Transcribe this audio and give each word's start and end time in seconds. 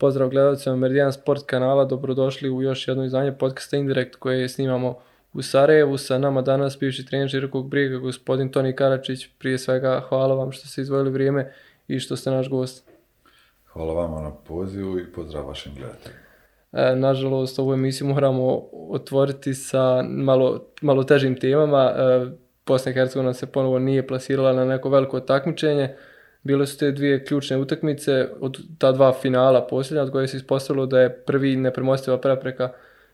Pozdrav 0.00 0.28
gledalcima 0.28 0.76
Meridian 0.76 1.12
Sport 1.12 1.42
kanala, 1.46 1.84
dobrodošli 1.84 2.50
u 2.50 2.62
još 2.62 2.88
jedno 2.88 3.04
izdanje 3.04 3.32
podcasta 3.32 3.76
Indirekt 3.76 4.16
koje 4.16 4.48
snimamo 4.48 4.98
u 5.32 5.42
Sarajevu. 5.42 5.96
Sa 5.98 6.18
nama 6.18 6.42
danas 6.42 6.78
bivši 6.78 7.06
trener 7.06 7.28
Žirkog 7.28 7.68
briga, 7.68 7.98
gospodin 7.98 8.52
Toni 8.52 8.76
Karačić. 8.76 9.28
Prije 9.38 9.58
svega 9.58 10.04
hvala 10.08 10.34
vam 10.34 10.52
što 10.52 10.68
ste 10.68 10.80
izvojili 10.80 11.10
vrijeme 11.10 11.52
i 11.88 12.00
što 12.00 12.16
ste 12.16 12.30
naš 12.30 12.48
gost. 12.50 12.90
Hvala 13.66 13.94
vama 13.94 14.20
na 14.20 14.30
pozivu 14.34 14.98
i 14.98 15.12
pozdrav 15.12 15.46
vašim 15.46 15.72
gledateljima. 15.74 16.20
E, 16.72 16.96
nažalost, 16.96 17.58
ovu 17.58 17.72
emisiju 17.72 18.06
moramo 18.06 18.62
otvoriti 18.90 19.54
sa 19.54 20.02
malo, 20.02 20.64
malo 20.80 21.04
težim 21.04 21.40
temama. 21.40 21.92
E, 21.96 22.26
Bosna 22.66 22.90
i 22.92 22.94
Hercegovina 22.94 23.34
se 23.34 23.46
ponovo 23.46 23.78
nije 23.78 24.06
plasirala 24.06 24.52
na 24.52 24.64
neko 24.64 24.88
veliko 24.88 25.20
takmičenje. 25.20 25.96
Bile 26.48 26.66
su 26.66 26.78
te 26.78 26.92
dvije 26.92 27.24
ključne 27.24 27.56
utakmice 27.56 28.26
od 28.40 28.58
ta 28.78 28.92
dva 28.92 29.12
finala 29.12 29.66
posljednja 29.66 30.02
od 30.02 30.10
koje 30.10 30.28
se 30.28 30.36
ispostavilo 30.36 30.86
da 30.86 31.00
je 31.00 31.16
prvi 31.16 31.56
nepremostiva 31.56 32.18
prepreka 32.18 32.70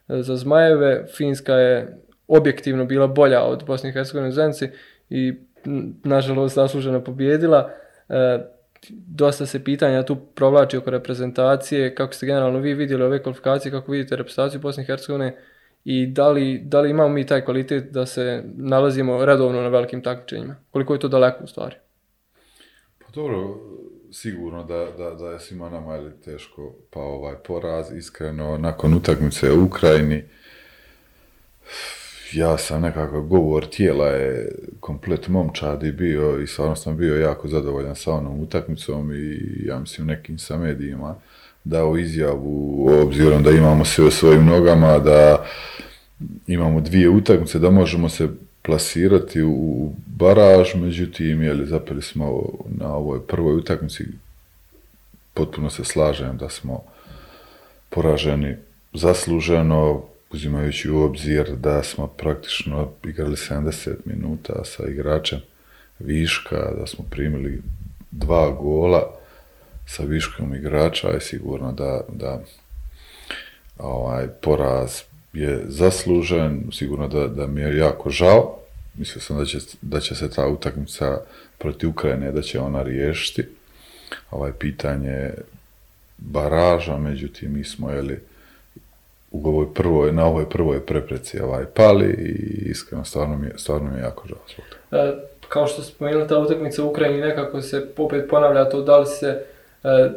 e, 0.09 0.23
za 0.23 0.37
Zmajeve. 0.37 1.07
Finska 1.17 1.55
je 1.55 1.99
objektivno 2.29 2.85
bila 2.85 3.07
bolja 3.07 3.43
od 3.43 3.65
Bosne 3.67 3.91
i 3.91 3.93
Hercegovine 3.93 4.33
Zenci 4.33 4.69
i 5.11 5.35
nažalost 6.05 6.55
zasluženo 6.55 7.05
pobjedila. 7.05 7.71
E, 8.09 8.39
dosta 8.91 9.47
se 9.47 9.65
pitanja 9.65 10.03
tu 10.03 10.17
provlači 10.35 10.77
oko 10.77 10.91
reprezentacije, 10.91 11.95
kako 11.95 12.13
ste 12.13 12.27
generalno 12.27 12.59
vi 12.59 12.75
vidjeli 12.75 13.05
ove 13.05 13.23
kvalifikacije, 13.23 13.73
kako 13.73 13.93
vidite 13.93 14.17
reprezentaciju 14.17 14.61
Bosne 14.61 14.83
i 14.83 14.87
Hercegovine 14.87 15.37
i 15.85 16.07
da 16.07 16.29
li, 16.29 16.59
da 16.65 16.81
li 16.81 16.91
imamo 16.91 17.09
mi 17.09 17.27
taj 17.27 17.45
kvalitet 17.45 17.93
da 17.93 18.07
se 18.07 18.43
nalazimo 18.57 19.25
redovno 19.25 19.63
na 19.63 19.69
velikim 19.69 20.03
takmičenjima? 20.03 20.57
Koliko 20.71 20.93
je 20.95 21.01
to 21.01 21.09
daleko 21.09 21.45
u 21.45 21.47
stvari? 21.47 21.84
Dobro, 23.15 23.59
sigurno 24.13 24.65
da, 24.65 24.87
da, 24.99 25.11
da 25.11 25.31
je 25.31 25.41
svima 25.41 25.71
nama 25.71 25.97
ili 25.97 26.11
teško 26.25 26.73
pa 26.91 27.01
ovaj 27.01 27.35
poraz, 27.47 27.93
iskreno, 27.93 28.59
nakon 28.59 28.95
utakmice 28.95 29.53
u 29.53 29.65
Ukrajini, 29.65 30.23
ja 32.33 32.59
sam 32.59 32.83
nekakav 32.83 33.23
govor 33.23 33.67
tijela 33.67 34.07
je 34.07 34.53
komplet 34.81 35.29
momčadi 35.29 35.93
bio 35.93 36.41
i 36.41 36.47
stvarno 36.47 36.77
sam 36.77 36.97
bio 36.97 37.21
jako 37.21 37.49
zadovoljan 37.49 37.97
sa 37.97 38.13
onom 38.13 38.41
utakmicom 38.41 39.13
i 39.13 39.41
ja 39.67 39.79
mislim 39.79 40.07
nekim 40.07 40.39
sa 40.39 40.59
medijima 40.59 41.15
dao 41.65 41.99
izjavu 41.99 42.87
obzirom 43.03 43.43
da 43.43 43.51
imamo 43.51 43.85
sve 43.85 44.05
u 44.05 44.11
svojim 44.11 44.47
nogama, 44.47 44.99
da 44.99 45.47
imamo 46.47 46.81
dvije 46.81 47.09
utakmice, 47.09 47.59
da 47.59 47.71
možemo 47.71 48.09
se 48.09 48.29
plasirati 48.65 49.43
u 49.43 49.93
baraž, 50.07 50.75
međutim, 50.75 51.43
jeli, 51.43 51.67
zapeli 51.67 52.03
smo 52.03 52.43
na 52.67 52.95
ovoj 52.95 53.27
prvoj 53.27 53.57
utakmici, 53.57 54.05
potpuno 55.35 55.71
se 55.71 55.85
slažem 55.85 56.37
da 56.37 56.49
smo 56.49 56.83
poraženi 57.91 58.57
zasluženo, 58.93 60.03
uzimajući 60.33 60.91
u 60.91 61.03
obzir 61.03 61.57
da 61.57 61.83
smo 61.83 62.07
praktično 62.07 62.91
igrali 63.05 63.37
70 63.37 63.95
minuta 64.05 64.65
sa 64.65 64.87
igračem 64.87 65.41
viška, 65.99 66.73
da 66.79 66.87
smo 66.87 67.05
primili 67.11 67.63
dva 68.11 68.51
gola 68.51 69.15
sa 69.87 70.03
viškom 70.03 70.55
igrača 70.55 71.09
je 71.09 71.21
sigurno 71.21 71.73
da, 71.73 72.01
da 72.09 72.41
ovaj 73.79 74.29
poraz 74.43 75.03
je 75.35 75.65
zaslužen, 75.69 76.63
sigurno 76.73 77.09
da, 77.09 77.27
da 77.27 77.47
mi 77.47 77.61
je 77.61 77.77
jako 77.77 78.11
žao. 78.11 78.59
Mislio 78.95 79.23
sam 79.23 79.39
da 79.39 79.45
će, 79.45 79.59
da 79.83 80.01
će 80.01 80.15
se 80.15 80.31
ta 80.31 80.47
utakmica 80.47 81.21
protiv 81.59 81.91
Ukrajine, 81.91 82.33
da 82.33 82.43
će 82.43 82.61
ona 82.61 82.83
riješiti 82.83 83.45
ovaj 84.31 84.53
pitanje 84.53 85.31
baraža, 86.19 86.97
međutim 86.99 87.53
mi 87.53 87.65
smo 87.65 87.91
jeli, 87.91 88.21
u 89.31 89.49
ovoj 89.49 89.75
prvoj, 89.75 90.13
na 90.13 90.27
ovoj 90.27 90.51
prvoj 90.51 90.87
prepreci 90.87 91.41
ovaj, 91.41 91.65
pali 91.65 92.07
i 92.07 92.71
iskreno 92.71 93.05
stvarno 93.05 93.37
mi 93.37 93.49
stvarno 93.57 93.91
mi 93.91 93.99
je 93.99 94.03
jako 94.03 94.29
žao 94.29 94.39
zbog 94.55 94.65
toga. 94.71 95.03
E, 95.03 95.15
kao 95.49 95.67
što 95.67 95.83
spomenuli, 95.83 96.29
ta 96.29 96.39
utakmica 96.39 96.85
u 96.85 96.89
Ukrajini 96.89 97.21
nekako 97.21 97.63
se 97.63 97.87
opet 97.97 98.25
ponavlja 98.31 98.69
to 98.69 98.83
da 98.83 98.99
li 98.99 99.07
se 99.07 99.45
e, 99.85 100.11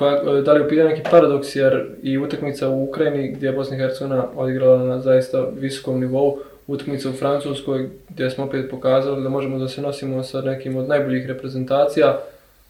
koja, 0.00 0.38
e, 0.38 0.42
da 0.42 0.52
li 0.52 0.76
je 0.76 0.84
u 0.84 0.88
neki 0.88 1.02
paradoks 1.10 1.56
jer 1.56 1.86
i 2.02 2.18
utakmica 2.18 2.68
u 2.68 2.84
Ukrajini 2.84 3.32
gdje 3.32 3.46
je 3.46 3.52
Bosna 3.52 3.76
i 3.76 3.78
Hercegovina 3.78 4.26
odigrala 4.36 4.84
na 4.84 5.00
zaista 5.00 5.46
visokom 5.58 6.00
nivou, 6.00 6.38
utakmica 6.66 7.10
u 7.10 7.12
Francuskoj 7.12 7.88
gdje 8.08 8.30
smo 8.30 8.44
opet 8.44 8.70
pokazali 8.70 9.22
da 9.22 9.28
možemo 9.28 9.58
da 9.58 9.68
se 9.68 9.82
nosimo 9.82 10.22
sa 10.22 10.40
nekim 10.40 10.76
od 10.76 10.88
najboljih 10.88 11.26
reprezentacija, 11.26 12.20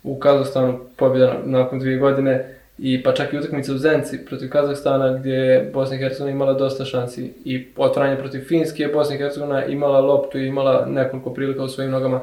u 0.03 0.19
Kazahstanu 0.19 0.81
pobjeda 0.97 1.35
nakon 1.45 1.79
dvije 1.79 1.99
godine, 1.99 2.55
i 2.79 3.03
pa 3.03 3.13
čak 3.13 3.33
i 3.33 3.39
utakmica 3.39 3.73
u 3.73 3.79
Zenci 3.79 4.25
protiv 4.27 4.51
Kazahstana 4.51 5.19
gdje 5.19 5.35
je 5.35 5.71
Bosna 5.75 5.97
i 5.97 5.99
Hercegovina 5.99 6.37
imala 6.37 6.53
dosta 6.53 6.85
šansi 6.85 7.33
i 7.45 7.67
otvaranje 7.77 8.17
protiv 8.17 8.41
Finske, 8.41 8.89
Bosna 8.93 9.15
i 9.15 9.19
Hercegovina 9.19 9.65
imala 9.65 10.01
loptu 10.01 10.39
i 10.39 10.47
imala 10.47 10.87
nekoliko 10.87 11.35
prilika 11.35 11.63
u 11.63 11.69
svojim 11.69 11.91
nogama 11.91 12.21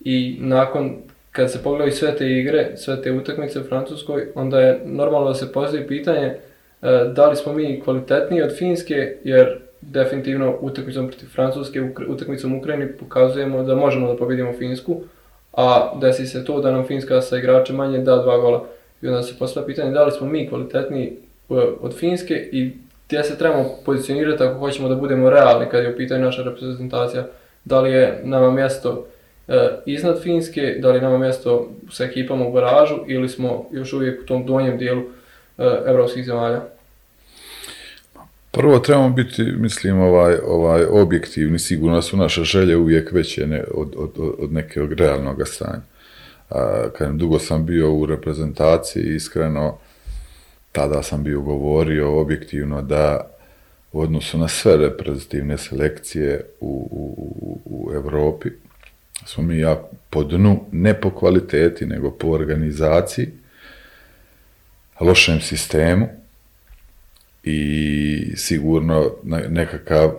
i 0.00 0.36
nakon 0.40 0.96
kad 1.32 1.52
se 1.52 1.62
pogledaju 1.62 1.92
sve 1.92 2.16
te 2.16 2.26
igre, 2.26 2.76
sve 2.76 3.02
te 3.02 3.12
utakmice 3.12 3.60
u 3.60 3.64
Francuskoj, 3.64 4.26
onda 4.34 4.60
je 4.60 4.80
normalno 4.84 5.28
da 5.28 5.34
se 5.34 5.52
postavi 5.52 5.86
pitanje 5.86 6.26
e, 6.26 6.36
da 7.14 7.28
li 7.28 7.36
smo 7.36 7.52
mi 7.52 7.80
kvalitetniji 7.84 8.42
od 8.42 8.56
Finske, 8.58 9.16
jer 9.24 9.58
definitivno 9.80 10.56
utakmicom 10.60 11.08
protiv 11.08 11.26
Francuske, 11.26 11.82
utakmicom 12.08 12.58
Ukrajini 12.58 12.92
pokazujemo 12.92 13.62
da 13.62 13.74
možemo 13.74 14.08
da 14.08 14.16
pobedimo 14.16 14.52
Finsku, 14.58 15.00
a 15.52 15.92
desi 16.00 16.26
se 16.26 16.44
to 16.44 16.60
da 16.60 16.70
nam 16.70 16.86
Finska 16.86 17.20
sa 17.20 17.38
igračem 17.38 17.76
manje 17.76 17.98
da 17.98 18.16
dva 18.16 18.38
gola. 18.38 18.64
I 19.02 19.08
onda 19.08 19.22
se 19.22 19.38
postavlja 19.38 19.66
pitanje 19.66 19.90
da 19.90 20.04
li 20.04 20.12
smo 20.12 20.26
mi 20.26 20.48
kvalitetniji 20.48 21.06
e, 21.06 21.54
od 21.80 21.94
Finske 21.94 22.34
i 22.52 22.72
gdje 23.08 23.24
se 23.24 23.38
trebamo 23.38 23.70
pozicionirati 23.84 24.42
ako 24.42 24.58
hoćemo 24.58 24.88
da 24.88 24.94
budemo 24.94 25.30
realni 25.30 25.66
kad 25.70 25.84
je 25.84 25.92
u 25.92 25.96
pitanju 25.96 26.24
naša 26.24 26.42
reprezentacija. 26.42 27.26
Da 27.64 27.80
li 27.80 27.92
je 27.92 28.20
nama 28.24 28.50
mjesto 28.50 29.06
iznad 29.86 30.22
Finske, 30.22 30.76
da 30.78 30.90
li 30.90 31.00
nama 31.00 31.18
mjesto 31.18 31.70
sa 31.90 32.04
ekipama 32.04 32.46
u 32.46 32.52
baražu 32.52 32.96
ili 33.06 33.28
smo 33.28 33.68
još 33.72 33.92
uvijek 33.92 34.22
u 34.22 34.26
tom 34.26 34.46
donjem 34.46 34.78
dijelu 34.78 35.02
e, 35.58 35.64
evropskih 35.86 36.24
zemalja? 36.24 36.60
Prvo 38.50 38.78
trebamo 38.78 39.10
biti, 39.10 39.42
mislim, 39.42 40.00
ovaj, 40.00 40.36
ovaj 40.46 40.84
objektivni, 40.84 41.58
sigurno 41.58 42.02
su 42.02 42.16
naše 42.16 42.44
želje 42.44 42.76
uvijek 42.76 43.12
veće 43.12 43.46
ne, 43.46 43.64
od, 43.74 43.94
od, 43.96 44.10
od 44.38 44.52
nekog 44.52 44.92
realnog 44.92 45.48
stanja 45.48 45.80
kad 46.98 47.14
dugo 47.14 47.38
sam 47.38 47.66
bio 47.66 47.94
u 47.94 48.06
reprezentaciji, 48.06 49.14
iskreno, 49.14 49.78
tada 50.72 51.02
sam 51.02 51.22
bio 51.24 51.40
govorio 51.40 52.20
objektivno 52.20 52.82
da 52.82 53.30
u 53.92 54.00
odnosu 54.00 54.38
na 54.38 54.48
sve 54.48 54.76
reprezentativne 54.76 55.58
selekcije 55.58 56.40
u, 56.60 56.88
u, 56.90 57.60
u 57.64 57.94
Europi 57.94 58.48
smo 59.26 59.42
mi 59.42 59.58
ja 59.58 59.82
po 60.10 60.24
dnu, 60.24 60.64
ne 60.72 61.00
po 61.00 61.10
kvaliteti, 61.10 61.86
nego 61.86 62.10
po 62.10 62.28
organizaciji, 62.28 63.28
lošem 65.00 65.40
sistemu 65.40 66.08
i 67.44 68.32
sigurno 68.36 69.10
nekakav 69.48 70.12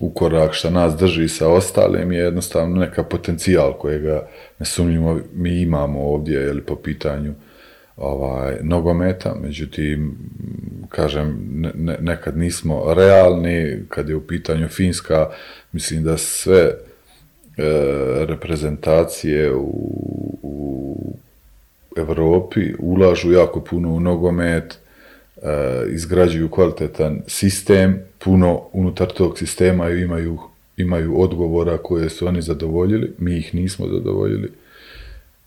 ukorak 0.00 0.54
što 0.54 0.70
nas 0.70 0.96
drži 0.96 1.28
sa 1.28 1.48
ostalim 1.48 2.12
je 2.12 2.18
jednostavno 2.18 2.76
neka 2.76 3.02
potencijal 3.02 3.72
kojega 3.72 4.28
nesumnjivo 4.58 5.20
mi 5.34 5.60
imamo 5.60 6.00
ovdje 6.00 6.40
jeli, 6.40 6.62
po 6.62 6.76
pitanju 6.76 7.34
ovaj, 7.96 8.56
nogometa, 8.62 9.34
međutim, 9.42 10.18
kažem, 10.88 11.38
ne, 11.74 11.96
nekad 12.00 12.38
nismo 12.38 12.94
realni, 12.94 13.84
kad 13.88 14.08
je 14.08 14.16
u 14.16 14.26
pitanju 14.26 14.68
Finska, 14.68 15.30
mislim 15.72 16.04
da 16.04 16.18
sve 16.18 16.74
reprezentacije 18.26 19.54
u, 19.54 19.68
u 20.42 20.96
Europi 21.96 22.74
ulažu 22.78 23.32
jako 23.32 23.60
puno 23.60 23.92
u 23.92 24.00
nogomet, 24.00 24.78
E, 25.42 25.86
izgrađuju 25.90 26.48
kvalitetan 26.48 27.22
sistem, 27.26 27.98
puno 28.18 28.62
unutar 28.72 29.08
tog 29.08 29.38
sistema 29.38 29.90
imaju, 29.90 30.38
imaju 30.76 31.20
odgovora 31.20 31.78
koje 31.78 32.08
su 32.08 32.26
oni 32.26 32.42
zadovoljili, 32.42 33.12
mi 33.18 33.36
ih 33.36 33.54
nismo 33.54 33.88
zadovoljili 33.88 34.52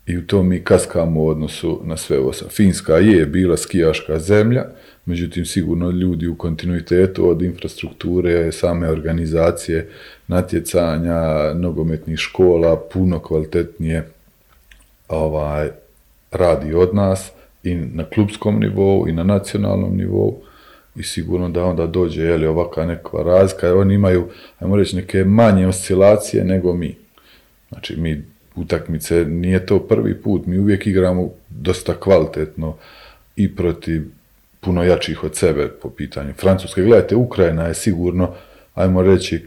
i 0.06 0.18
u 0.18 0.26
tom 0.26 0.48
mi 0.48 0.64
kaskamo 0.64 1.22
u 1.22 1.28
odnosu 1.28 1.80
na 1.84 1.96
sve 1.96 2.18
ovo. 2.18 2.32
Finska 2.32 2.96
je 2.96 3.26
bila 3.26 3.56
skijaška 3.56 4.18
zemlja, 4.18 4.64
međutim 5.06 5.44
sigurno 5.44 5.90
ljudi 5.90 6.26
u 6.26 6.34
kontinuitetu 6.34 7.28
od 7.28 7.42
infrastrukture, 7.42 8.52
same 8.52 8.88
organizacije, 8.88 9.88
natjecanja, 10.28 11.52
nogometnih 11.54 12.18
škola, 12.18 12.76
puno 12.92 13.18
kvalitetnije 13.18 14.08
ovaj, 15.08 15.70
radi 16.30 16.74
od 16.74 16.94
nas 16.94 17.32
i 17.62 17.74
na 17.74 18.04
klubskom 18.04 18.60
nivou 18.60 19.08
i 19.08 19.12
na 19.12 19.24
nacionalnom 19.24 19.96
nivou 19.96 20.40
i 20.96 21.02
sigurno 21.02 21.48
da 21.48 21.64
onda 21.64 21.86
dođe 21.86 22.22
je 22.22 22.36
li 22.36 22.46
ovakva 22.46 22.86
neka 22.86 23.22
razlika, 23.24 23.74
oni 23.74 23.94
imaju, 23.94 24.28
ajmo 24.58 24.76
reći, 24.76 24.96
neke 24.96 25.24
manje 25.24 25.66
oscilacije 25.66 26.44
nego 26.44 26.74
mi. 26.74 26.96
Znači, 27.68 27.96
mi 27.96 28.24
utakmice, 28.56 29.24
nije 29.24 29.66
to 29.66 29.78
prvi 29.78 30.22
put, 30.22 30.46
mi 30.46 30.58
uvijek 30.58 30.86
igramo 30.86 31.30
dosta 31.48 31.94
kvalitetno 31.94 32.76
i 33.36 33.56
protiv 33.56 34.10
puno 34.64 34.84
jačih 34.84 35.24
od 35.24 35.36
sebe 35.36 35.68
po 35.68 35.90
pitanju 35.90 36.32
Francuske. 36.40 36.82
Gledajte, 36.82 37.16
Ukrajina 37.16 37.66
je 37.66 37.74
sigurno, 37.74 38.34
ajmo 38.74 39.02
reći, 39.02 39.46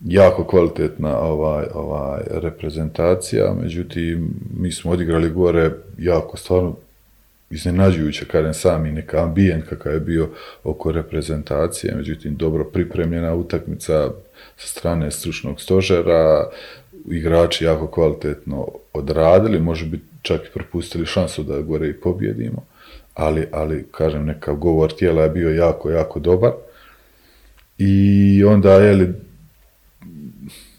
jako 0.00 0.44
kvalitetna 0.44 1.18
ovaj, 1.18 1.66
ovaj 1.74 2.20
reprezentacija, 2.30 3.54
međutim, 3.62 4.34
mi 4.56 4.72
smo 4.72 4.90
odigrali 4.90 5.30
gore 5.30 5.70
jako 5.98 6.36
stvarno 6.36 6.76
iznenađujuće, 7.50 8.24
kažem 8.24 8.54
sami, 8.54 8.92
neka 8.92 9.22
ambijent 9.22 9.68
kakav 9.68 9.92
je 9.92 10.00
bio 10.00 10.28
oko 10.64 10.92
reprezentacije, 10.92 11.94
međutim, 11.96 12.36
dobro 12.36 12.64
pripremljena 12.64 13.34
utakmica 13.34 14.10
sa 14.56 14.66
strane 14.66 15.10
stručnog 15.10 15.60
stožera, 15.60 16.50
igrači 17.10 17.64
jako 17.64 17.86
kvalitetno 17.86 18.68
odradili, 18.92 19.60
može 19.60 19.86
biti 19.86 20.04
čak 20.22 20.40
i 20.40 20.52
propustili 20.54 21.06
šansu 21.06 21.42
da 21.42 21.60
gore 21.60 21.88
i 21.88 22.00
pobjedimo, 22.00 22.66
ali, 23.14 23.46
ali 23.52 23.86
kažem, 23.90 24.26
nekav 24.26 24.54
govor 24.54 24.92
tijela 24.92 25.22
je 25.22 25.30
bio 25.30 25.54
jako, 25.54 25.90
jako 25.90 26.20
dobar. 26.20 26.52
I 27.78 28.44
onda, 28.44 28.72
jeli, 28.72 29.08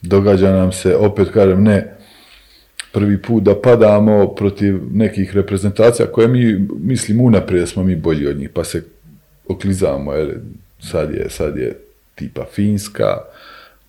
događa 0.01 0.51
nam 0.51 0.71
se, 0.71 0.95
opet 0.95 1.29
kažem, 1.33 1.63
ne 1.63 1.97
prvi 2.91 3.21
put 3.21 3.43
da 3.43 3.61
padamo 3.61 4.27
protiv 4.35 4.79
nekih 4.91 5.35
reprezentacija 5.35 6.07
koje 6.07 6.27
mi, 6.27 6.67
mislim, 6.79 7.21
unaprijed 7.21 7.69
smo 7.69 7.83
mi 7.83 7.95
bolji 7.95 8.27
od 8.27 8.37
njih, 8.37 8.49
pa 8.49 8.63
se 8.63 8.83
oklizamo, 9.47 10.13
jel, 10.13 10.29
sad 10.79 11.13
je, 11.13 11.29
sad 11.29 11.57
je 11.57 11.77
tipa 12.15 12.45
Finska, 12.53 13.17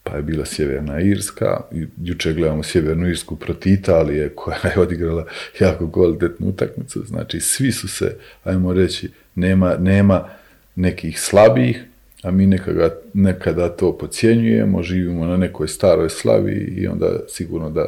pa 0.03 0.17
je 0.17 0.23
bila 0.23 0.45
Sjeverna 0.45 1.01
Irska, 1.01 1.61
juče 2.03 2.33
gledamo 2.33 2.63
Sjevernu 2.63 3.09
Irsku 3.09 3.37
protiv 3.37 3.73
Italije 3.73 4.29
koja 4.29 4.57
je 4.65 4.79
odigrala 4.79 5.27
jako 5.61 5.91
kvalitetnu 5.91 6.49
utakmicu, 6.49 7.05
znači 7.07 7.41
svi 7.41 7.73
su 7.73 7.89
se, 7.89 8.17
ajmo 8.45 8.73
reći, 8.73 9.11
nema, 9.35 9.77
nema 9.77 10.29
nekih 10.75 11.21
slabijih, 11.21 11.85
a 12.23 12.31
mi 12.31 12.47
nekada, 12.47 12.91
nekada 13.15 13.69
to 13.69 13.99
pocijenjujemo, 13.99 14.83
živimo 14.83 15.27
na 15.27 15.37
nekoj 15.37 15.69
staroj 15.69 16.11
slavi 16.11 16.75
i 16.77 16.87
onda 16.87 17.21
sigurno 17.29 17.71
da 17.71 17.87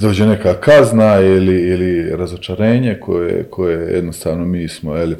dođe 0.00 0.26
neka 0.26 0.60
kazna 0.60 1.20
ili, 1.20 1.60
ili 1.60 2.16
razočarenje 2.16 2.98
koje, 3.00 3.44
koje 3.50 3.94
jednostavno 3.94 4.44
mi 4.44 4.68
smo, 4.68 4.96
jeli, 4.96 5.16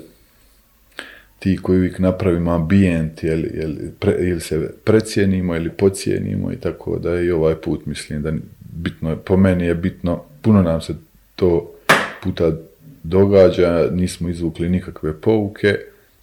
ti 1.46 1.58
koji 1.62 1.78
uvijek 1.78 1.98
napravimo 1.98 2.50
ambijent, 2.50 3.24
jeli, 3.24 3.50
jeli, 3.54 3.92
ili 4.18 4.40
se 4.40 4.70
precijenimo 4.84 5.56
ili 5.56 5.70
pocijenimo 5.70 6.52
i 6.52 6.56
tako 6.56 6.98
da 6.98 7.20
i 7.20 7.30
ovaj 7.30 7.54
put 7.54 7.86
mislim 7.86 8.22
da 8.22 8.32
bitno, 8.60 9.16
po 9.16 9.36
meni 9.36 9.66
je 9.66 9.74
bitno, 9.74 10.22
puno 10.42 10.62
nam 10.62 10.80
se 10.80 10.94
to 11.36 11.72
puta 12.22 12.52
događa, 13.02 13.88
nismo 13.92 14.28
izvukli 14.28 14.68
nikakve 14.68 15.20
pouke, 15.20 15.78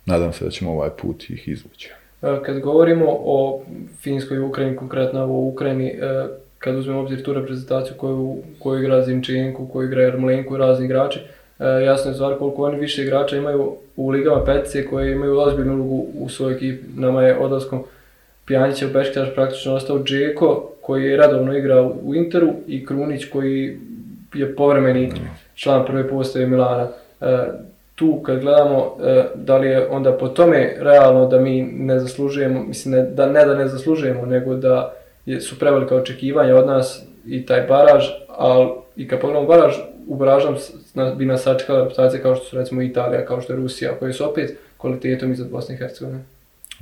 nadam 0.06 0.34
se 0.34 0.46
da 0.46 0.52
ćemo 0.52 0.72
ovaj 0.72 0.90
put 1.02 1.30
ih 1.30 1.48
izvući. 1.48 1.90
E, 2.22 2.40
kad 2.46 2.60
govorimo 2.60 3.06
o 3.08 3.64
Finskoj 4.02 4.40
Ukrajini, 4.40 4.78
konkretno 4.78 5.24
o 5.24 5.48
Ukrajini, 5.48 5.88
e, 5.88 6.28
kad 6.60 6.76
uzmemo 6.76 7.00
obzir 7.00 7.24
tu 7.24 7.34
reprezentaciju 7.34 7.94
koju, 7.98 8.38
koju 8.60 8.80
igra 8.80 9.06
Zimčenko, 9.06 9.68
koju 9.68 9.88
igra 9.88 10.02
Jarmolenko 10.02 10.56
i 10.56 10.60
razni 10.60 10.86
igrači, 10.86 11.20
jasno 11.68 12.12
je 12.12 12.16
stvar 12.16 12.38
koliko 12.38 12.64
oni 12.64 12.80
više 12.80 13.04
igrača 13.04 13.38
imaju 13.38 13.76
u 13.96 14.10
ligama 14.10 14.44
petice 14.46 14.86
koje 14.86 15.12
imaju 15.12 15.40
ozbiljnu 15.40 15.74
ulogu 15.74 16.06
u 16.20 16.30
svojoj 16.30 16.56
ekipi. 16.56 16.84
Nama 16.96 17.24
je 17.24 17.38
odlaskom 17.38 17.84
Pjanića 18.46 18.86
u 18.86 18.90
Beškitaš 18.94 19.34
praktično 19.36 19.74
ostao 19.74 20.04
Džeko 20.04 20.70
koji 20.82 21.04
je 21.04 21.18
radovno 21.18 21.58
igrao 21.58 21.96
u 22.04 22.16
Interu 22.16 22.54
i 22.68 22.86
Krunić 22.86 23.26
koji 23.26 23.78
je 24.34 24.56
povremeni 24.56 25.12
član 25.56 25.86
prve 25.86 26.10
postave 26.10 26.48
Milana 26.48 26.88
tu 27.96 28.20
kad 28.26 28.40
gledamo 28.40 28.96
e, 29.04 29.24
da 29.36 29.58
li 29.58 29.68
je 29.68 29.88
onda 29.90 30.18
po 30.18 30.28
tome 30.28 30.76
realno 30.80 31.28
da 31.28 31.40
mi 31.40 31.62
ne 31.62 32.00
zaslužujemo, 32.00 32.64
mislim 32.64 32.96
ne, 32.96 33.02
da 33.02 33.26
ne 33.26 33.46
da 33.46 33.56
ne 33.56 33.68
zaslužujemo, 33.68 34.26
nego 34.26 34.56
da 34.56 34.94
su 35.42 35.60
prevelika 35.60 35.96
očekivanja 35.96 36.56
od 36.56 36.68
nas 36.68 37.04
i 37.28 37.46
taj 37.46 37.62
baraž, 37.62 38.04
ali 38.28 38.70
i 38.96 39.08
kad 39.08 39.20
pogledamo 39.20 39.48
baraž, 39.48 39.74
u 40.08 40.16
baražnom 40.16 40.56
bi 41.18 41.26
nas 41.26 41.44
sačekala 41.44 41.84
reputacija 41.84 42.22
kao 42.22 42.36
što 42.36 42.46
su 42.46 42.58
recimo 42.58 42.82
Italija, 42.82 43.26
kao 43.26 43.42
što 43.42 43.54
je 43.54 43.58
Rusija, 43.58 44.00
koji 44.00 44.14
su 44.14 44.30
opet 44.30 44.58
kvalitetom 44.78 45.32
iznad 45.32 45.50
Bosne 45.50 45.76
i 45.76 45.78
Hercegovine. 45.78 46.24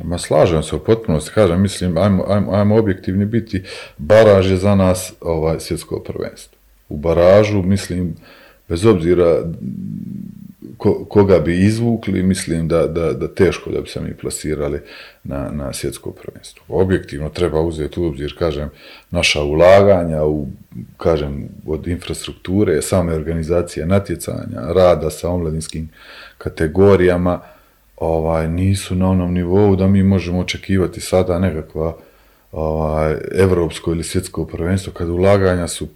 Ma 0.03 0.17
slažem 0.17 0.63
se 0.63 0.75
u 0.75 0.79
potpunosti, 0.79 1.31
kažem, 1.33 1.61
mislim, 1.61 1.97
ajmo, 1.97 2.25
ajmo, 2.27 2.53
ajmo 2.53 2.77
objektivni 2.77 3.25
biti, 3.25 3.63
baraž 3.97 4.51
je 4.51 4.57
za 4.57 4.75
nas 4.75 5.13
ovaj 5.21 5.59
svjetsko 5.59 5.99
prvenstvo. 5.99 6.57
U 6.89 6.97
baražu, 6.97 7.61
mislim, 7.61 8.15
bez 8.67 8.85
obzira 8.85 9.43
ko, 10.77 11.05
koga 11.05 11.39
bi 11.39 11.65
izvukli, 11.65 12.23
mislim 12.23 12.67
da, 12.67 12.87
da, 12.87 13.13
da 13.13 13.27
teško 13.27 13.71
da 13.71 13.81
bi 13.81 13.89
se 13.89 14.01
mi 14.01 14.13
plasirali 14.13 14.79
na, 15.23 15.51
na 15.51 15.73
svjetsko 15.73 16.11
prvenstvo. 16.11 16.63
Objektivno 16.67 17.29
treba 17.29 17.61
uzeti 17.61 17.99
u 17.99 18.05
obzir, 18.05 18.35
kažem, 18.39 18.69
naša 19.11 19.41
ulaganja 19.41 20.23
u, 20.23 20.47
kažem, 20.97 21.49
od 21.65 21.87
infrastrukture, 21.87 22.81
same 22.81 23.13
organizacije 23.13 23.85
natjecanja, 23.85 24.61
rada 24.75 25.09
sa 25.09 25.29
omladinskim 25.29 25.89
kategorijama, 26.37 27.39
ovaj, 27.97 28.47
nisu 28.47 28.95
na 28.95 29.09
onom 29.09 29.33
nivou 29.33 29.75
da 29.75 29.87
mi 29.87 30.03
možemo 30.03 30.39
očekivati 30.39 31.01
sada 31.01 31.39
nekakva 31.39 31.97
ovaj, 32.51 33.15
evropsko 33.31 33.91
ili 33.91 34.03
svjetsko 34.03 34.45
prvenstvo, 34.45 34.93
kad 34.93 35.09
ulaganja 35.09 35.67
su 35.67 35.87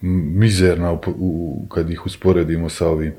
mizerna 0.00 0.92
u, 0.92 0.98
u, 1.06 1.66
kad 1.68 1.90
ih 1.90 2.06
usporedimo 2.06 2.68
sa 2.68 2.88
ovim 2.88 3.12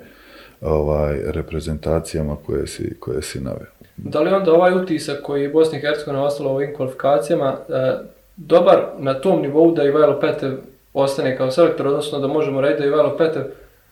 ovaj, 0.62 1.18
reprezentacijama 1.26 2.36
koje 2.46 2.68
si, 2.68 2.96
koje 3.00 3.22
si 3.22 3.40
naveo. 3.40 3.68
Da 3.98 4.22
li 4.22 4.34
onda 4.34 4.54
ovaj 4.54 4.74
utisak 4.74 5.22
koji 5.22 5.44
je 5.44 5.50
Bosna 5.50 5.78
i 5.78 5.82
Hercegovina 5.82 6.24
ostala 6.24 6.52
u 6.52 6.56
ovim 6.56 6.76
kvalifikacijama 6.76 7.58
e, 7.70 7.94
dobar 8.36 8.84
na 9.00 9.14
tom 9.14 9.42
nivou 9.42 9.72
da 9.72 9.84
Ivajlo 9.84 10.20
Petev 10.20 10.52
ostane 10.94 11.38
kao 11.38 11.52
selektor, 11.52 11.88
odnosno 11.88 12.20
da 12.20 12.28
možemo 12.28 12.62
reći 12.62 12.78
da 12.78 12.84
je 12.84 12.88
Ivajlo 12.88 13.18
Petev 13.18 13.44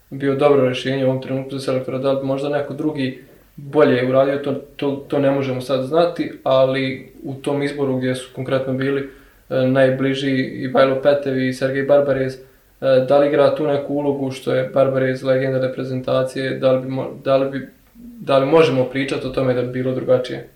bio 0.09 0.35
dobro 0.35 0.65
rješenje 0.65 1.05
u 1.05 1.09
ovom 1.09 1.21
trenutku 1.21 1.51
za 1.51 1.59
selektora, 1.59 1.97
da 1.97 2.11
li 2.11 2.25
možda 2.25 2.49
neko 2.49 2.73
drugi 2.73 3.23
bolje 3.55 4.09
uradio, 4.09 4.37
to, 4.37 4.53
to, 4.75 5.05
to 5.07 5.19
ne 5.19 5.31
možemo 5.31 5.61
sad 5.61 5.83
znati, 5.83 6.31
ali 6.43 7.11
u 7.23 7.33
tom 7.33 7.63
izboru 7.63 7.97
gdje 7.97 8.15
su 8.15 8.29
konkretno 8.35 8.73
bili 8.73 9.09
e, 9.49 9.67
najbliži 9.67 10.31
Ivajlo 10.41 11.01
Petev 11.01 11.39
i 11.39 11.53
Sergej 11.53 11.83
Barbarez, 11.83 12.37
da 12.79 13.17
li 13.17 13.27
igra 13.27 13.55
tu 13.55 13.67
neku 13.67 13.93
ulogu 13.93 14.31
što 14.31 14.55
je 14.55 14.69
Barbarez 14.73 15.23
legenda 15.23 15.59
reprezentacije, 15.59 16.59
da 16.59 16.71
li, 16.71 16.85
bi, 16.85 16.95
da, 17.23 17.37
li 17.37 17.49
bi, 17.49 17.67
da 18.19 18.37
li 18.37 18.45
možemo 18.45 18.83
pričati 18.83 19.27
o 19.27 19.29
tome 19.29 19.53
da 19.53 19.61
bi 19.61 19.71
bilo 19.71 19.95
drugačije? 19.95 20.49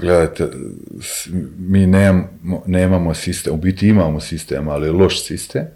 Gledajte, 0.00 0.48
mi 1.58 1.86
nemamo, 1.86 2.62
nemamo 2.66 3.14
sistem, 3.14 3.54
u 3.54 3.56
biti 3.56 3.88
imamo 3.88 4.20
sistem, 4.20 4.68
ali 4.68 4.90
loš 4.90 5.26
sistem 5.26 5.66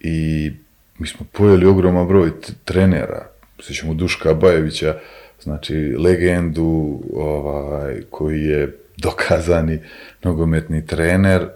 i 0.00 0.50
mi 0.98 1.06
smo 1.06 1.26
pojeli 1.32 1.66
ogroman 1.66 2.08
broj 2.08 2.30
trenera, 2.64 3.26
sjećamo 3.62 3.94
Duška 3.94 4.34
Bajevića, 4.34 4.98
znači 5.40 5.74
legendu 5.98 7.00
ovaj, 7.14 8.02
koji 8.10 8.44
je 8.44 8.76
dokazani 8.96 9.78
nogometni 10.22 10.86
trener, 10.86 11.48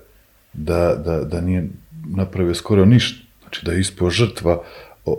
da, 0.56 0.94
da, 1.04 1.20
da 1.20 1.40
nije 1.40 1.68
napravio 2.16 2.54
skoro 2.54 2.84
ništa. 2.84 3.26
Znači 3.42 3.64
da 3.64 3.72
je 3.72 3.80
ispao 3.80 4.10
žrtva 4.10 4.62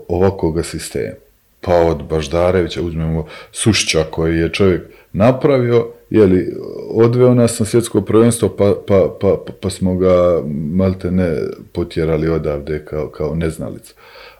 ovakvog 0.07 0.65
sistema. 0.65 1.15
Pa 1.61 1.75
od 1.75 2.03
Baždarevića 2.09 2.81
uzmemo 2.81 3.25
Sušća 3.51 4.03
koji 4.11 4.37
je 4.37 4.53
čovjek 4.53 4.81
napravio, 5.13 5.87
jeli, 6.09 6.53
odveo 6.89 7.33
nas 7.33 7.59
na 7.59 7.65
svjetsko 7.65 8.01
prvenstvo 8.01 8.49
pa, 8.49 8.75
pa, 8.87 9.17
pa, 9.21 9.37
pa, 9.61 9.69
smo 9.69 9.97
ga 9.97 10.41
malte 10.73 11.11
ne 11.11 11.35
potjerali 11.71 12.29
odavde 12.29 12.85
kao, 12.85 13.07
kao 13.07 13.35
neznalicu. 13.35 13.93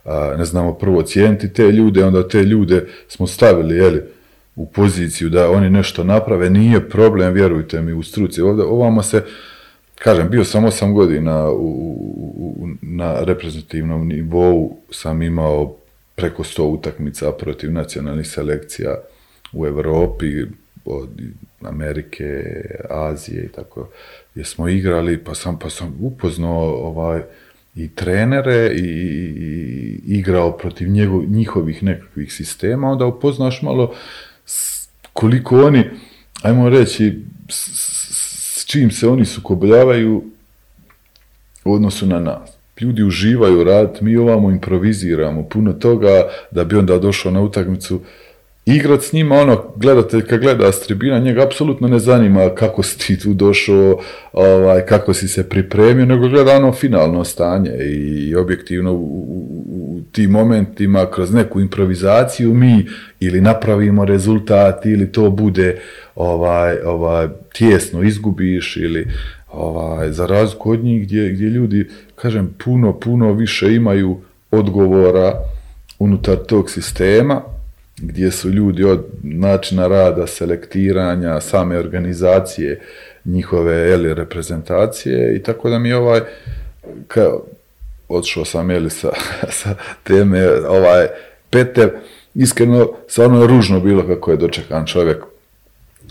A, 0.05 0.35
ne 0.37 0.45
znamo 0.45 0.73
prvo 0.73 1.01
cijeniti 1.01 1.53
te 1.53 1.71
ljude, 1.71 2.05
onda 2.05 2.27
te 2.27 2.43
ljude 2.43 2.87
smo 3.07 3.27
stavili, 3.27 3.75
jeli, 3.75 4.01
u 4.55 4.65
poziciju 4.65 5.29
da 5.29 5.49
oni 5.49 5.69
nešto 5.69 6.03
naprave, 6.03 6.49
nije 6.49 6.89
problem, 6.89 7.33
vjerujte 7.33 7.81
mi, 7.81 7.93
u 7.93 8.03
struci. 8.03 8.41
Ovdje, 8.41 8.65
ovamo 8.65 9.03
se, 9.03 9.23
kažem, 9.99 10.29
bio 10.29 10.43
sam 10.43 10.65
osam 10.65 10.93
godina 10.93 11.49
u, 11.49 11.67
u, 12.37 12.69
na 12.81 13.23
reprezentativnom 13.23 14.07
nivou, 14.07 14.77
sam 14.91 15.21
imao 15.21 15.75
preko 16.15 16.43
sto 16.43 16.63
utakmica 16.63 17.31
protiv 17.31 17.71
nacionalnih 17.71 18.27
selekcija 18.27 18.95
u 19.53 19.65
Europi, 19.65 20.43
od 20.85 21.09
Amerike, 21.61 22.43
Azije 22.89 23.43
i 23.43 23.47
tako, 23.47 23.89
gdje 24.33 24.45
smo 24.45 24.67
igrali, 24.67 25.23
pa 25.23 25.35
sam, 25.35 25.59
pa 25.59 25.69
sam 25.69 25.97
upoznao 26.01 26.87
ovaj, 26.87 27.21
i 27.75 27.89
trenere 27.95 28.71
i, 28.75 28.85
i, 28.85 30.01
igrao 30.05 30.57
protiv 30.57 30.89
njegov, 30.89 31.23
njihovih 31.27 31.83
nekakvih 31.83 32.33
sistema, 32.33 32.91
onda 32.91 33.05
upoznaš 33.05 33.61
malo 33.61 33.95
koliko 35.13 35.65
oni, 35.65 35.83
ajmo 36.41 36.69
reći, 36.69 37.21
čim 38.67 38.91
se 38.91 39.07
oni 39.07 39.25
sukobljavaju 39.25 40.24
u 41.65 41.74
odnosu 41.74 42.05
na 42.05 42.19
nas. 42.19 42.50
ljudi 42.81 43.03
uživaju 43.03 43.63
raditi, 43.63 44.03
mi 44.03 44.17
ovamo 44.17 44.51
improviziramo 44.51 45.43
puno 45.43 45.74
toga 45.74 46.29
da 46.51 46.63
bi 46.63 46.75
onda 46.75 46.97
došao 46.97 47.31
na 47.31 47.41
utakmicu 47.41 48.01
igrat 48.65 49.01
s 49.01 49.13
njima, 49.13 49.36
ono, 49.36 49.63
gledatelj 49.75 50.21
kad 50.21 50.39
gleda 50.39 50.71
s 50.71 50.79
tribina, 50.79 51.19
njega 51.19 51.43
apsolutno 51.43 51.88
ne 51.88 52.00
zanima 52.00 52.50
kako 52.55 52.83
si 52.83 53.00
ti 53.00 53.19
tu 53.19 53.33
došao, 53.33 54.00
ovaj, 54.33 54.86
kako 54.86 55.13
si 55.13 55.27
se 55.27 55.50
pripremio, 55.50 56.05
nego 56.05 56.27
gleda 56.27 56.51
ono 56.51 56.74
finalno 56.74 57.24
stanje 57.24 57.71
i 57.77 58.36
objektivno 58.36 58.93
u, 58.93 58.97
u, 58.97 59.65
u 59.67 60.01
tim 60.12 60.31
momentima 60.31 61.05
kroz 61.12 61.33
neku 61.33 61.62
improvizaciju 61.62 62.53
mi 62.53 62.86
ili 63.19 63.41
napravimo 63.41 64.05
rezultat 64.05 64.86
ili 64.86 65.12
to 65.12 65.29
bude 65.29 65.81
ovaj, 66.17 66.77
ovaj, 66.86 67.27
tjesno 67.53 68.03
izgubiš 68.03 68.77
ili 68.77 69.07
ovaj, 69.51 70.12
za 70.12 70.25
razliku 70.25 70.71
od 70.71 70.83
njih 70.83 71.03
gdje, 71.03 71.29
gdje 71.29 71.45
ljudi, 71.45 71.89
kažem, 72.15 72.55
puno, 72.63 73.00
puno 73.00 73.33
više 73.33 73.75
imaju 73.75 74.17
odgovora 74.51 75.33
unutar 76.00 76.36
tog 76.36 76.69
sistema, 76.69 77.41
gdje 77.97 78.31
su 78.31 78.50
ljudi 78.50 78.83
od 78.83 79.05
načina 79.24 79.88
rada, 79.88 80.27
selektiranja, 80.27 81.41
same 81.41 81.77
organizacije, 81.77 82.81
njihove 83.25 83.91
eli 83.91 84.13
reprezentacije 84.13 85.36
i 85.36 85.43
tako 85.43 85.69
da 85.69 85.79
mi 85.79 85.93
ovaj, 85.93 86.21
kao, 87.07 87.43
odšao 88.09 88.45
sam 88.45 88.71
eli 88.71 88.89
sa, 88.89 89.09
sa 89.62 89.75
teme, 90.03 90.47
ovaj, 90.69 91.07
Peter, 91.50 91.89
iskreno, 92.36 92.89
stvarno 93.07 93.47
ružno 93.47 93.79
bilo 93.79 94.07
kako 94.07 94.31
je 94.31 94.38
dočekan 94.38 94.86
čovjek 94.86 95.24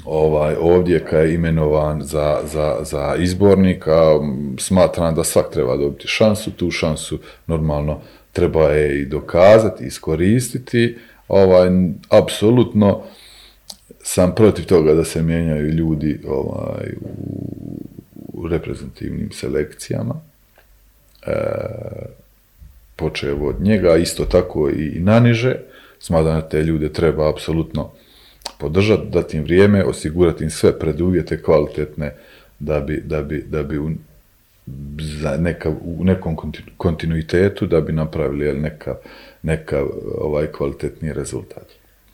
ovaj, 0.06 0.54
ovdje 0.60 1.04
kad 1.04 1.24
je 1.24 1.34
imenovan 1.34 2.02
za, 2.02 2.40
za, 2.44 2.76
za 2.82 3.14
izbornika, 3.18 4.02
smatram 4.58 5.14
da 5.14 5.24
svak 5.24 5.50
treba 5.52 5.76
dobiti 5.76 6.08
šansu, 6.08 6.50
tu 6.50 6.70
šansu 6.70 7.18
normalno 7.46 8.00
treba 8.32 8.68
je 8.68 9.00
i 9.00 9.04
dokazati, 9.04 9.84
iskoristiti, 9.84 10.96
ovaj, 11.28 11.68
apsolutno 12.08 13.02
sam 14.02 14.34
protiv 14.34 14.66
toga 14.66 14.94
da 14.94 15.04
se 15.04 15.22
mijenjaju 15.22 15.70
ljudi 15.70 16.20
ovaj, 16.28 16.92
u, 18.32 18.48
reprezentativnim 18.48 19.30
selekcijama. 19.32 20.14
E, 21.26 21.32
počeo 22.96 23.36
od 23.36 23.60
njega, 23.60 23.96
isto 23.96 24.24
tako 24.24 24.70
i 24.70 25.00
naniže. 25.00 25.56
Smatram 25.98 26.40
da 26.40 26.48
te 26.48 26.62
ljude 26.62 26.92
treba 26.92 27.30
apsolutno 27.30 27.90
podržati, 28.58 29.06
dati 29.12 29.36
im 29.36 29.42
vrijeme, 29.42 29.84
osigurati 29.84 30.44
im 30.44 30.50
sve 30.50 30.78
preduvjete 30.78 31.42
kvalitetne 31.42 32.14
da 32.58 32.80
bi, 32.80 33.02
da 33.04 33.22
bi, 33.22 33.44
da 33.48 33.62
bi 33.62 33.78
u, 33.78 33.90
za 35.00 35.36
neka, 35.36 35.70
u 35.70 36.04
nekom 36.04 36.36
kontinuitetu 36.76 37.66
da 37.66 37.80
bi 37.80 37.92
napravili 37.92 38.60
neka, 38.60 38.96
neka 39.42 39.84
ovaj 40.18 40.46
kvalitetni 40.46 41.12
rezultat. 41.12 41.64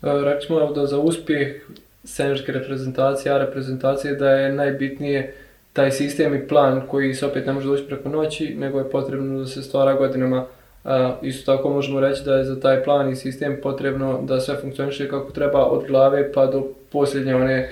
Rekli 0.01 0.45
smo 0.45 0.71
da 0.73 0.85
za 0.85 0.99
uspjeh 0.99 1.47
seniorske 2.03 2.51
reprezentacije, 2.51 3.33
a 3.33 3.37
reprezentacije 3.37 4.15
da 4.15 4.29
je 4.29 4.53
najbitnije 4.53 5.33
taj 5.73 5.91
sistem 5.91 6.35
i 6.35 6.47
plan 6.47 6.81
koji 6.87 7.13
se 7.13 7.25
opet 7.25 7.45
ne 7.45 7.53
može 7.53 7.67
doći 7.67 7.87
preko 7.87 8.09
noći, 8.09 8.55
nego 8.55 8.79
je 8.79 8.89
potrebno 8.89 9.39
da 9.39 9.47
se 9.47 9.61
stvara 9.61 9.93
godinama 9.93 10.45
isto 11.21 11.55
tako 11.55 11.69
možemo 11.69 11.99
reći 11.99 12.23
da 12.25 12.35
je 12.35 12.43
za 12.43 12.59
taj 12.59 12.83
plan 12.83 13.09
i 13.09 13.15
sistem 13.15 13.59
potrebno 13.63 14.21
da 14.21 14.39
sve 14.39 14.55
funkcioniše 14.55 15.09
kako 15.09 15.31
treba 15.31 15.65
od 15.65 15.87
glave 15.87 16.31
pa 16.31 16.45
do 16.45 16.67
posljednje 16.91 17.35
one 17.35 17.53
e, 17.53 17.69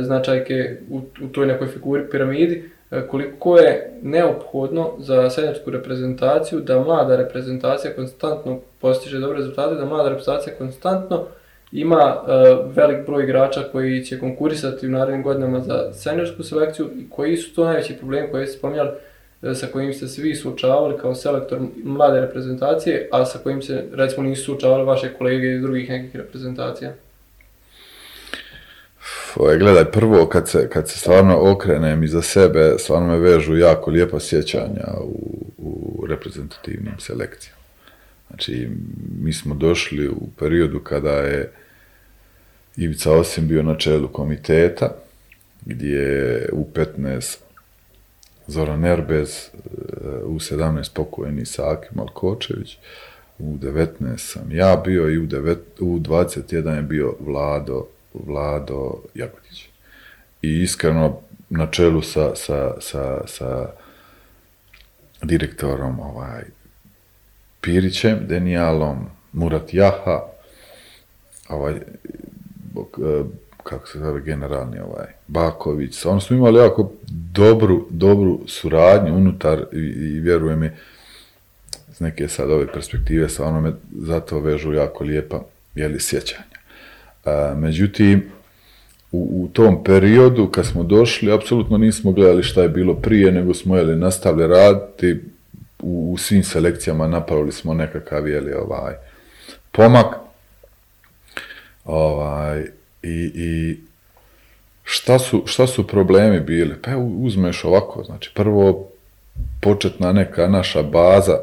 značajke 0.00 0.76
u, 0.90 1.00
u 1.24 1.28
toj 1.28 1.46
nekoj 1.46 1.68
figuri 1.68 2.10
piramidi. 2.10 2.70
E, 2.90 3.06
koliko 3.06 3.58
je 3.58 3.98
neophodno 4.02 4.92
za 4.98 5.30
seniorsku 5.30 5.70
reprezentaciju 5.70 6.60
da 6.60 6.80
mlada 6.80 7.16
reprezentacija 7.16 7.94
konstantno 7.94 8.60
postiže 8.80 9.18
dobre 9.18 9.36
rezultate, 9.38 9.74
da 9.74 9.84
mlada 9.84 10.08
reprezentacija 10.08 10.54
konstantno 10.58 11.24
ima 11.72 12.16
e, 12.16 12.30
velik 12.76 13.06
broj 13.06 13.24
igrača 13.24 13.60
koji 13.72 14.04
će 14.04 14.20
konkurisati 14.20 14.86
u 14.86 14.90
narednim 14.90 15.22
godinama 15.22 15.60
za 15.60 15.92
seniorsku 15.92 16.42
selekciju 16.42 16.90
i 16.98 17.10
koji 17.10 17.36
su 17.36 17.54
to 17.54 17.64
najveći 17.64 17.96
problemi 17.96 18.30
koji 18.30 18.46
ste 18.46 18.58
spominjali 18.58 18.90
sa 19.54 19.66
kojim 19.66 19.94
ste 19.94 20.08
svi 20.08 20.34
suočavali 20.34 20.98
kao 21.00 21.14
selektor 21.14 21.58
mlade 21.84 22.20
reprezentacije, 22.20 23.08
a 23.12 23.24
sa 23.24 23.38
kojim 23.38 23.62
se 23.62 23.84
recimo 23.92 24.22
nisu 24.22 24.44
suočavali 24.44 24.84
vaše 24.84 25.14
kolege 25.18 25.54
iz 25.54 25.62
drugih 25.62 25.90
nekih 25.90 26.16
reprezentacija? 26.16 26.92
Gledaj, 29.58 29.84
prvo 29.84 30.26
kad 30.26 30.48
se, 30.48 30.68
kad 30.72 30.88
se 30.88 30.98
stvarno 30.98 31.52
okrenem 31.52 32.02
iza 32.02 32.22
sebe, 32.22 32.74
stvarno 32.78 33.08
me 33.08 33.18
vežu 33.18 33.56
jako 33.56 33.90
lijepa 33.90 34.20
sjećanja 34.20 34.84
u, 35.00 35.46
u 35.58 36.06
reprezentativnim 36.06 36.94
selekcijama. 36.98 37.58
Znači, 38.28 38.68
mi 39.20 39.32
smo 39.32 39.54
došli 39.54 40.08
u 40.08 40.28
periodu 40.38 40.80
kada 40.80 41.12
je 41.12 41.52
Ivica 42.76 43.12
Osim 43.12 43.48
bio 43.48 43.62
na 43.62 43.78
čelu 43.78 44.08
komiteta, 44.08 44.96
gdje 45.66 45.96
je 45.96 46.48
u 46.52 46.66
15 46.74 47.43
Zoran 48.46 48.84
Erbez, 48.84 49.50
u 50.24 50.38
17 50.38 50.94
pokojeni 50.94 51.46
Saki 51.46 51.88
Malkočević, 51.94 52.78
u 53.38 53.56
19 53.56 54.18
sam 54.18 54.52
ja 54.52 54.82
bio 54.84 55.10
i 55.10 55.18
u, 55.18 55.26
9, 55.26 55.56
u 55.80 55.98
21 55.98 56.76
je 56.76 56.82
bio 56.82 57.14
Vlado, 57.20 57.86
Vlado 58.14 58.94
Jagodić. 59.14 59.68
I 60.42 60.62
iskreno 60.62 61.20
na 61.50 61.66
čelu 61.66 62.02
sa, 62.02 62.36
sa, 62.36 62.74
sa, 62.80 63.20
sa 63.26 63.68
direktorom 65.22 66.00
ovaj, 66.00 66.42
Pirićem, 67.60 68.18
Denijalom, 68.26 69.06
Murat 69.32 69.74
Jaha, 69.74 70.20
ovaj, 71.48 71.74
kako 73.64 73.88
se 73.88 73.98
zove 73.98 74.20
generalni 74.20 74.78
ovaj 74.80 75.06
Baković, 75.26 76.04
oni 76.06 76.20
su 76.20 76.34
imali 76.34 76.58
jako 76.58 76.92
dobru, 77.32 77.86
dobru 77.90 78.40
suradnju 78.46 79.16
unutar 79.16 79.64
i, 79.72 79.78
i 79.78 80.20
vjerujem 80.20 80.60
mi 80.60 80.70
iz 81.90 82.00
neke 82.00 82.28
sad 82.28 82.50
ove 82.50 82.72
perspektive 82.72 83.28
sa 83.28 83.44
onome 83.44 83.72
zato 83.92 84.40
vežu 84.40 84.72
jako 84.72 85.04
lijepa 85.04 85.40
jeli 85.74 86.00
sjećanja. 86.00 86.44
A, 87.24 87.54
međutim, 87.56 88.24
u, 89.12 89.44
u 89.44 89.48
tom 89.48 89.84
periodu 89.84 90.48
kad 90.48 90.66
smo 90.66 90.82
došli, 90.82 91.32
apsolutno 91.32 91.78
nismo 91.78 92.12
gledali 92.12 92.42
šta 92.42 92.62
je 92.62 92.68
bilo 92.68 92.94
prije, 92.94 93.32
nego 93.32 93.54
smo 93.54 93.76
jeli 93.76 93.96
nastavili 93.96 94.46
raditi 94.46 95.20
u, 95.82 96.12
u 96.12 96.18
svim 96.18 96.44
selekcijama 96.44 97.08
napravili 97.08 97.52
smo 97.52 97.74
nekakav 97.74 98.28
jeli 98.28 98.52
ovaj 98.52 98.94
pomak. 99.72 100.06
Ovaj, 101.84 102.66
i, 103.04 103.30
i 103.34 103.76
šta, 104.84 105.18
su, 105.18 105.42
šta 105.46 105.66
su 105.66 105.86
problemi 105.86 106.40
bili? 106.40 106.74
Pa 106.82 106.96
uzmeš 106.96 107.64
ovako, 107.64 108.04
znači 108.04 108.30
prvo 108.34 108.90
početna 109.60 110.12
neka 110.12 110.48
naša 110.48 110.82
baza, 110.82 111.38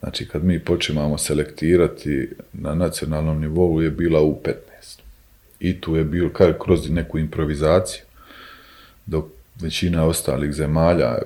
znači 0.00 0.28
kad 0.28 0.44
mi 0.44 0.58
počimamo 0.58 1.18
selektirati 1.18 2.28
na 2.52 2.74
nacionalnom 2.74 3.40
nivou 3.40 3.82
je 3.82 3.90
bila 3.90 4.20
u 4.20 4.40
15. 4.44 5.00
I 5.60 5.80
tu 5.80 5.96
je 5.96 6.04
bilo 6.04 6.30
kroz 6.64 6.90
neku 6.90 7.18
improvizaciju, 7.18 8.02
dok 9.06 9.24
većina 9.60 10.06
ostalih 10.06 10.52
zemalja 10.52 11.18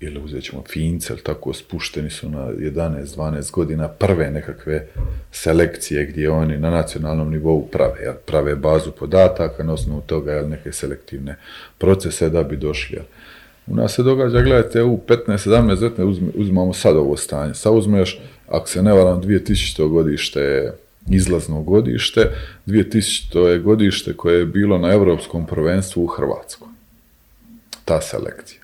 ili 0.00 0.20
uzet 0.24 0.44
ćemo 0.44 0.62
Fince, 0.68 1.12
ili 1.12 1.22
tako, 1.22 1.52
spušteni 1.52 2.10
su 2.10 2.28
na 2.28 2.52
11-12 2.52 3.52
godina 3.52 3.88
prve 3.88 4.30
nekakve 4.30 4.86
selekcije 5.32 6.06
gdje 6.06 6.30
oni 6.30 6.58
na 6.58 6.70
nacionalnom 6.70 7.30
nivou 7.30 7.66
prave, 7.66 8.00
jel, 8.02 8.14
prave 8.26 8.56
bazu 8.56 8.90
podataka 8.92 9.64
na 9.64 9.72
osnovu 9.72 10.00
toga, 10.00 10.32
jel, 10.32 10.48
neke 10.48 10.72
selektivne 10.72 11.36
procese 11.78 12.28
da 12.28 12.42
bi 12.42 12.56
došli, 12.56 12.96
jel. 12.96 13.04
U 13.66 13.74
nas 13.74 13.94
se 13.94 14.02
događa, 14.02 14.42
gledajte, 14.42 14.82
u 14.82 15.00
15, 15.06 15.26
17, 15.26 15.76
19, 15.76 16.04
uzme, 16.04 16.28
uzmamo 16.34 16.72
sad 16.72 16.96
ovo 16.96 17.16
stanje. 17.16 17.54
Sad 17.54 17.74
uzmeš, 17.74 18.20
ako 18.48 18.68
se 18.68 18.82
ne 18.82 18.92
varam, 18.92 19.22
2000. 19.22 19.88
godište 19.88 20.72
izlazno 21.08 21.62
godište, 21.62 22.30
2000. 22.66 23.46
je 23.46 23.58
godište 23.58 24.12
koje 24.12 24.38
je 24.38 24.46
bilo 24.46 24.78
na 24.78 24.92
Evropskom 24.92 25.46
prvenstvu 25.46 26.04
u 26.04 26.06
Hrvatskoj. 26.06 26.68
Ta 27.84 28.00
selekcija. 28.00 28.59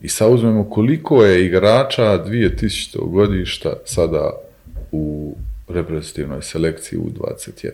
I 0.00 0.08
sad 0.08 0.32
uzmemo 0.32 0.70
koliko 0.70 1.24
je 1.24 1.46
igrača 1.46 2.24
2000. 2.26 3.10
godišta 3.10 3.72
sada 3.84 4.30
u 4.92 5.34
reprezentativnoj 5.68 6.42
selekciji 6.42 6.98
u 6.98 7.10
21. 7.10 7.70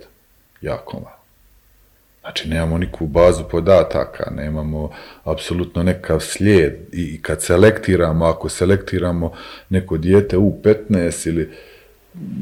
Jako 0.60 1.00
malo. 1.00 1.22
Znači, 2.20 2.48
nemamo 2.48 2.78
nikakvu 2.78 3.06
bazu 3.06 3.42
podataka, 3.50 4.30
nemamo 4.30 4.90
apsolutno 5.24 5.82
nekav 5.82 6.20
slijed 6.20 6.74
i 6.92 7.22
kad 7.22 7.42
selektiramo, 7.42 8.24
ako 8.24 8.48
selektiramo 8.48 9.32
neko 9.68 9.98
dijete 9.98 10.36
u 10.36 10.60
15 10.62 11.28
ili 11.28 11.50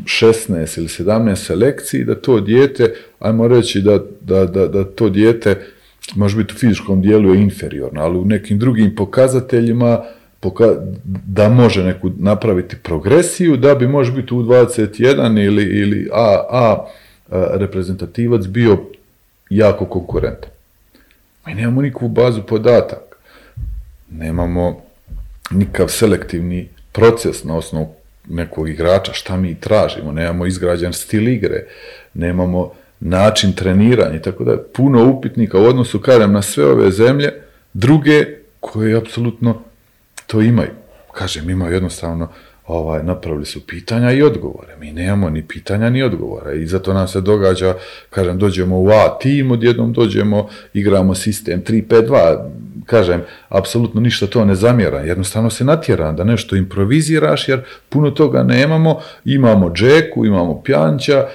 16 0.04 0.78
ili 0.78 0.88
17 0.88 1.36
selekciji, 1.36 2.04
da 2.04 2.14
to 2.14 2.40
dijete, 2.40 2.94
ajmo 3.18 3.48
reći 3.48 3.80
da, 3.80 3.98
da, 4.20 4.44
da, 4.44 4.66
da 4.66 4.84
to 4.84 5.08
dijete 5.08 5.66
može 6.14 6.36
biti 6.36 6.54
u 6.54 6.58
fizičkom 6.58 7.02
dijelu 7.02 7.34
je 7.34 7.42
inferiorno, 7.42 8.02
ali 8.02 8.18
u 8.18 8.24
nekim 8.24 8.58
drugim 8.58 8.94
pokazateljima 8.94 10.04
da 11.04 11.48
može 11.48 11.84
neku 11.84 12.10
napraviti 12.18 12.76
progresiju, 12.82 13.56
da 13.56 13.74
bi 13.74 13.88
može 13.88 14.12
biti 14.12 14.34
u 14.34 14.42
21 14.42 15.46
ili, 15.46 15.62
ili 15.62 16.08
A, 16.12 16.44
A 16.50 16.86
reprezentativac 17.30 18.46
bio 18.46 18.78
jako 19.50 19.84
konkurentan. 19.84 20.50
Mi 21.46 21.54
nemamo 21.54 21.82
nikakvu 21.82 22.08
bazu 22.08 22.42
podataka. 22.42 23.16
Nemamo 24.10 24.80
nikav 25.50 25.88
selektivni 25.88 26.68
proces 26.92 27.44
na 27.44 27.56
osnovu 27.56 27.94
nekog 28.28 28.68
igrača, 28.68 29.12
šta 29.12 29.36
mi 29.36 29.54
tražimo, 29.54 30.12
nemamo 30.12 30.46
izgrađen 30.46 30.92
stil 30.92 31.28
igre, 31.28 31.66
nemamo 32.14 32.72
način 33.00 33.52
treniranja 33.52 34.16
i 34.16 34.22
tako 34.22 34.44
da 34.44 34.56
puno 34.74 35.10
upitnika 35.10 35.58
u 35.58 35.64
odnosu, 35.64 36.00
kažem, 36.00 36.32
na 36.32 36.42
sve 36.42 36.66
ove 36.66 36.90
zemlje, 36.90 37.32
druge 37.72 38.24
koje 38.60 38.96
apsolutno 38.96 39.62
to 40.26 40.40
imaju. 40.40 40.70
Kažem, 41.12 41.50
imaju 41.50 41.74
jednostavno, 41.74 42.28
ovaj, 42.66 43.02
napravili 43.02 43.46
su 43.46 43.66
pitanja 43.66 44.12
i 44.12 44.22
odgovore. 44.22 44.76
Mi 44.80 44.92
nemamo 44.92 45.30
ni 45.30 45.42
pitanja 45.42 45.90
ni 45.90 46.02
odgovora 46.02 46.52
i 46.52 46.66
zato 46.66 46.92
nam 46.92 47.08
se 47.08 47.20
događa, 47.20 47.74
kažem, 48.10 48.38
dođemo 48.38 48.80
u 48.80 48.88
A 48.88 49.18
tim, 49.20 49.50
odjednom 49.50 49.92
dođemo, 49.92 50.48
igramo 50.74 51.14
sistem 51.14 51.62
3-5-2, 51.64 52.50
kažem, 52.86 53.22
apsolutno 53.48 54.00
ništa 54.00 54.26
to 54.26 54.44
ne 54.44 54.54
zamjera, 54.54 55.00
jednostavno 55.00 55.50
se 55.50 55.64
natjera 55.64 56.12
da 56.12 56.24
nešto 56.24 56.56
improviziraš 56.56 57.48
jer 57.48 57.60
puno 57.88 58.10
toga 58.10 58.42
nemamo, 58.42 59.00
imamo 59.24 59.72
Džeku, 59.72 60.26
imamo 60.26 60.62
Pjanća, 60.62 61.26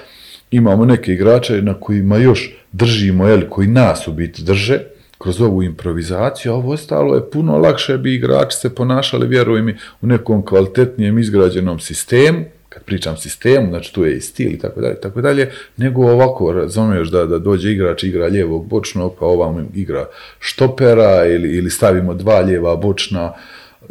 imamo 0.50 0.84
neke 0.84 1.12
igrače 1.12 1.62
na 1.62 1.74
kojima 1.74 2.16
još 2.16 2.56
držimo, 2.72 3.28
jel, 3.28 3.42
koji 3.50 3.68
nas 3.68 4.08
u 4.08 4.12
biti 4.12 4.42
drže, 4.42 4.80
kroz 5.18 5.40
ovu 5.40 5.62
improvizaciju, 5.62 6.52
a 6.52 6.54
ovo 6.54 6.72
ostalo 6.72 7.14
je 7.14 7.30
puno 7.30 7.58
lakše 7.58 7.98
bi 7.98 8.14
igrači 8.14 8.56
se 8.56 8.74
ponašali, 8.74 9.26
vjeruj 9.26 9.62
mi, 9.62 9.76
u 10.00 10.06
nekom 10.06 10.44
kvalitetnijem 10.44 11.18
izgrađenom 11.18 11.80
sistemu, 11.80 12.44
kad 12.68 12.84
pričam 12.84 13.16
sistemu, 13.16 13.68
znači 13.68 13.94
tu 13.94 14.04
je 14.04 14.16
i 14.16 14.20
stil 14.20 14.52
i 14.52 14.58
tako 14.58 14.80
dalje, 14.80 15.00
tako 15.00 15.20
dalje, 15.20 15.50
nego 15.76 16.06
ovako, 16.06 16.52
razumiješ 16.52 17.08
da, 17.08 17.26
da 17.26 17.38
dođe 17.38 17.72
igrač, 17.72 18.04
igra 18.04 18.26
lijevog 18.26 18.66
bočnog, 18.66 19.14
pa 19.18 19.26
ovam 19.26 19.68
igra 19.74 20.06
štopera 20.38 21.26
ili, 21.26 21.56
ili 21.56 21.70
stavimo 21.70 22.14
dva 22.14 22.40
lijeva 22.40 22.76
bočna 22.76 23.32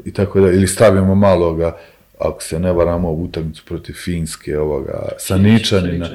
i 0.05 0.13
tako 0.13 0.39
dalje, 0.39 0.55
ili 0.55 0.67
stavimo 0.67 1.15
maloga, 1.15 1.77
ako 2.19 2.43
se 2.43 2.59
ne 2.59 2.71
varamo 2.71 3.11
utakmicu 3.11 3.63
protiv 3.65 3.93
Finske, 3.93 4.59
ovoga, 4.59 5.07
Saničani 5.17 5.97
na, 5.97 6.09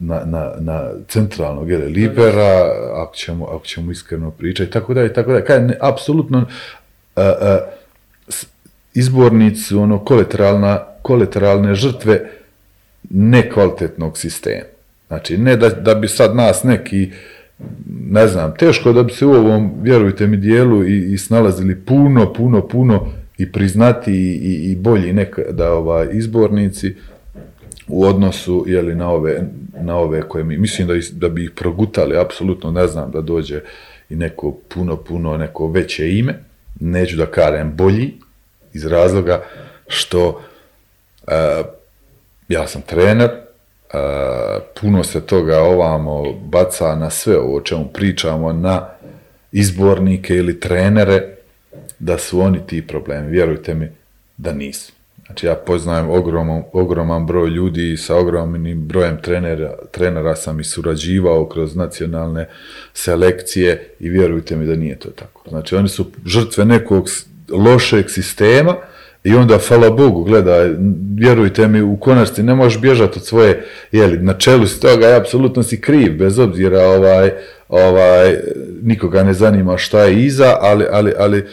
na, 0.00 0.24
na, 0.24 0.52
na, 0.58 0.90
centralnog 1.08 1.70
jele, 1.70 1.86
libera, 1.86 2.70
ako 2.94 3.14
ćemo, 3.14 3.44
ako 3.44 3.66
ćemo 3.66 3.92
iskreno 3.92 4.30
pričati, 4.30 4.70
tako 4.70 4.94
dalje, 4.94 5.12
tako 5.12 5.32
dalje. 5.32 5.44
Kaj, 5.44 5.60
ne, 5.60 5.76
apsolutno, 5.80 6.46
izbornici 8.94 9.74
ono, 9.74 9.98
kolateralna, 9.98 10.78
kolateralne 11.02 11.74
žrtve 11.74 12.30
nekvalitetnog 13.10 14.18
sistema. 14.18 14.64
Znači, 15.08 15.38
ne 15.38 15.56
da, 15.56 15.68
da 15.68 15.94
bi 15.94 16.08
sad 16.08 16.36
nas 16.36 16.62
neki, 16.64 17.10
ne 17.88 18.26
znam, 18.28 18.54
teško 18.56 18.92
da 18.92 19.02
bi 19.02 19.12
se 19.12 19.26
u 19.26 19.32
ovom, 19.32 19.72
vjerujte 19.82 20.26
mi, 20.26 20.36
dijelu 20.36 20.84
i, 20.84 21.12
i 21.12 21.18
snalazili 21.18 21.80
puno, 21.80 22.32
puno, 22.32 22.68
puno 22.68 23.19
i 23.40 23.52
priznati 23.52 24.12
i, 24.12 24.70
i 24.70 24.76
bolji 24.76 25.12
neka, 25.12 25.42
da 25.50 25.72
ovaj, 25.72 26.08
izbornici 26.12 26.94
u 27.88 28.04
odnosu 28.04 28.64
jeli, 28.66 28.94
na, 28.94 29.10
ove, 29.10 29.42
na 29.80 29.96
ove 29.96 30.22
koje 30.22 30.44
mi, 30.44 30.56
mislim 30.56 30.88
da, 30.88 30.94
da 31.12 31.28
bi 31.28 31.44
ih 31.44 31.50
progutali, 31.50 32.18
apsolutno 32.18 32.70
ne 32.70 32.86
znam 32.86 33.10
da 33.10 33.20
dođe 33.20 33.60
i 34.10 34.16
neko 34.16 34.56
puno, 34.68 34.96
puno, 34.96 35.36
neko 35.36 35.66
veće 35.66 36.18
ime, 36.18 36.34
neću 36.80 37.16
da 37.16 37.26
karem 37.26 37.72
bolji, 37.76 38.12
iz 38.72 38.86
razloga 38.86 39.42
što 39.88 40.28
uh, 40.28 41.66
ja 42.48 42.66
sam 42.66 42.82
trener, 42.82 43.30
uh, 43.30 44.62
puno 44.80 45.04
se 45.04 45.20
toga 45.20 45.58
ovamo 45.58 46.32
baca 46.32 46.94
na 46.94 47.10
sve 47.10 47.38
ovo 47.38 47.56
o 47.56 47.60
čemu 47.60 47.88
pričamo, 47.92 48.52
na 48.52 48.88
izbornike 49.52 50.34
ili 50.34 50.60
trenere, 50.60 51.39
da 51.98 52.18
su 52.18 52.40
oni 52.40 52.66
ti 52.66 52.86
problemi. 52.86 53.30
Vjerujte 53.30 53.74
mi 53.74 53.88
da 54.36 54.52
nisu. 54.52 54.92
Znači 55.26 55.46
ja 55.46 55.54
poznajem 55.54 56.10
ogroman, 56.10 56.62
ogroman 56.72 57.26
broj 57.26 57.50
ljudi 57.50 57.92
i 57.92 57.96
sa 57.96 58.16
ogromnim 58.16 58.86
brojem 58.86 59.22
trenera, 59.22 59.74
trenera 59.90 60.36
sam 60.36 60.60
i 60.60 60.64
surađivao 60.64 61.48
kroz 61.48 61.76
nacionalne 61.76 62.48
selekcije 62.94 63.94
i 64.00 64.08
vjerujte 64.08 64.56
mi 64.56 64.66
da 64.66 64.76
nije 64.76 64.98
to 64.98 65.10
tako. 65.10 65.42
Znači 65.48 65.76
oni 65.76 65.88
su 65.88 66.06
žrtve 66.26 66.64
nekog 66.64 67.08
lošeg 67.48 68.10
sistema 68.10 68.76
i 69.24 69.34
onda, 69.34 69.58
hvala 69.68 69.90
Bogu, 69.90 70.24
gledaj, 70.24 70.70
vjerujte 71.14 71.68
mi, 71.68 71.82
u 71.82 71.96
konačnici 71.96 72.42
ne 72.42 72.54
možeš 72.54 72.80
bježati 72.80 73.18
od 73.18 73.24
svoje, 73.24 73.64
jeli, 73.92 74.18
na 74.18 74.32
čelu 74.32 74.66
si 74.66 74.80
toga 74.80 75.10
i 75.10 75.14
apsolutno 75.14 75.62
si 75.62 75.80
kriv, 75.80 76.18
bez 76.18 76.38
obzira, 76.38 76.80
ovaj, 76.88 77.30
ovaj, 77.68 78.36
nikoga 78.82 79.22
ne 79.22 79.32
zanima 79.32 79.76
šta 79.76 80.04
je 80.04 80.24
iza, 80.24 80.56
ali, 80.60 80.84
ali, 80.90 81.12
ali 81.18 81.44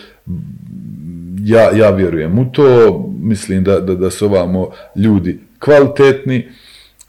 ja, 1.44 1.72
ja 1.78 1.90
vjerujem 1.90 2.40
u 2.40 2.52
to, 2.52 3.00
mislim 3.22 3.64
da, 3.64 3.80
da, 3.80 3.96
da 3.96 4.10
su 4.10 4.26
ovamo 4.26 4.70
ljudi 4.96 5.40
kvalitetni, 5.60 6.48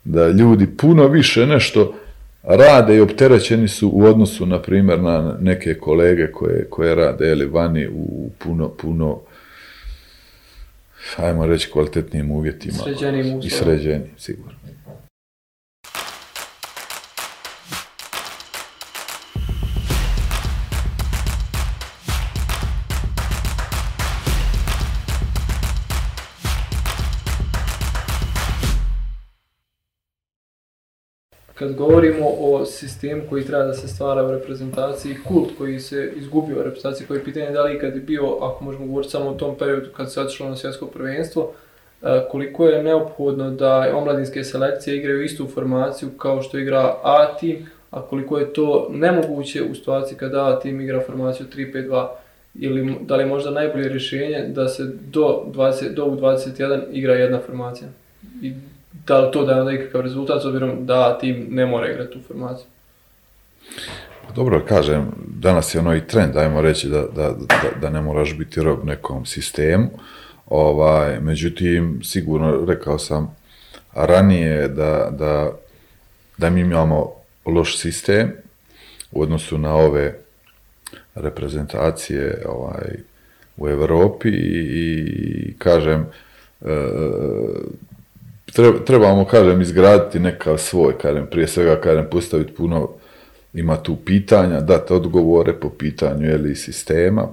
da 0.05 0.29
ljudi 0.29 0.67
puno 0.67 1.07
više 1.07 1.47
nešto 1.47 1.95
rade 2.43 2.97
i 2.97 3.01
opterećeni 3.01 3.69
su 3.69 3.91
u 3.93 4.05
odnosu, 4.05 4.47
na 4.47 4.63
primjer, 4.63 5.03
na 5.03 5.37
neke 5.41 5.75
kolege 5.75 6.33
koje, 6.33 6.65
koje 6.71 6.95
rade 6.95 7.31
ili 7.31 7.47
vani 7.47 7.89
u 7.89 8.31
puno, 8.39 8.69
puno 8.69 9.19
ajmo 11.17 11.47
reći, 11.47 11.71
kvalitetnijim 11.71 12.31
uvjetima. 12.31 12.77
I 13.45 13.51
sređenim, 13.51 14.07
sigurno. 14.17 14.58
Kad 31.59 31.75
govorimo 31.75 32.27
o 32.41 32.65
sistemu 32.65 33.23
koji 33.29 33.45
treba 33.45 33.65
da 33.65 33.75
se 33.75 33.89
stvara 33.89 34.25
u 34.25 34.31
reprezentaciji, 34.31 35.17
kult 35.29 35.49
koji 35.59 35.81
se 35.81 36.13
izgubio 36.17 36.61
u 36.61 36.63
reprezentaciji, 36.63 37.07
koji 37.07 37.19
je 37.19 37.25
pitanje 37.25 37.51
da 37.51 37.63
li 37.63 37.79
kad 37.79 37.95
je 37.95 38.01
bio, 38.01 38.37
ako 38.41 38.65
možemo 38.65 38.87
govoriti 38.87 39.11
samo 39.11 39.31
o 39.31 39.35
tom 39.35 39.59
periodu 39.59 39.91
kad 39.97 40.13
se 40.13 40.21
otišlo 40.21 40.49
na 40.49 40.57
svjetsko 40.57 40.87
prvenstvo, 40.87 41.53
e, 42.03 42.07
koliko 42.31 42.67
je 42.67 42.83
neophodno 42.83 43.51
da 43.51 43.93
omladinske 43.95 44.45
selekcije 44.45 44.97
igraju 44.97 45.25
istu 45.25 45.47
formaciju 45.47 46.11
kao 46.19 46.43
što 46.43 46.59
igra 46.59 46.97
A 47.03 47.37
tim, 47.41 47.67
a 47.91 48.03
koliko 48.03 48.39
je 48.39 48.53
to 48.53 48.89
nemoguće 48.91 49.63
u 49.63 49.75
situaciji 49.75 50.19
kada 50.19 50.47
A 50.47 50.61
tim 50.61 50.81
igra 50.81 51.01
formaciju 51.01 51.47
3-5-2 51.57 52.09
ili 52.55 52.97
da 53.01 53.17
li 53.17 53.23
je 53.23 53.27
možda 53.27 53.51
najbolje 53.51 53.89
rješenje 53.89 54.45
da 54.49 54.69
se 54.69 54.85
do, 55.11 55.45
20, 55.47 55.95
do 55.95 56.05
u 56.05 56.17
21 56.17 56.81
igra 56.93 57.15
jedna 57.15 57.39
formacija. 57.47 57.89
I 58.43 58.53
da 58.93 59.21
li 59.21 59.33
to 59.33 59.45
daje 59.45 59.65
nekakav 59.65 60.01
rezultat, 60.01 60.43
s 60.43 60.45
obzirom 60.45 60.87
da 60.87 61.19
tim 61.19 61.47
ne 61.51 61.67
mora 61.67 61.91
igrati 61.91 62.13
tu 62.13 62.19
formaciju? 62.29 62.67
Pa 64.27 64.35
dobro, 64.35 64.65
kažem, 64.69 65.11
danas 65.27 65.75
je 65.75 65.81
ono 65.81 65.95
i 65.95 66.07
trend, 66.07 66.37
ajmo 66.37 66.61
reći 66.61 66.89
da, 66.89 67.01
da, 67.01 67.31
da, 67.33 67.81
da 67.81 67.91
ne 67.91 68.01
moraš 68.01 68.39
biti 68.39 68.63
rob 68.63 68.85
nekom 68.85 69.27
sistemu, 69.27 69.89
ovaj, 70.47 71.21
međutim, 71.21 72.01
sigurno 72.05 72.65
rekao 72.67 72.99
sam 72.99 73.37
ranije 73.95 74.69
da, 74.69 75.09
da, 75.11 75.53
da 76.39 76.51
mi 76.51 76.61
imamo 76.61 77.13
loš 77.47 77.79
sistem 77.79 78.33
u 79.13 79.23
odnosu 79.23 79.59
na 79.59 79.75
ove 79.75 80.19
reprezentacije 81.15 82.43
ovaj, 82.49 82.97
u 83.57 83.69
Europi 83.69 84.29
i, 84.29 84.69
i 85.49 85.55
kažem, 85.59 86.07
e, 86.61 86.91
trebamo, 88.87 89.25
kažem, 89.25 89.61
izgraditi 89.61 90.19
nekav 90.19 90.59
svoj, 90.59 90.99
kažem, 90.99 91.27
prije 91.31 91.49
svega, 91.49 91.81
kažem, 91.81 92.07
postaviti 92.11 92.53
puno, 92.53 92.89
ima 93.55 93.77
tu 93.77 93.97
pitanja, 93.97 94.61
dati 94.61 94.93
odgovore 94.93 95.53
po 95.53 95.71
pitanju, 95.71 96.27
jeli, 96.27 96.57
sistema, 96.57 97.29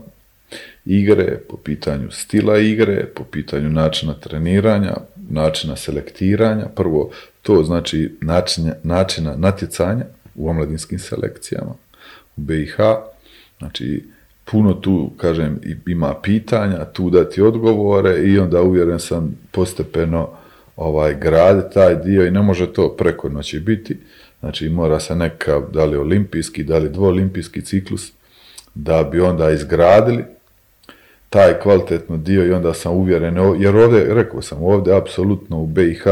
igre, 0.85 1.37
po 1.49 1.57
pitanju 1.57 2.11
stila 2.11 2.57
igre, 2.57 3.05
po 3.05 3.23
pitanju 3.23 3.69
načina 3.69 4.13
treniranja, 4.13 4.95
načina 5.29 5.75
selektiranja. 5.75 6.65
Prvo, 6.75 7.09
to 7.41 7.63
znači 7.63 8.17
načina, 8.21 8.73
načina 8.83 9.35
natjecanja 9.37 10.05
u 10.35 10.49
omladinskim 10.49 10.99
selekcijama 10.99 11.71
u 12.37 12.41
BiH. 12.41 12.75
Znači, 13.57 14.03
puno 14.45 14.73
tu, 14.73 15.11
kažem, 15.17 15.59
ima 15.87 16.13
pitanja, 16.23 16.85
tu 16.85 17.09
dati 17.09 17.41
odgovore 17.41 18.23
i 18.23 18.39
onda 18.39 18.61
uvjeren 18.61 18.99
sam 18.99 19.37
postepeno 19.51 20.29
ovaj, 20.75 21.15
gradi 21.15 21.73
taj 21.73 21.95
dio 21.95 22.25
i 22.25 22.31
ne 22.31 22.41
može 22.41 22.73
to 22.73 22.89
preko 22.89 23.29
noći 23.29 23.59
biti. 23.59 23.97
Znači 24.39 24.69
mora 24.69 24.99
se 24.99 25.15
neka, 25.15 25.61
da 25.73 25.85
li 25.85 25.97
olimpijski, 25.97 26.63
da 26.63 26.77
li 26.77 26.89
dvoolimpijski 26.89 27.61
ciklus, 27.61 28.11
da 28.75 29.03
bi 29.03 29.19
onda 29.19 29.51
izgradili 29.51 30.23
taj 31.29 31.59
kvalitetno 31.59 32.17
dio 32.17 32.45
i 32.45 32.51
onda 32.51 32.73
sam 32.73 32.93
uvjeren, 32.93 33.37
jer 33.59 33.75
ovdje, 33.75 34.13
rekao 34.13 34.41
sam, 34.41 34.63
ovdje 34.63 34.97
apsolutno 34.97 35.61
u 35.61 35.67
BiH 35.67 36.03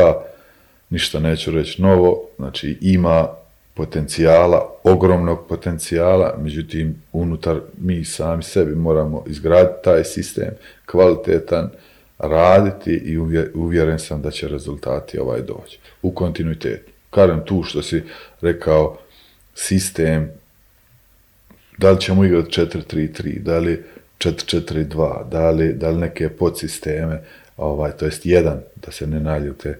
ništa 0.89 1.19
neću 1.19 1.51
reći 1.51 1.81
novo, 1.81 2.27
znači 2.37 2.77
ima 2.81 3.27
potencijala, 3.73 4.69
ogromnog 4.83 5.47
potencijala, 5.49 6.35
međutim 6.41 6.95
unutar 7.11 7.59
mi 7.77 8.05
sami 8.05 8.43
sebi 8.43 8.75
moramo 8.75 9.23
izgraditi 9.27 9.83
taj 9.83 10.03
sistem 10.03 10.49
kvalitetan, 10.85 11.69
raditi 12.19 12.91
i 12.91 13.17
uvje- 13.17 13.51
uvjeren 13.55 13.99
sam 13.99 14.21
da 14.21 14.31
će 14.31 14.47
rezultati 14.47 15.19
ovaj 15.19 15.41
doći 15.41 15.79
u 16.01 16.11
kontinuitetu. 16.11 16.91
Kažem 17.09 17.41
tu 17.45 17.63
što 17.63 17.81
si 17.81 18.03
rekao, 18.41 18.97
sistem, 19.55 20.31
da 21.77 21.91
li 21.91 22.01
ćemo 22.01 22.25
igrati 22.25 22.61
4-3-3, 22.61 23.39
da 23.39 23.59
li 23.59 23.83
4-4-2, 24.19 25.29
da 25.29 25.51
li, 25.51 25.73
da 25.73 25.89
li 25.89 25.97
neke 25.97 26.29
podsisteme, 26.29 27.21
ovaj, 27.57 27.91
to 27.91 28.05
jest 28.05 28.25
jedan, 28.25 28.59
da 28.85 28.91
se 28.91 29.07
ne 29.07 29.19
naljute 29.19 29.79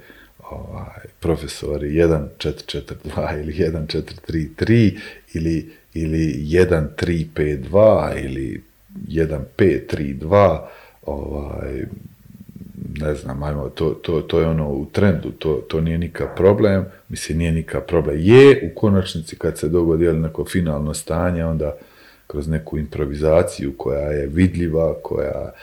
ovaj, 0.52 1.06
profesori, 1.19 1.91
1-4-4-2 1.91 3.39
ili 3.41 3.54
1-4-3-3 3.54 4.98
ili, 5.34 5.72
ili 5.93 6.46
1-3-5-2 6.50 8.26
ili 8.26 8.63
1-5-3-2, 9.08 10.60
ovaj, 11.06 11.86
ne 13.00 13.15
znam, 13.15 13.43
ajmo, 13.43 13.69
to, 13.69 13.89
to, 13.89 14.22
to 14.22 14.39
je 14.39 14.48
ono 14.48 14.69
u 14.69 14.86
trendu, 14.91 15.32
to, 15.32 15.63
to 15.67 15.82
nije 15.82 15.98
nikak 15.98 16.36
problem, 16.36 16.86
mislim, 17.10 17.38
nije 17.38 17.52
nikak 17.52 17.86
problem. 17.88 18.17
Je 18.19 18.72
u 18.72 18.80
konačnici 18.80 19.36
kad 19.36 19.58
se 19.58 19.69
dogodi 19.69 20.13
neko 20.13 20.46
finalno 20.46 20.93
stanje, 20.93 21.46
onda 21.46 21.78
kroz 22.28 22.48
neku 22.48 22.78
improvizaciju 22.78 23.74
koja 23.78 24.10
je 24.10 24.28
vidljiva, 24.28 24.93
koja 25.04 25.54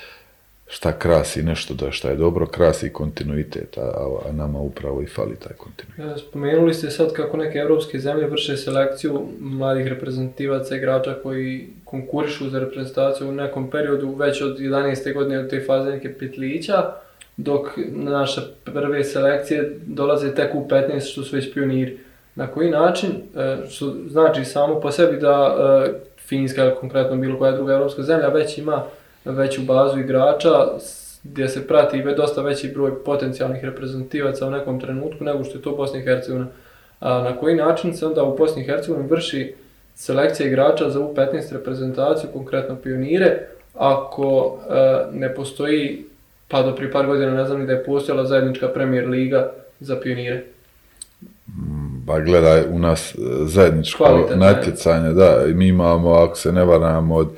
šta 0.73 0.99
krasi 0.99 1.43
nešto 1.43 1.75
da 1.75 1.91
šta 1.91 2.11
je 2.11 2.17
dobro, 2.17 2.47
krasi 2.47 2.93
kontinuitet, 2.93 3.79
a, 3.79 4.07
a 4.29 4.33
nama 4.33 4.59
upravo 4.59 5.03
i 5.03 5.07
fali 5.07 5.37
taj 5.37 5.57
kontinuitet. 5.57 6.25
Spomenuli 6.29 6.75
ste 6.75 6.91
sad 6.91 7.13
kako 7.13 7.37
neke 7.37 7.59
evropske 7.59 7.99
zemlje 7.99 8.27
vrše 8.27 8.57
selekciju 8.57 9.27
mladih 9.41 9.87
reprezentativaca 9.87 10.77
igrača 10.77 11.15
koji 11.23 11.69
konkurišu 11.85 12.51
za 12.51 12.59
reprezentaciju 12.59 13.29
u 13.29 13.33
nekom 13.33 13.71
periodu 13.71 14.15
već 14.15 14.43
od 14.43 14.59
11. 14.59 15.15
godine 15.15 15.39
od 15.39 15.51
te 15.51 15.65
faze 15.67 15.91
neke 15.91 16.15
petlića, 16.15 16.93
dok 17.43 17.69
naše 17.89 18.41
prve 18.65 19.05
selekcije 19.05 19.77
dolaze 19.87 20.35
tek 20.35 20.55
u 20.55 20.69
15 20.69 21.13
što 21.13 21.23
su 21.23 21.37
već 21.37 21.55
pioniri. 21.55 21.99
Na 22.35 22.47
koji 22.47 22.71
način, 22.71 23.11
e, 23.37 23.57
što 23.71 23.95
znači 24.09 24.45
samo 24.45 24.81
po 24.81 24.91
sebi 24.91 25.21
da 25.21 25.57
e, 25.87 25.93
Finjska 26.29 26.65
ili 26.65 26.75
konkretno 26.81 27.17
bilo 27.17 27.39
koja 27.39 27.53
druga 27.53 27.73
evropska 27.73 28.03
zemlja 28.03 28.29
već 28.29 28.59
ima 28.59 28.85
veću 29.25 29.63
bazu 29.63 29.99
igrača 29.99 30.49
gdje 31.23 31.49
se 31.49 31.67
prati 31.67 32.03
dosta 32.17 32.43
veći 32.43 32.69
broj 32.69 33.05
potencijalnih 33.05 33.65
reprezentativaca 33.65 34.47
u 34.47 34.51
nekom 34.51 34.81
trenutku 34.81 35.25
nego 35.25 35.45
što 35.45 35.59
je 35.59 35.63
to 35.63 35.71
Bosna 35.73 35.99
i 35.99 36.03
Hercegovina. 36.03 36.47
Na 37.01 37.37
koji 37.37 37.55
način 37.55 37.97
se 37.97 38.07
onda 38.07 38.23
u 38.23 38.37
Bosni 38.37 38.63
i 38.63 38.67
Hercegovini 38.67 39.09
vrši 39.09 39.55
selekcija 39.95 40.47
igrača 40.47 40.91
za 40.91 41.01
U15 41.01 41.53
reprezentaciju, 41.53 42.31
konkretno 42.33 42.77
pionire, 42.77 43.47
ako 43.75 44.59
e, 44.71 44.75
ne 45.13 45.35
postoji, 45.35 46.05
pa 46.51 46.63
do 46.63 46.75
prije 46.75 46.93
par 46.93 47.07
godina 47.07 47.35
ne 47.35 47.45
znam 47.47 47.61
ni 47.61 47.67
da 47.67 47.73
je 47.73 47.85
postojala 47.85 48.27
zajednička 48.27 48.69
Premier 48.69 49.09
Liga 49.09 49.53
za 49.81 50.01
pionire. 50.01 50.43
Ba 52.05 52.21
gledaj, 52.21 52.63
u 52.71 52.79
nas 52.79 53.15
e, 53.15 53.19
zajedničko 53.45 54.05
Kvalitetno, 54.05 54.45
natjecanje, 54.45 55.13
da, 55.13 55.45
i 55.51 55.55
mi 55.55 55.69
imamo, 55.69 56.13
ako 56.13 56.37
se 56.37 56.53
ne 56.53 56.65
varam, 56.65 57.11
od 57.11 57.29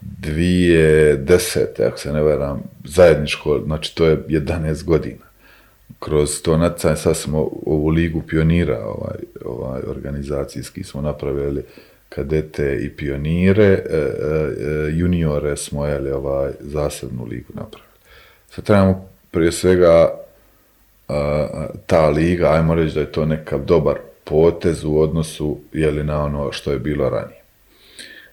dvije 0.00 1.16
desete, 1.16 1.84
ako 1.84 1.98
se 1.98 2.12
ne 2.12 2.22
varam, 2.22 2.62
zajedničko, 2.84 3.60
znači 3.64 3.96
to 3.96 4.06
je 4.06 4.16
11 4.28 4.84
godina. 4.84 5.28
Kroz 5.98 6.42
to 6.42 6.56
natjecanje, 6.56 6.96
sad 6.96 7.16
smo 7.16 7.38
ovu 7.66 7.88
ligu 7.88 8.22
pionira, 8.28 8.78
ovaj, 8.84 9.18
ovaj 9.44 9.80
organizacijski 9.86 10.84
smo 10.84 11.00
napravili 11.00 11.62
kadete 12.08 12.78
i 12.82 12.90
pionire, 12.90 13.64
e, 13.64 13.78
e, 13.90 13.96
e, 13.96 14.90
juniore 14.92 15.56
smo, 15.56 15.86
jeli, 15.86 16.10
ovaj, 16.10 16.52
zasebnu 16.60 17.24
ligu 17.24 17.52
napravili. 17.54 17.87
Sad 18.58 18.64
trebamo 18.64 19.08
prije 19.30 19.52
svega 19.52 20.10
ta 21.86 22.08
liga, 22.08 22.52
ajmo 22.52 22.74
reći 22.74 22.94
da 22.94 23.00
je 23.00 23.12
to 23.12 23.24
nekav 23.24 23.64
dobar 23.64 23.94
potez 24.24 24.84
u 24.84 24.98
odnosu 24.98 25.58
jeli, 25.72 26.04
na 26.04 26.24
ono 26.24 26.52
što 26.52 26.72
je 26.72 26.78
bilo 26.78 27.08
ranije. 27.08 27.42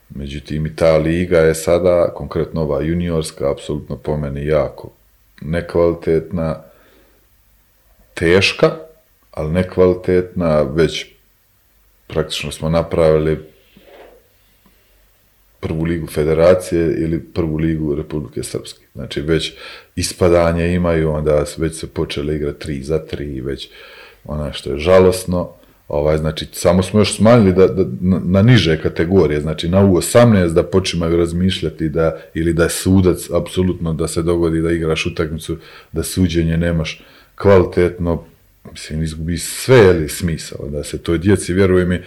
Međutim, 0.09 0.65
i 0.65 0.75
ta 0.75 0.97
liga 0.97 1.39
je 1.39 1.55
sada, 1.55 2.13
konkretno 2.13 2.61
ova 2.61 2.81
juniorska, 2.81 3.51
apsolutno 3.51 3.97
po 3.97 4.17
meni 4.17 4.45
jako 4.45 4.89
nekvalitetna, 5.41 6.61
teška, 8.13 8.71
ali 9.31 9.51
nekvalitetna, 9.51 10.61
već 10.61 11.05
praktično 12.07 12.51
smo 12.51 12.69
napravili 12.69 13.49
prvu 15.65 15.83
ligu 15.83 16.07
federacije 16.07 16.95
ili 16.97 17.19
prvu 17.19 17.57
ligu 17.57 17.95
Republike 17.95 18.43
Srpske. 18.43 18.85
Znači 18.93 19.21
već 19.21 19.53
ispadanje 19.95 20.73
imaju, 20.73 21.11
onda 21.11 21.45
već 21.57 21.75
se 21.75 21.87
počeli 21.87 22.35
igrati 22.35 22.67
3 22.67 22.81
za 22.81 22.99
3, 23.11 23.45
već 23.45 23.69
ona 24.25 24.53
što 24.53 24.71
je 24.71 24.77
žalosno. 24.77 25.49
Ovaj, 25.87 26.17
znači, 26.17 26.47
samo 26.51 26.83
smo 26.83 26.99
još 26.99 27.15
smanjili 27.15 27.53
da, 27.53 27.67
da, 27.67 27.85
na, 28.01 28.41
niže 28.41 28.81
kategorije, 28.81 29.41
znači 29.41 29.69
na 29.69 29.83
U18 29.83 30.53
da 30.53 30.63
počimaju 30.63 31.17
razmišljati 31.17 31.89
da, 31.89 32.17
ili 32.33 32.53
da 32.53 32.63
je 32.63 32.69
sudac, 32.69 33.29
apsolutno 33.31 33.93
da 33.93 34.07
se 34.07 34.21
dogodi 34.21 34.61
da 34.61 34.71
igraš 34.71 35.05
utakmicu, 35.05 35.57
da 35.91 36.03
suđenje 36.03 36.57
nemaš 36.57 37.03
kvalitetno, 37.35 38.23
mislim, 38.71 39.03
izgubi 39.03 39.37
sve 39.37 39.85
ili 39.85 40.09
smisao, 40.09 40.67
da 40.67 40.83
se 40.83 40.97
toj 40.97 41.17
djeci, 41.17 41.53
vjeruj 41.53 41.85
mi, 41.85 42.01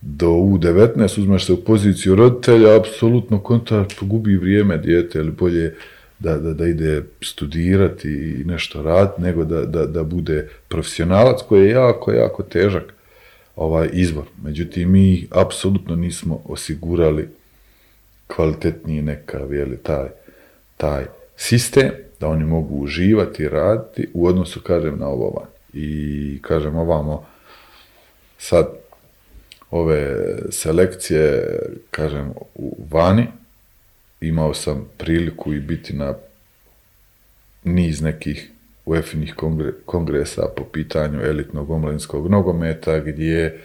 do 0.00 0.26
U19 0.26 1.20
uzmeš 1.20 1.46
se 1.46 1.52
u 1.52 1.64
poziciju 1.64 2.14
roditelja, 2.14 2.76
apsolutno 2.76 3.40
kontra 3.40 3.84
gubi 4.00 4.36
vrijeme 4.36 4.78
dijete, 4.78 5.18
ili 5.18 5.30
bolje 5.30 5.74
da, 6.18 6.36
da, 6.36 6.52
da 6.52 6.66
ide 6.66 7.02
studirati 7.22 8.08
i 8.08 8.44
nešto 8.44 8.82
raditi, 8.82 9.22
nego 9.22 9.44
da, 9.44 9.64
da, 9.64 9.86
da 9.86 10.02
bude 10.02 10.48
profesionalac 10.68 11.40
koji 11.48 11.64
je 11.64 11.70
jako, 11.70 12.12
jako 12.12 12.42
težak 12.42 12.94
ovaj 13.56 13.88
izbor. 13.92 14.24
Međutim, 14.42 14.90
mi 14.90 15.26
apsolutno 15.30 15.96
nismo 15.96 16.42
osigurali 16.44 17.28
kvalitetniji 18.26 19.02
nekav, 19.02 19.52
je 19.52 19.64
li, 19.64 19.76
taj, 19.76 20.08
taj 20.76 21.04
sistem, 21.36 21.90
da 22.20 22.28
oni 22.28 22.44
mogu 22.44 22.74
uživati 22.74 23.42
i 23.42 23.48
raditi 23.48 24.08
u 24.14 24.26
odnosu, 24.26 24.60
kažem, 24.60 24.98
na 24.98 25.06
ovo 25.08 25.30
van. 25.30 25.48
I, 25.72 26.38
kažem, 26.42 26.76
ovamo, 26.76 27.26
sad, 28.38 28.68
ove 29.70 30.16
selekcije, 30.50 31.48
kažem, 31.90 32.30
u 32.54 32.86
vani, 32.90 33.26
imao 34.20 34.54
sam 34.54 34.88
priliku 34.98 35.54
i 35.54 35.60
biti 35.60 35.92
na 35.92 36.14
niz 37.64 38.00
nekih 38.00 38.50
UEFA-inih 38.86 39.34
kongre, 39.34 39.72
kongresa 39.84 40.42
po 40.56 40.64
pitanju 40.64 41.20
elitnog 41.20 41.70
omladinskog 41.70 42.30
nogometa, 42.30 42.98
gdje 43.00 43.60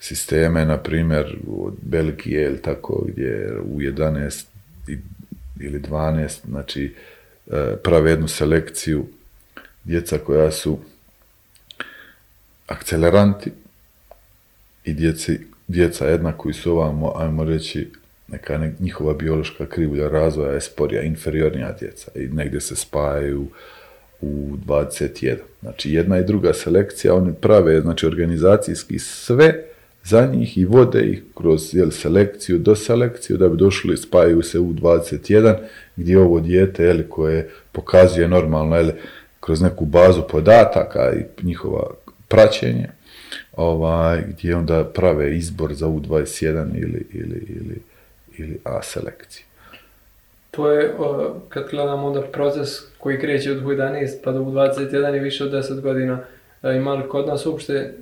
sisteme, 0.00 0.64
na 0.64 0.78
primjer, 0.78 1.36
od 1.48 1.74
Belgije 1.82 2.42
ili 2.44 2.62
tako, 2.62 3.04
gdje 3.08 3.52
u 3.60 3.80
11 3.82 4.46
i- 4.88 4.98
ili 5.60 5.78
12, 5.80 6.40
znači, 6.46 6.94
e, 7.46 7.76
prave 7.84 8.10
jednu 8.10 8.28
selekciju 8.28 9.06
djeca 9.84 10.18
koja 10.18 10.50
su 10.50 10.78
akceleranti 12.66 13.50
i 14.86 14.94
djeci, 14.94 15.38
djeca 15.68 16.06
jedna 16.06 16.32
koji 16.32 16.54
su 16.54 16.72
ovamo, 16.72 17.12
ajmo 17.16 17.44
reći, 17.44 17.88
neka 18.28 18.58
ne, 18.58 18.74
njihova 18.80 19.14
biološka 19.14 19.66
krivulja 19.66 20.08
razvoja 20.08 20.52
je 20.52 20.60
sporija, 20.60 21.02
inferiornija 21.02 21.72
djeca 21.80 22.10
i 22.14 22.28
negdje 22.28 22.60
se 22.60 22.76
spajaju 22.76 23.46
u 24.20 24.56
21. 24.66 25.36
Znači 25.60 25.92
jedna 25.92 26.18
i 26.18 26.24
druga 26.24 26.52
selekcija, 26.52 27.14
oni 27.14 27.32
prave 27.40 27.80
znači 27.80 28.06
organizacijski 28.06 28.98
sve 28.98 29.64
za 30.04 30.26
njih 30.26 30.58
i 30.58 30.64
vode 30.64 31.00
ih 31.00 31.22
kroz 31.34 31.74
jel, 31.74 31.90
selekciju 31.90 32.58
do 32.58 32.74
selekciju 32.74 33.36
da 33.36 33.48
bi 33.48 33.56
došli, 33.56 33.96
spajaju 33.96 34.42
se 34.42 34.58
u 34.58 34.72
21 34.72 35.56
gdje 35.96 36.18
ovo 36.18 36.40
dijete 36.40 36.84
jel, 36.84 37.02
koje 37.08 37.50
pokazuje 37.72 38.28
normalno 38.28 38.76
jel, 38.76 38.90
kroz 39.40 39.60
neku 39.60 39.84
bazu 39.84 40.22
podataka 40.30 41.12
i 41.12 41.46
njihova 41.46 41.90
praćenje, 42.28 42.88
ovaj, 43.56 44.22
gdje 44.28 44.56
onda 44.56 44.84
prave 44.84 45.36
izbor 45.36 45.74
za 45.74 45.86
U21 45.86 46.66
ili, 46.74 47.06
ili, 47.12 47.46
ili, 47.48 47.82
ili 48.38 48.58
A 48.64 48.82
selekciju. 48.82 49.44
To 50.50 50.70
je, 50.70 50.94
kad 51.48 51.70
gledamo 51.70 52.06
onda 52.06 52.22
proces 52.22 52.68
koji 52.98 53.20
kreće 53.20 53.52
od 53.52 53.62
U11 53.62 54.16
pa 54.24 54.32
do 54.32 54.40
U21 54.40 55.16
i 55.16 55.20
više 55.20 55.44
od 55.44 55.52
10 55.52 55.80
godina. 55.80 56.18
E, 56.62 56.76
ima 56.76 56.94
li 56.94 57.08
kod 57.08 57.26
nas 57.26 57.46
uopšte, 57.46 57.94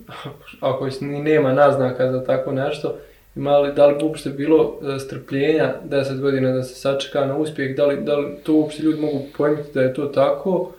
ako 0.60 0.88
ni 1.00 1.22
nema 1.22 1.52
naznaka 1.52 2.12
za 2.12 2.24
tako 2.24 2.52
nešto, 2.52 2.98
ima 3.36 3.58
li, 3.58 3.74
da 3.74 3.86
li 3.86 3.94
bi 3.98 4.04
uopšte 4.04 4.30
bilo 4.30 4.78
e, 4.82 4.98
strpljenja 4.98 5.74
10 5.88 6.20
godina 6.20 6.52
da 6.52 6.62
se 6.62 6.74
sačeka 6.74 7.26
na 7.26 7.36
uspjeh, 7.36 7.76
da 7.76 7.86
li, 7.86 8.04
da 8.04 8.16
li 8.16 8.36
to 8.42 8.54
uopšte 8.54 8.82
ljudi 8.82 9.00
mogu 9.00 9.22
pojmiti 9.36 9.68
da 9.74 9.82
je 9.82 9.94
to 9.94 10.06
tako 10.06 10.72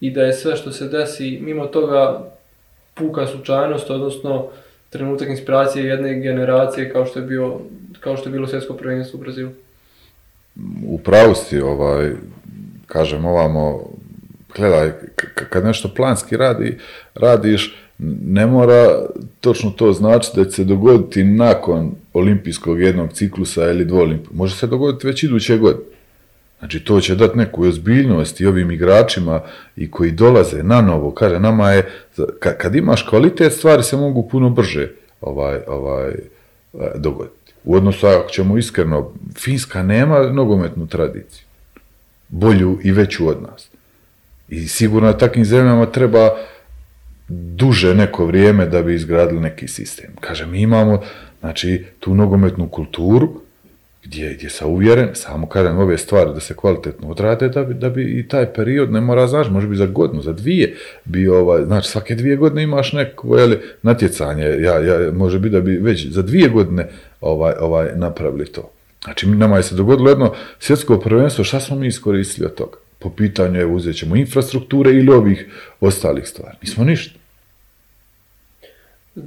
i 0.00 0.10
da 0.10 0.22
je 0.22 0.32
sve 0.32 0.56
što 0.56 0.72
se 0.72 0.88
desi 0.88 1.38
mimo 1.42 1.66
toga 1.66 2.30
puka 2.98 3.26
slučajnost, 3.26 3.90
odnosno 3.90 4.46
trenutak 4.90 5.28
inspiracije 5.28 5.84
jedne 5.84 6.20
generacije 6.20 6.92
kao 6.92 7.06
što 7.06 7.18
je, 7.18 7.26
bio, 7.26 7.60
kao 8.00 8.16
što 8.16 8.28
je 8.28 8.32
bilo 8.32 8.46
svjetsko 8.46 8.74
prvenstvo 8.74 9.18
u 9.18 9.22
Brazilu. 9.22 9.50
U 10.86 10.98
pravu 10.98 11.34
si, 11.34 11.60
ovaj, 11.60 12.10
kažem 12.86 13.24
ovamo, 13.24 13.90
gledaj, 14.56 14.92
kad 15.50 15.64
nešto 15.64 15.88
planski 15.96 16.36
radi, 16.36 16.78
radiš, 17.14 17.76
ne 18.24 18.46
mora 18.46 19.06
točno 19.40 19.70
to 19.70 19.92
znači 19.92 20.30
da 20.36 20.44
će 20.44 20.50
se 20.50 20.64
dogoditi 20.64 21.24
nakon 21.24 21.90
olimpijskog 22.12 22.80
jednog 22.80 23.12
ciklusa 23.12 23.70
ili 23.70 23.84
dvolimpijskog. 23.84 24.36
Može 24.36 24.56
se 24.56 24.66
dogoditi 24.66 25.06
već 25.06 25.22
iduće 25.22 25.58
godine. 25.58 25.97
Znači 26.58 26.80
to 26.80 27.00
će 27.00 27.14
dati 27.14 27.38
neku 27.38 27.62
ozbiljnost 27.62 28.40
i 28.40 28.46
ovim 28.46 28.70
igračima 28.70 29.40
i 29.76 29.90
koji 29.90 30.10
dolaze 30.10 30.62
na 30.62 30.80
novo. 30.80 31.10
Kaže, 31.10 31.40
nama 31.40 31.70
je, 31.70 31.90
kad 32.40 32.74
imaš 32.74 33.02
kvalitet, 33.02 33.52
stvari 33.52 33.82
se 33.82 33.96
mogu 33.96 34.28
puno 34.28 34.50
brže 34.50 34.90
ovaj, 35.20 35.58
ovaj, 35.66 36.12
dogoditi. 36.94 37.52
U 37.64 37.74
odnosu, 37.74 38.06
ako 38.06 38.30
ćemo 38.30 38.58
iskreno, 38.58 39.12
Finska 39.38 39.82
nema 39.82 40.22
nogometnu 40.22 40.86
tradiciju. 40.86 41.44
Bolju 42.28 42.78
i 42.82 42.92
veću 42.92 43.28
od 43.28 43.42
nas. 43.42 43.70
I 44.48 44.68
sigurno 44.68 45.12
takvim 45.12 45.44
zemljama 45.44 45.86
treba 45.86 46.30
duže 47.28 47.94
neko 47.94 48.26
vrijeme 48.26 48.66
da 48.66 48.82
bi 48.82 48.94
izgradili 48.94 49.40
neki 49.40 49.68
sistem. 49.68 50.10
Kaže, 50.20 50.46
mi 50.46 50.60
imamo 50.60 51.02
znači, 51.40 51.84
tu 52.00 52.14
nogometnu 52.14 52.68
kulturu, 52.68 53.40
gdje, 54.08 54.34
gdje 54.34 54.50
sam 54.50 54.70
uvjeren, 54.70 55.08
samo 55.14 55.46
kažem 55.46 55.78
ove 55.78 55.98
stvari 55.98 56.30
da 56.34 56.40
se 56.40 56.54
kvalitetno 56.54 57.08
odrade, 57.08 57.48
da 57.48 57.64
bi, 57.64 57.74
da 57.74 57.90
bi 57.90 58.18
i 58.20 58.28
taj 58.28 58.52
period, 58.52 58.92
ne 58.92 59.00
mora, 59.00 59.26
znaš, 59.26 59.50
može 59.50 59.66
biti 59.66 59.78
za 59.78 59.86
godinu, 59.86 60.22
za 60.22 60.32
dvije, 60.32 60.76
bi 61.04 61.28
ovaj, 61.28 61.64
znači 61.64 61.88
svake 61.88 62.14
dvije 62.14 62.36
godine 62.36 62.62
imaš 62.62 62.92
neko 62.92 63.38
jeli, 63.38 63.58
natjecanje, 63.82 64.44
ja, 64.44 64.78
ja, 64.78 65.12
može 65.12 65.38
biti 65.38 65.52
da 65.52 65.60
bi 65.60 65.76
već 65.76 66.06
za 66.06 66.22
dvije 66.22 66.48
godine 66.48 66.88
ovaj, 67.20 67.54
ovaj, 67.60 67.88
napravili 67.94 68.46
to. 68.46 68.70
Znači, 69.04 69.26
nama 69.26 69.56
je 69.56 69.62
se 69.62 69.74
dogodilo 69.74 70.10
jedno 70.10 70.34
svjetsko 70.58 70.98
prvenstvo, 70.98 71.44
šta 71.44 71.60
smo 71.60 71.76
mi 71.76 71.86
iskoristili 71.86 72.46
od 72.46 72.54
toga? 72.54 72.76
Po 72.98 73.10
pitanju, 73.10 73.60
evo, 73.60 73.74
uzet 73.74 73.96
ćemo 73.96 74.16
infrastrukture 74.16 74.90
ili 74.90 75.12
ovih 75.12 75.46
ostalih 75.80 76.28
stvari. 76.28 76.56
Nismo 76.62 76.84
ništa. 76.84 77.18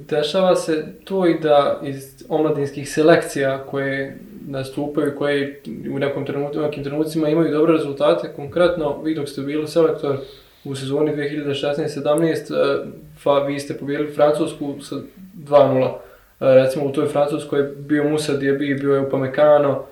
Dešava 0.10 0.56
se 0.56 0.86
to 1.04 1.28
i 1.28 1.40
da 1.40 1.80
iz 1.84 2.26
omladinskih 2.30 2.90
selekcija 2.90 3.64
koje 3.70 4.18
nastupaju, 4.48 5.16
koje 5.18 5.62
u 5.96 6.00
nekom 6.00 6.26
trenutku, 6.26 6.60
nekim 6.60 6.84
trenucima 6.84 7.30
imaju 7.30 7.52
dobre 7.52 7.74
rezultate, 7.74 8.34
konkretno 8.36 9.02
vi 9.04 9.16
dok 9.16 9.30
ste 9.30 9.42
bili 9.42 9.68
selektor 9.68 10.18
u 10.64 10.76
sezoni 10.76 11.12
2016-17, 11.12 12.86
pa 13.24 13.40
vi 13.40 13.60
ste 13.60 13.78
pobijeli 13.78 14.14
Francusku 14.14 14.76
sa 14.82 14.96
2-0. 15.36 15.88
E, 15.88 15.94
recimo 16.40 16.86
u 16.86 16.92
toj 16.92 17.08
Francuskoj 17.08 17.60
je 17.60 17.74
bio 17.78 18.10
Musa 18.10 18.34
Diaby, 18.34 18.82
bio 18.82 18.96
je 18.96 19.02
Upamecano, 19.02 19.84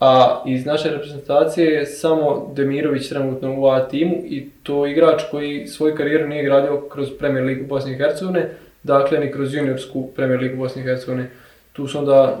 a 0.00 0.42
iz 0.46 0.66
naše 0.66 0.90
reprezentacije 0.90 1.72
je 1.72 1.86
samo 1.86 2.52
Demirović 2.56 3.08
trenutno 3.08 3.60
u 3.60 3.66
A 3.66 3.88
timu 3.88 4.16
i 4.24 4.50
to 4.62 4.86
igrač 4.86 5.22
koji 5.30 5.66
svoju 5.66 5.96
karijeru 5.96 6.28
nije 6.28 6.44
gradio 6.44 6.80
kroz 6.92 7.08
Premier 7.18 7.44
Ligu 7.44 7.66
Bosne 7.66 7.92
i 7.92 7.96
Hercegovine, 7.96 8.50
dakle 8.88 9.18
ni 9.18 9.32
kroz 9.32 9.54
juniorsku 9.54 10.08
Premier 10.16 10.40
Ligu 10.40 10.56
Bosne 10.56 10.82
i 10.82 10.84
Hercegovine. 10.84 11.30
Tu 11.72 11.86
su 11.86 11.98
onda, 11.98 12.38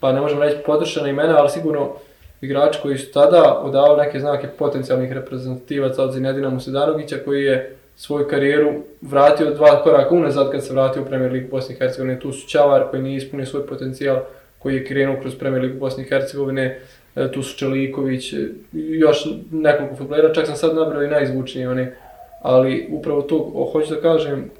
pa 0.00 0.12
ne 0.12 0.20
možemo 0.20 0.44
reći 0.44 0.56
potrošena 0.66 1.08
imena, 1.08 1.38
ali 1.38 1.50
sigurno 1.50 1.92
igrači 2.40 2.78
koji 2.82 2.98
su 2.98 3.12
tada 3.12 3.58
odavali 3.62 4.00
neke 4.00 4.20
znake 4.20 4.48
potencijalnih 4.58 5.12
reprezentativaca 5.12 6.02
od 6.02 6.12
Zinedina 6.12 6.50
Musedanovića 6.50 7.16
koji 7.24 7.44
je 7.44 7.76
svoju 7.96 8.28
karijeru 8.28 8.72
vratio 9.00 9.50
dva 9.50 9.82
koraka 9.82 10.14
unazad 10.14 10.50
kad 10.50 10.64
se 10.64 10.72
vratio 10.72 11.02
u 11.02 11.06
Premier 11.06 11.32
Ligu 11.32 11.48
Bosne 11.50 11.74
i 11.74 11.78
Hercegovine. 11.78 12.20
Tu 12.20 12.32
su 12.32 12.48
Čavar 12.48 12.90
koji 12.90 13.02
nije 13.02 13.16
ispunio 13.16 13.46
svoj 13.46 13.66
potencijal, 13.66 14.20
koji 14.58 14.74
je 14.74 14.84
krenuo 14.84 15.20
kroz 15.20 15.34
Premier 15.34 15.62
Ligu 15.62 15.78
Bosne 15.78 16.04
i 16.04 16.06
Hercegovine, 16.06 16.80
e, 17.16 17.32
tu 17.32 17.42
su 17.42 17.58
Čeliković, 17.58 18.32
e, 18.32 18.36
još 18.72 19.26
nekoliko 19.50 19.96
futbolera, 19.96 20.34
čak 20.34 20.46
sam 20.46 20.56
sad 20.56 20.76
nabrao 20.76 21.02
i 21.02 21.08
najzvučnije 21.08 21.68
one, 21.68 21.96
ali 22.42 22.88
upravo 22.90 23.22
to 23.22 23.68
hoću 23.72 23.94
da 23.94 24.00
kažem, 24.00 24.50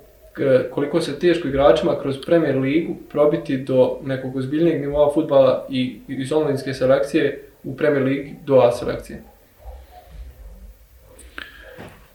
koliko 0.71 1.01
se 1.01 1.19
teško 1.19 1.49
igračima 1.49 1.99
kroz 2.03 2.17
Premier 2.27 2.59
ligu 2.59 2.97
probiti 3.11 3.57
do 3.57 3.99
nekog 4.05 4.37
ozbiljnijeg 4.37 4.81
nivoa 4.81 5.15
futbala 5.15 5.67
i 5.71 5.99
iz 6.09 6.33
omladinske 6.33 6.75
selekcije 6.75 7.43
u 7.65 7.77
Premier 7.77 8.03
ligi 8.03 8.35
do 8.47 8.55
A 8.55 8.73
selekcije? 8.73 9.23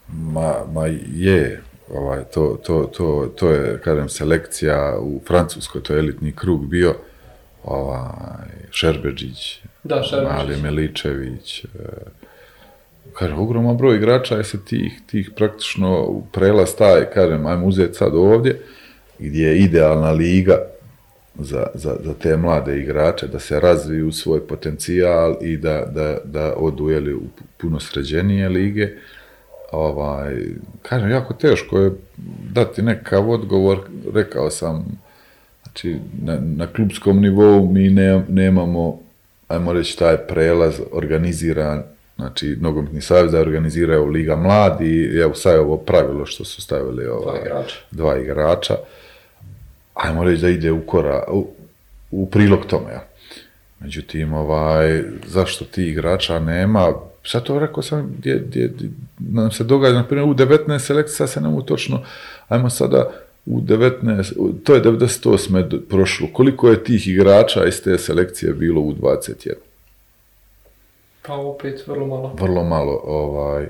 Ma, 0.07 0.53
ma 0.73 0.87
je, 1.15 1.61
ovaj, 1.89 2.23
to, 2.33 2.59
to, 2.63 2.91
to, 2.97 3.31
to 3.35 3.51
je, 3.51 3.79
kažem, 3.83 4.09
selekcija 4.09 4.97
u 4.99 5.21
Francuskoj, 5.27 5.83
to 5.83 5.93
je 5.93 5.99
elitni 5.99 6.31
krug 6.31 6.65
bio, 6.67 6.95
ovaj, 7.63 8.47
Šerbeđić, 8.71 9.61
da, 9.83 10.03
Šerbeđić. 10.03 10.37
Mali 10.37 10.57
Meličević, 10.61 11.65
kažem, 13.13 13.39
ogroman 13.39 13.77
broj 13.77 13.97
igrača 13.97 14.35
je 14.35 14.43
se 14.43 14.65
tih, 14.65 15.01
tih 15.05 15.31
praktično 15.35 16.21
prelaz 16.31 16.75
taj, 16.75 17.05
kažem, 17.13 17.45
ajmo 17.45 17.65
uzeti 17.65 17.93
sad 17.93 18.15
ovdje, 18.15 18.61
gdje 19.19 19.47
je 19.47 19.59
idealna 19.59 20.11
liga 20.11 20.57
za, 21.39 21.67
za, 21.73 21.95
za 22.03 22.13
te 22.13 22.37
mlade 22.37 22.79
igrače, 22.79 23.27
da 23.27 23.39
se 23.39 23.59
razviju 23.59 24.11
svoj 24.11 24.47
potencijal 24.47 25.35
i 25.41 25.57
da, 25.57 25.85
da, 25.85 26.17
da 26.23 26.53
odu 26.57 26.85
u 27.17 27.41
puno 27.57 27.79
sređenije 27.79 28.49
lige. 28.49 28.89
Ovaj, 29.71 30.35
kažem, 30.81 31.09
jako 31.09 31.33
teško 31.33 31.79
je 31.79 31.91
dati 32.51 32.81
nekav 32.81 33.29
odgovor, 33.29 33.79
rekao 34.13 34.49
sam, 34.49 34.85
znači, 35.63 35.99
na, 36.21 36.39
na 36.41 36.67
klubskom 36.67 37.21
nivou 37.21 37.71
mi 37.71 37.89
ne, 37.89 38.23
nemamo, 38.29 38.99
ajmo 39.47 39.73
reći, 39.73 39.99
taj 39.99 40.17
prelaz 40.17 40.81
organiziran 40.91 41.83
Znači, 42.19 42.57
nogometni 42.61 43.01
savez 43.01 43.31
da 43.31 43.39
organiziraju 43.39 44.05
Liga 44.05 44.35
Mladi 44.35 44.85
i 44.85 45.17
evo 45.17 45.33
sad 45.33 45.53
je 45.53 45.59
ovo 45.59 45.77
pravilo 45.77 46.25
što 46.25 46.45
su 46.45 46.61
stavili 46.61 47.05
ovaj, 47.05 47.39
dva, 47.39 47.45
igrača. 47.45 47.75
dva 47.91 48.17
igrača. 48.17 48.75
Ajmo 49.93 50.23
reći 50.23 50.41
da 50.41 50.49
ide 50.49 50.71
u, 50.71 50.81
kora, 50.85 51.23
u, 51.31 51.47
u 52.11 52.29
prilog 52.29 52.65
tome. 52.65 52.91
Ja. 52.91 53.03
Međutim, 53.79 54.33
ovaj, 54.33 55.03
zašto 55.27 55.65
ti 55.65 55.83
igrača 55.83 56.39
nema, 56.39 56.93
sad 57.23 57.43
to 57.43 57.59
rekao 57.59 57.83
sam, 57.83 58.15
gdje, 58.17 58.43
gdje, 58.47 58.73
nam 59.19 59.51
se 59.51 59.63
događa, 59.63 59.95
na 59.95 60.03
primjer, 60.03 60.29
u 60.29 60.33
19 60.33 60.79
selekcija 60.79 61.27
se 61.27 61.41
ne 61.41 61.49
točno, 61.65 62.03
ajmo 62.47 62.69
sada 62.69 63.11
u 63.45 63.61
19, 63.61 64.63
to 64.63 64.75
je 64.75 64.83
98. 64.83 65.79
prošlo, 65.89 66.27
koliko 66.33 66.69
je 66.69 66.83
tih 66.83 67.07
igrača 67.07 67.65
iz 67.65 67.83
te 67.83 67.97
selekcije 67.97 68.53
bilo 68.53 68.81
u 68.81 68.93
21? 68.93 69.53
Pa 71.29 71.35
opet 71.35 71.87
vrlo 71.87 72.07
malo. 72.07 72.35
Vrlo 72.39 72.63
malo 72.63 73.01
ovaj, 73.05 73.63
e, 73.63 73.69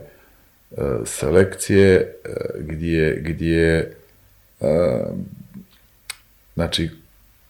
selekcije 1.06 1.96
e, 1.96 2.30
gdje, 2.60 3.22
gdje 3.26 3.96
e, 4.62 5.00
znači 6.56 6.90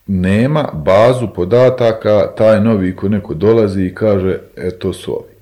nema 0.07 0.69
bazu 0.73 1.27
podataka, 1.35 2.27
taj 2.37 2.61
novi 2.61 2.95
ko 2.95 3.09
neko 3.09 3.33
dolazi 3.33 3.85
i 3.85 3.95
kaže, 3.95 4.39
e 4.57 4.71
to 4.71 4.93
su 4.93 5.11
ovi. 5.11 5.33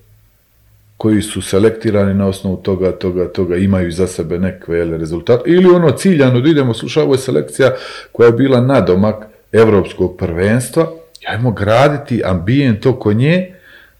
Koji 0.97 1.21
su 1.21 1.41
selektirani 1.41 2.13
na 2.13 2.27
osnovu 2.27 2.57
toga, 2.57 2.91
toga, 2.91 3.27
toga, 3.27 3.55
imaju 3.55 3.91
za 3.91 4.07
sebe 4.07 4.39
nekve 4.39 4.97
rezultate. 4.97 5.49
Ili 5.49 5.75
ono 5.75 5.91
ciljano 5.91 6.41
da 6.41 6.49
idemo, 6.49 6.73
slušaj, 6.73 7.03
ovo 7.03 7.13
je 7.13 7.17
selekcija 7.17 7.71
koja 8.11 8.27
je 8.27 8.33
bila 8.33 8.61
nadomak 8.61 9.27
evropskog 9.51 10.17
prvenstva, 10.17 10.87
ajmo 11.27 11.51
graditi 11.51 12.21
ambijent 12.25 12.85
oko 12.85 13.13
nje, 13.13 13.56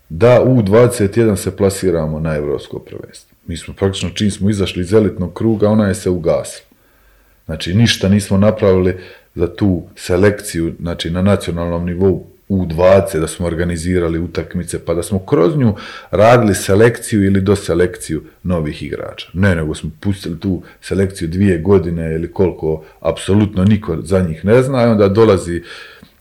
da 0.10 0.42
u 0.44 0.62
21 0.62 1.36
se 1.36 1.58
plasiramo 1.58 2.20
na 2.20 2.36
evropsko 2.36 2.80
prvenstvo. 2.80 3.38
Mi 3.48 3.58
smo 3.58 3.74
praktično 3.74 4.10
čim 4.10 4.32
smo 4.32 4.50
izašli 4.50 4.82
iz 4.82 4.94
elitnog 4.94 5.34
kruga, 5.34 5.70
ona 5.70 5.88
je 5.88 5.96
se 5.96 6.10
ugasila. 6.10 6.68
Znači 7.46 7.74
ništa 7.74 8.10
nismo 8.10 8.38
napravili 8.38 8.98
za 9.36 9.56
tu 9.56 9.84
selekciju, 9.96 10.74
znači 10.80 11.10
na 11.10 11.22
nacionalnom 11.22 11.86
nivou 11.86 12.26
u 12.50 12.66
20 12.66 13.20
da 13.20 13.28
smo 13.28 13.46
organizirali 13.46 14.20
utakmice, 14.20 14.86
pa 14.86 14.94
da 14.94 15.04
smo 15.04 15.20
kroz 15.20 15.58
nju 15.58 15.76
radili 16.12 16.56
selekciju 16.56 17.26
ili 17.26 17.42
do 17.42 17.56
selekciju 17.56 18.24
novih 18.44 18.84
igrača. 18.84 19.28
Ne, 19.34 19.56
nego 19.56 19.76
smo 19.76 19.90
pustili 20.00 20.40
tu 20.40 20.62
selekciju 20.82 21.28
dvije 21.28 21.58
godine 21.58 22.16
ili 22.16 22.32
koliko, 22.32 22.84
apsolutno 23.00 23.66
niko 23.66 23.98
za 24.02 24.20
njih 24.20 24.46
ne 24.46 24.64
zna, 24.64 24.84
i 24.84 24.88
onda 24.88 25.08
dolazi 25.08 25.64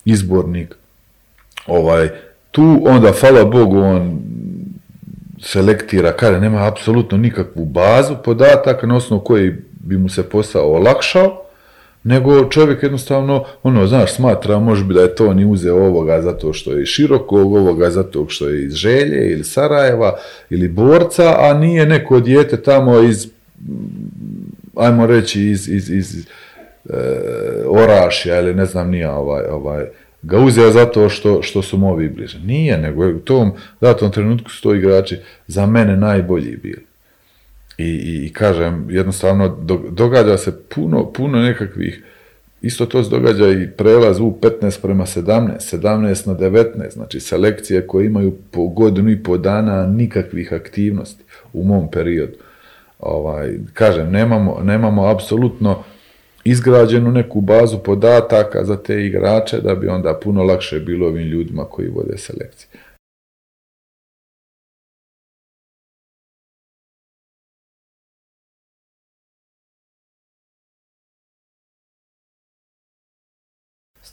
izbornik 0.04 0.74
ovaj, 1.66 2.10
tu 2.56 2.82
onda, 2.86 3.12
hvala 3.20 3.44
Bogu, 3.44 3.78
on 3.78 4.18
selektira, 5.42 6.12
kaže, 6.12 6.40
nema 6.40 6.66
apsolutno 6.66 7.18
nikakvu 7.18 7.64
bazu 7.64 8.14
podataka 8.24 8.86
na 8.86 8.96
osnovu 8.96 9.24
koji 9.24 9.52
bi 9.80 9.98
mu 9.98 10.08
se 10.08 10.22
posao 10.22 10.72
olakšao, 10.72 11.42
nego 12.04 12.44
čovjek 12.44 12.82
jednostavno, 12.82 13.44
ono, 13.62 13.86
znaš, 13.86 14.14
smatra 14.14 14.58
može 14.58 14.84
bi 14.84 14.94
da 14.94 15.00
je 15.00 15.14
to 15.14 15.34
ni 15.34 15.44
uzeo 15.44 15.76
ovoga 15.76 16.22
zato 16.22 16.52
što 16.52 16.72
je 16.72 16.82
iz 16.82 16.88
Širokog, 16.88 17.52
ovoga 17.54 17.90
zato 17.90 18.26
što 18.28 18.48
je 18.48 18.64
iz 18.64 18.74
Želje 18.74 19.32
ili 19.32 19.44
Sarajeva 19.44 20.16
ili 20.50 20.68
Borca, 20.68 21.34
a 21.38 21.54
nije 21.54 21.86
neko 21.86 22.20
dijete 22.20 22.62
tamo 22.62 23.02
iz, 23.02 23.28
ajmo 24.76 25.06
reći, 25.06 25.42
iz, 25.42 25.68
iz, 25.68 25.90
iz 25.90 26.16
e, 26.16 26.26
Orašja 27.68 28.40
ili 28.40 28.54
ne 28.54 28.66
znam 28.66 28.90
nija 28.90 29.12
ovaj, 29.12 29.44
ovaj, 29.50 29.84
ga 30.26 30.38
uzeo 30.38 30.70
zato 30.70 31.08
što, 31.08 31.42
što 31.42 31.62
su 31.62 31.78
mu 31.78 31.96
bliže. 31.96 32.38
Nije, 32.38 32.78
nego 32.78 33.04
je 33.04 33.14
u 33.14 33.18
tom 33.18 33.52
datom 33.80 34.10
trenutku 34.10 34.50
su 34.50 34.62
to 34.62 34.74
igrači 34.74 35.16
za 35.46 35.66
mene 35.66 35.96
najbolji 35.96 36.56
bili. 36.56 36.86
I, 37.78 37.84
i, 37.84 38.26
i 38.26 38.32
kažem, 38.32 38.86
jednostavno 38.90 39.48
do, 39.48 39.80
događa 39.90 40.36
se 40.36 40.60
puno, 40.74 41.12
puno 41.12 41.38
nekakvih, 41.38 42.02
isto 42.62 42.86
to 42.86 43.04
se 43.04 43.10
događa 43.10 43.48
i 43.48 43.68
prelaz 43.76 44.20
u 44.20 44.38
15 44.60 44.82
prema 44.82 45.06
17, 45.06 45.76
17 45.76 46.28
na 46.28 46.34
19, 46.34 46.92
znači 46.92 47.20
selekcije 47.20 47.86
koje 47.86 48.06
imaju 48.06 48.36
po 48.50 48.66
godinu 48.66 49.10
i 49.10 49.22
po 49.22 49.38
dana 49.38 49.86
nikakvih 49.86 50.52
aktivnosti 50.52 51.24
u 51.52 51.64
mom 51.64 51.90
periodu. 51.90 52.36
Ovaj, 52.98 53.58
kažem, 53.72 54.10
nemamo, 54.10 54.60
nemamo 54.62 55.06
apsolutno 55.06 55.82
izgrađenu 56.46 57.10
neku 57.10 57.40
bazu 57.40 57.78
podataka 57.84 58.64
za 58.64 58.82
te 58.82 59.06
igrače 59.06 59.60
da 59.60 59.74
bi 59.74 59.88
onda 59.88 60.20
puno 60.22 60.42
lakše 60.42 60.80
bilo 60.80 61.06
ovim 61.06 61.26
ljudima 61.26 61.64
koji 61.64 61.88
vode 61.88 62.18
selekcije. 62.18 62.86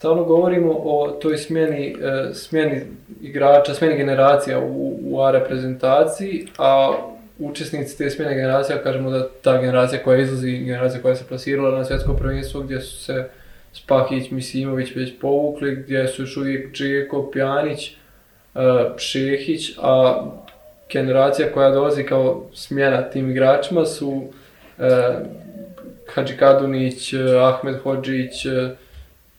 Stalno 0.04 0.24
govorimo 0.24 0.72
o 0.78 1.18
toj 1.22 1.38
smjeni, 1.38 1.96
e, 2.02 2.34
smjeni 2.34 2.82
igrača, 3.22 3.74
smjeni 3.74 3.98
generacija 3.98 4.60
u, 4.60 5.00
u 5.04 5.22
A 5.22 5.32
reprezentaciji, 5.32 6.48
a 6.58 6.94
učesnici 7.40 7.98
te 7.98 8.10
smjene 8.10 8.36
generacija, 8.36 8.84
kažemo 8.84 9.10
da 9.10 9.28
ta 9.42 9.62
generacija 9.62 10.04
koja 10.04 10.22
izlazi, 10.22 10.58
generacija 10.58 11.02
koja 11.02 11.16
se 11.16 11.28
plasirala 11.28 11.78
na 11.78 11.86
svjetsko 11.86 12.14
prvenstvo 12.14 12.62
gdje 12.62 12.82
su 12.82 13.04
se 13.04 13.30
Spahić, 13.74 14.32
Misimović 14.32 14.96
već 14.96 15.14
povukli, 15.22 15.76
gdje 15.76 16.08
su 16.08 16.22
još 16.22 16.38
uvijek 16.38 16.74
Džeko, 16.74 17.32
Pjanić, 17.32 17.88
e, 17.90 17.96
Šehić, 18.98 19.72
a 19.82 20.26
generacija 20.94 21.52
koja 21.52 21.70
dolazi 21.70 22.04
kao 22.04 22.50
smjena 22.54 23.02
tim 23.02 23.32
igračima 23.32 23.86
su 23.86 24.24
e, 24.80 24.90
Kadunić, 26.40 27.14
Ahmed 27.42 27.76
Hodžić, 27.84 28.46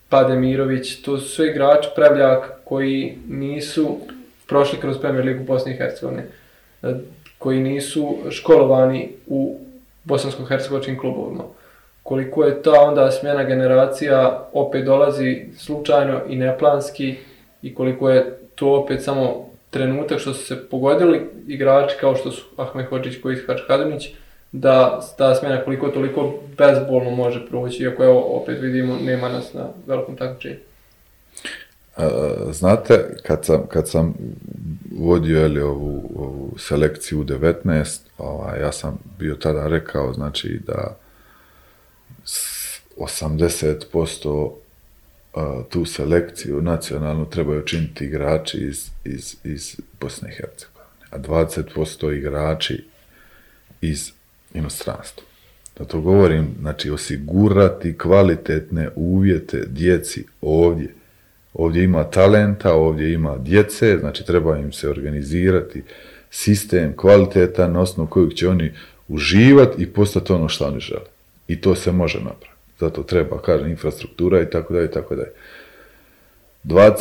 Pademirović, 0.09 1.03
to 1.03 1.19
su 1.19 1.29
sve 1.29 1.51
igrači 1.51 1.89
Prevljak 1.97 2.51
koji 2.65 3.19
nisu 3.29 3.99
prošli 4.47 4.81
kroz 4.81 4.99
Premier 5.01 5.25
Ligu 5.25 5.45
Bosne 5.45 5.73
i 5.73 5.77
Hercegovine, 5.77 6.27
e, 6.83 6.95
koji 7.45 7.61
nisu 7.61 8.17
školovani 8.31 9.09
u 9.27 9.59
bosansko-hercegovačkim 10.05 11.01
klubovima. 11.01 11.45
Koliko 12.03 12.45
je 12.45 12.63
ta 12.63 12.81
onda 12.81 13.11
smjena 13.11 13.45
generacija 13.45 14.49
opet 14.53 14.85
dolazi 14.85 15.45
slučajno 15.59 16.21
i 16.29 16.37
neplanski 16.37 17.17
i 17.63 17.75
koliko 17.75 18.11
je 18.11 18.39
to 18.55 18.73
opet 18.73 19.03
samo 19.03 19.47
trenutak 19.71 20.19
što 20.19 20.35
su 20.35 20.47
se 20.47 20.69
pogodili 20.69 21.21
igrači 21.49 21.97
kao 22.01 22.17
što 22.17 22.31
su 22.31 22.45
Ahmed 22.57 22.87
Hođić 22.87 23.21
koji 23.23 23.37
je 23.37 23.47
Kadunić, 23.67 24.09
da 24.53 25.01
ta 25.19 25.35
smjena 25.35 25.65
koliko 25.65 25.89
toliko 25.89 26.35
bezbolno 26.59 27.11
može 27.11 27.47
proći, 27.47 27.83
iako 27.83 28.05
evo 28.05 28.21
opet 28.21 28.61
vidimo 28.61 28.97
nema 29.03 29.29
nas 29.29 29.55
na 29.55 29.67
velikom 29.87 30.17
takmičenju. 30.17 30.57
Znate, 32.53 33.17
kad 33.23 33.45
sam, 33.45 33.67
kad 33.69 33.89
sam 33.89 34.15
vodio 34.99 35.41
jeli, 35.41 35.61
ovu, 35.61 36.11
ovu 36.17 36.55
selekciju 36.59 37.21
u 37.21 37.25
19, 37.25 38.01
ovaj, 38.19 38.61
ja 38.61 38.73
sam 38.73 38.99
bio 39.19 39.35
tada 39.35 39.67
rekao 39.67 40.13
znači 40.13 40.61
da 40.67 40.97
80% 42.97 44.53
tu 45.69 45.85
selekciju 45.85 46.63
nacionalnu 46.63 47.31
trebaju 47.31 47.61
učiniti 47.61 48.05
igrači 48.05 48.59
iz, 48.59 48.91
iz, 49.05 49.37
iz 49.45 49.77
Bosne 50.01 50.29
i 50.29 50.35
Hercegovine, 50.35 50.85
a 51.11 51.19
20% 51.19 52.17
igrači 52.19 52.85
iz 53.81 54.11
inostranstvu. 54.55 55.25
Da 55.79 55.85
to 55.85 56.01
govorim, 56.01 56.55
znači 56.61 56.91
osigurati 56.91 57.99
kvalitetne 57.99 58.91
uvjete 58.95 59.65
djeci 59.67 60.25
ovdje. 60.41 60.95
Ovdje 61.55 61.85
ima 61.85 62.05
talenta, 62.05 62.75
ovdje 62.75 63.13
ima 63.13 63.39
djece, 63.39 63.99
znači 63.99 64.27
treba 64.27 64.59
im 64.59 64.73
se 64.73 64.89
organizirati 64.89 65.83
sistem 66.31 66.93
kvalitetan 66.97 67.73
na 67.73 67.81
osnovu 67.81 68.09
kojeg 68.09 68.35
će 68.35 68.49
oni 68.49 68.73
uživati 69.09 69.83
i 69.83 69.87
postati 69.87 70.33
ono 70.33 70.49
što 70.49 70.67
oni 70.67 70.81
žele. 70.81 71.07
I 71.49 71.61
to 71.61 71.75
se 71.75 71.93
može 71.93 72.19
napraviti. 72.19 72.55
Zato 72.81 73.03
treba, 73.03 73.43
kažem, 73.43 73.71
infrastruktura 73.71 74.43
i 74.43 74.51
tako 74.51 74.73
dalje 74.75 74.87
i 74.87 74.91
tako 74.91 75.15
dalje. 75.15 75.33
20, 76.65 76.95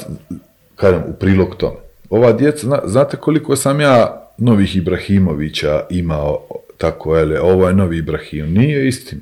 kažem, 0.76 1.04
u 1.08 1.14
prilog 1.14 1.56
tome. 1.56 1.78
Ova 2.10 2.32
djeca, 2.32 2.82
znate 2.86 3.18
koliko 3.18 3.56
sam 3.56 3.82
ja 3.82 4.30
novih 4.38 4.76
Ibrahimovića 4.76 5.86
imao 5.90 6.48
tako, 6.78 7.18
ele, 7.18 7.42
ovo 7.42 7.68
je 7.68 7.74
novi 7.74 7.98
Ibrahim. 7.98 8.54
Nije 8.54 8.88
istina. 8.88 9.22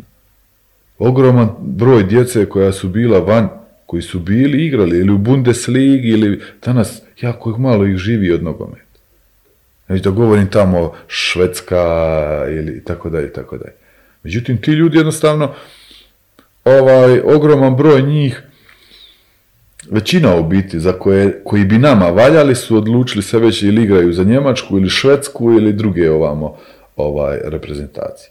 Ogroman 0.99 1.49
broj 1.59 2.03
djece 2.03 2.45
koja 2.45 2.71
su 2.71 2.89
bila 2.89 3.19
van, 3.19 3.49
koji 3.91 4.01
su 4.01 4.19
bili 4.19 4.65
igrali 4.65 4.97
ili 4.97 5.11
u 5.11 5.17
Bundesligi 5.17 6.07
ili 6.07 6.41
danas 6.65 7.01
jako 7.21 7.57
malo 7.57 7.85
ih 7.85 7.97
živi 7.97 8.31
od 8.31 8.43
nogometa. 8.43 8.99
Znači 9.85 10.03
da 10.03 10.09
govorim 10.09 10.47
tamo 10.47 10.93
Švedska 11.07 11.85
ili 12.49 12.83
tako 12.83 13.09
dalje, 13.09 13.33
tako 13.33 13.57
dalje. 13.57 13.73
Međutim, 14.23 14.61
ti 14.61 14.71
ljudi 14.71 14.97
jednostavno, 14.97 15.53
ovaj, 16.65 17.19
ogroman 17.19 17.75
broj 17.75 18.01
njih, 18.01 18.41
većina 19.89 20.35
u 20.35 20.43
biti 20.43 20.79
za 20.79 20.93
koje, 20.93 21.41
koji 21.43 21.65
bi 21.65 21.77
nama 21.77 22.05
valjali 22.05 22.55
su 22.55 22.77
odlučili 22.77 23.23
se 23.23 23.39
već 23.39 23.63
ili 23.63 23.83
igraju 23.83 24.13
za 24.13 24.23
Njemačku 24.23 24.77
ili 24.77 24.89
Švedsku 24.89 25.51
ili 25.51 25.73
druge 25.73 26.11
ovamo 26.11 26.57
ovaj 26.95 27.39
reprezentacije. 27.43 28.29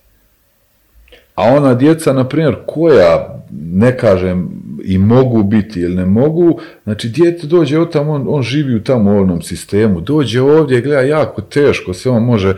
A 1.40 1.44
ona 1.57 1.74
djeca, 1.74 2.12
na 2.12 2.29
primjer, 2.29 2.57
koja, 2.66 3.42
ne 3.50 3.96
kažem, 3.96 4.48
i 4.85 4.98
mogu 4.98 5.42
biti 5.42 5.81
ili 5.81 5.94
ne 5.94 6.07
mogu, 6.07 6.61
znači 6.85 7.09
dijete 7.09 7.46
dođe 7.46 7.79
od 7.79 7.92
tamo, 7.92 8.12
on, 8.12 8.24
on 8.29 8.42
živi 8.42 8.74
u 8.74 8.85
tamo 8.85 9.11
onom 9.11 9.42
sistemu, 9.42 10.00
dođe 10.00 10.40
ovdje, 10.40 10.81
gleda 10.81 11.00
jako 11.00 11.40
teško, 11.40 11.94
se 11.94 12.11
on 12.11 12.22
može, 12.22 12.55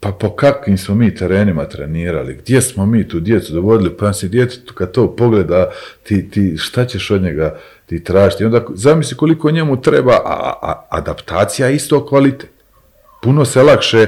pa 0.00 0.12
po 0.12 0.30
kakvim 0.30 0.78
smo 0.78 0.94
mi 0.94 1.14
terenima 1.14 1.64
trenirali, 1.64 2.34
gdje 2.34 2.62
smo 2.62 2.86
mi 2.86 3.08
tu 3.08 3.20
djecu 3.20 3.52
dovodili, 3.52 3.96
pa 3.96 4.12
si 4.12 4.28
djetetu 4.28 4.74
kad 4.74 4.92
to 4.92 5.16
pogleda, 5.16 5.70
ti, 6.02 6.30
ti, 6.30 6.56
šta 6.56 6.84
ćeš 6.84 7.10
od 7.10 7.22
njega 7.22 7.58
ti 7.86 8.04
tražiti, 8.04 8.44
onda 8.44 8.64
zamisli 8.74 9.16
koliko 9.16 9.50
njemu 9.50 9.80
treba, 9.80 10.12
a, 10.12 10.52
a 10.62 10.86
adaptacija 10.90 11.70
isto 11.70 12.06
kvalitet. 12.06 12.50
Puno 13.22 13.44
se 13.44 13.62
lakše, 13.62 14.06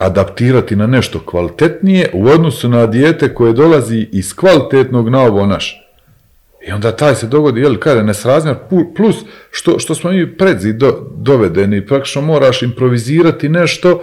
adaptirati 0.00 0.76
na 0.76 0.86
nešto 0.86 1.20
kvalitetnije 1.26 2.10
u 2.12 2.26
odnosu 2.28 2.68
na 2.68 2.86
dijete 2.86 3.34
koje 3.34 3.52
dolazi 3.52 4.08
iz 4.12 4.34
kvalitetnog 4.34 5.08
na 5.08 5.20
ovo 5.20 5.46
naš. 5.46 5.86
I 6.68 6.72
onda 6.72 6.92
taj 6.92 7.14
se 7.14 7.26
dogodi, 7.26 7.60
jel, 7.60 7.76
kaže, 7.76 8.02
nesrazmjer, 8.02 8.56
plus 8.96 9.16
što, 9.50 9.78
što 9.78 9.94
smo 9.94 10.10
mi 10.10 10.36
predzi 10.36 10.72
do, 10.72 11.06
dovedeni, 11.16 11.86
praktično 11.86 12.22
moraš 12.22 12.62
improvizirati 12.62 13.48
nešto, 13.48 14.02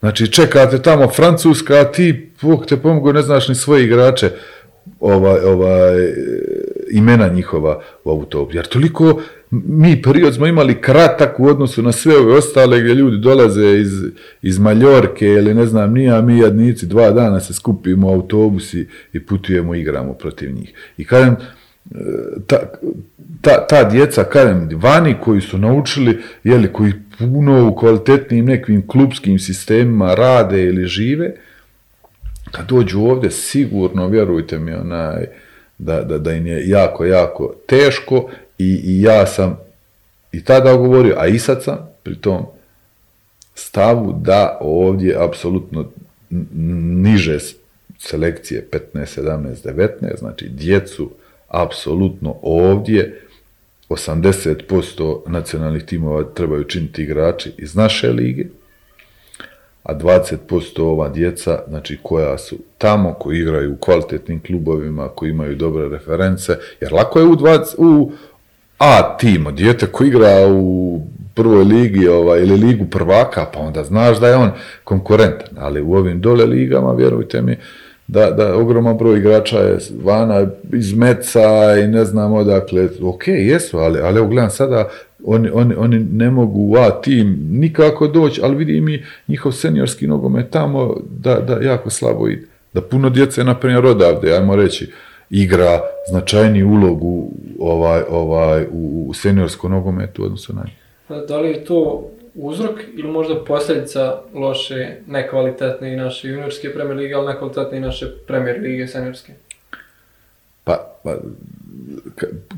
znači 0.00 0.32
čekate 0.32 0.82
tamo 0.82 1.08
Francuska, 1.08 1.74
a 1.74 1.84
ti, 1.84 2.30
Bog 2.42 2.66
te 2.66 2.76
pomogu, 2.76 3.12
ne 3.12 3.22
znaš 3.22 3.48
ni 3.48 3.54
svoje 3.54 3.84
igrače, 3.84 4.30
ovaj, 5.00 5.40
ovaj, 5.40 6.12
imena 6.90 7.28
njihova 7.28 7.80
u 8.04 8.10
autobu. 8.10 8.50
Jer 8.52 8.66
toliko 8.66 9.20
mi 9.50 10.02
period 10.02 10.34
smo 10.34 10.46
imali 10.46 10.80
kratak 10.80 11.40
u 11.40 11.46
odnosu 11.46 11.82
na 11.82 11.92
sve 11.92 12.16
ove 12.16 12.34
ostale 12.34 12.80
gdje 12.80 12.94
ljudi 12.94 13.18
dolaze 13.18 13.78
iz, 13.78 13.92
iz 14.42 14.58
Maljorke 14.58 15.26
ili 15.26 15.54
ne 15.54 15.66
znam 15.66 15.92
nija, 15.92 16.20
mi 16.20 16.38
jadnici 16.38 16.86
dva 16.86 17.10
dana 17.10 17.40
se 17.40 17.54
skupimo 17.54 18.08
u 18.08 18.12
autobusi 18.12 18.88
i 19.12 19.26
putujemo 19.26 19.74
i 19.74 19.80
igramo 19.80 20.12
protiv 20.12 20.54
njih. 20.54 20.72
I 20.96 21.04
kažem, 21.04 21.36
ta, 22.46 22.56
ta, 23.40 23.66
ta 23.66 23.90
djeca, 23.90 24.24
kažem, 24.24 24.68
vani 24.72 25.16
koji 25.20 25.40
su 25.40 25.58
naučili, 25.58 26.18
jeli, 26.44 26.72
koji 26.72 26.92
puno 27.18 27.68
u 27.68 27.74
kvalitetnim 27.74 28.44
nekim 28.44 28.86
klubskim 28.86 29.38
sistemima 29.38 30.14
rade 30.14 30.64
ili 30.64 30.86
žive, 30.86 31.34
kad 32.50 32.66
dođu 32.66 33.00
ovdje, 33.00 33.30
sigurno, 33.30 34.08
vjerujte 34.08 34.58
mi, 34.58 34.72
onaj, 34.72 35.26
da, 35.78 36.02
da, 36.02 36.18
da 36.18 36.32
im 36.32 36.46
je 36.46 36.68
jako, 36.68 37.04
jako 37.04 37.54
teško 37.66 38.30
i, 38.58 38.80
i 38.84 39.02
ja 39.02 39.26
sam 39.26 39.58
i 40.32 40.44
tada 40.44 40.76
govorio, 40.76 41.14
a 41.18 41.26
i 41.26 41.38
sad 41.38 41.62
sam 41.62 41.78
pri 42.02 42.16
tom 42.16 42.46
stavu 43.54 44.20
da 44.22 44.58
ovdje 44.60 45.16
apsolutno 45.24 45.90
niže 46.30 47.38
selekcije 47.98 48.68
15, 48.94 49.20
17, 49.20 49.54
19, 49.64 50.18
znači 50.18 50.48
djecu 50.48 51.10
apsolutno 51.48 52.36
ovdje 52.42 53.22
80% 53.88 55.20
nacionalnih 55.26 55.84
timova 55.84 56.24
trebaju 56.34 56.64
činiti 56.64 57.02
igrači 57.02 57.52
iz 57.58 57.74
naše 57.74 58.08
lige, 58.08 58.44
a 59.82 59.94
20% 59.94 60.82
ova 60.82 61.08
djeca, 61.08 61.62
znači 61.68 61.98
koja 62.02 62.38
su 62.38 62.56
tamo, 62.78 63.14
koji 63.14 63.38
igraju 63.38 63.72
u 63.72 63.76
kvalitetnim 63.76 64.40
klubovima, 64.42 65.08
koji 65.08 65.30
imaju 65.30 65.56
dobre 65.56 65.88
reference, 65.88 66.56
jer 66.80 66.92
lako 66.92 67.18
je 67.18 67.24
u, 67.24 67.36
20, 67.36 67.74
u 67.78 68.12
A 68.78 69.16
timu, 69.16 69.52
dijete 69.52 69.86
koji 69.86 70.08
igra 70.08 70.46
u 70.50 71.00
prvoj 71.34 71.64
ligi 71.64 72.08
ovaj, 72.08 72.40
ili 72.40 72.56
ligu 72.56 72.84
prvaka, 72.90 73.46
pa 73.54 73.58
onda 73.58 73.84
znaš 73.84 74.20
da 74.20 74.28
je 74.28 74.36
on 74.36 74.50
konkurentan, 74.84 75.48
ali 75.58 75.82
u 75.82 75.94
ovim 75.94 76.20
dole 76.20 76.44
ligama, 76.44 76.92
vjerujte 76.92 77.42
mi, 77.42 77.56
da, 78.06 78.30
da 78.30 78.56
ogroman 78.56 78.96
broj 78.98 79.18
igrača 79.18 79.58
je 79.58 79.78
vana 80.04 80.46
iz 80.72 80.94
Meca 80.94 81.76
i 81.84 81.88
ne 81.88 82.04
znam 82.04 82.32
odakle, 82.32 82.88
ok, 83.02 83.28
jesu, 83.28 83.78
ali, 83.78 84.00
ali 84.00 84.18
evo 84.18 84.28
gledam 84.28 84.50
sada, 84.50 84.88
oni, 85.24 85.50
oni, 85.52 85.74
oni 85.74 85.98
ne 85.98 86.30
mogu 86.30 86.60
u 86.60 86.76
A 86.76 87.00
tim 87.00 87.38
nikako 87.50 88.06
doći, 88.06 88.40
ali 88.44 88.56
vidi 88.56 88.80
mi 88.80 89.04
njihov 89.28 89.52
seniorski 89.52 90.06
nogomet 90.06 90.50
tamo 90.50 90.96
da, 91.10 91.40
da 91.40 91.58
jako 91.62 91.90
slabo 91.90 92.28
ide. 92.28 92.46
Da 92.72 92.80
puno 92.80 93.10
djece, 93.10 93.44
na 93.44 93.54
primjer, 93.54 93.86
odavde, 93.86 94.32
ajmo 94.32 94.56
reći, 94.56 94.92
igra 95.30 95.80
značajniju 96.10 96.68
ulogu 96.68 97.30
ovaj, 97.58 98.02
ovaj, 98.10 98.64
u, 98.72 99.06
u 99.08 99.14
seniorskom 99.14 99.70
nogometu 99.72 100.24
odnosno 100.24 100.54
na 100.54 100.62
njih. 100.64 100.74
Da 101.28 101.38
li 101.38 101.48
je 101.48 101.64
to 101.64 102.10
uzrok 102.34 102.80
ili 102.94 103.10
možda 103.10 103.44
posljedica 103.44 104.18
loše, 104.34 104.96
nekvalitetne 105.06 105.92
i 105.92 105.96
naše 105.96 106.28
juniorske 106.28 106.72
premier 106.72 106.96
lige, 106.96 107.14
ali 107.14 107.26
nekvalitetne 107.26 107.78
i 107.78 107.80
naše 107.80 108.06
premier 108.26 108.60
lige 108.60 108.86
seniorske? 108.86 109.32
Pa, 110.64 110.98
pa 111.04 111.16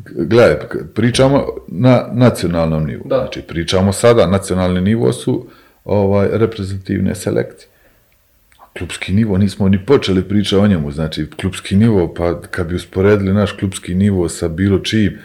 gledaj, 0.06 0.56
pričamo 0.94 1.46
na 1.66 2.08
nacionalnom 2.12 2.86
nivou. 2.86 3.08
Da. 3.08 3.16
Znači, 3.16 3.42
pričamo 3.42 3.92
sada, 3.92 4.26
nacionalni 4.26 4.80
nivo 4.80 5.12
su 5.12 5.46
ovaj, 5.84 6.28
reprezentativne 6.32 7.14
selekcije. 7.14 7.68
Klubski 8.78 9.12
nivo, 9.12 9.38
nismo 9.38 9.68
ni 9.68 9.86
počeli 9.86 10.28
pričati 10.28 10.56
o 10.56 10.66
njemu, 10.66 10.92
znači, 10.92 11.26
klubski 11.40 11.76
nivo, 11.76 12.14
pa 12.14 12.40
kad 12.40 12.66
bi 12.68 12.74
usporedili 12.74 13.34
naš 13.34 13.52
klubski 13.52 13.94
nivo 13.94 14.28
sa 14.28 14.48
bilo 14.48 14.78
čijim, 14.78 15.18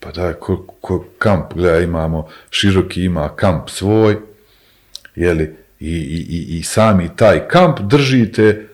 pa 0.00 0.12
da, 0.12 0.32
ko, 0.32 0.66
ko 0.80 1.06
kamp, 1.18 1.54
gledaj, 1.54 1.84
imamo, 1.84 2.28
široki 2.50 3.04
ima 3.04 3.28
kamp 3.36 3.68
svoj, 3.68 4.16
jeli, 5.16 5.54
i, 5.80 5.90
i, 5.90 6.26
i, 6.28 6.58
i 6.58 6.62
sami 6.62 7.08
taj 7.16 7.48
kamp 7.48 7.80
držite, 7.80 8.66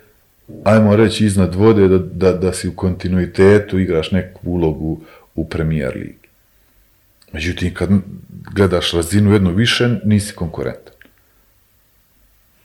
ajmo 0.64 0.96
reći, 0.96 1.26
iznad 1.26 1.54
vode 1.54 1.88
da, 1.88 1.98
da, 1.98 2.32
da 2.32 2.52
si 2.52 2.68
u 2.68 2.76
kontinuitetu 2.76 3.78
igraš 3.78 4.10
neku 4.10 4.40
ulogu 4.50 5.00
u 5.34 5.48
premijer 5.48 5.96
ligi. 5.96 6.28
Međutim, 7.32 7.74
kad 7.74 7.90
gledaš 8.54 8.92
razinu 8.92 9.32
jednu 9.32 9.54
više, 9.54 9.98
nisi 10.04 10.34
konkurentan. 10.34 10.91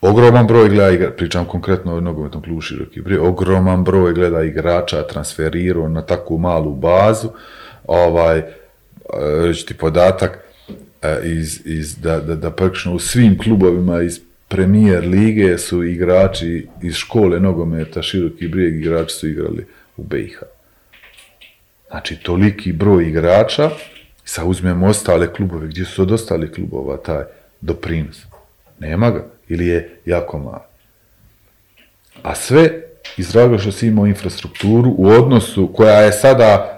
Ogroman 0.01 0.47
broj 0.47 0.69
gleda 0.69 0.91
igra, 0.91 1.11
pričam 1.11 1.45
konkretno 1.45 1.95
o 1.95 2.01
nogometnom 2.01 2.43
klubu 2.43 2.61
široki 2.61 3.01
broj, 3.01 3.17
ogroman 3.17 3.83
broj 3.83 4.13
gleda 4.13 4.43
igrača 4.43 5.07
transferirao 5.07 5.89
na 5.89 6.01
takvu 6.01 6.37
malu 6.37 6.75
bazu, 6.75 7.29
ovaj, 7.87 8.43
reći 9.43 9.65
ti 9.65 9.73
podatak, 9.73 10.39
e, 11.01 11.21
iz, 11.23 11.61
iz, 11.65 11.95
da, 11.95 12.19
da, 12.19 12.35
da 12.35 12.51
praktično 12.51 12.93
u 12.93 12.99
svim 12.99 13.37
klubovima 13.37 14.01
iz 14.01 14.19
premijer 14.47 15.07
lige 15.07 15.57
su 15.57 15.83
igrači 15.83 16.67
iz 16.81 16.93
škole 16.95 17.39
nogometa, 17.39 18.01
široki 18.01 18.47
brijeg 18.47 18.75
igrači 18.75 19.15
su 19.15 19.27
igrali 19.27 19.65
u 19.97 20.03
BiH. 20.03 20.39
Znači, 21.89 22.15
toliki 22.15 22.73
broj 22.73 23.07
igrača, 23.07 23.69
sa 24.23 24.45
uzmemo 24.45 24.87
ostale 24.87 25.33
klubove, 25.33 25.67
gdje 25.67 25.85
su 25.85 26.01
od 26.01 26.11
ostalih 26.11 26.51
klubova 26.51 26.97
taj 26.97 27.23
doprinos? 27.61 28.25
Nema 28.79 29.11
ga, 29.11 29.25
ili 29.47 29.67
je 29.67 29.99
jako 30.05 30.39
malo. 30.39 30.65
A 32.23 32.35
sve 32.35 32.81
iz 33.17 33.35
razloga 33.35 33.57
što 33.57 33.71
si 33.71 33.87
imao 33.87 34.07
infrastrukturu 34.07 34.95
u 34.97 35.07
odnosu 35.07 35.73
koja 35.73 35.99
je 35.99 36.11
sada 36.11 36.73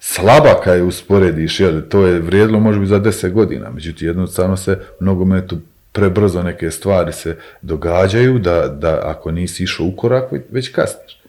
slaba 0.00 0.60
kad 0.64 0.76
je 0.76 0.82
usporediš, 0.82 1.60
jel, 1.60 1.80
to 1.88 2.06
je 2.06 2.20
vrijedilo 2.20 2.60
možda 2.60 2.80
bi 2.80 2.86
za 2.86 3.00
10 3.00 3.30
godina, 3.32 3.70
međutim 3.70 4.08
jednostavno 4.08 4.56
se 4.56 4.78
u 5.00 5.04
nogometu 5.04 5.58
prebrzo 5.92 6.42
neke 6.42 6.70
stvari 6.70 7.12
se 7.12 7.36
događaju, 7.62 8.38
da, 8.38 8.68
da 8.68 9.00
ako 9.04 9.30
nisi 9.30 9.62
išao 9.62 9.86
u 9.86 9.96
korak, 9.96 10.24
već 10.50 10.68
kasniš. 10.68 11.20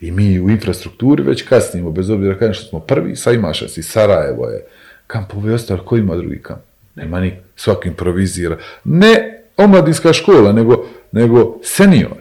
I 0.00 0.10
mi 0.10 0.40
u 0.40 0.50
infrastrukturi 0.50 1.22
već 1.22 1.42
kasnimo, 1.42 1.90
bez 1.90 2.10
obzira 2.10 2.38
kažem 2.38 2.54
što 2.54 2.64
smo 2.64 2.80
prvi, 2.80 3.16
sad 3.16 3.34
imaš 3.34 3.68
si 3.68 3.82
Sarajevo 3.82 4.48
je, 4.48 4.64
kampovi 5.06 5.52
ostali, 5.52 5.80
ko 5.84 5.96
ima 5.96 6.16
drugi 6.16 6.42
kamp? 6.42 6.60
Nema 6.94 7.20
ni, 7.20 7.32
svaki 7.56 7.88
improvizira. 7.88 8.58
Ne 8.84 9.41
omladinska 9.56 10.12
škola, 10.12 10.52
nego, 10.52 10.84
nego 11.12 11.58
senior. 11.62 12.16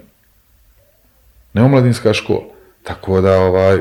Ne 1.53 1.63
omladinska 1.63 2.13
škola. 2.13 2.43
Tako 2.83 3.21
da, 3.21 3.39
ovaj, 3.39 3.77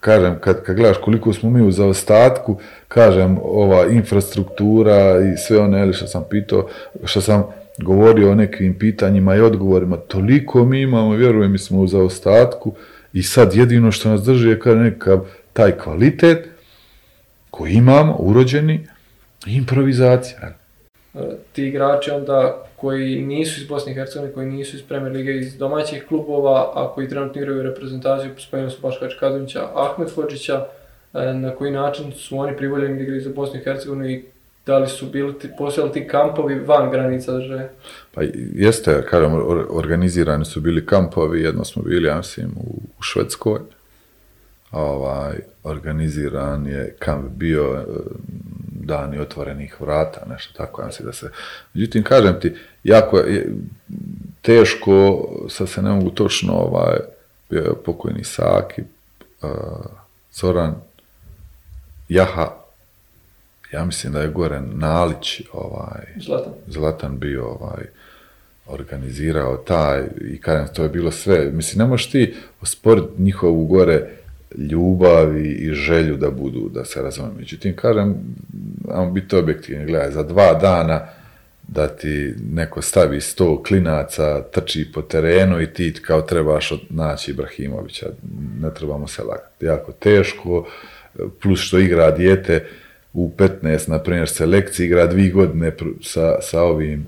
kažem, 0.00 0.38
kad, 0.40 0.62
kad 0.62 0.76
gledaš 0.76 0.96
koliko 1.04 1.32
smo 1.32 1.50
mi 1.50 1.62
u 1.62 1.70
zaostatku, 1.70 2.58
kažem, 2.88 3.38
ova 3.42 3.86
infrastruktura 3.86 5.20
i 5.34 5.36
sve 5.36 5.58
one, 5.58 5.82
ili 5.82 5.94
što 5.94 6.06
sam 6.06 6.24
pitao, 6.30 6.68
što 7.04 7.20
sam 7.20 7.44
govorio 7.78 8.30
o 8.30 8.34
nekim 8.34 8.78
pitanjima 8.78 9.36
i 9.36 9.40
odgovorima, 9.40 9.96
toliko 9.96 10.64
mi 10.64 10.80
imamo, 10.80 11.14
vjerujem, 11.14 11.52
mi 11.52 11.58
smo 11.58 11.80
u 11.80 11.86
zaostatku 11.86 12.74
i 13.12 13.22
sad 13.22 13.54
jedino 13.54 13.92
što 13.92 14.08
nas 14.08 14.22
drži 14.22 14.48
je 14.48 14.60
kao 14.60 14.74
nekakav 14.74 15.26
taj 15.52 15.72
kvalitet 15.72 16.48
koji 17.50 17.72
imamo, 17.72 18.16
urođeni, 18.18 18.86
improvizacija. 19.46 20.61
Ti 21.52 21.66
igrači 21.66 22.10
onda 22.10 22.64
koji 22.76 23.22
nisu 23.22 23.60
iz 23.60 23.68
Bosne 23.68 23.92
i 23.92 23.94
Hercegovine, 23.94 24.34
koji 24.34 24.46
nisu 24.46 24.76
iz 24.76 24.82
Premier 24.82 25.12
Lige, 25.12 25.32
iz 25.32 25.56
domaćih 25.56 26.04
klubova, 26.08 26.72
a 26.74 26.92
koji 26.94 27.08
trenutno 27.08 27.42
igraju 27.42 27.62
reprezentaciju, 27.62 28.30
spomenuo 28.38 28.70
su 28.70 28.82
Baškač 28.82 29.12
Kadunića, 29.20 29.68
Ahmed 29.74 30.14
Hođića, 30.14 30.66
e, 31.14 31.34
na 31.34 31.50
koji 31.50 31.70
način 31.70 32.12
su 32.12 32.38
oni 32.38 32.56
privoljeni 32.56 32.96
da 32.96 33.02
igraju 33.02 33.20
za 33.20 33.30
Bosnu 33.30 33.60
i 33.60 33.64
Hercegovinu 33.64 34.10
i 34.10 34.24
da 34.66 34.78
li 34.78 34.88
su 34.88 35.06
bili 35.06 35.34
postojali 35.58 35.92
ti 35.92 36.08
kampovi 36.08 36.54
van 36.54 36.90
granica 36.90 37.32
države? 37.32 37.70
Pa 38.14 38.22
jeste, 38.54 39.02
kažem, 39.10 39.32
organizirani 39.70 40.44
su 40.44 40.60
bili 40.60 40.86
kampovi, 40.86 41.42
jedno 41.42 41.64
smo 41.64 41.82
bili, 41.82 42.08
ja 42.08 42.16
mislim, 42.16 42.50
u 42.56 43.02
Švedskoj, 43.02 43.60
ovaj, 44.70 45.36
organiziran 45.64 46.66
je 46.66 46.96
kamp 46.98 47.30
bio 47.30 47.74
e, 47.74 47.84
dani 48.86 49.18
otvorenih 49.18 49.80
vrata, 49.80 50.20
nešto 50.30 50.52
tako, 50.56 50.82
ja 50.82 50.86
mislim 50.86 51.06
da 51.06 51.12
se... 51.12 51.30
Međutim, 51.74 52.02
kažem 52.02 52.40
ti, 52.40 52.54
jako 52.84 53.18
je 53.18 53.54
teško, 54.42 55.28
sad 55.48 55.68
se 55.68 55.82
ne 55.82 55.90
mogu 55.90 56.10
točno, 56.10 56.52
ovaj, 56.52 56.98
pokojni 57.84 58.24
Saki, 58.24 58.82
uh, 59.42 59.50
Zoran, 60.32 60.74
Jaha, 62.08 62.50
ja 63.72 63.84
mislim 63.84 64.12
da 64.12 64.20
je 64.20 64.28
Goren 64.28 64.70
Nalić, 64.74 65.40
ovaj, 65.52 66.04
Zlatan, 66.26 66.52
Zlatan 66.66 67.18
bio 67.18 67.46
ovaj, 67.46 67.84
organizirao 68.66 69.56
taj 69.56 70.04
i 70.20 70.40
kažem, 70.40 70.74
to 70.74 70.82
je 70.82 70.88
bilo 70.88 71.10
sve. 71.10 71.50
Mislim, 71.50 71.78
ne 71.78 71.86
možeš 71.86 72.10
ti 72.10 72.34
osporiti 72.62 73.22
njihovu 73.22 73.66
gore 73.66 74.10
ljubav 74.58 75.36
i, 75.36 75.50
i 75.50 75.74
želju 75.74 76.16
da 76.16 76.30
budu, 76.30 76.68
da 76.74 76.84
se 76.84 77.02
razumiju. 77.02 77.34
Međutim, 77.38 77.76
kažem, 77.76 78.14
ajmo 78.90 79.10
biti 79.10 79.36
objektivni, 79.36 79.86
gledaj, 79.86 80.10
za 80.10 80.22
dva 80.22 80.54
dana 80.54 81.06
da 81.68 81.88
ti 81.88 82.34
neko 82.52 82.82
stavi 82.82 83.20
sto 83.20 83.62
klinaca, 83.62 84.42
trči 84.42 84.92
po 84.94 85.02
terenu 85.02 85.60
i 85.60 85.66
ti 85.66 85.94
kao 86.06 86.22
trebaš 86.22 86.72
naći 86.90 87.30
Ibrahimovića, 87.30 88.06
ne 88.60 88.74
trebamo 88.74 89.08
se 89.08 89.22
lagati. 89.22 89.64
Jako 89.64 89.92
teško, 89.92 90.66
plus 91.42 91.60
što 91.60 91.78
igra 91.78 92.10
dijete 92.10 92.66
u 93.12 93.32
15, 93.36 93.88
na 93.90 93.98
primjer, 93.98 94.28
selekciji, 94.28 94.86
igra 94.86 95.06
dvi 95.06 95.30
godine 95.30 95.72
sa, 96.02 96.40
sa 96.40 96.62
ovim 96.62 97.06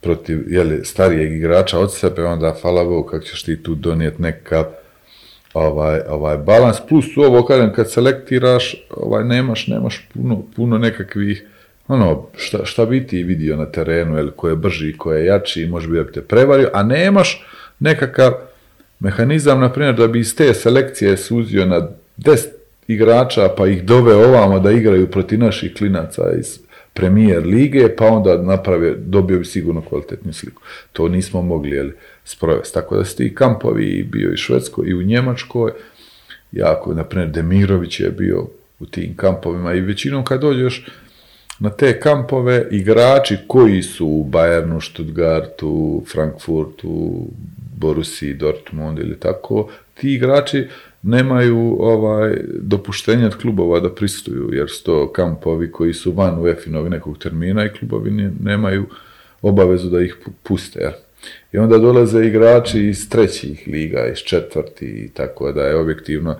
protiv 0.00 0.52
jeli, 0.52 0.84
starijeg 0.84 1.32
igrača 1.32 1.78
od 1.78 1.94
sebe, 1.94 2.24
onda 2.24 2.54
hvala 2.62 2.84
Bogu 2.84 3.08
kako 3.08 3.24
ćeš 3.24 3.42
ti 3.42 3.62
tu 3.62 3.74
donijeti 3.74 4.22
nekakav 4.22 4.64
ovaj, 5.54 6.00
ovaj 6.08 6.38
balans, 6.38 6.76
plus 6.88 7.04
ovo, 7.16 7.44
kažem, 7.44 7.72
kad 7.72 7.90
selektiraš, 7.90 8.76
ovaj, 8.90 9.24
nemaš, 9.24 9.66
nemaš 9.66 10.08
puno, 10.14 10.42
puno 10.56 10.78
nekakvih, 10.78 11.46
ono, 11.88 12.26
šta, 12.36 12.64
šta 12.64 12.86
bi 12.86 13.06
ti 13.06 13.22
vidio 13.22 13.56
na 13.56 13.66
terenu, 13.66 14.16
jel, 14.16 14.30
ko 14.30 14.48
je 14.48 14.56
brži, 14.56 14.96
ko 14.96 15.12
je 15.12 15.24
jači, 15.24 15.66
može 15.66 15.88
bi 15.88 16.12
te 16.12 16.22
prevario, 16.22 16.70
a 16.72 16.82
nemaš 16.82 17.44
nekakav 17.78 18.32
mehanizam, 19.00 19.60
na 19.60 19.72
primjer, 19.72 19.94
da 19.94 20.08
bi 20.08 20.20
iz 20.20 20.36
te 20.36 20.54
selekcije 20.54 21.16
suzio 21.16 21.66
na 21.66 21.88
10 22.18 22.46
igrača, 22.88 23.48
pa 23.56 23.66
ih 23.66 23.84
dove 23.84 24.14
ovamo 24.14 24.60
da 24.60 24.70
igraju 24.70 25.10
protiv 25.10 25.38
naših 25.38 25.74
klinaca 25.74 26.22
iz 26.38 26.58
premijer 26.92 27.46
lige, 27.46 27.96
pa 27.96 28.06
onda 28.06 28.42
naprave, 28.42 28.94
dobio 28.96 29.38
bi 29.38 29.44
sigurno 29.44 29.80
kvalitetnu 29.80 30.32
sliku. 30.32 30.62
To 30.92 31.08
nismo 31.08 31.42
mogli, 31.42 31.76
jel, 31.76 31.90
sprovesti. 32.24 32.74
Tako 32.74 32.96
da 32.96 33.04
su 33.04 33.16
ti 33.16 33.34
kampovi 33.34 34.08
bio 34.12 34.30
i 34.30 34.34
u 34.34 34.36
Švedskoj 34.36 34.88
i 34.88 34.94
u 34.94 35.02
Njemačkoj 35.02 35.72
jako, 36.52 36.94
naprimjer 36.94 37.30
Demirović 37.30 38.00
je 38.00 38.10
bio 38.10 38.46
u 38.78 38.86
tim 38.86 39.16
kampovima 39.16 39.74
i 39.74 39.80
većinom 39.80 40.24
kad 40.24 40.40
dođeš 40.40 40.86
na 41.58 41.70
te 41.70 42.00
kampove 42.00 42.68
igrači 42.70 43.36
koji 43.46 43.82
su 43.82 44.06
u 44.06 44.24
Bayernu, 44.30 44.90
Stuttgartu, 44.90 46.02
Frankfurtu, 46.12 47.26
Borussiji, 47.76 48.34
Dortmund 48.34 48.98
ili 48.98 49.20
tako, 49.20 49.70
ti 49.94 50.14
igrači 50.14 50.68
nemaju 51.02 51.76
ovaj 51.80 52.36
dopuštenja 52.60 53.26
od 53.26 53.36
klubova 53.36 53.80
da 53.80 53.94
pristuju, 53.94 54.50
jer 54.52 54.70
su 54.70 54.84
to 54.84 55.12
kampovi 55.12 55.72
koji 55.72 55.94
su 55.94 56.12
van 56.12 56.38
UEFA-novi 56.38 56.90
nekog 56.90 57.18
termina 57.18 57.64
i 57.64 57.72
klubovi 57.78 58.10
nemaju 58.40 58.86
obavezu 59.42 59.90
da 59.90 60.00
ih 60.00 60.16
puste. 60.42 60.80
Jel? 60.80 60.92
I 61.52 61.58
onda 61.58 61.78
dolaze 61.78 62.26
igrači 62.26 62.88
iz 62.88 63.08
trećih 63.08 63.64
liga, 63.66 64.06
iz 64.12 64.18
četvrti 64.18 64.86
i 64.86 65.08
tako 65.08 65.52
da 65.52 65.62
je 65.62 65.76
objektivno 65.76 66.36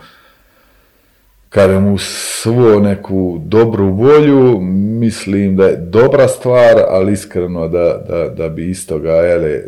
kažem 1.55 1.93
u 1.93 1.99
svo 1.99 2.81
neku 2.81 3.41
dobru 3.45 3.89
volju, 3.89 4.61
mislim 5.01 5.57
da 5.57 5.67
je 5.67 5.77
dobra 5.77 6.29
stvar, 6.29 6.83
ali 6.89 7.13
iskreno 7.13 7.69
da, 7.69 8.05
da, 8.09 8.29
da 8.29 8.49
bi 8.49 8.71
istoga, 8.71 9.11
jele, 9.11 9.61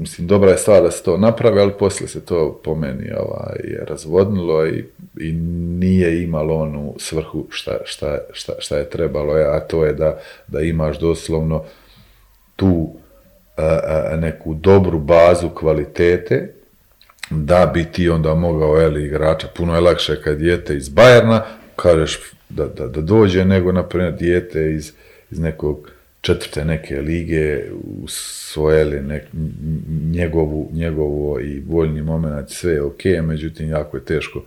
mislim, 0.00 0.26
dobra 0.26 0.50
je 0.50 0.58
stvar 0.58 0.82
da 0.82 0.90
se 0.90 1.02
to 1.02 1.16
napravi, 1.18 1.60
ali 1.60 1.72
poslije 1.78 2.08
se 2.08 2.24
to 2.24 2.60
po 2.64 2.74
meni 2.74 3.10
ovaj, 3.18 3.56
je 3.64 3.84
razvodnilo 3.88 4.66
i, 4.66 4.84
i 5.20 5.32
nije 5.80 6.22
imalo 6.22 6.54
onu 6.54 6.94
svrhu 6.98 7.46
šta, 7.50 7.78
šta, 7.84 8.18
šta, 8.32 8.52
šta 8.58 8.76
je 8.76 8.90
trebalo, 8.90 9.32
a 9.32 9.60
to 9.60 9.84
je 9.84 9.92
da, 9.92 10.18
da 10.46 10.60
imaš 10.60 10.98
doslovno 10.98 11.64
tu 12.56 12.90
neku 14.18 14.54
dobru 14.54 14.98
bazu 14.98 15.48
kvalitete, 15.48 16.52
da 17.30 17.70
bi 17.74 17.84
ti 17.84 18.08
onda 18.08 18.34
mogao 18.34 18.80
eli, 18.80 19.04
igrača, 19.04 19.48
puno 19.56 19.74
je 19.74 19.80
lakše 19.80 20.22
kad 20.22 20.38
dijete 20.38 20.76
iz 20.76 20.88
Bajerna, 20.88 21.42
kažeš 21.76 22.20
da, 22.48 22.66
da, 22.66 22.86
da 22.86 23.00
dođe, 23.00 23.44
nego 23.44 23.72
na 23.72 23.84
dijete 24.10 24.72
iz, 24.72 24.92
iz 25.30 25.38
nekog 25.38 25.90
četvrte 26.20 26.64
neke 26.64 27.00
lige 27.00 27.64
usvojili 28.02 29.00
nek, 29.00 29.22
njegovu, 30.12 30.70
njegovo 30.72 31.40
i 31.40 31.62
voljni 31.68 32.02
moment, 32.02 32.50
sve 32.50 32.72
je 32.72 32.82
ok, 32.82 33.04
međutim 33.22 33.70
jako 33.70 33.96
je 33.96 34.04
teško 34.04 34.42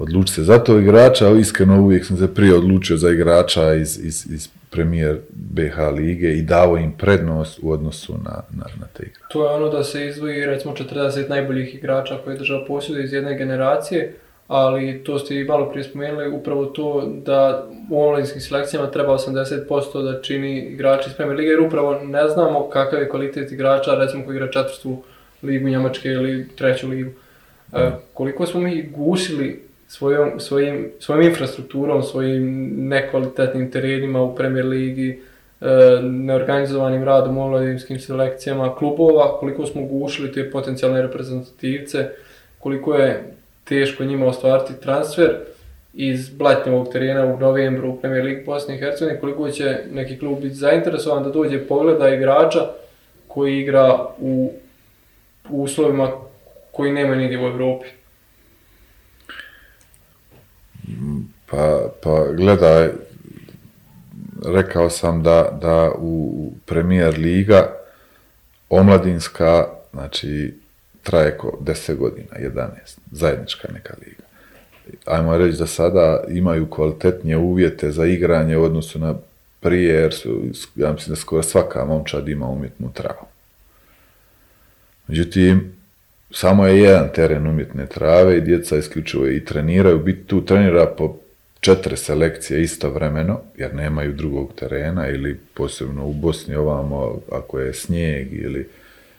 odlučiti 0.00 0.34
se 0.34 0.42
za 0.42 0.58
to 0.58 0.78
igrača, 0.78 1.28
iskreno 1.28 1.82
uvijek 1.82 2.06
sam 2.06 2.16
se 2.16 2.34
prije 2.34 2.54
odlučio 2.54 2.96
za 2.96 3.10
igrača 3.10 3.74
iz, 3.74 3.98
iz, 4.04 4.26
iz 4.32 4.48
premijer 4.70 5.18
BH 5.30 5.78
lige 5.96 6.32
i 6.32 6.42
dao 6.42 6.76
im 6.76 6.92
prednost 6.92 7.58
u 7.62 7.70
odnosu 7.70 8.12
na, 8.12 8.42
na, 8.50 8.64
na 8.80 8.86
te 8.96 9.02
igrače. 9.02 9.32
To 9.32 9.44
je 9.44 9.50
ono 9.50 9.68
da 9.68 9.84
se 9.84 10.06
izdvoji 10.06 10.46
recimo 10.46 10.74
40 10.74 11.28
najboljih 11.28 11.74
igrača 11.74 12.18
koje 12.24 12.34
je 12.34 12.38
država 12.38 12.64
posjeduje 12.64 13.04
iz 13.04 13.12
jedne 13.12 13.38
generacije, 13.38 14.14
ali 14.48 15.04
to 15.04 15.18
ste 15.18 15.40
i 15.40 15.44
malo 15.44 15.70
prije 15.70 15.84
spomenuli, 15.84 16.30
upravo 16.30 16.64
to 16.64 17.12
da 17.24 17.66
u 17.90 18.02
omladinskim 18.02 18.40
selekcijama 18.40 18.90
treba 18.90 19.12
80% 19.12 20.02
da 20.02 20.22
čini 20.22 20.58
igrači 20.58 21.10
iz 21.10 21.16
Premier 21.16 21.38
Lige, 21.38 21.50
jer 21.50 21.60
upravo 21.60 21.98
ne 22.04 22.28
znamo 22.28 22.68
kakav 22.68 23.00
je 23.00 23.08
kvalitet 23.08 23.52
igrača, 23.52 23.94
recimo 23.94 24.24
koji 24.24 24.36
igra 24.36 24.50
četvrstu 24.50 25.02
ligu 25.42 25.68
Njemačke 25.68 26.08
ili 26.08 26.48
treću 26.56 26.88
ligu. 26.88 27.10
E, 27.72 27.90
koliko 28.14 28.46
smo 28.46 28.60
mi 28.60 28.90
gušili 28.96 29.69
svojom, 29.90 30.40
svojim, 30.40 30.90
svojim 30.98 31.28
infrastrukturom, 31.28 32.02
svojim 32.02 32.70
nekvalitetnim 32.88 33.70
terenima 33.70 34.22
u 34.22 34.34
Premier 34.34 34.66
Ligi, 34.66 35.20
e, 35.60 35.66
neorganizovanim 36.02 37.04
radom 37.04 37.38
u 37.38 37.42
omladinskim 37.42 38.00
selekcijama 38.00 38.74
klubova, 38.74 39.38
koliko 39.38 39.66
smo 39.66 39.82
gušili 39.82 40.32
te 40.32 40.50
potencijalne 40.50 41.02
reprezentativce, 41.02 42.08
koliko 42.58 42.94
je 42.94 43.34
teško 43.64 44.04
njima 44.04 44.26
ostvariti 44.26 44.80
transfer 44.80 45.30
iz 45.94 46.30
blatnjevog 46.30 46.92
terena 46.92 47.24
u 47.24 47.38
novembru 47.38 47.90
u 47.90 48.00
Premier 48.00 48.24
League 48.24 48.42
Bosne 48.46 48.74
i 48.74 48.78
Hercegovine, 48.78 49.20
koliko 49.20 49.50
će 49.50 49.78
neki 49.92 50.18
klub 50.18 50.40
biti 50.40 50.54
zainteresovan 50.54 51.22
da 51.22 51.30
dođe 51.30 51.66
pogleda 51.66 52.08
igrača 52.08 52.60
koji 53.26 53.60
igra 53.60 54.06
u, 54.18 54.52
u 55.50 55.62
uslovima 55.62 56.10
koji 56.72 56.92
nema 56.92 57.14
nigdje 57.14 57.38
u 57.38 57.46
Europi. 57.46 57.99
Pa, 61.50 61.90
pa 62.02 62.32
gledaj, 62.32 62.88
rekao 64.46 64.90
sam 64.90 65.22
da, 65.22 65.58
da 65.62 65.92
u 65.98 66.52
Premier 66.66 67.18
Liga 67.18 67.76
omladinska, 68.68 69.66
znači 69.92 70.54
traje 71.02 71.38
ko 71.38 71.58
10 71.60 71.96
godina, 71.96 72.28
11, 72.38 72.68
zajednička 73.12 73.68
neka 73.72 73.94
liga. 74.06 74.22
Ajmo 75.04 75.36
reći 75.36 75.58
da 75.58 75.66
sada 75.66 76.24
imaju 76.28 76.70
kvalitetnije 76.70 77.36
uvjete 77.36 77.90
za 77.90 78.06
igranje 78.06 78.56
u 78.56 78.62
odnosu 78.62 78.98
na 78.98 79.14
prije, 79.60 79.94
jer 79.94 80.14
su, 80.14 80.42
ja 80.76 80.92
mislim 80.92 81.14
da 81.14 81.20
skoro 81.20 81.42
svaka 81.42 81.84
momčad 81.84 82.28
ima 82.28 82.46
umjetnu 82.46 82.92
travu. 82.92 83.26
Međutim, 85.06 85.79
samo 86.30 86.66
je 86.66 86.80
jedan 86.80 87.08
teren 87.14 87.46
umjetne 87.46 87.86
trave 87.86 88.36
i 88.36 88.40
djeca 88.40 88.76
isključivo 88.76 89.28
i 89.28 89.44
treniraju, 89.44 89.98
biti 89.98 90.26
tu 90.26 90.44
trenira 90.44 90.86
po 90.86 91.16
četiri 91.60 91.96
selekcije 91.96 92.62
istovremeno, 92.62 93.40
jer 93.56 93.74
nemaju 93.74 94.12
drugog 94.12 94.52
terena 94.54 95.08
ili 95.08 95.40
posebno 95.54 96.06
u 96.06 96.12
Bosni 96.12 96.54
ovamo 96.54 97.20
ako 97.32 97.58
je 97.58 97.74
snijeg 97.74 98.32
ili 98.32 98.68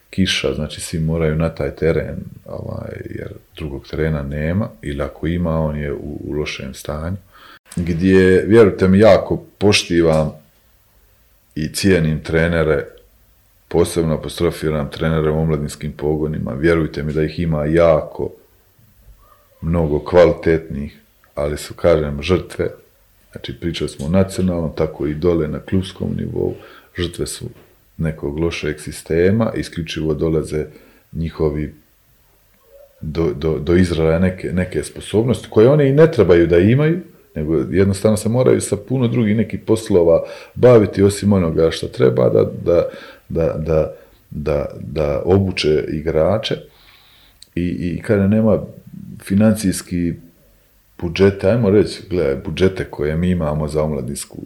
kiša, 0.09 0.53
znači 0.53 0.81
svi 0.81 0.99
moraju 0.99 1.35
na 1.35 1.49
taj 1.49 1.75
teren, 1.75 2.15
ovaj, 2.45 2.91
jer 3.09 3.33
drugog 3.55 3.87
terena 3.87 4.23
nema, 4.23 4.69
ili 4.81 5.03
ako 5.03 5.27
ima, 5.27 5.59
on 5.59 5.75
je 5.75 5.93
u, 5.93 6.19
u 6.23 6.33
lošem 6.33 6.73
stanju. 6.73 7.17
Gdje, 7.75 8.45
vjerujte 8.47 8.87
mi, 8.87 8.99
jako 8.99 9.45
poštivam 9.57 10.31
i 11.55 11.73
cijenim 11.73 12.23
trenere, 12.23 12.85
posebno 13.71 14.13
apostrofiram 14.13 14.89
trenere 14.89 15.29
u 15.29 15.39
omladinskim 15.39 15.91
pogonima, 15.91 16.53
vjerujte 16.53 17.03
mi 17.03 17.13
da 17.13 17.23
ih 17.23 17.39
ima 17.39 17.65
jako 17.65 18.29
mnogo 19.61 19.99
kvalitetnih, 19.99 20.97
ali 21.35 21.57
su, 21.57 21.73
kažem, 21.73 22.21
žrtve, 22.21 22.69
znači 23.31 23.59
pričali 23.59 23.89
smo 23.89 24.05
o 24.05 24.09
nacionalnom, 24.09 24.71
tako 24.75 25.07
i 25.07 25.13
dole 25.13 25.47
na 25.47 25.59
klubskom 25.59 26.15
nivou, 26.17 26.55
žrtve 26.97 27.27
su 27.27 27.45
nekog 27.97 28.39
lošeg 28.39 28.79
sistema, 28.79 29.51
isključivo 29.55 30.13
dolaze 30.13 30.65
njihovi 31.13 31.73
do, 33.01 33.33
do, 33.33 33.59
do 33.59 33.75
izraja 33.75 34.19
neke, 34.19 34.53
neke 34.53 34.83
sposobnosti, 34.83 35.47
koje 35.49 35.69
one 35.69 35.89
i 35.89 35.93
ne 35.93 36.11
trebaju 36.11 36.47
da 36.47 36.57
imaju, 36.57 36.99
nego 37.35 37.55
jednostavno 37.71 38.17
se 38.17 38.29
moraju 38.29 38.61
sa 38.61 38.77
puno 38.77 39.07
drugih 39.07 39.37
nekih 39.37 39.59
poslova 39.59 40.23
baviti 40.55 41.03
osim 41.03 41.33
onoga 41.33 41.71
što 41.71 41.87
treba 41.87 42.29
da, 42.29 42.51
da, 42.63 42.89
da, 43.33 43.53
da, 43.57 43.93
da, 44.29 44.65
da 44.79 45.21
obuče 45.25 45.85
igrače 45.87 46.55
i, 47.55 47.63
i 47.63 48.01
kada 48.01 48.27
nema 48.27 48.59
financijski 49.23 50.13
budžete, 51.01 51.49
ajmo 51.49 51.69
reći, 51.69 52.01
gledaj, 52.09 52.35
budžete 52.35 52.85
koje 52.85 53.17
mi 53.17 53.29
imamo 53.29 53.67
za 53.67 53.83
omladinsku 53.83 54.37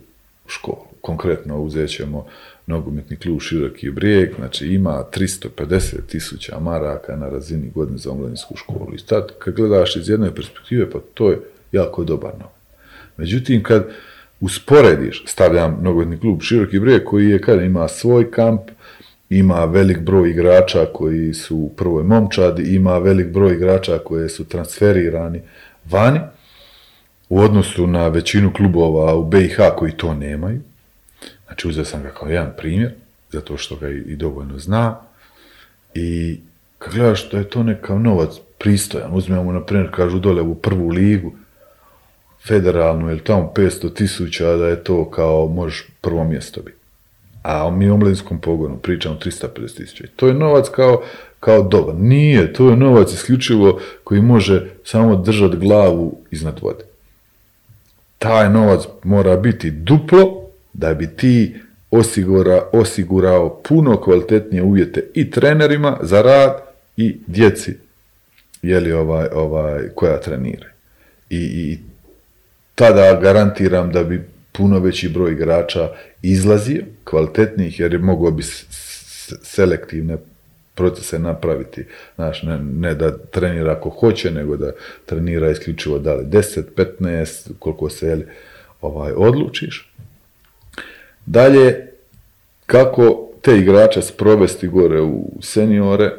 školu. 0.47 0.85
Konkretno 1.01 1.61
uzet 1.61 1.89
ćemo 1.89 2.25
nogometni 2.67 3.17
klub 3.17 3.41
Široki 3.41 3.91
brijeg, 3.91 4.29
znači 4.35 4.67
ima 4.67 5.03
350 5.13 5.95
tisuća 6.07 6.59
maraka 6.59 7.15
na 7.15 7.29
razini 7.29 7.71
godine 7.75 7.97
za 7.97 8.11
omladinsku 8.11 8.55
školu. 8.57 8.93
I 8.95 8.99
sad, 8.99 9.27
kad 9.39 9.53
gledaš 9.53 9.95
iz 9.95 10.09
jedne 10.09 10.35
perspektive, 10.35 10.89
pa 10.89 10.99
to 11.13 11.29
je 11.29 11.39
jako 11.71 12.03
dobar 12.03 12.33
novac. 12.33 12.55
Međutim, 13.17 13.63
kad 13.63 13.87
usporediš, 14.39 15.23
stavljam 15.27 15.79
nogometni 15.81 16.19
klub 16.19 16.41
Široki 16.41 16.79
brijeg, 16.79 17.03
koji 17.03 17.29
je, 17.29 17.41
kada 17.41 17.63
ima 17.63 17.87
svoj 17.87 18.31
kamp, 18.31 18.61
ima 19.29 19.65
velik 19.65 19.99
broj 19.99 20.29
igrača 20.29 20.85
koji 20.93 21.33
su 21.33 21.57
u 21.57 21.69
prvoj 21.77 22.03
momčadi, 22.03 22.75
ima 22.75 22.97
velik 22.97 23.27
broj 23.27 23.53
igrača 23.53 23.97
koje 23.97 24.29
su 24.29 24.45
transferirani 24.45 25.41
vani, 25.85 26.19
u 27.29 27.39
odnosu 27.39 27.87
na 27.87 28.07
većinu 28.07 28.53
klubova 28.53 29.15
u 29.15 29.23
BiH 29.23 29.57
koji 29.77 29.91
to 29.91 30.13
nemaju, 30.13 30.61
Znači 31.45 31.67
uzeo 31.67 31.85
sam 31.85 32.03
ga 32.03 32.09
kao 32.09 32.27
jedan 32.27 32.53
primjer, 32.57 32.91
zato 33.31 33.57
što 33.57 33.75
ga 33.75 33.89
i, 33.89 34.15
dovoljno 34.15 34.59
zna. 34.59 34.99
I 35.93 36.39
kad 36.79 36.93
gledaš 36.93 37.29
da 37.31 37.37
je 37.37 37.49
to 37.49 37.63
nekav 37.63 37.99
novac 37.99 38.29
pristojan, 38.57 39.13
uzmemo 39.13 39.51
na 39.51 39.65
primjer, 39.65 39.91
kažu 39.91 40.19
dole 40.19 40.41
u 40.41 40.55
prvu 40.55 40.89
ligu, 40.89 41.33
federalnu 42.47 43.09
ili 43.09 43.23
tamo 43.23 43.51
500 43.55 43.93
tisuća, 43.93 44.55
da 44.55 44.67
je 44.67 44.83
to 44.83 45.09
kao 45.09 45.47
možeš 45.47 45.87
prvo 46.01 46.23
mjesto 46.23 46.61
biti. 46.61 46.77
A 47.45 47.71
mi 47.71 47.89
u 47.89 47.93
omladinskom 47.93 48.41
pogonu 48.41 48.77
pričamo 48.77 49.15
350 49.25 49.77
tisuća. 49.77 50.03
To 50.15 50.27
je 50.27 50.33
novac 50.33 50.69
kao, 50.69 51.01
kao 51.39 51.63
dobar. 51.63 51.95
Nije, 51.95 52.53
to 52.53 52.69
je 52.69 52.75
novac 52.75 53.13
isključivo 53.13 53.79
koji 54.03 54.21
može 54.21 54.69
samo 54.83 55.15
držati 55.15 55.57
glavu 55.57 56.17
iznad 56.31 56.59
vode. 56.61 56.83
Taj 58.17 58.49
novac 58.49 58.83
mora 59.03 59.37
biti 59.37 59.71
duplo 59.71 60.49
da 60.73 60.93
bi 60.93 61.07
ti 61.07 61.55
osigura, 61.91 62.63
osigurao 62.71 63.61
puno 63.63 64.01
kvalitetnije 64.01 64.63
uvjete 64.63 65.03
i 65.13 65.31
trenerima 65.31 65.97
za 66.01 66.21
rad 66.21 66.57
i 66.97 67.17
djeci 67.27 67.73
jeli 68.61 68.91
ovaj, 68.91 69.27
ovaj, 69.33 69.89
koja 69.95 70.21
trenira. 70.21 70.67
I, 71.29 71.37
I 71.37 71.79
tada 72.75 73.19
garantiram 73.21 73.91
da 73.91 74.03
bi 74.03 74.34
puno 74.57 74.79
veći 74.79 75.09
broj 75.09 75.31
igrača 75.31 75.89
izlazio, 76.21 76.83
kvalitetnijih, 77.03 77.79
jer 77.79 77.93
je 77.93 77.99
mogao 77.99 78.31
bi 78.31 78.43
selektivne 79.43 80.17
procese 80.75 81.19
napraviti. 81.19 81.85
Znaš, 82.15 82.43
ne, 82.43 82.59
ne, 82.59 82.95
da 82.95 83.17
trenira 83.17 83.71
ako 83.71 83.89
hoće, 83.89 84.31
nego 84.31 84.57
da 84.57 84.71
trenira 85.05 85.51
isključivo 85.51 85.99
da 85.99 86.13
li 86.13 86.25
10, 86.25 86.63
15, 86.99 87.51
koliko 87.59 87.89
se 87.89 88.25
ovaj, 88.81 89.13
odlučiš. 89.15 89.93
Dalje, 91.25 91.87
kako 92.65 93.29
te 93.41 93.57
igrače 93.57 94.01
sprovesti 94.01 94.67
gore 94.67 95.01
u 95.01 95.31
seniore, 95.41 96.11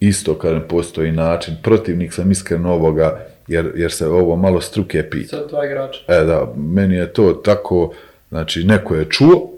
isto 0.00 0.38
kažem, 0.38 0.62
postoji 0.68 1.12
način. 1.12 1.56
Protivnik 1.62 2.12
sam 2.12 2.30
iskreno 2.30 2.72
ovoga, 2.72 3.26
jer, 3.46 3.72
jer 3.76 3.92
se 3.92 4.06
ovo 4.06 4.36
malo 4.36 4.60
struke 4.60 5.10
pita. 5.10 5.36
Sad 5.36 5.48
dva 5.48 5.66
igrača. 5.66 6.00
E 6.08 6.24
da, 6.24 6.52
meni 6.56 6.96
je 6.96 7.12
to 7.12 7.32
tako, 7.32 7.92
znači 8.28 8.64
neko 8.64 8.94
je 8.94 9.04
čuo, 9.10 9.50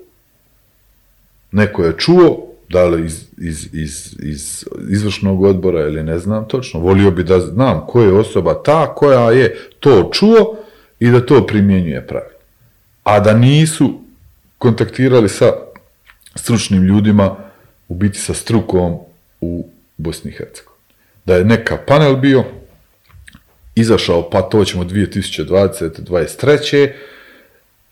neko 1.53 1.85
je 1.85 1.95
čuo, 1.99 2.49
da 2.69 2.85
li 2.85 3.07
iz, 3.07 3.25
iz, 3.39 3.69
iz, 3.75 4.17
iz 4.23 4.65
izvršnog 4.91 5.43
odbora 5.43 5.81
ili 5.81 6.03
ne 6.03 6.19
znam 6.19 6.49
točno, 6.49 6.81
volio 6.81 7.11
bi 7.11 7.25
da 7.25 7.41
znam 7.41 7.87
koja 7.87 8.07
je 8.07 8.13
osoba 8.13 8.63
ta 8.65 8.95
koja 8.95 9.31
je 9.31 9.57
to 9.81 10.11
čuo 10.13 10.57
i 11.01 11.11
da 11.11 11.27
to 11.27 11.47
primjenjuje 11.47 12.07
pravilno. 12.07 12.37
A 13.03 13.21
da 13.21 13.35
nisu 13.35 14.01
kontaktirali 14.59 15.29
sa 15.29 15.53
stručnim 16.35 16.83
ljudima, 16.83 17.37
u 17.89 17.95
biti 17.95 18.19
sa 18.19 18.35
strukom 18.35 18.99
u 19.41 19.67
Bosni 19.97 20.31
i 20.31 20.35
Hercegovini. 20.35 20.83
Da 21.25 21.37
je 21.37 21.45
neka 21.45 21.79
panel 21.87 22.17
bio, 22.17 22.45
izašao, 23.75 24.31
pa 24.31 24.43
to 24.43 24.65
ćemo 24.65 24.85
2020-2023, 24.85 26.89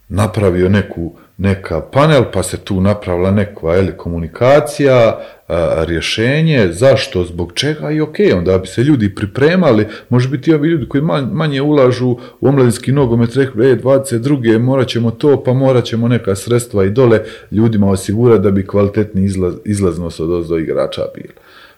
napravio 0.09 0.69
neku, 0.69 1.13
neka 1.39 1.81
panel, 1.81 2.25
pa 2.33 2.43
se 2.43 2.57
tu 2.57 2.81
napravila 2.81 3.31
neka 3.31 3.75
eli, 3.75 3.93
komunikacija, 3.97 5.21
a, 5.49 5.85
rješenje, 5.89 6.69
zašto, 6.73 7.25
zbog 7.25 7.53
čega 7.55 7.91
i 7.91 8.01
ok, 8.01 8.17
onda 8.37 8.59
bi 8.59 8.67
se 8.67 8.83
ljudi 8.83 9.15
pripremali, 9.15 9.87
može 10.09 10.29
biti 10.29 10.55
ovi 10.55 10.69
ljudi 10.69 10.89
koji 10.89 11.03
manje 11.33 11.63
ulažu 11.63 12.17
u 12.41 12.49
omladinski 12.49 12.93
nogomet, 12.93 13.37
rekli, 13.37 13.71
e, 13.71 13.77
22. 13.77 14.59
morat 14.59 14.89
ćemo 14.89 15.11
to, 15.11 15.45
pa 15.45 15.53
morat 15.53 15.85
ćemo 15.85 16.09
neka 16.09 16.35
sredstva 16.35 16.85
i 16.85 16.91
dole 16.91 17.21
ljudima 17.51 17.91
osigurati 17.91 18.43
da 18.43 18.51
bi 18.51 18.67
kvalitetni 18.67 19.25
izlaz, 19.25 19.55
izlaznost 19.65 20.21
od 20.21 20.31
ozdo 20.31 20.59
igrača 20.59 21.03
bila. 21.15 21.35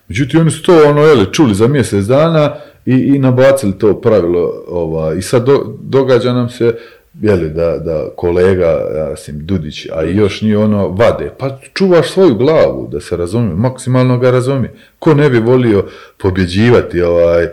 Međutim, 0.07 0.39
oni 0.39 0.51
su 0.51 0.63
to 0.63 0.89
ono, 0.89 1.01
jeli, 1.01 1.33
čuli 1.33 1.55
za 1.55 1.67
mjesec 1.67 2.05
dana 2.05 2.55
i, 2.85 2.93
i 2.93 3.19
nabacili 3.19 3.77
to 3.77 4.01
pravilo. 4.01 4.63
Ova, 4.67 5.13
I 5.13 5.21
sad 5.21 5.45
do, 5.45 5.77
događa 5.81 6.33
nam 6.33 6.49
se, 6.49 6.75
jeli, 7.21 7.49
da, 7.49 7.77
da 7.77 8.09
kolega, 8.15 8.79
ja 8.95 9.15
sam 9.15 9.45
Dudić, 9.45 9.87
a 9.95 10.03
još 10.03 10.41
nije 10.41 10.57
ono, 10.57 10.87
vade. 10.87 11.31
Pa 11.39 11.57
čuvaš 11.73 12.11
svoju 12.11 12.35
glavu, 12.35 12.87
da 12.91 12.99
se 12.99 13.17
razumije, 13.17 13.55
maksimalno 13.55 14.17
ga 14.17 14.31
razumije. 14.31 14.73
Ko 14.99 15.13
ne 15.13 15.29
bi 15.29 15.39
volio 15.39 15.85
pobjeđivati 16.17 17.01
ovaj, 17.01 17.47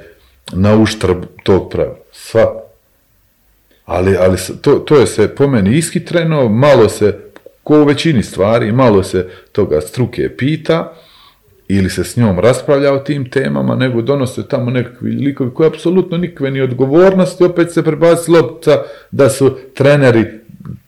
na 0.52 0.76
uštrb 0.76 1.16
tog 1.42 1.70
pravila? 1.70 1.96
Sva. 2.12 2.62
Ali, 3.84 4.16
ali 4.16 4.36
to, 4.60 4.74
to 4.74 4.96
je 4.96 5.06
se 5.06 5.28
po 5.28 5.46
meni 5.46 5.78
iskitreno, 5.78 6.48
malo 6.48 6.88
se, 6.88 7.18
ko 7.64 7.80
u 7.80 7.84
većini 7.84 8.22
stvari, 8.22 8.72
malo 8.72 9.02
se 9.02 9.28
toga 9.52 9.80
struke 9.80 10.36
pita, 10.36 10.92
ili 11.76 11.90
se 11.90 12.04
s 12.04 12.16
njom 12.16 12.38
raspravlja 12.38 12.92
o 12.92 12.98
tim 12.98 13.30
temama, 13.30 13.74
nego 13.74 14.02
donose 14.02 14.48
tamo 14.48 14.70
nekakvi 14.70 15.10
likovi 15.10 15.50
koji 15.54 15.66
apsolutno 15.66 16.18
nikakve 16.18 16.50
ni 16.50 16.60
odgovornosti, 16.60 17.44
opet 17.44 17.72
se 17.72 17.82
prebaci 17.82 18.30
lopca 18.30 18.82
da 19.10 19.28
su 19.28 19.56
treneri 19.74 20.24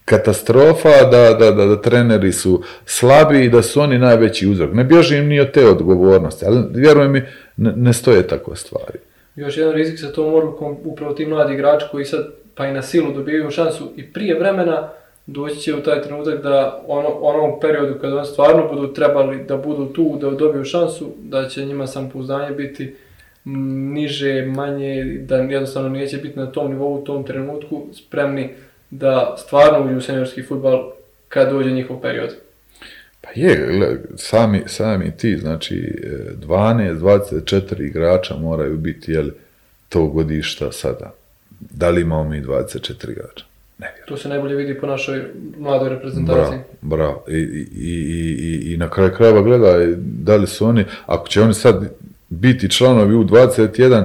katastrofa, 0.04 0.88
da, 1.10 1.34
da, 1.38 1.50
da, 1.50 1.66
da 1.66 1.80
treneri 1.80 2.32
su 2.32 2.62
slabi 2.86 3.44
i 3.44 3.48
da 3.48 3.62
su 3.62 3.80
oni 3.80 3.98
najveći 3.98 4.48
uzrok. 4.48 4.74
Ne 4.74 4.84
bježim 4.84 5.26
ni 5.26 5.40
od 5.40 5.52
te 5.52 5.66
odgovornosti, 5.66 6.44
ali 6.46 6.64
vjeruj 6.74 7.08
mi, 7.08 7.22
ne, 7.56 7.72
ne 7.76 7.92
stoje 7.92 8.28
tako 8.28 8.54
stvari. 8.56 8.98
Još 9.36 9.56
jedan 9.56 9.72
rizik 9.72 10.00
sa 10.00 10.12
tom 10.12 10.34
odlukom, 10.34 10.76
upravo 10.84 11.14
ti 11.14 11.26
mladi 11.26 11.54
igrači 11.54 11.86
koji 11.90 12.04
sad 12.04 12.26
pa 12.54 12.66
i 12.66 12.72
na 12.72 12.82
silu 12.82 13.12
dobijaju 13.12 13.50
šansu 13.50 13.92
i 13.96 14.12
prije 14.12 14.38
vremena, 14.38 14.88
doći 15.26 15.60
će 15.60 15.74
u 15.74 15.82
taj 15.82 16.02
trenutak 16.02 16.42
da 16.42 16.84
ono, 16.86 17.08
onom 17.08 17.60
periodu 17.60 17.98
kada 18.00 18.16
on 18.16 18.26
stvarno 18.26 18.68
budu 18.68 18.92
trebali 18.92 19.44
da 19.44 19.56
budu 19.56 19.86
tu, 19.86 20.18
da 20.20 20.30
dobiju 20.30 20.64
šansu, 20.64 21.12
da 21.22 21.48
će 21.48 21.64
njima 21.64 21.86
samopouzdanje 21.86 22.50
biti 22.50 22.94
niže, 23.44 24.46
manje, 24.46 25.04
da 25.04 25.36
jednostavno 25.36 25.88
neće 25.88 26.16
biti 26.16 26.38
na 26.38 26.46
tom 26.46 26.70
nivou 26.70 26.94
u 26.94 27.04
tom 27.04 27.24
trenutku 27.24 27.86
spremni 27.92 28.50
da 28.90 29.36
stvarno 29.38 29.86
uđu 29.86 29.96
u 29.96 30.00
seniorski 30.00 30.42
futbal 30.42 30.90
kad 31.28 31.50
dođe 31.50 31.70
njihov 31.70 32.00
period. 32.00 32.30
Pa 33.20 33.30
je, 33.34 34.00
sami, 34.16 34.62
sami 34.66 35.16
ti, 35.16 35.36
znači 35.36 35.98
12, 36.48 36.98
24 36.98 37.86
igrača 37.86 38.36
moraju 38.36 38.76
biti 38.76 39.12
jel, 39.12 39.30
to 39.88 40.06
godišta 40.06 40.72
sada. 40.72 41.14
Da 41.60 41.90
li 41.90 42.00
imamo 42.00 42.24
mi 42.24 42.42
24 42.42 43.10
igrača? 43.10 43.51
To 44.06 44.16
se 44.16 44.28
najbolje 44.28 44.56
vidi 44.56 44.74
po 44.80 44.86
našoj 44.86 45.22
mladoj 45.58 45.88
reprezentaciji. 45.88 46.58
Bravo, 46.80 47.22
bravo. 47.22 47.24
I, 47.28 47.36
i, 47.36 47.68
i, 47.74 48.36
i, 48.38 48.72
i 48.72 48.76
na 48.76 48.90
kraju 48.90 49.10
krajeva 49.16 49.42
gleda 49.42 49.96
da 49.96 50.36
li 50.36 50.46
su 50.46 50.66
oni, 50.66 50.84
ako 51.06 51.28
će 51.28 51.42
oni 51.42 51.54
sad 51.54 51.92
biti 52.28 52.70
članovi 52.70 53.14
u 53.14 53.24
21 53.24 54.04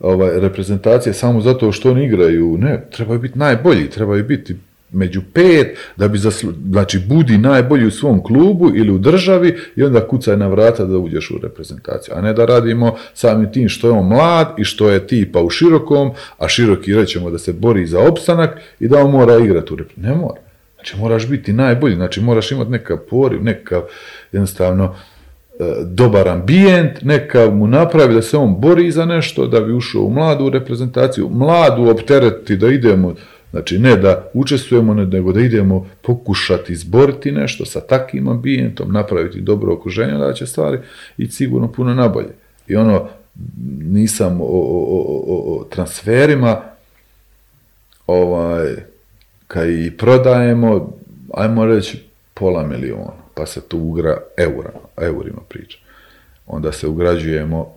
ovaj, 0.00 0.40
reprezentacije 0.40 1.12
samo 1.12 1.40
zato 1.40 1.72
što 1.72 1.90
oni 1.90 2.04
igraju, 2.04 2.58
ne, 2.58 2.86
trebaju 2.90 3.20
biti 3.20 3.38
najbolji, 3.38 3.90
trebaju 3.90 4.24
biti 4.24 4.56
među 4.94 5.22
pet, 5.32 5.78
da 5.96 6.08
bi 6.08 6.18
zaslu... 6.18 6.52
znači 6.70 6.98
budi 6.98 7.38
najbolji 7.38 7.86
u 7.86 7.90
svom 7.90 8.22
klubu 8.22 8.70
ili 8.74 8.92
u 8.92 8.98
državi 8.98 9.56
i 9.76 9.82
onda 9.82 10.08
kucaj 10.08 10.36
na 10.36 10.48
vrata 10.48 10.84
da 10.84 10.98
uđeš 10.98 11.30
u 11.30 11.38
reprezentaciju. 11.42 12.14
A 12.16 12.20
ne 12.20 12.32
da 12.32 12.44
radimo 12.44 12.96
samim 13.14 13.52
tim 13.52 13.68
što 13.68 13.86
je 13.86 13.92
on 13.92 14.06
mlad 14.06 14.54
i 14.58 14.64
što 14.64 14.90
je 14.90 15.06
tipa 15.06 15.40
u 15.40 15.50
širokom, 15.50 16.10
a 16.38 16.48
široki 16.48 16.94
rećemo 16.94 17.30
da 17.30 17.38
se 17.38 17.52
bori 17.52 17.86
za 17.86 18.00
opstanak 18.00 18.60
i 18.80 18.88
da 18.88 18.98
on 18.98 19.10
mora 19.10 19.38
igrati 19.38 19.72
u 19.72 19.76
reprezentaciju. 19.76 20.14
Ne 20.14 20.14
mora. 20.14 20.40
Znači 20.74 20.96
moraš 20.96 21.28
biti 21.28 21.52
najbolji, 21.52 21.94
znači 21.94 22.20
moraš 22.20 22.52
imati 22.52 22.70
nekav 22.70 22.96
poriv, 23.10 23.42
nekav 23.42 23.82
jednostavno 24.32 24.94
e, 25.58 25.64
dobar 25.84 26.28
ambijent, 26.28 27.02
neka 27.02 27.50
mu 27.50 27.66
napravi 27.66 28.14
da 28.14 28.22
se 28.22 28.36
on 28.36 28.60
bori 28.60 28.90
za 28.90 29.04
nešto, 29.04 29.46
da 29.46 29.60
bi 29.60 29.72
ušao 29.72 30.02
u 30.02 30.10
mladu 30.10 30.50
reprezentaciju, 30.50 31.28
mladu 31.28 31.88
optereti 31.90 32.56
da 32.56 32.68
idemo 32.68 33.14
Znači, 33.54 33.78
ne 33.78 33.96
da 33.96 34.30
učestvujemo, 34.32 34.94
nego 34.94 35.32
da 35.32 35.40
idemo 35.40 35.86
pokušati 36.02 36.72
izboriti 36.72 37.32
nešto 37.32 37.64
sa 37.64 37.80
takvim 37.80 38.28
ambijentom, 38.28 38.92
napraviti 38.92 39.40
dobro 39.40 39.74
okruženje, 39.74 40.12
da 40.12 40.32
će 40.32 40.46
stvari 40.46 40.78
i 41.18 41.26
sigurno 41.26 41.72
puno 41.72 41.94
nabolje. 41.94 42.28
I 42.68 42.76
ono, 42.76 43.08
nisam 43.78 44.40
o, 44.40 44.44
o, 44.44 45.04
o, 45.26 45.58
o 45.58 45.64
transferima, 45.64 46.60
ovaj, 48.06 48.74
kad 49.46 49.68
i 49.68 49.92
prodajemo, 49.98 50.92
ajmo 51.34 51.66
reći, 51.66 52.04
pola 52.34 52.66
miliona, 52.66 53.12
pa 53.34 53.46
se 53.46 53.60
tu 53.68 53.78
ugra 53.78 54.16
eura, 54.36 54.70
eurima 54.96 55.40
priča. 55.48 55.78
Onda 56.46 56.72
se 56.72 56.88
ugrađujemo 56.88 57.74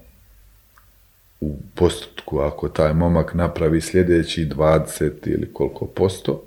u 1.40 1.58
postotku, 1.76 2.40
ako 2.40 2.70
taj 2.70 2.94
momak 2.94 3.34
napravi 3.34 3.82
sljedeći 3.82 4.46
20 4.46 5.12
ili 5.26 5.54
koliko 5.54 5.86
posto, 5.86 6.44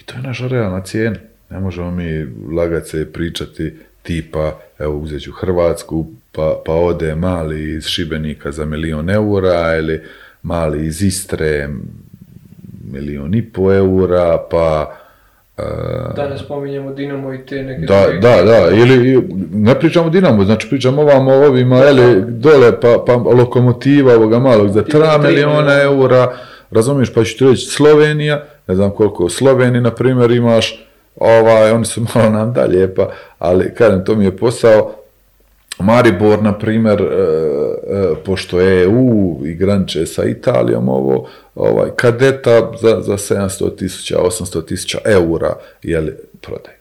i 0.00 0.04
to 0.04 0.14
je 0.14 0.22
naša 0.22 0.46
realna 0.46 0.82
cijena. 0.82 1.16
Ne 1.50 1.60
možemo 1.60 1.90
mi 1.90 2.26
lagati 2.54 2.88
se 2.88 3.12
pričati 3.12 3.74
tipa, 4.02 4.60
evo 4.78 4.98
uzet 4.98 5.22
ću 5.22 5.32
Hrvatsku, 5.32 6.06
pa, 6.32 6.62
pa 6.66 6.72
ode 6.72 7.14
mali 7.14 7.72
iz 7.72 7.84
Šibenika 7.84 8.52
za 8.52 8.64
milion 8.64 9.10
eura, 9.10 9.76
ili 9.76 10.02
mali 10.42 10.86
iz 10.86 11.02
Istre 11.02 11.68
milion 12.84 13.34
i 13.34 13.42
po 13.42 13.72
eura, 13.72 14.46
pa 14.50 14.96
Da 16.16 16.28
ne 16.28 16.38
spominjemo 16.38 16.92
Dinamo 16.92 17.34
i 17.34 17.46
te 17.46 17.62
neke... 17.62 17.86
Da, 17.86 18.06
da, 18.20 18.42
da, 18.42 18.70
ili 18.70 19.28
ne 19.52 19.74
pričamo 19.74 20.10
Dinamo, 20.10 20.44
znači 20.44 20.68
pričamo 20.68 21.02
ovamo 21.02 21.32
ovima, 21.32 21.78
eli, 21.78 22.24
dole, 22.28 22.80
pa, 22.80 23.04
pa 23.06 23.14
lokomotiva 23.14 24.14
ovoga 24.14 24.38
malog 24.38 24.68
za 24.68 24.82
3 24.82 25.22
miliona. 25.22 25.82
eura, 25.82 26.32
razumiješ, 26.70 27.14
pa 27.14 27.24
ću 27.24 27.38
ti 27.38 27.44
reći 27.44 27.66
Slovenija, 27.66 28.44
ne 28.66 28.74
znam 28.74 28.90
koliko 28.90 29.28
Sloveniji, 29.28 29.80
na 29.82 29.90
primjer, 29.90 30.30
imaš, 30.30 30.86
ovaj, 31.16 31.70
oni 31.70 31.84
su 31.84 32.06
malo 32.14 32.30
nam 32.30 32.52
dalje, 32.52 32.94
pa, 32.94 33.10
ali 33.38 33.74
kažem, 33.74 34.04
to 34.04 34.14
mi 34.14 34.24
je 34.24 34.36
posao, 34.36 35.01
Maribor, 35.84 36.42
na 36.42 36.58
primjer, 36.58 37.00
e, 37.00 37.04
e, 37.04 38.14
pošto 38.24 38.60
je 38.60 38.82
EU 38.82 39.40
i 39.46 39.54
graniče 39.54 40.06
sa 40.06 40.24
Italijom, 40.24 40.88
ovo, 40.88 41.28
ovaj, 41.54 41.90
kadeta 41.96 42.72
za, 42.80 43.00
za 43.00 43.16
700 43.16 43.76
tisuća, 43.76 44.18
800 44.18 44.66
tisuća 44.66 44.98
eura, 45.04 45.54
jeli, 45.82 46.12
prodaj. 46.40 46.74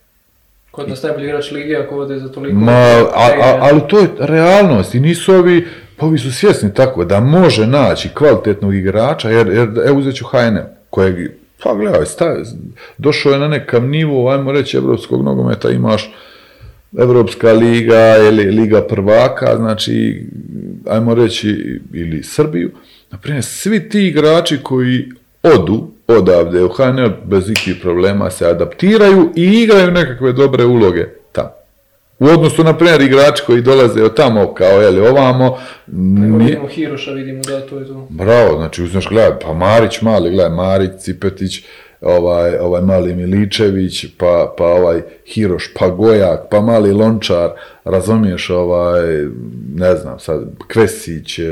Kod 0.72 0.90
nas 0.90 1.04
najbolji 1.04 1.26
igrač 1.26 1.52
Lige, 1.52 1.76
ako 1.76 1.98
ode 1.98 2.20
za 2.20 2.30
toliko... 2.32 2.56
Ma, 2.56 2.72
a, 2.72 3.30
a, 3.42 3.58
ali 3.60 3.82
to 3.90 4.00
je 4.00 4.08
realnost 4.20 4.96
i 4.96 5.00
nisu 5.00 5.34
ovi 5.34 5.68
Pa 6.02 6.08
ovi 6.08 6.18
su 6.18 6.32
svjesni 6.32 6.74
tako 6.74 7.06
da 7.06 7.20
može 7.20 7.68
naći 7.68 8.10
kvalitetnog 8.10 8.76
igrača, 8.76 9.30
jer, 9.30 9.48
jer 9.48 9.70
evo 9.86 10.00
uzet 10.00 10.16
ću 10.16 10.26
HNL, 10.26 10.64
kojeg, 10.90 11.32
pa 11.64 11.74
gledaj, 11.74 12.06
sta, 12.06 12.36
došao 12.98 13.32
je 13.32 13.40
na 13.40 13.48
nekav 13.48 13.84
nivo, 13.84 14.30
ajmo 14.30 14.52
reći, 14.52 14.78
evropskog 14.78 15.24
nogometa, 15.24 15.70
imaš 15.70 16.14
Evropska 17.00 17.52
liga 17.52 18.16
ili 18.28 18.44
Liga 18.44 18.82
prvaka, 18.82 19.58
znači, 19.58 20.26
ajmo 20.88 21.16
reći, 21.16 21.80
ili 21.94 22.24
Srbiju, 22.24 22.72
naprimjer, 23.12 23.44
svi 23.44 23.90
ti 23.90 24.08
igrači 24.08 24.60
koji 24.64 25.10
odu 25.44 25.88
odavde 26.08 26.64
u 26.64 26.70
HNL 26.70 27.10
bez 27.26 27.50
ikakvih 27.50 27.76
problema 27.82 28.30
se 28.30 28.46
adaptiraju 28.46 29.30
i 29.36 29.44
igraju 29.44 29.92
nekakve 29.92 30.34
dobre 30.34 30.66
uloge 30.66 31.06
tamo. 31.32 31.50
U 32.20 32.26
odnosu, 32.26 32.64
na 32.64 32.78
primjer, 32.78 33.02
igrači 33.02 33.44
koji 33.46 33.62
dolaze 33.62 34.04
od 34.04 34.16
tamo, 34.16 34.54
kao, 34.54 34.82
jeli, 34.82 35.08
ovamo... 35.08 35.58
Evo 36.26 36.38
vidimo 36.38 36.68
Hiroša, 36.68 37.12
vidimo 37.12 37.42
da 37.44 37.62
to 37.62 37.80
je 37.80 37.88
to. 37.88 38.08
Bravo, 38.10 38.58
znači 38.58 38.84
uzmeš, 38.84 39.08
gledaj, 39.08 39.40
pa 39.40 39.54
Marić 39.54 40.02
mali, 40.02 40.32
gledaj, 40.32 40.56
Marić, 40.56 40.92
Cipetić, 41.00 41.64
ovaj, 42.02 42.58
ovaj 42.58 42.82
mali 42.82 43.16
Miličević, 43.16 44.06
pa, 44.18 44.54
pa 44.58 44.66
ovaj 44.66 45.02
Hiroš, 45.26 45.74
pa 45.80 45.90
Gojak, 45.90 46.40
pa 46.52 46.62
mali 46.62 46.94
Lončar, 46.94 47.50
razumiješ, 47.84 48.50
ovaj, 48.50 49.02
ne 49.76 49.96
znam, 49.96 50.20
sad, 50.20 50.42
Kvesić, 50.68 51.40
eh, 51.40 51.46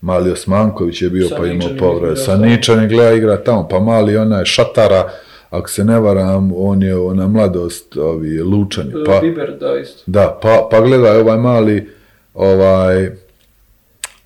mali 0.00 0.30
Osmanković 0.30 1.02
je 1.02 1.10
bio, 1.10 1.28
pa 1.38 1.46
imao 1.46 1.68
povred, 1.78 2.12
igra 2.12 2.24
Saničanin 2.24 2.88
gleda 2.88 3.12
igra 3.12 3.36
tamo, 3.36 3.68
pa 3.68 3.80
mali 3.80 4.16
onaj 4.16 4.44
Šatara, 4.44 5.10
ako 5.50 5.68
se 5.68 5.84
ne 5.84 6.00
varam, 6.00 6.52
on 6.56 6.82
je 6.82 6.96
ona 6.96 7.28
mladost, 7.28 7.96
ovi, 7.96 8.40
Lučani, 8.40 8.92
Pa. 9.06 9.12
pa, 9.12 9.20
Biber, 9.20 9.56
da, 9.60 9.78
isto. 9.78 10.02
da, 10.06 10.38
pa, 10.42 10.68
pa 10.70 10.80
gledaj 10.80 11.20
ovaj 11.20 11.38
mali, 11.38 11.90
ovaj, 12.34 13.10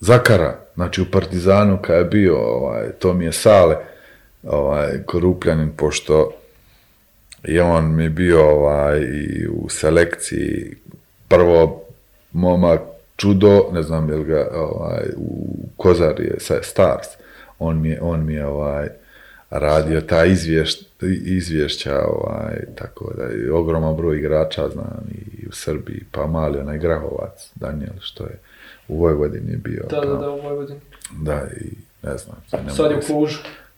Zakara, 0.00 0.58
znači 0.74 1.02
u 1.02 1.04
Partizanu 1.12 1.78
kad 1.82 1.96
je 1.96 2.04
bio, 2.04 2.38
ovaj, 2.38 2.90
to 2.98 3.14
mi 3.14 3.24
je 3.24 3.32
Sale, 3.32 3.76
ovaj, 4.46 5.02
korupljanin, 5.06 5.70
pošto 5.76 6.32
je 7.44 7.62
on 7.62 7.94
mi 7.94 8.08
bio 8.08 8.50
ovaj, 8.50 9.00
i 9.00 9.46
u 9.48 9.68
selekciji 9.68 10.76
prvo 11.28 11.82
momak 12.32 12.80
čudo, 13.16 13.68
ne 13.72 13.82
znam 13.82 14.08
jel 14.08 14.22
ga, 14.22 14.48
ovaj, 14.54 15.04
u 15.16 15.56
Kozar 15.76 16.20
je 16.20 16.34
sa- 16.38 16.62
Stars, 16.62 17.06
on 17.58 17.80
mi 17.80 17.88
je, 17.88 17.98
on 18.02 18.24
mi 18.26 18.34
je 18.34 18.46
ovaj, 18.46 18.88
radio 19.50 20.00
ta 20.00 20.24
izvješć, 20.24 20.86
izvješća, 21.24 22.02
ovaj, 22.08 22.56
tako 22.74 23.12
da 23.16 23.22
je 23.22 23.52
ogroman 23.52 23.96
broj 23.96 24.18
igrača, 24.18 24.68
znam, 24.68 25.06
i 25.12 25.46
u 25.46 25.52
Srbiji, 25.52 26.02
pa 26.12 26.26
mali 26.26 26.58
onaj 26.58 26.78
Grahovac, 26.78 27.50
Daniel, 27.54 27.94
što 28.00 28.24
je 28.24 28.38
u 28.88 28.98
Vojvodini 28.98 29.56
bio. 29.56 29.84
Da, 29.90 30.00
da, 30.00 30.14
da, 30.14 30.30
u 30.30 30.40
Vojvodini. 30.40 30.80
da, 31.22 31.42
i 31.60 31.70
ne 32.02 32.16
znam. 32.16 32.36
sad 32.76 32.90
je 32.90 32.96
u. 32.96 33.28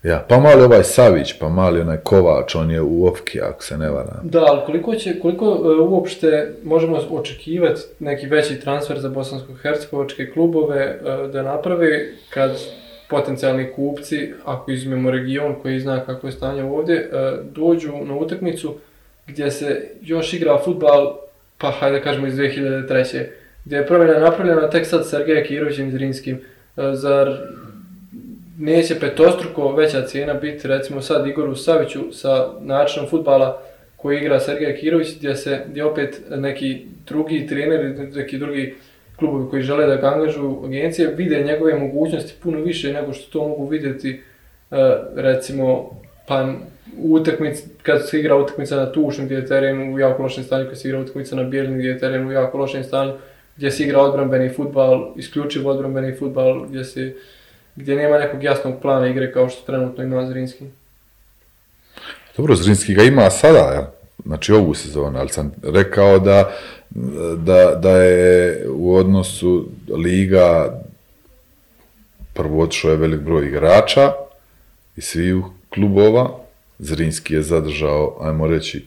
Ja, 0.08 0.24
pa 0.28 0.38
mali 0.38 0.62
ovaj 0.62 0.84
Savić, 0.84 1.32
pa 1.40 1.48
mali 1.48 1.80
onaj 1.80 1.96
Kovač, 1.96 2.54
on 2.54 2.70
je 2.70 2.80
u 2.82 3.06
Ofki, 3.06 3.40
ako 3.40 3.62
se 3.62 3.78
ne 3.78 3.90
varam. 3.90 4.20
Da, 4.22 4.44
ali 4.46 4.60
koliko 4.66 4.94
će, 4.94 5.20
koliko 5.20 5.44
e, 5.44 5.80
uopšte 5.80 6.52
možemo 6.64 7.00
očekivati 7.10 7.80
neki 7.98 8.26
veći 8.26 8.60
transfer 8.60 8.98
za 8.98 9.08
bosansko-hercegovačke 9.08 10.32
klubove 10.32 10.80
e, 10.80 11.28
da 11.32 11.42
naprave 11.42 12.06
kad 12.30 12.50
potencijalni 13.10 13.72
kupci, 13.76 14.32
ako 14.44 14.70
izmemo 14.70 15.10
region 15.10 15.54
koji 15.62 15.80
zna 15.80 16.00
kako 16.04 16.26
je 16.26 16.32
stanje 16.32 16.64
ovdje, 16.64 16.96
e, 16.96 17.32
dođu 17.54 17.92
na 18.04 18.14
utakmicu 18.14 18.74
gdje 19.26 19.50
se 19.50 19.90
još 20.02 20.32
igra 20.32 20.58
futbal, 20.64 21.16
pa 21.58 21.70
hajde 21.70 22.02
kažemo 22.02 22.26
iz 22.26 22.34
2003. 22.34 23.24
Gdje 23.64 23.76
je 23.76 23.86
promjena 23.86 24.18
napravljena 24.18 24.70
tek 24.70 24.86
sad 24.86 25.08
Sergeja 25.08 25.44
Kirovićem 25.44 25.90
Zar 26.92 27.38
neće 28.58 29.00
petostruko 29.00 29.72
veća 29.72 30.02
cijena 30.02 30.34
biti 30.34 30.68
recimo 30.68 31.02
sad 31.02 31.26
Igoru 31.26 31.56
Saviću 31.56 32.12
sa 32.12 32.48
načinom 32.60 33.08
futbala 33.08 33.62
koji 33.96 34.18
igra 34.18 34.40
Sergej 34.40 34.76
Kirović 34.76 35.16
gdje 35.18 35.36
se 35.36 35.60
gdje 35.70 35.84
opet 35.84 36.22
neki 36.30 36.86
drugi 37.06 37.46
treneri, 37.46 38.10
neki 38.14 38.38
drugi 38.38 38.74
klubovi 39.16 39.50
koji 39.50 39.62
žele 39.62 39.86
da 39.86 39.96
ga 39.96 40.06
angažuju 40.06 40.62
agencije 40.64 41.14
vide 41.16 41.42
njegove 41.42 41.78
mogućnosti 41.78 42.34
puno 42.42 42.60
više 42.60 42.92
nego 42.92 43.12
što 43.12 43.32
to 43.32 43.48
mogu 43.48 43.66
vidjeti 43.66 44.20
e, 44.70 44.76
recimo 45.14 45.90
pa 46.28 46.54
u 46.98 47.14
utakmici, 47.14 47.68
kad 47.82 48.08
se 48.08 48.20
igra 48.20 48.36
utakmica 48.36 48.76
na 48.76 48.92
tušnom 48.92 49.26
gdje 49.26 49.36
je 49.36 49.46
teren 49.46 49.94
u 49.94 49.98
jako 49.98 50.22
lošem 50.22 50.44
stanju, 50.44 50.68
kad 50.68 50.80
se 50.80 50.88
igra 50.88 51.00
utakmica 51.00 51.36
na 51.36 51.42
bijelim 51.42 51.78
gdje 51.78 51.88
je 51.88 51.98
teren 51.98 52.26
u 52.26 52.32
jako 52.32 52.58
lošem 52.58 52.84
stanju, 52.84 53.12
gdje 53.56 53.70
se 53.70 53.82
igra 53.82 54.00
odbrambeni 54.00 54.48
futbal, 54.48 55.12
isključivo 55.16 55.70
odbrambeni 55.70 56.16
futbal, 56.16 56.64
gdje 56.68 56.84
se 56.84 57.14
gdje 57.78 57.96
nema 57.96 58.18
nekog 58.18 58.42
jasnog 58.44 58.74
plana 58.82 59.08
igre 59.08 59.32
kao 59.32 59.48
što 59.48 59.66
trenutno 59.66 60.04
ima 60.04 60.26
Zrinski. 60.26 60.64
Dobro, 62.36 62.54
Zrinski 62.56 62.94
ga 62.94 63.02
ima 63.02 63.30
sada, 63.30 63.58
ja? 63.58 63.92
znači 64.24 64.52
ovu 64.52 64.74
sezonu, 64.74 65.18
ali 65.18 65.28
sam 65.28 65.52
rekao 65.62 66.18
da, 66.18 66.52
da, 67.36 67.74
da 67.74 67.90
je 67.90 68.64
u 68.70 68.94
odnosu 68.94 69.68
Liga 69.96 70.80
prvo 72.34 72.62
otišao 72.62 72.90
je 72.90 72.96
velik 72.96 73.20
broj 73.20 73.46
igrača 73.46 74.12
i 74.96 75.00
svih 75.00 75.34
klubova, 75.74 76.30
Zrinski 76.78 77.34
je 77.34 77.42
zadržao, 77.42 78.18
ajmo 78.20 78.46
reći, 78.46 78.84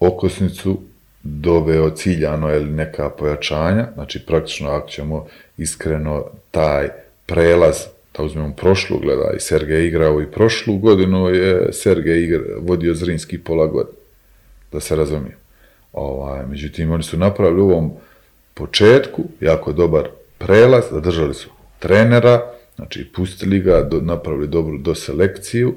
okosnicu, 0.00 0.80
doveo 1.22 1.90
ciljano 1.90 2.54
ili 2.54 2.70
neka 2.70 3.10
pojačanja, 3.10 3.86
znači 3.94 4.26
praktično 4.26 4.70
ako 4.70 4.88
ćemo 4.88 5.26
iskreno 5.56 6.24
taj 6.50 7.03
prelaz, 7.26 7.76
da 8.16 8.22
uzmemo 8.22 8.54
prošlu, 8.56 8.98
gledaj, 8.98 9.38
Sergej 9.38 9.76
je 9.76 9.86
igrao 9.86 10.22
i 10.22 10.30
prošlu 10.30 10.78
godinu, 10.78 11.28
je 11.28 11.72
Sergej 11.72 12.24
igra, 12.24 12.40
vodio 12.60 12.94
Zrinski 12.94 13.38
pola 13.38 13.66
godine, 13.66 13.96
da 14.72 14.80
se 14.80 14.96
razumije. 14.96 15.36
Ovaj, 15.92 16.46
međutim, 16.46 16.92
oni 16.92 17.02
su 17.02 17.16
napravili 17.16 17.60
u 17.60 17.70
ovom 17.70 17.92
početku 18.54 19.22
jako 19.40 19.72
dobar 19.72 20.08
prelaz, 20.38 20.84
zadržali 20.90 21.34
su 21.34 21.48
trenera, 21.78 22.50
znači 22.76 23.08
pustili 23.14 23.58
ga, 23.58 23.82
do, 23.82 24.00
napravili 24.00 24.48
dobru 24.48 24.78
doselekciju, 24.78 25.74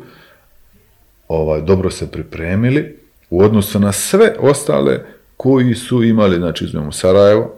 ovaj, 1.28 1.62
dobro 1.62 1.90
se 1.90 2.12
pripremili 2.12 2.98
u 3.30 3.42
odnosu 3.42 3.80
na 3.80 3.92
sve 3.92 4.36
ostale 4.40 5.06
koji 5.38 5.76
su 5.76 6.04
imali, 6.04 6.36
znači 6.36 6.66
uzmemo 6.66 6.92
Sarajevo, 6.92 7.56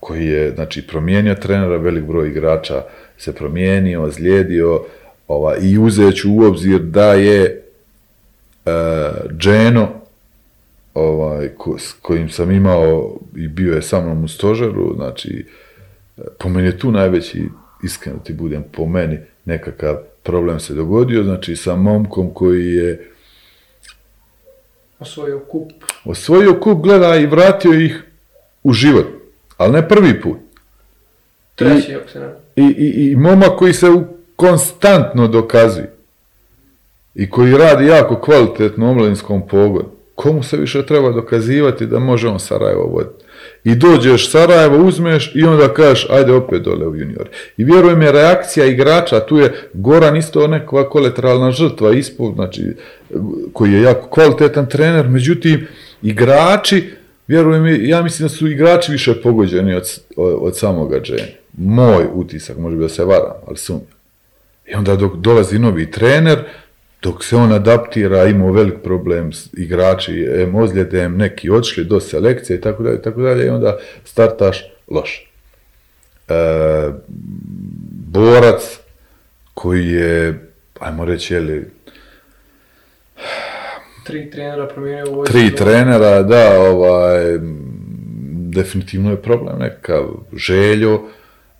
koji 0.00 0.26
je 0.26 0.50
znači 0.54 0.86
promijenio 0.86 1.34
trenera, 1.34 1.76
velik 1.76 2.04
broj 2.04 2.28
igrača 2.28 2.82
se 3.18 3.34
promijenio, 3.34 4.02
ozlijedio, 4.02 4.84
ovaj, 5.28 5.58
i 5.62 5.78
uzet 5.78 6.16
ću 6.16 6.32
u 6.32 6.42
obzir 6.42 6.80
da 6.80 7.14
je 7.14 7.62
uh, 8.64 8.72
Dženo, 9.38 9.88
ovaj, 10.94 11.48
ko, 11.48 11.78
s 11.78 11.92
kojim 12.02 12.30
sam 12.30 12.50
imao 12.50 13.18
i 13.36 13.48
bio 13.48 13.74
je 13.74 13.82
sa 13.82 14.00
mnom 14.00 14.24
u 14.24 14.28
stožeru, 14.28 14.94
znači, 14.96 15.46
po 16.38 16.48
meni 16.48 16.68
je 16.68 16.78
tu 16.78 16.90
najveći, 16.90 17.44
iskreno 17.84 18.18
ti 18.18 18.32
budem, 18.32 18.64
po 18.72 18.86
meni 18.86 19.18
nekakav 19.44 19.96
problem 20.22 20.60
se 20.60 20.74
dogodio, 20.74 21.24
znači 21.24 21.56
sa 21.56 21.76
momkom 21.76 22.34
koji 22.34 22.74
je 22.74 23.10
Osvojio 24.98 25.38
kup. 25.38 25.72
osvojio 26.04 26.60
kup, 26.60 26.82
gleda 26.82 27.16
i 27.16 27.26
vratio 27.26 27.72
ih 27.72 28.02
u 28.62 28.72
život, 28.72 29.06
ali 29.58 29.72
ne 29.72 29.88
prvi 29.88 30.20
put. 30.20 30.36
Treći. 31.54 31.96
I, 32.56 32.62
i, 32.62 33.10
i 33.10 33.16
momak 33.16 33.56
koji 33.58 33.72
se 33.72 33.90
u- 33.90 34.04
konstantno 34.36 35.28
dokazuje 35.28 35.92
i 37.14 37.30
koji 37.30 37.58
radi 37.58 37.86
jako 37.86 38.20
kvalitetno 38.20 38.86
u 38.86 38.90
omladinskom 38.90 39.48
pogonu. 39.48 39.88
Komu 40.14 40.42
se 40.42 40.56
više 40.56 40.86
treba 40.86 41.10
dokazivati 41.10 41.86
da 41.86 41.98
može 41.98 42.28
on 42.28 42.40
Sarajevo 42.40 42.82
voditi? 42.84 43.24
I 43.64 43.74
dođeš 43.74 44.30
Sarajevo, 44.30 44.86
uzmeš 44.86 45.32
i 45.34 45.44
onda 45.44 45.74
kažeš 45.74 46.06
ajde 46.10 46.32
opet 46.32 46.62
dole 46.62 46.86
u 46.86 46.96
junior. 46.96 47.28
I 47.56 47.64
vjerujem 47.64 48.02
je 48.02 48.12
reakcija 48.12 48.66
igrača, 48.66 49.20
tu 49.20 49.38
je 49.38 49.68
Goran 49.74 50.16
isto 50.16 50.46
nekakva 50.46 50.88
kolateralna 50.90 51.50
žrtva 51.50 51.92
ispod, 51.92 52.34
znači 52.34 52.62
koji 53.52 53.72
je 53.72 53.82
jako 53.82 54.08
kvalitetan 54.08 54.68
trener, 54.68 55.08
međutim 55.08 55.66
igrači, 56.02 56.90
vjerujem 57.28 57.62
mi, 57.62 57.88
ja 57.88 58.02
mislim 58.02 58.28
da 58.28 58.34
su 58.34 58.48
igrači 58.48 58.92
više 58.92 59.22
pogođeni 59.22 59.74
od, 59.74 60.00
od, 60.16 60.58
samoga 60.58 61.00
Džene. 61.00 61.36
Moj 61.52 62.06
utisak, 62.12 62.56
može 62.56 62.76
bi 62.76 62.82
da 62.82 62.88
se 62.88 63.04
varam, 63.04 63.36
ali 63.46 63.56
sumnjam. 63.56 63.98
I 64.66 64.74
onda 64.74 64.96
dok 64.96 65.16
dolazi 65.16 65.58
novi 65.58 65.90
trener, 65.90 66.38
dok 67.02 67.24
se 67.24 67.36
on 67.36 67.52
adaptira, 67.52 68.26
imao 68.26 68.52
velik 68.52 68.74
problem 68.84 69.32
s 69.32 69.48
igrači, 69.52 70.28
em 70.34 70.54
ozljede, 70.54 71.00
em 71.00 71.16
neki 71.16 71.50
odšli 71.50 71.84
do 71.84 72.00
selekcije 72.00 72.56
i 72.56 72.60
tako 72.60 72.82
dalje, 72.82 73.02
tako 73.02 73.22
dalje, 73.22 73.46
i 73.46 73.48
onda 73.48 73.78
startaš 74.04 74.64
loš. 74.88 75.30
E, 76.28 76.34
borac 78.12 78.78
koji 79.54 79.86
je, 79.86 80.48
ajmo 80.80 81.04
reći, 81.04 81.34
jeli, 81.34 81.70
Tri 84.08 84.30
trenera 84.30 84.66
promijenio 84.66 85.12
u 85.12 85.24
tri 85.24 85.54
trenera, 85.54 86.22
da, 86.22 86.60
ovaj, 86.60 87.38
definitivno 88.48 89.10
je 89.10 89.22
problem 89.22 89.58
nekakav 89.58 90.04
željo, 90.36 91.00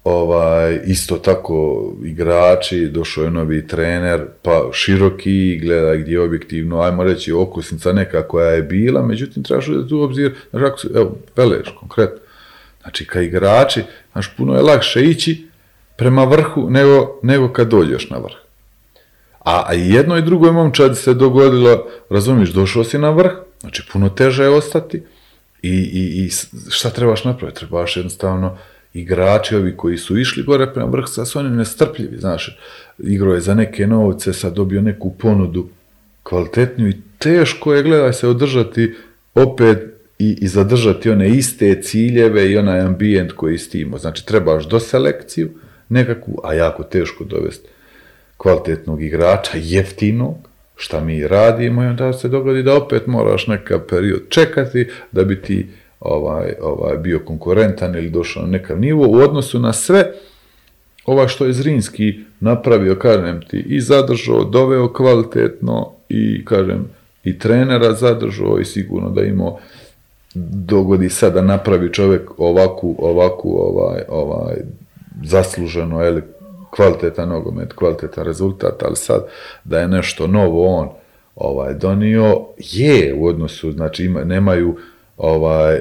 ovaj, 0.04 0.80
isto 0.84 1.16
tako 1.16 1.88
igrači, 2.04 2.88
došao 2.88 3.24
je 3.24 3.30
novi 3.30 3.66
trener, 3.66 4.20
pa 4.42 4.68
široki, 4.72 5.58
gleda 5.62 5.96
gdje 5.96 6.12
je 6.12 6.20
objektivno, 6.20 6.80
ajmo 6.80 7.04
reći, 7.04 7.32
okusnica 7.32 7.92
neka 7.92 8.22
koja 8.22 8.50
je 8.50 8.62
bila, 8.62 9.02
međutim, 9.02 9.42
trebaš 9.42 9.68
uzeti 9.68 9.94
u 9.94 10.00
obzir, 10.00 10.34
znaš, 10.50 10.84
evo, 10.94 11.16
Veleš, 11.36 11.74
konkretno, 11.80 12.18
znači, 12.82 13.06
ka 13.06 13.20
igrači, 13.20 13.82
znaš, 14.12 14.36
puno 14.36 14.54
je 14.54 14.62
lakše 14.62 15.04
ići 15.04 15.46
prema 15.96 16.24
vrhu 16.24 16.70
nego, 16.70 17.20
nego 17.22 17.52
kad 17.52 17.68
dođeš 17.68 18.10
na 18.10 18.18
vrh. 18.18 18.47
A, 19.48 19.72
jedno 19.72 20.16
i 20.16 20.22
drugo 20.22 20.52
momčadi 20.52 20.94
se 20.94 21.14
dogodilo, 21.14 21.86
razumiješ, 22.10 22.50
došao 22.50 22.84
si 22.84 22.98
na 22.98 23.10
vrh, 23.10 23.30
znači 23.60 23.82
puno 23.92 24.08
teže 24.08 24.42
je 24.42 24.48
ostati 24.48 25.02
i, 25.62 25.70
i, 25.72 26.24
i 26.24 26.30
šta 26.70 26.90
trebaš 26.90 27.24
napraviti? 27.24 27.58
Trebaš 27.58 27.96
jednostavno 27.96 28.58
igrači 28.94 29.56
ovi 29.56 29.76
koji 29.76 29.98
su 29.98 30.18
išli 30.18 30.42
gore 30.42 30.72
prema 30.74 30.90
vrhu, 30.90 31.08
sad 31.08 31.28
su 31.28 31.38
oni 31.38 31.50
nestrpljivi, 31.50 32.16
znaš, 32.16 32.58
igrao 32.98 33.34
je 33.34 33.40
za 33.40 33.54
neke 33.54 33.86
novce, 33.86 34.32
sad 34.32 34.54
dobio 34.54 34.82
neku 34.82 35.14
ponudu 35.14 35.68
kvalitetniju 36.22 36.88
i 36.88 37.00
teško 37.18 37.74
je, 37.74 37.82
gledaj 37.82 38.12
se, 38.12 38.28
održati 38.28 38.94
opet 39.34 39.78
i, 40.18 40.38
i 40.40 40.48
zadržati 40.48 41.10
one 41.10 41.28
iste 41.28 41.82
ciljeve 41.82 42.50
i 42.50 42.56
onaj 42.56 42.80
ambijent 42.80 43.32
koji 43.32 43.58
stimo. 43.58 43.98
Znači, 43.98 44.26
trebaš 44.26 44.68
do 44.68 44.80
selekciju 44.80 45.50
nekakvu, 45.88 46.40
a 46.44 46.54
jako 46.54 46.82
teško 46.82 47.24
dovesti 47.24 47.68
kvalitetnog 48.38 49.02
igrača, 49.02 49.52
jeftinog, 49.54 50.34
šta 50.76 51.00
mi 51.00 51.28
radimo 51.28 51.82
i 51.82 51.86
onda 51.86 52.12
se 52.12 52.28
dogodi 52.28 52.62
da 52.62 52.76
opet 52.76 53.06
moraš 53.06 53.46
neka 53.46 53.78
period 53.78 54.22
čekati 54.28 54.88
da 55.12 55.24
bi 55.24 55.42
ti 55.42 55.66
ovaj, 56.00 56.52
ovaj, 56.62 56.96
bio 56.96 57.20
konkurentan 57.24 57.94
ili 57.94 58.10
došao 58.10 58.42
na 58.42 58.48
nekav 58.48 58.80
nivo 58.80 59.06
u 59.08 59.14
odnosu 59.14 59.58
na 59.58 59.72
sve 59.72 60.12
ova 61.06 61.28
što 61.28 61.46
je 61.46 61.52
Zrinski 61.52 62.14
napravio, 62.40 62.94
kažem 62.94 63.40
ti, 63.50 63.64
i 63.66 63.80
zadržao, 63.80 64.44
doveo 64.44 64.92
kvalitetno 64.92 65.92
i, 66.08 66.44
kažem, 66.44 66.84
i 67.24 67.38
trenera 67.38 67.92
zadržao 67.92 68.58
i 68.60 68.64
sigurno 68.64 69.10
da 69.10 69.22
imao 69.22 69.58
dogodi 70.34 71.08
sad 71.08 71.34
da 71.34 71.42
napravi 71.42 71.92
čovjek 71.92 72.30
ovakvu, 72.38 72.96
ovakvu, 72.98 73.56
ovaj, 73.56 74.02
ovaj, 74.08 74.56
zasluženo, 75.24 76.02
eli, 76.02 76.22
kvalitetan 76.70 77.28
nogomet, 77.28 77.72
kvalitetan 77.72 78.24
rezultat, 78.24 78.82
ali 78.82 78.96
sad 78.96 79.26
da 79.64 79.78
je 79.78 79.88
nešto 79.88 80.26
novo 80.26 80.66
on 80.66 80.88
ovaj 81.36 81.74
donio, 81.74 82.40
je 82.58 83.14
u 83.14 83.26
odnosu, 83.26 83.72
znači 83.72 84.04
ima, 84.04 84.24
nemaju 84.24 84.76
ovaj 85.16 85.80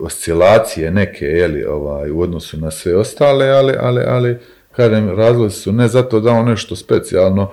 oscilacije 0.00 0.90
neke 0.90 1.24
jeli, 1.24 1.64
ovaj 1.64 2.10
u 2.10 2.20
odnosu 2.20 2.56
na 2.56 2.70
sve 2.70 2.96
ostale, 2.96 3.48
ali 3.48 3.74
ali 3.80 4.02
ali 4.06 4.38
kažem 4.72 5.16
razlozi 5.16 5.56
su 5.56 5.72
ne 5.72 5.88
zato 5.88 6.20
da 6.20 6.30
on 6.30 6.46
nešto 6.48 6.76
specijalno 6.76 7.50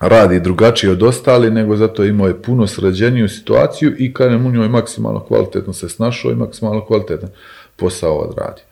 radi 0.00 0.40
drugačije 0.40 0.92
od 0.92 1.02
ostali, 1.02 1.50
nego 1.50 1.76
zato 1.76 2.04
imao 2.04 2.28
je 2.28 2.42
puno 2.42 2.66
sređeniju 2.66 3.28
situaciju 3.28 3.94
i 3.98 4.14
kažem 4.14 4.46
u 4.46 4.50
njoj 4.50 4.68
maksimalno 4.68 5.20
kvalitetno 5.20 5.72
se 5.72 5.88
snašao 5.88 6.30
i 6.30 6.34
maksimalno 6.34 6.84
kvalitetan 6.86 7.30
posao 7.76 8.18
odradio. 8.18 8.64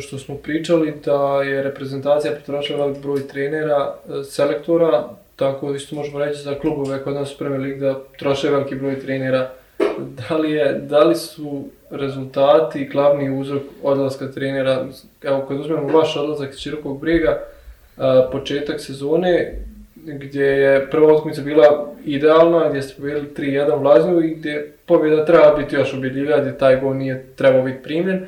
Što 0.00 0.18
smo 0.18 0.34
pričali 0.34 0.94
da 1.04 1.42
je 1.42 1.62
reprezentacija 1.62 2.32
potrošila 2.32 2.86
velik 2.86 3.02
broj 3.02 3.28
trenera, 3.28 3.94
e, 4.08 4.24
selektora, 4.24 5.08
tako 5.36 5.74
isto 5.74 5.96
možemo 5.96 6.18
reći 6.18 6.42
za 6.42 6.54
klubove 6.54 7.02
kod 7.02 7.14
nas 7.14 7.34
u 7.34 7.38
Premier 7.38 7.60
League 7.60 7.80
da 7.80 8.00
troše 8.18 8.50
veliki 8.50 8.74
broj 8.74 9.00
trenera. 9.00 9.50
Da 9.98 10.36
li, 10.36 10.52
je, 10.52 10.72
da 10.72 11.04
li 11.04 11.14
su 11.14 11.64
rezultati 11.90 12.84
glavni 12.84 13.40
uzrok 13.40 13.62
odlaska 13.82 14.30
trenera? 14.30 14.86
Evo, 15.22 15.44
kad 15.48 15.60
uzmemo 15.60 15.98
vaš 15.98 16.16
odlazak 16.16 16.50
iz 16.50 16.58
Širokog 16.58 17.00
briga, 17.00 17.38
e, 17.98 18.02
početak 18.32 18.80
sezone, 18.80 19.62
gdje 19.96 20.44
je 20.44 20.90
prva 20.90 21.12
utakmica 21.12 21.42
bila 21.42 21.92
idealna, 22.04 22.68
gdje 22.68 22.82
ste 22.82 22.94
pobjedili 22.94 23.28
3-1 23.36 23.80
Vlaznju 23.80 24.20
i 24.20 24.34
gdje 24.34 24.72
pobjeda 24.86 25.24
treba 25.24 25.56
biti 25.56 25.74
još 25.74 25.94
ubjedljivija, 25.94 26.40
gdje 26.40 26.58
taj 26.58 26.80
gol 26.80 26.96
nije 26.96 27.26
trebao 27.36 27.62
biti 27.62 27.82
primljen. 27.82 28.26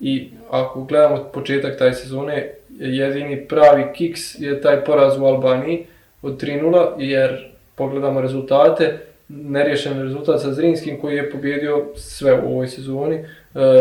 I 0.00 0.30
ako 0.50 0.84
gledamo 0.84 1.30
početak 1.32 1.78
taj 1.78 1.92
sezone, 1.92 2.54
jedini 2.78 3.46
pravi 3.48 3.84
kiks 3.94 4.40
je 4.40 4.60
taj 4.60 4.84
poraz 4.84 5.18
u 5.18 5.24
Albaniji 5.24 5.86
od 6.22 6.42
3-0, 6.42 6.92
jer 6.98 7.50
pogledamo 7.74 8.20
rezultate, 8.20 8.98
nerješen 9.28 10.02
rezultat 10.02 10.40
sa 10.40 10.52
Zrinskim 10.52 11.00
koji 11.00 11.16
je 11.16 11.30
pobjedio 11.30 11.86
sve 11.94 12.40
u 12.40 12.52
ovoj 12.52 12.68
sezoni, 12.68 13.16
e, 13.16 13.24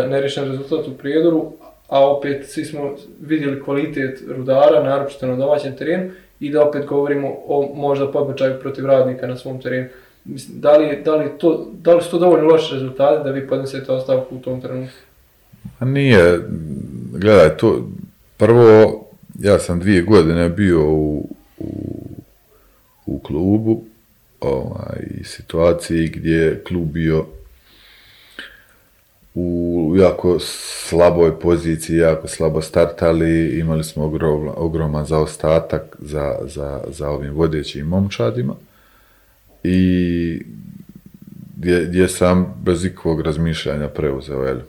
nerješen 0.07 0.45
rezultat 0.45 0.88
u 0.88 0.97
Prijedoru, 0.97 1.51
a 1.88 2.09
opet 2.09 2.45
svi 2.45 2.65
smo 2.65 2.95
vidjeli 3.22 3.63
kvalitet 3.63 4.24
rudara, 4.28 4.84
naročito 4.84 5.28
na 5.28 5.36
domaćem 5.36 5.76
terenu, 5.76 6.11
i 6.39 6.49
da 6.49 6.68
opet 6.68 6.86
govorimo 6.86 7.36
o 7.47 7.72
možda 7.76 8.11
podbačaju 8.11 8.59
protiv 8.59 8.86
radnika 8.86 9.28
na 9.28 9.36
svom 9.36 9.61
terenu. 9.61 9.88
Da 10.47 10.78
li, 10.78 11.01
da, 11.05 11.15
li 11.15 11.30
to, 11.38 11.68
da 11.74 11.95
li 11.95 12.01
su 12.01 12.11
to 12.11 12.20
dovoljno 12.20 12.47
loše 12.47 12.74
rezultate 12.74 13.24
da 13.24 13.32
vi 13.32 13.47
podnesete 13.47 13.91
ostavku 13.91 14.36
u 14.36 14.39
tom 14.39 14.61
trenutku? 14.61 15.06
Nije, 15.79 16.39
gledaj, 17.11 17.57
to, 17.57 17.89
prvo, 18.37 19.03
ja 19.39 19.59
sam 19.59 19.79
dvije 19.79 20.01
godine 20.01 20.49
bio 20.49 20.91
u, 20.91 21.29
u, 21.57 21.71
u 23.05 23.19
klubu, 23.19 23.83
ovaj, 24.39 24.99
situaciji 25.23 26.07
gdje 26.07 26.35
je 26.35 26.63
klub 26.63 26.87
bio 26.87 27.25
u 29.39 29.93
jako 29.97 30.39
slaboj 30.39 31.39
poziciji, 31.39 31.97
jako 31.97 32.27
slabo 32.27 32.61
startali, 32.61 33.59
imali 33.59 33.83
smo 33.83 34.03
ogrom, 34.03 34.49
ogroman 34.55 35.05
zaostatak 35.05 35.95
za, 35.99 36.35
za, 36.45 36.83
za 36.87 37.09
ovim 37.09 37.33
vodećim 37.33 37.87
momčadima 37.87 38.55
i 39.63 40.41
gdje, 41.57 41.85
gdje 41.85 42.07
sam 42.07 42.61
bez 42.63 42.85
ikakvog 42.85 43.21
razmišljanja 43.21 43.87
preuzeo, 43.87 44.43
jel, 44.43 44.59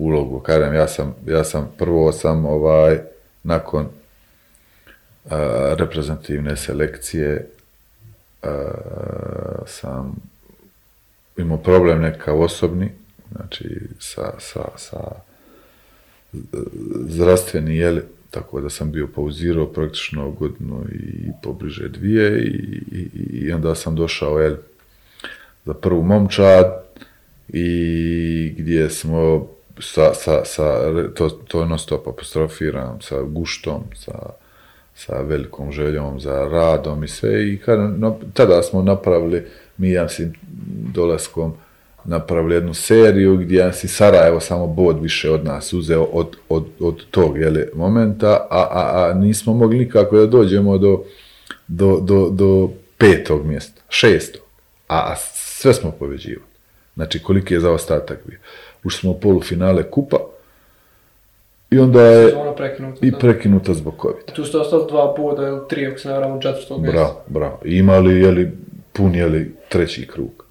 ulogu. 0.00 0.40
Kažem, 0.40 0.74
ja 0.74 0.88
sam, 0.88 1.14
ja 1.26 1.44
sam 1.44 1.72
prvo 1.78 2.12
sam 2.12 2.46
ovaj, 2.46 2.98
nakon 3.42 3.86
uh, 5.24 5.30
reprezentativne 5.78 6.56
selekcije 6.56 7.48
uh, 8.42 8.48
sam 9.66 10.16
imao 11.36 11.58
problem 11.58 12.00
neka 12.00 12.32
osobni, 12.32 12.90
znači 13.32 13.80
sa, 13.98 14.32
sa, 14.38 14.64
sa 14.76 15.00
zdravstveni, 17.08 17.76
jel, 17.76 18.00
tako 18.30 18.60
da 18.60 18.70
sam 18.70 18.92
bio 18.92 19.08
pauzirao 19.14 19.66
praktično 19.66 20.30
godinu 20.30 20.84
i 20.92 21.30
pobliže 21.42 21.88
dvije 21.88 22.42
i, 22.42 22.82
i, 22.92 23.08
i 23.32 23.52
onda 23.52 23.74
sam 23.74 23.96
došao, 23.96 24.38
jel, 24.38 24.56
za 25.64 25.74
prvu 25.74 26.02
momčad 26.02 26.84
i 27.48 28.54
gdje 28.58 28.90
smo 28.90 29.48
sa, 29.80 30.14
sa, 30.14 30.44
sa 30.44 30.80
to, 31.14 31.28
to 31.30 31.64
non 31.64 31.78
stop 31.78 32.08
apostrofiram, 32.08 33.00
sa 33.00 33.22
guštom, 33.22 33.84
sa, 33.94 34.30
sa 34.94 35.20
velikom 35.20 35.72
željom 35.72 36.20
za 36.20 36.48
radom 36.52 37.04
i 37.04 37.08
sve 37.08 37.52
i 37.52 37.58
kada, 37.58 37.88
no, 37.88 38.18
tada 38.34 38.62
smo 38.62 38.82
napravili, 38.82 39.46
mi 39.76 39.90
ja 39.90 40.08
si 40.08 40.30
dolaskom 40.94 41.54
napravili 42.04 42.54
jednu 42.54 42.74
seriju 42.74 43.36
gdje 43.36 43.72
si 43.72 43.88
Sarajevo 43.88 44.40
samo 44.40 44.66
bod 44.66 45.02
više 45.02 45.30
od 45.30 45.44
nas 45.44 45.72
uzeo 45.72 46.02
od, 46.02 46.36
od, 46.48 46.66
od 46.80 47.04
tog 47.10 47.38
jeli, 47.38 47.68
momenta, 47.74 48.46
a, 48.50 48.68
a, 48.70 49.10
a 49.10 49.14
nismo 49.14 49.54
mogli 49.54 49.78
nikako 49.78 50.16
da 50.16 50.26
dođemo 50.26 50.78
do, 50.78 51.04
do, 51.68 52.00
do, 52.00 52.28
do 52.30 52.70
petog 52.98 53.46
mjesta, 53.46 53.82
šestog, 53.88 54.42
a, 54.88 54.96
a 54.96 55.16
sve 55.34 55.74
smo 55.74 55.90
poveđivali. 55.90 56.50
Znači, 56.94 57.22
koliki 57.22 57.54
je 57.54 57.60
zaostatak 57.60 58.18
bio 58.26 58.38
ušli 58.84 59.00
smo 59.00 59.10
u 59.10 59.20
polufinale 59.20 59.90
kupa, 59.90 60.16
i 61.70 61.78
onda 61.78 62.02
je 62.02 62.34
prekinuta, 62.56 63.06
i 63.06 63.12
prekinuta 63.12 63.74
zbog 63.74 63.94
covid 64.02 64.24
Tu 64.34 64.44
ste 64.44 64.58
ostali 64.58 64.84
dva 64.88 65.14
boda 65.16 65.48
ili 65.48 65.60
tri, 65.68 65.86
ako 65.86 65.98
se 65.98 66.08
ne 66.08 66.14
varam, 66.14 66.36
u 66.36 66.42
četvrtog. 66.42 66.82
Bravo, 66.82 67.22
bravo. 67.26 67.58
I 67.64 67.76
imali, 67.76 68.20
jeli, 68.20 68.52
pun, 68.92 69.14
jeli, 69.14 69.54
treći 69.68 70.06
krug. 70.06 70.44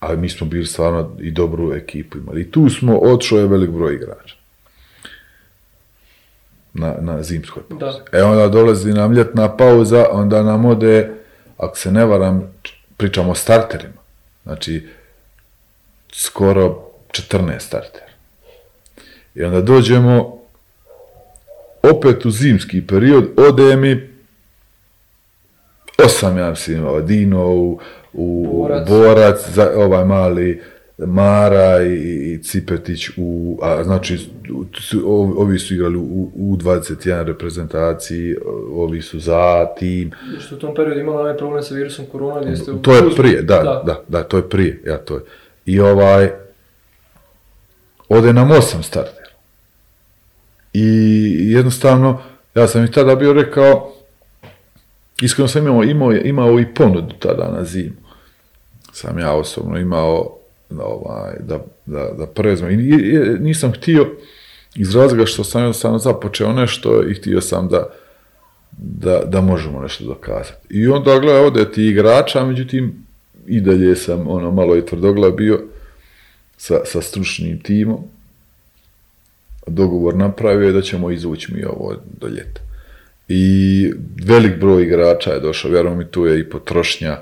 Ali 0.00 0.16
mi 0.16 0.28
smo 0.28 0.46
bili 0.46 0.66
stvarno 0.66 1.16
i 1.20 1.30
dobru 1.30 1.74
ekipu 1.74 2.18
imali. 2.18 2.40
I 2.40 2.50
tu 2.50 2.70
smo, 2.70 2.98
odšao 2.98 3.38
je 3.38 3.46
velik 3.46 3.70
broj 3.70 3.94
igrača. 3.94 4.36
Na, 6.74 6.94
na 7.00 7.22
zimskoj 7.22 7.62
pauzi. 7.68 7.80
Da. 8.12 8.18
E 8.18 8.22
onda 8.22 8.48
dolazi 8.48 8.92
nam 8.92 9.12
ljetna 9.12 9.56
pauza, 9.56 10.06
onda 10.12 10.42
nam 10.42 10.64
ode, 10.64 11.10
ako 11.56 11.78
se 11.78 11.92
ne 11.92 12.04
varam, 12.04 12.52
pričamo 12.96 13.30
o 13.30 13.34
starterima. 13.34 14.00
Znači, 14.44 14.88
skoro 16.12 16.85
14 17.22 17.58
starter. 17.58 18.02
I 19.34 19.42
onda 19.42 19.60
dođemo 19.60 20.38
opet 21.82 22.24
u 22.24 22.30
zimski 22.30 22.86
period, 22.86 23.24
ode 23.36 23.76
mi 23.76 24.08
osam, 26.04 26.38
ja 26.38 26.50
mislim, 26.50 26.86
ovaj, 26.86 27.02
Dino, 27.02 27.46
u, 27.46 27.80
u 28.12 28.62
Borac. 28.62 28.88
Borac, 28.88 29.48
za, 29.48 29.70
ovaj 29.76 30.04
mali 30.04 30.62
Mara 30.98 31.82
i, 31.82 32.32
i 32.32 32.42
Cipetić, 32.42 33.08
u, 33.16 33.58
a 33.62 33.84
znači 33.84 34.18
ovi, 35.36 35.58
su 35.58 35.74
igrali 35.74 35.96
u, 35.96 36.30
u 36.34 36.56
21 36.56 37.24
reprezentaciji, 37.24 38.36
ovi 38.72 39.02
su 39.02 39.18
za 39.18 39.66
tim, 39.78 40.10
Što 40.38 40.54
u 40.54 40.58
tom 40.58 40.74
periodu 40.74 41.00
imala 41.00 41.20
onaj 41.20 41.36
problem 41.36 41.62
sa 41.62 41.74
virusom 41.74 42.06
korona 42.12 42.40
gdje 42.40 42.56
ste... 42.56 42.72
to 42.82 42.94
je 42.94 43.02
prije, 43.16 43.42
da, 43.42 43.82
da, 43.86 44.02
da, 44.08 44.22
to 44.22 44.36
je 44.36 44.48
prije, 44.48 44.82
ja 44.86 44.98
to 44.98 45.14
je. 45.14 45.20
I 45.66 45.80
ovaj, 45.80 46.30
ode 48.08 48.32
nam 48.32 48.50
osam 48.50 48.82
startera. 48.82 49.30
I 50.72 51.52
jednostavno, 51.52 52.22
ja 52.54 52.68
sam 52.68 52.84
i 52.84 52.90
tada 52.90 53.14
bio 53.14 53.32
rekao, 53.32 53.92
iskreno 55.22 55.48
sam 55.48 55.66
imao, 55.66 55.84
imao, 55.84 56.12
imao 56.12 56.60
i 56.60 56.74
ponudu 56.74 57.14
tada 57.18 57.50
na 57.58 57.64
zimu. 57.64 57.96
Sam 58.92 59.18
ja 59.18 59.32
osobno 59.32 59.78
imao 59.78 60.36
ovaj, 60.78 61.34
da, 61.40 61.58
da, 61.86 62.10
da 62.18 62.26
preuzmem. 62.26 62.80
I, 62.80 62.96
nisam 63.40 63.72
htio 63.72 64.06
iz 64.74 64.96
razloga 64.96 65.26
što 65.26 65.44
sam 65.44 65.60
jednostavno 65.60 65.98
započeo 65.98 66.52
nešto 66.52 67.08
i 67.08 67.14
htio 67.14 67.40
sam 67.40 67.68
da, 67.68 67.90
da, 68.78 69.22
da 69.24 69.40
možemo 69.40 69.80
nešto 69.80 70.04
dokazati. 70.04 70.66
I 70.70 70.88
onda 70.88 71.18
gledaj 71.18 71.44
ovdje 71.44 71.72
ti 71.72 71.86
igrača, 71.86 72.44
međutim 72.44 73.06
i 73.46 73.60
dalje 73.60 73.96
sam 73.96 74.28
ono 74.28 74.50
malo 74.50 74.76
i 74.76 74.86
tvrdoglav 74.86 75.30
bio 75.30 75.60
sa, 76.56 76.80
sa 76.84 77.02
stručnim 77.02 77.60
timom. 77.60 78.04
Dogovor 79.66 80.16
napravio 80.16 80.66
je 80.66 80.72
da 80.72 80.82
ćemo 80.82 81.10
izvući 81.10 81.54
mi 81.54 81.64
ovo 81.64 81.94
do 82.20 82.28
ljeta. 82.28 82.60
I 83.28 83.92
velik 84.24 84.60
broj 84.60 84.82
igrača 84.82 85.30
je 85.30 85.40
došao, 85.40 85.70
vjerujem 85.70 85.98
mi 85.98 86.06
tu 86.06 86.26
je 86.26 86.40
i 86.40 86.50
potrošnja 86.50 87.18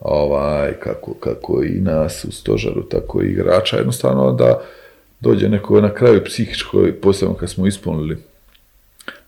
ovaj, 0.00 0.72
kako, 0.72 1.14
kako 1.14 1.62
i 1.62 1.80
nas 1.80 2.24
u 2.24 2.32
stožaru, 2.32 2.82
tako 2.82 3.22
i 3.22 3.26
igrača, 3.26 3.76
jednostavno 3.76 4.32
da 4.32 4.62
dođe 5.20 5.48
neko 5.48 5.80
na 5.80 5.94
kraju 5.94 6.24
psihičko, 6.24 6.86
posebno 7.02 7.34
kad 7.34 7.50
smo 7.50 7.66
ispunili 7.66 8.18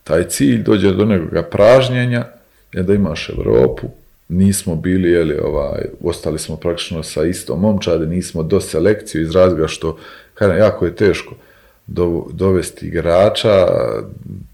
taj 0.03 0.23
cilj, 0.23 0.63
dođe 0.63 0.91
do 0.91 1.05
nekoga 1.05 1.43
pražnjenja, 1.43 2.25
je 2.73 2.83
da 2.83 2.93
imaš 2.93 3.29
Europu, 3.29 3.89
nismo 4.31 4.75
bili, 4.75 5.11
jeli, 5.11 5.39
ovaj, 5.43 5.81
ostali 6.03 6.39
smo 6.39 6.55
praktično 6.55 7.03
sa 7.03 7.23
istom 7.23 7.59
momčadi, 7.59 8.05
nismo 8.05 8.43
do 8.43 8.61
selekciju 8.61 9.21
iz 9.21 9.31
razloga 9.31 9.67
što, 9.67 9.97
kažem, 10.33 10.57
jako 10.57 10.85
je 10.85 10.95
teško 10.95 11.35
do, 11.87 12.25
dovesti 12.33 12.87
igrača, 12.87 13.67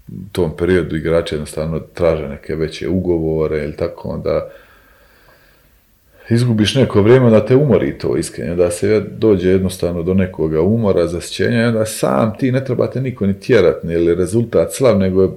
u 0.08 0.32
tom 0.32 0.56
periodu 0.56 0.96
igrači 0.96 1.34
jednostavno 1.34 1.80
traže 1.94 2.28
neke 2.28 2.54
veće 2.54 2.88
ugovore 2.88 3.64
ili 3.64 3.76
tako, 3.76 4.08
onda 4.08 4.50
izgubiš 6.30 6.74
neko 6.74 7.02
vrijeme 7.02 7.30
da 7.30 7.46
te 7.46 7.56
umori 7.56 7.98
to 7.98 8.16
iskreno, 8.16 8.54
da 8.54 8.70
se 8.70 9.04
dođe 9.18 9.50
jednostavno 9.50 10.02
do 10.02 10.14
nekoga 10.14 10.60
umora, 10.60 11.06
zasjećenja 11.06 11.62
i 11.62 11.66
onda 11.66 11.84
sam 11.84 12.38
ti 12.38 12.52
ne 12.52 12.64
trebate 12.64 13.00
niko 13.00 13.26
ni 13.26 13.40
tjerat, 13.40 13.84
ni 13.84 13.94
ili 13.94 14.14
rezultat 14.14 14.72
slav, 14.72 14.98
nego 14.98 15.34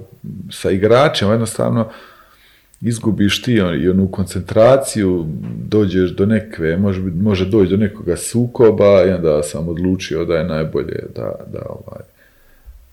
sa 0.50 0.70
igračima 0.70 1.32
jednostavno 1.32 1.88
izgubiš 2.82 3.42
ti 3.42 3.60
on, 3.60 3.82
i 3.82 3.88
onu 3.88 4.08
koncentraciju, 4.10 5.26
dođeš 5.68 6.10
do 6.10 6.26
nekve, 6.26 6.76
može, 6.76 7.00
može 7.00 7.46
doći 7.46 7.70
do 7.70 7.76
nekoga 7.76 8.16
sukoba 8.16 9.04
i 9.04 9.10
onda 9.10 9.42
sam 9.42 9.68
odlučio 9.68 10.24
da 10.24 10.34
je 10.34 10.44
najbolje 10.44 11.04
da, 11.16 11.34
da, 11.52 11.66
ovaj, 11.68 12.02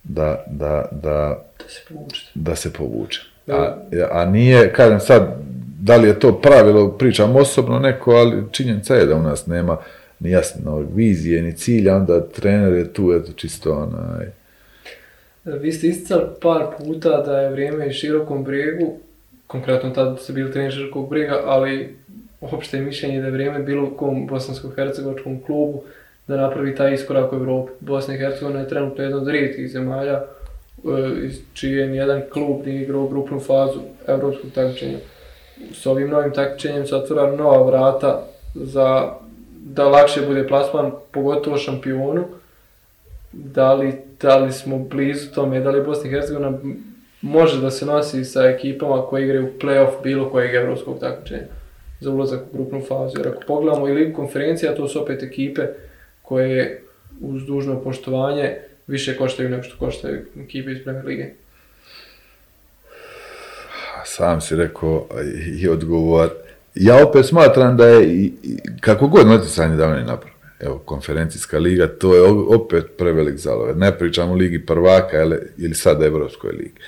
da, 0.03 0.45
da, 0.47 0.85
da, 0.91 1.45
Da 1.59 1.69
se 1.69 1.81
povučete. 1.89 2.31
da 2.35 2.55
se 2.55 2.73
povuče. 2.73 3.21
A, 3.47 3.75
a 4.11 4.25
nije, 4.25 4.73
kažem 4.73 4.99
sad, 4.99 5.35
da 5.81 5.95
li 5.95 6.07
je 6.07 6.19
to 6.19 6.41
pravilo, 6.41 6.91
pričam 6.91 7.35
osobno 7.35 7.79
neko, 7.79 8.11
ali 8.11 8.43
činjenica 8.51 8.95
je 8.95 9.05
da 9.05 9.15
u 9.15 9.23
nas 9.23 9.47
nema 9.47 9.77
ni 10.19 10.31
jasno 10.31 10.85
vizije, 10.95 11.41
ni 11.41 11.53
cilja, 11.53 11.95
onda 11.95 12.27
trener 12.27 12.73
je 12.73 12.93
tu, 12.93 13.13
eto, 13.13 13.31
čisto 13.33 13.73
onaj, 13.73 14.27
Vi 15.45 15.71
ste 15.71 15.87
isticali 15.87 16.23
par 16.41 16.65
puta 16.77 17.21
da 17.21 17.39
je 17.39 17.49
vrijeme 17.49 17.87
i 17.87 17.93
širokom 17.93 18.43
brijegu, 18.43 18.97
konkretno 19.49 19.89
tada 19.89 20.17
ste 20.17 20.33
bili 20.33 20.51
trener 20.51 20.73
brijega, 21.09 21.41
ali 21.45 21.97
opšte 22.41 22.77
je 22.77 22.83
mišljenje 22.83 23.19
da 23.21 23.25
je 23.25 23.31
vrijeme 23.31 23.59
bilo 23.59 23.89
kom 23.97 24.27
bosansko-hercegovačkom 24.27 25.43
klubu 25.45 25.83
da 26.27 26.37
napravi 26.37 26.75
taj 26.75 26.93
iskorak 26.93 27.33
u 27.33 27.35
Europi. 27.35 27.71
Bosna 27.79 28.13
i 28.13 28.17
Hercegovina 28.17 28.59
je 28.59 28.67
trenutno 28.67 29.03
jedna 29.03 29.17
od 29.17 29.27
rijetkih 29.27 29.71
zemalja 29.71 30.13
e, 30.13 30.25
iz 31.25 31.39
čije 31.53 31.87
nijedan 31.87 32.21
klub 32.33 32.65
nije 32.65 32.81
igrao 32.81 33.07
grupnu 33.07 33.39
fazu 33.39 33.79
europskog 34.07 34.51
takmičenja. 34.55 34.97
S 35.73 35.85
ovim 35.85 36.09
novim 36.09 36.33
takmičenjem 36.33 36.87
se 36.87 36.95
otvara 36.95 37.35
nova 37.35 37.63
vrata 37.63 38.27
za 38.55 39.13
da 39.61 39.87
lakše 39.87 40.21
bude 40.21 40.47
plasman, 40.47 40.91
pogotovo 41.11 41.57
šampionu. 41.57 42.23
Da 43.31 43.73
li, 43.73 43.93
da 44.21 44.37
li 44.37 44.51
smo 44.51 44.77
blizu 44.77 45.33
tome, 45.33 45.59
da 45.59 45.69
li 45.69 45.83
Bosna 45.83 46.09
i 46.09 46.13
Hercegovina 46.13 46.59
može 47.21 47.61
da 47.61 47.71
se 47.71 47.85
nosi 47.85 48.25
sa 48.25 48.49
ekipama 48.49 49.01
koje 49.01 49.23
igraju 49.23 49.45
u 49.45 49.59
play-off 49.59 50.03
bilo 50.03 50.29
kojeg 50.29 50.55
evropskog 50.55 50.99
takmičenja 50.99 51.43
za 51.99 52.11
ulazak 52.11 52.39
u 52.51 52.57
grupnu 52.57 52.81
fazu. 52.87 53.17
Jer 53.17 53.27
ako 53.27 53.41
pogledamo 53.47 53.87
i 53.87 53.93
ligu 53.93 54.15
konferencija, 54.15 54.75
to 54.75 54.87
su 54.87 55.01
opet 55.01 55.23
ekipe 55.23 55.61
koje 56.21 56.81
uz 57.21 57.45
dužno 57.45 57.81
poštovanje 57.81 58.57
više 58.87 59.17
koštaju 59.17 59.49
nego 59.49 59.63
što 59.63 59.85
koštaju 59.85 60.25
ekipe 60.43 60.71
iz 60.71 60.83
Premier 60.83 61.05
Lige. 61.05 61.25
sam 64.05 64.41
si 64.41 64.55
rekao 64.55 65.07
i 65.59 65.69
odgovor. 65.69 66.29
Ja 66.75 67.07
opet 67.07 67.25
smatram 67.25 67.77
da 67.77 67.87
je, 67.87 68.29
kako 68.79 69.07
god 69.07 69.27
natjecanje 69.27 69.75
da 69.75 69.87
ne 69.87 70.03
naprave, 70.03 70.28
evo, 70.59 70.77
konferencijska 70.77 71.57
liga, 71.57 71.87
to 71.87 72.15
je 72.15 72.21
opet 72.55 72.85
prevelik 72.97 73.37
zalog. 73.37 73.77
Ne 73.77 73.97
pričamo 73.97 74.33
ligi 74.33 74.65
prvaka 74.65 75.21
ili, 75.21 75.37
ili 75.57 75.75
sad 75.75 76.03
Evropskoj 76.03 76.51
ligi. 76.51 76.79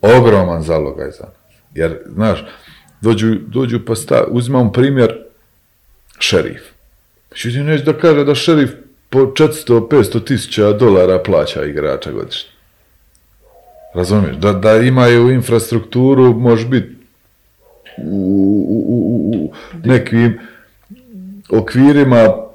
Ogroman 0.00 0.62
zalogaj 0.62 1.10
za 1.10 1.24
nas. 1.24 1.56
Jer, 1.74 1.98
znaš, 2.14 2.44
dođu, 3.00 3.34
dođu 3.46 3.80
pa 3.86 3.94
sta, 3.94 4.24
uzimam 4.28 4.72
primjer 4.72 5.24
šerif. 6.18 6.62
Međutim, 7.30 7.66
neće 7.66 7.84
da 7.84 7.92
kaže 7.92 8.24
da 8.24 8.34
šerif 8.34 8.70
po 9.10 9.18
400-500 9.18 10.24
tisuća 10.24 10.72
dolara 10.72 11.18
plaća 11.18 11.64
igrača 11.64 12.12
godišnje. 12.12 12.50
Razumiješ? 13.94 14.36
Da, 14.36 14.52
da 14.52 14.76
imaju 14.76 15.30
infrastrukturu, 15.30 16.34
može 16.34 16.68
biti 16.68 16.88
u, 17.98 18.18
u, 18.68 18.78
u, 18.88 19.44
u 19.44 19.52
nekim 19.84 20.38
okvirima 21.50 22.45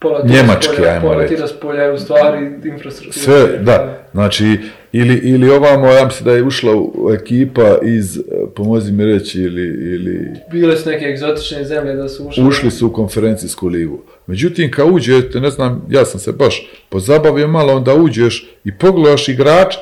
Pola 0.00 0.22
tiraspolja- 0.22 0.88
ajmo 0.88 1.00
pola 1.02 1.16
reći. 1.16 1.34
je 1.76 1.92
u 1.92 1.98
stvari 1.98 2.46
infrastruktura. 2.64 3.12
sve, 3.14 3.58
da, 3.58 4.06
znači, 4.12 4.58
ili, 4.92 5.14
ili 5.14 5.50
ovamo, 5.50 5.86
ja 5.86 6.04
mislim 6.04 6.24
da 6.24 6.32
je 6.32 6.42
ušla 6.42 6.72
u- 6.74 7.10
ekipa 7.12 7.78
iz, 7.84 8.18
eh, 8.18 8.22
pomozi 8.56 8.92
mi 8.92 9.04
reći, 9.04 9.40
ili, 9.40 9.62
ili 9.94 10.28
Bile 10.52 10.76
su 10.76 10.88
neke 10.90 11.04
egzotične 11.04 11.64
zemlje 11.64 11.92
da 11.94 12.08
su 12.08 12.26
ušli. 12.26 12.44
ušli 12.44 12.70
su 12.70 12.86
u 12.86 12.92
konferencijsku 12.92 13.66
ligu. 13.68 13.98
Međutim, 14.26 14.70
kad 14.70 14.86
uđete, 14.90 15.40
ne 15.40 15.50
znam, 15.50 15.86
ja 15.90 16.04
sam 16.04 16.20
se 16.20 16.32
baš 16.32 16.54
pozabavio 16.88 17.48
malo, 17.48 17.76
onda 17.76 17.94
uđeš 17.94 18.50
i 18.64 18.74
pogledaš 18.74 19.28
igrač, 19.28 19.74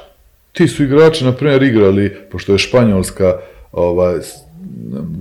ti 0.52 0.68
su 0.68 0.84
igrači, 0.84 1.24
na 1.24 1.32
primjer, 1.32 1.62
igrali, 1.62 2.16
pošto 2.30 2.52
je 2.52 2.58
Španjolska, 2.58 3.38
ovaj, 3.72 4.14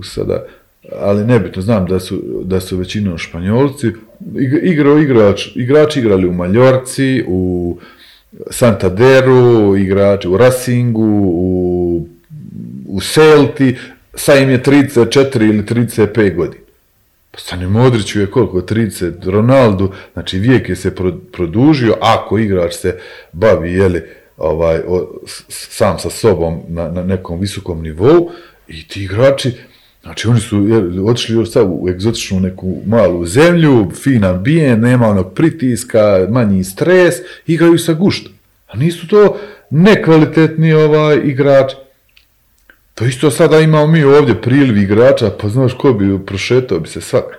sada, 0.04 0.46
ali 0.96 1.24
nebitno, 1.24 1.62
znam 1.62 1.86
da 1.86 2.00
su, 2.00 2.42
da 2.44 2.60
su 2.60 2.76
većinom 2.76 3.18
Španjolci, 3.18 3.86
ig- 4.34 4.60
igrao 4.62 4.98
igrač, 4.98 5.48
igrači 5.56 6.00
igrali 6.00 6.28
u 6.28 6.32
Maljorci, 6.32 7.24
u 7.26 7.78
Santaderu, 8.50 9.76
igrači 9.76 10.28
u 10.28 10.36
Racingu, 10.36 11.22
u, 11.24 12.06
u 12.88 13.00
Celti, 13.00 13.76
sad 14.14 14.42
im 14.42 14.50
je 14.50 14.62
34 14.62 15.48
ili 15.48 15.62
35 15.62 16.34
godina. 16.34 16.62
Pa 17.30 17.38
Stani 17.38 17.66
Modriću 17.66 18.20
je 18.20 18.26
koliko? 18.26 18.60
30, 18.60 19.30
Ronaldu, 19.30 19.92
znači 20.12 20.38
vijek 20.38 20.68
je 20.68 20.76
se 20.76 20.94
pro- 20.94 21.18
produžio, 21.32 21.94
ako 22.00 22.38
igrač 22.38 22.74
se 22.74 22.98
bavi, 23.32 23.72
jeli, 23.72 24.02
ovaj, 24.36 24.80
o, 24.88 25.08
sam 25.48 25.98
sa 25.98 26.10
sobom 26.10 26.60
na, 26.68 26.88
na 26.90 27.02
nekom 27.04 27.40
visokom 27.40 27.82
nivou 27.82 28.30
i 28.68 28.88
ti 28.88 29.02
igrači, 29.04 29.52
znači 30.08 30.28
oni 30.28 30.40
su 30.40 30.66
otišli 31.06 31.44
u 31.66 31.88
egzotičnu 31.88 32.40
neku 32.40 32.76
malu 32.86 33.26
zemlju, 33.26 33.90
fin 34.02 34.24
ambijent, 34.24 34.82
nema 34.82 35.08
onog 35.08 35.34
pritiska, 35.34 36.26
manji 36.30 36.64
stres, 36.64 37.14
igraju 37.46 37.78
sa 37.78 37.92
guštom. 37.92 38.32
A 38.68 38.76
nisu 38.76 39.08
to 39.08 39.36
nekvalitetni 39.70 40.72
ovaj, 40.72 41.20
igrači. 41.24 41.76
To 42.94 43.04
isto 43.04 43.30
sada 43.30 43.60
imamo 43.60 43.86
mi 43.86 44.04
ovdje 44.04 44.42
priliv 44.42 44.76
igrača, 44.76 45.30
pa 45.40 45.48
znaš 45.48 45.74
ko 45.74 45.92
bi 45.92 46.26
prošetao 46.26 46.78
bi 46.80 46.88
se 46.88 47.00
svak. 47.00 47.38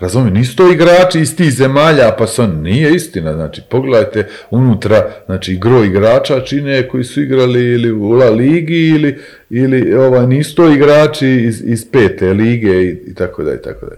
Razumije, 0.00 0.30
nisu 0.30 0.56
to 0.56 0.72
igrači 0.72 1.20
iz 1.20 1.36
tih 1.36 1.50
zemalja, 1.50 2.16
pa 2.18 2.26
oni, 2.26 2.62
nije 2.62 2.94
istina, 2.94 3.34
znači, 3.34 3.62
pogledajte 3.70 4.26
unutra, 4.50 5.10
znači, 5.26 5.56
gro 5.56 5.84
igrača 5.84 6.40
čine 6.40 6.88
koji 6.88 7.04
su 7.04 7.22
igrali 7.22 7.64
ili 7.64 7.92
u 7.92 8.10
La 8.10 8.30
Ligi 8.30 8.88
ili, 8.88 9.18
ili 9.50 9.94
ovaj, 9.94 10.26
nisu 10.26 10.54
to 10.54 10.70
igrači 10.70 11.28
iz, 11.28 11.62
iz 11.66 11.90
pete 11.92 12.32
lige 12.32 12.82
i, 12.82 12.98
i 13.06 13.14
tako 13.14 13.42
da 13.42 13.54
i 13.54 13.62
tako 13.62 13.86
da. 13.86 13.94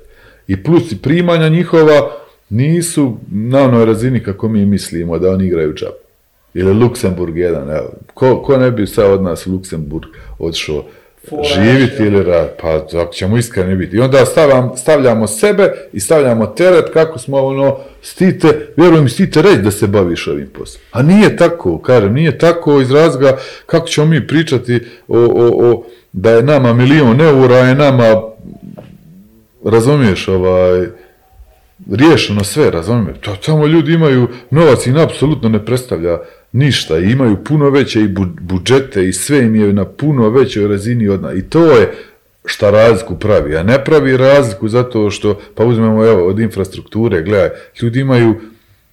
I 0.46 0.62
plus 0.62 0.92
i 0.92 1.02
primanja 1.02 1.48
njihova 1.48 2.10
nisu 2.50 3.16
na 3.32 3.62
onoj 3.62 3.84
razini 3.84 4.20
kako 4.20 4.48
mi 4.48 4.66
mislimo 4.66 5.18
da 5.18 5.30
oni 5.30 5.46
igraju 5.46 5.74
čap. 5.74 5.94
Ili 6.54 6.72
Luksemburg 6.72 7.36
jedan, 7.36 7.70
evo. 7.70 7.92
Ko, 8.14 8.42
ko 8.42 8.56
ne 8.56 8.70
bi 8.70 8.86
sad 8.86 9.10
od 9.10 9.22
nas 9.22 9.46
Luksemburg 9.46 10.04
odšao 10.38 10.84
Fora, 11.28 11.42
živiti 11.54 12.02
ili 12.02 12.22
rad, 12.22 12.56
pa 12.60 12.76
ako 12.76 13.12
ćemo 13.12 13.38
iskreni 13.38 13.76
biti. 13.76 13.96
I 13.96 14.00
onda 14.00 14.26
stavljam, 14.26 14.72
stavljamo 14.76 15.26
sebe 15.26 15.72
i 15.92 16.00
stavljamo 16.00 16.46
teret 16.46 16.92
kako 16.92 17.18
smo 17.18 17.36
ono, 17.36 17.78
stite, 18.02 18.72
vjerujem 18.76 19.08
stite 19.08 19.42
reći 19.42 19.62
da 19.62 19.70
se 19.70 19.86
baviš 19.86 20.28
ovim 20.28 20.50
poslom. 20.58 20.82
A 20.92 21.02
nije 21.02 21.36
tako, 21.36 21.78
kažem, 21.78 22.14
nije 22.14 22.38
tako 22.38 22.80
iz 22.80 22.90
razloga 22.90 23.38
kako 23.66 23.88
ćemo 23.88 24.06
mi 24.06 24.26
pričati 24.26 24.80
o, 25.08 25.18
o, 25.18 25.70
o 25.70 25.84
da 26.12 26.30
je 26.30 26.42
nama 26.42 26.72
milion 26.72 27.20
eura, 27.20 27.56
je 27.56 27.74
nama, 27.74 28.22
razumiješ, 29.64 30.28
ovaj, 30.28 30.86
riješeno 31.90 32.44
sve, 32.44 32.70
razumiješ, 32.70 33.18
to 33.20 33.36
tamo 33.46 33.66
ljudi 33.66 33.92
imaju 33.92 34.28
novac 34.50 34.86
im 34.86 34.96
apsolutno 34.96 35.48
ne 35.48 35.64
predstavlja 35.64 36.18
ništa 36.52 36.98
i 36.98 37.10
imaju 37.10 37.44
puno 37.44 37.70
veće 37.70 38.00
i 38.00 38.08
bu- 38.08 38.40
budžete 38.40 39.08
i 39.08 39.12
sve 39.12 39.38
im 39.38 39.54
je 39.54 39.72
na 39.72 39.84
puno 39.84 40.28
većoj 40.30 40.68
razini 40.68 41.08
od 41.08 41.22
nas. 41.22 41.34
I 41.34 41.42
to 41.42 41.64
je 41.66 41.92
šta 42.44 42.70
razliku 42.70 43.18
pravi, 43.18 43.56
a 43.56 43.62
ne 43.62 43.84
pravi 43.84 44.16
razliku 44.16 44.68
zato 44.68 45.10
što, 45.10 45.40
pa 45.54 45.64
uzmemo 45.64 46.06
evo 46.06 46.26
od 46.26 46.38
infrastrukture, 46.38 47.22
gledaj, 47.22 47.50
ljudi 47.82 48.00
imaju 48.00 48.34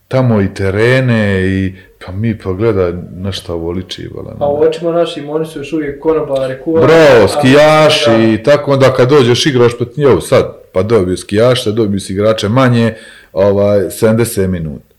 tamo 0.07 0.41
i 0.41 0.53
terene 0.53 1.47
i 1.47 1.73
pa 2.05 2.11
mi 2.11 2.37
pa 2.37 2.53
gledaj 2.53 2.93
na 3.11 3.31
šta 3.31 3.53
ovo 3.53 3.71
liči, 3.71 4.09
vala. 4.15 4.35
A 4.39 4.49
u 4.49 4.61
očima 4.61 4.91
našim 4.91 5.29
oni 5.29 5.45
su 5.45 5.59
još 5.59 5.73
uvijek 5.73 5.99
konobari, 5.99 6.55
kuvari. 6.63 6.87
Bravo, 6.87 7.27
skijaši 7.27 8.33
i 8.33 8.43
tako 8.43 8.71
onda 8.71 8.93
kad 8.93 9.09
dođeš 9.09 9.45
igraš 9.45 9.77
protiv 9.77 10.03
sad, 10.21 10.58
pa 10.71 10.83
dobiju 10.83 11.17
skijaše, 11.17 11.71
dobiju 11.71 11.99
si 11.99 12.13
igrače 12.13 12.49
manje, 12.49 12.95
ovaj, 13.33 13.79
70 13.79 14.47
minuta. 14.47 14.89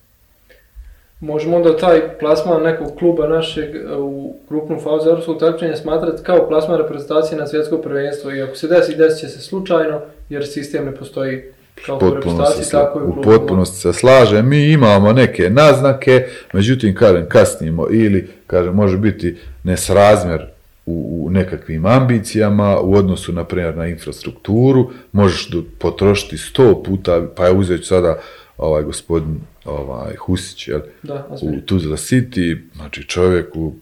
Možemo 1.21 1.57
onda 1.57 1.77
taj 1.77 2.19
plasman 2.19 2.63
nekog 2.63 2.89
kluba 2.99 3.29
našeg 3.29 3.75
e, 3.75 3.97
u 3.97 4.37
grupnu 4.49 4.81
fazu 4.81 5.09
europskog 5.09 5.39
takmičenja 5.41 5.77
smatrati 5.77 6.23
kao 6.23 6.49
plasman 6.49 6.79
reprezentacije 6.79 7.39
na 7.39 7.47
svjetsko 7.47 7.79
prvenstvo. 7.79 8.35
I 8.35 8.43
ako 8.43 8.57
se 8.57 8.69
desi, 8.69 8.97
desit 8.97 9.21
će 9.21 9.29
se 9.29 9.41
slučajno 9.41 10.01
jer 10.29 10.47
sistem 10.47 10.85
ne 10.85 10.97
postoji 10.97 11.43
kao 11.87 11.99
potpuno 11.99 12.47
se, 12.47 12.71
tako 12.71 13.01
i 13.01 13.03
u 13.03 13.09
u 13.09 13.23
potpunosti 13.23 13.77
se 13.77 13.93
slažem, 13.93 14.49
mi 14.49 14.73
imamo 14.73 15.13
neke 15.13 15.51
naznake, 15.51 16.27
međutim, 16.53 16.95
kažem, 16.95 17.29
kasnimo 17.29 17.87
ili, 17.91 18.29
kažem, 18.47 18.75
može 18.75 18.97
biti 18.97 19.37
nesrazmjer 19.65 20.47
u, 20.91 21.27
u 21.27 21.31
nekakvim 21.31 21.87
ambicijama 21.87 22.81
u 22.81 22.95
odnosu, 22.95 23.33
na 23.33 23.45
primjer, 23.45 23.77
na 23.77 23.87
infrastrukturu, 23.87 24.91
možeš 25.13 25.49
do- 25.49 25.65
potrošiti 25.79 26.39
sto 26.39 26.83
puta, 26.83 27.27
pa 27.37 27.47
je 27.47 27.53
uzet 27.53 27.87
sada 27.87 28.19
ovaj 28.59 28.83
gospodin 28.83 29.41
ovaj, 29.65 30.17
Husić, 30.17 30.69
jel? 30.69 30.81
Da, 31.03 31.29
u. 31.43 31.61
Tuzla 31.67 31.97
City, 31.97 32.59
znači 32.77 33.05
čovjeku 33.05 33.75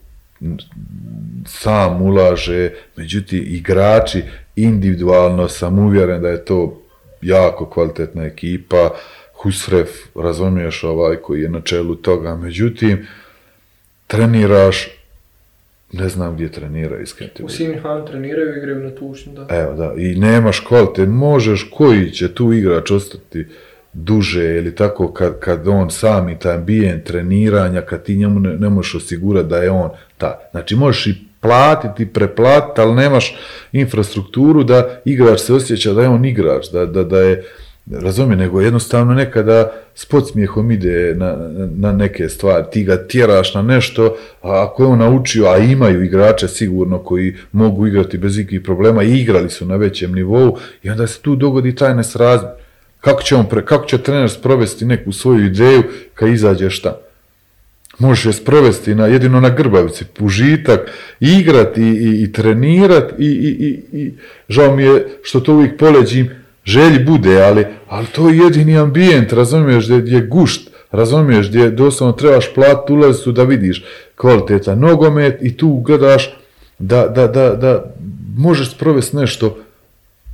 sam 1.45 2.01
ulaže, 2.01 2.71
međutim 2.95 3.43
igrači 3.47 4.23
individualno 4.55 5.47
sam 5.47 5.79
uvjeren 5.79 6.21
da 6.21 6.29
je 6.29 6.45
to 6.45 6.81
jako 7.21 7.69
kvalitetna 7.69 8.23
ekipa, 8.23 8.89
Husref, 9.33 9.89
razumiješ 10.15 10.83
ovaj 10.83 11.15
koji 11.15 11.41
je 11.41 11.49
na 11.49 11.61
čelu 11.61 11.95
toga, 11.95 12.35
međutim 12.35 13.07
treniraš, 14.07 14.87
ne 15.91 16.09
znam 16.09 16.33
gdje 16.33 16.51
trenira 16.51 16.99
iskreno. 17.01 17.31
U. 17.43 17.49
Simhan 17.49 18.05
treniraju 18.05 18.55
i 18.55 18.57
igraju 18.57 18.83
na 18.83 18.95
tušnju, 18.95 19.33
da. 19.33 19.47
Evo 19.49 19.73
da, 19.73 19.93
i 19.97 20.15
nemaš 20.15 20.59
kvalitet, 20.59 21.09
možeš 21.09 21.69
koji 21.73 22.11
će 22.11 22.33
tu 22.33 22.53
igrač 22.53 22.91
ostati 22.91 23.45
duže 23.93 24.57
ili 24.57 24.75
tako 24.75 25.13
kad, 25.13 25.39
kad 25.39 25.67
on 25.67 25.89
sami 25.91 26.39
taj 26.39 26.55
ambijent 26.55 27.03
treniranja, 27.03 27.81
kad 27.81 28.03
ti 28.03 28.15
njemu 28.15 28.39
ne, 28.39 28.55
ne 28.55 28.69
možeš 28.69 28.95
osigurati 28.95 29.49
da 29.49 29.57
je 29.57 29.71
on 29.71 29.89
ta. 30.17 30.49
Znači 30.51 30.75
možeš 30.75 31.07
i 31.07 31.15
platiti, 31.39 32.13
preplatiti, 32.13 32.81
ali 32.81 32.95
nemaš 32.95 33.37
infrastrukturu 33.71 34.63
da 34.63 35.01
igrač 35.05 35.39
se 35.39 35.53
osjeća 35.53 35.93
da 35.93 36.01
je 36.01 36.09
on 36.09 36.25
igrač, 36.25 36.65
da, 36.71 36.85
da, 36.85 37.03
da 37.03 37.19
je, 37.19 37.43
razumije, 37.91 38.37
nego 38.37 38.61
jednostavno 38.61 39.13
nekada 39.13 39.71
s 39.95 40.05
podsmijehom 40.05 40.71
ide 40.71 41.15
na, 41.15 41.35
na, 41.75 41.91
neke 41.91 42.29
stvari, 42.29 42.65
ti 42.71 42.83
ga 42.83 43.07
tjeraš 43.07 43.53
na 43.53 43.61
nešto, 43.61 44.15
a 44.41 44.63
ako 44.63 44.83
je 44.83 44.87
on 44.87 44.99
naučio, 44.99 45.45
a 45.45 45.57
imaju 45.57 46.03
igrače 46.03 46.47
sigurno 46.47 46.97
koji 46.99 47.35
mogu 47.51 47.87
igrati 47.87 48.17
bez 48.17 48.37
ikakvih 48.37 48.61
problema 48.61 49.03
i 49.03 49.19
igrali 49.19 49.49
su 49.49 49.65
na 49.65 49.75
većem 49.75 50.15
nivou 50.15 50.57
i 50.83 50.89
onda 50.89 51.07
se 51.07 51.19
tu 51.21 51.35
dogodi 51.35 51.75
taj 51.75 51.95
nesrazmjer. 51.95 52.51
Kako 53.01 53.21
će, 53.21 53.35
on 53.35 53.49
pre, 53.49 53.65
kako 53.65 53.85
će 53.85 53.97
trener 53.97 54.29
sprovesti 54.29 54.85
neku 54.85 55.11
svoju 55.11 55.45
ideju 55.45 55.83
kad 56.13 56.29
izađe 56.29 56.69
šta? 56.69 56.97
Možeš 57.99 58.25
je 58.25 58.33
sprovesti 58.33 58.95
na, 58.95 59.07
jedino 59.07 59.39
na 59.39 59.49
grbavici, 59.49 60.05
užitak, 60.19 60.91
igrati 61.19 61.81
i, 61.81 61.85
i, 61.85 62.31
i, 63.17 63.25
i, 63.25 63.49
i, 63.59 63.99
i 63.99 64.13
žao 64.49 64.75
mi 64.75 64.83
je 64.83 65.07
što 65.23 65.39
to 65.39 65.53
uvijek 65.53 65.77
poleđim, 65.77 66.29
želji 66.69 67.03
bude, 67.05 67.41
ali, 67.41 67.65
ali 67.87 68.07
to 68.07 68.29
je 68.29 68.37
jedini 68.37 68.77
ambijent, 68.77 69.33
razumiješ, 69.33 69.85
gdje, 69.85 70.01
gdje 70.01 70.15
je 70.15 70.27
gušt, 70.27 70.69
razumiješ, 70.91 71.49
gdje 71.49 71.69
doslovno 71.69 72.13
trebaš 72.13 72.53
platiti 72.53 72.93
ulazicu 72.93 73.31
da 73.31 73.43
vidiš 73.43 73.85
kvalitetan 74.15 74.79
nogomet 74.79 75.37
i 75.41 75.57
tu 75.57 75.81
gledaš 75.85 76.37
da, 76.79 77.07
da, 77.07 77.27
da, 77.27 77.55
da 77.55 77.93
možeš 78.37 78.71
sprovesti 78.71 79.17
nešto 79.17 79.57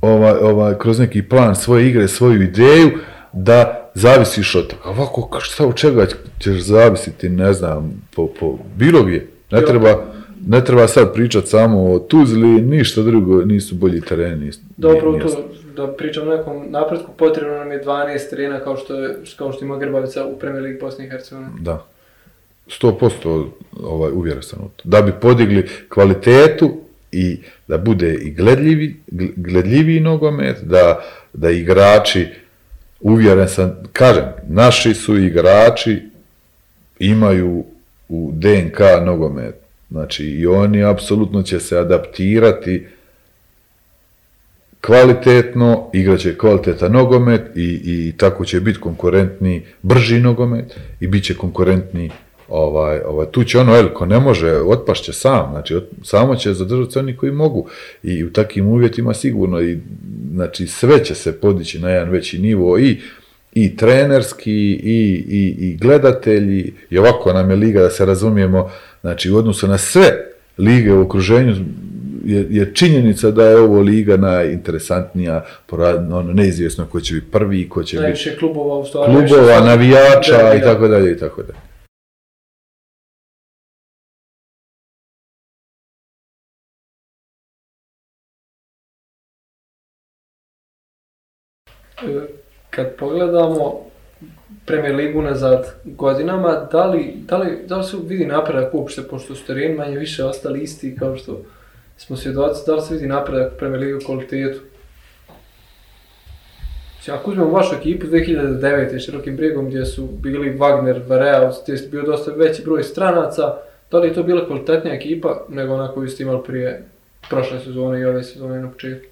ovaj, 0.00 0.34
ovaj, 0.42 0.74
kroz 0.78 0.98
neki 0.98 1.22
plan 1.22 1.56
svoje 1.56 1.88
igre, 1.88 2.08
svoju 2.08 2.42
ideju, 2.42 2.90
da 3.32 3.90
zavisiš 3.94 4.54
od 4.54 4.66
toga. 4.66 4.82
Ovako, 4.84 5.40
šta 5.40 5.66
od 5.66 5.74
čega 5.74 6.06
ćeš 6.38 6.58
zavisiti, 6.58 7.28
ne 7.28 7.52
znam, 7.52 8.02
po, 8.16 8.28
po 8.40 8.58
bilo 8.76 9.02
gdje. 9.02 9.26
Ne 9.50 9.64
treba, 9.64 10.04
ne 10.46 10.64
treba 10.64 10.88
sad 10.88 11.14
pričati 11.14 11.46
samo 11.46 11.92
o 11.92 11.98
Tuzli, 11.98 12.48
ništa 12.48 13.02
drugo, 13.02 13.44
nisu 13.44 13.74
bolji 13.74 14.00
tereni. 14.00 14.50
Dobro, 14.76 15.18
to 15.18 15.28
da 15.76 15.92
pričam 15.92 16.28
o 16.28 16.36
nekom 16.36 16.66
napretku, 16.70 17.12
potrebno 17.16 17.54
nam 17.54 17.72
je 17.72 17.84
12 17.84 18.30
terena 18.30 18.60
kao 18.60 18.76
što, 18.76 18.94
kao 19.36 19.52
što 19.52 19.64
ima 19.64 19.78
Grbavica 19.78 20.26
u 20.26 20.38
Premier 20.38 20.62
League 20.62 20.80
Bosne 20.80 21.06
i 21.06 21.10
Hercegovine. 21.10 21.50
Da. 21.60 21.86
100% 22.66 23.46
ovaj, 23.82 24.12
uvjeren 24.12 24.42
sam 24.42 24.58
u 24.58 24.68
to. 24.76 24.82
Da 24.84 25.02
bi 25.02 25.12
podigli 25.20 25.68
kvalitetu 25.88 26.80
i 27.12 27.38
da 27.68 27.78
bude 27.78 28.14
i 28.14 28.30
gledljivi, 28.30 28.96
gl- 29.06 29.32
gledljiviji 29.36 30.00
nogomet, 30.00 30.56
da, 30.62 31.04
da 31.32 31.50
igrači, 31.50 32.26
uvjeren 33.00 33.48
sam, 33.48 33.82
kažem, 33.92 34.24
naši 34.48 34.94
su 34.94 35.16
igrači, 35.16 36.02
imaju 36.98 37.64
u 38.08 38.30
DNK 38.34 38.80
nogomet. 39.04 39.54
Znači 39.90 40.24
i 40.24 40.46
oni 40.46 40.84
apsolutno 40.84 41.42
će 41.42 41.60
se 41.60 41.78
adaptirati 41.78 42.86
kvalitetno, 44.80 45.90
igraće 45.92 46.38
kvalitetan 46.38 46.92
nogomet 46.92 47.42
i, 47.56 47.80
i 47.84 48.12
tako 48.16 48.44
će 48.44 48.60
biti 48.60 48.80
konkurentni, 48.80 49.62
brži 49.82 50.20
nogomet 50.20 50.76
i 51.00 51.06
bit 51.06 51.24
će 51.24 51.34
konkurentni 51.34 52.10
ovaj, 52.48 53.00
ovaj, 53.06 53.26
tu 53.26 53.44
će 53.44 53.58
ono, 53.58 53.76
el, 53.76 53.88
ko 53.88 54.06
ne 54.06 54.20
može, 54.20 54.52
otpašće 54.52 55.12
sam, 55.12 55.50
znači 55.50 55.74
ot, 55.74 55.84
samo 56.02 56.36
će 56.36 56.52
zadržati 56.52 56.92
se 56.92 56.98
oni 56.98 57.16
koji 57.16 57.32
mogu 57.32 57.68
i 58.02 58.24
u 58.24 58.32
takvim 58.32 58.66
uvjetima 58.66 59.14
sigurno 59.14 59.60
i 59.62 59.78
znači 60.34 60.66
sve 60.66 61.04
će 61.04 61.14
se 61.14 61.40
podići 61.40 61.78
na 61.78 61.90
jedan 61.90 62.10
veći 62.10 62.38
nivo 62.38 62.78
i 62.78 63.00
i 63.54 63.76
trenerski 63.76 64.52
i, 64.72 65.24
i, 65.28 65.56
i 65.58 65.76
gledatelji 65.76 66.72
i 66.90 66.98
ovako 66.98 67.32
nam 67.32 67.50
je 67.50 67.56
liga 67.56 67.82
da 67.82 67.90
se 67.90 68.06
razumijemo 68.06 68.70
znači 69.00 69.30
u 69.30 69.36
odnosu 69.36 69.68
na 69.68 69.78
sve 69.78 70.12
lige 70.58 70.92
u 70.92 71.02
okruženju 71.02 71.56
je, 72.26 72.46
je 72.50 72.74
činjenica 72.74 73.30
da 73.30 73.44
je 73.44 73.56
ovo 73.56 73.80
liga 73.80 74.16
najinteresantnija, 74.16 75.44
ono, 75.70 76.22
neizvjesno 76.22 76.86
ko 76.86 77.00
će 77.00 77.14
biti 77.14 77.30
prvi, 77.30 77.68
ko 77.68 77.82
će 77.82 77.96
biti 77.96 78.02
Najviše 78.02 78.36
klubova 78.38 78.78
u 78.78 78.84
stvari. 78.84 79.12
klubova, 79.12 79.60
navijača 79.60 80.54
i 80.54 80.60
tako 80.60 80.88
dalje 80.88 81.12
i 81.12 81.18
tako 81.18 81.42
dalje. 81.42 81.58
E, 92.02 92.26
Kad 92.70 92.96
pogledamo 92.98 93.86
Premier 94.66 94.94
Ligu 94.94 95.22
nazad 95.22 95.74
godinama, 95.84 96.68
da 96.72 96.86
li, 96.86 97.14
da 97.16 97.38
li, 97.38 97.58
da 97.66 97.76
li 97.76 97.84
se 97.84 97.96
vidi 98.06 98.26
napredak 98.26 98.74
uopšte, 98.74 99.02
pošto 99.02 99.34
su 99.34 99.46
tereni 99.46 99.74
manje 99.74 99.98
više 99.98 100.24
ostali 100.24 100.62
isti 100.62 100.96
kao 100.98 101.16
što 101.16 101.42
smo 101.96 102.16
svjedoci, 102.16 102.62
da 102.66 102.74
li 102.74 102.82
se 102.82 102.94
vidi 102.94 103.06
napredak 103.06 103.52
Premier 103.58 103.80
Ligu 103.80 103.98
kvalitetu? 104.06 104.60
Ako 107.12 107.30
uzmemo 107.30 107.50
vašu 107.50 107.74
ekipu 107.74 108.06
2009. 108.06 109.04
Širokim 109.04 109.36
brijegom 109.36 109.66
gdje 109.66 109.86
su 109.86 110.06
bili 110.06 110.58
Wagner, 110.58 111.08
Varela, 111.08 111.52
gdje 111.62 111.72
je 111.72 111.88
bio 111.88 112.02
dosta 112.02 112.32
veći 112.32 112.62
broj 112.64 112.82
stranaca, 112.82 113.56
da 113.90 113.98
li 113.98 114.08
je 114.08 114.14
to 114.14 114.22
bila 114.22 114.46
kvalitetnija 114.46 114.94
ekipa 114.94 115.46
nego 115.48 115.74
ona 115.74 115.92
koju 115.92 116.08
ste 116.08 116.22
imali 116.22 116.40
prije 116.46 116.84
prošle 117.30 117.60
sezone 117.60 118.00
i 118.00 118.04
ove 118.04 118.22
sezone 118.22 118.62
na 118.62 118.70
početku? 118.70 119.06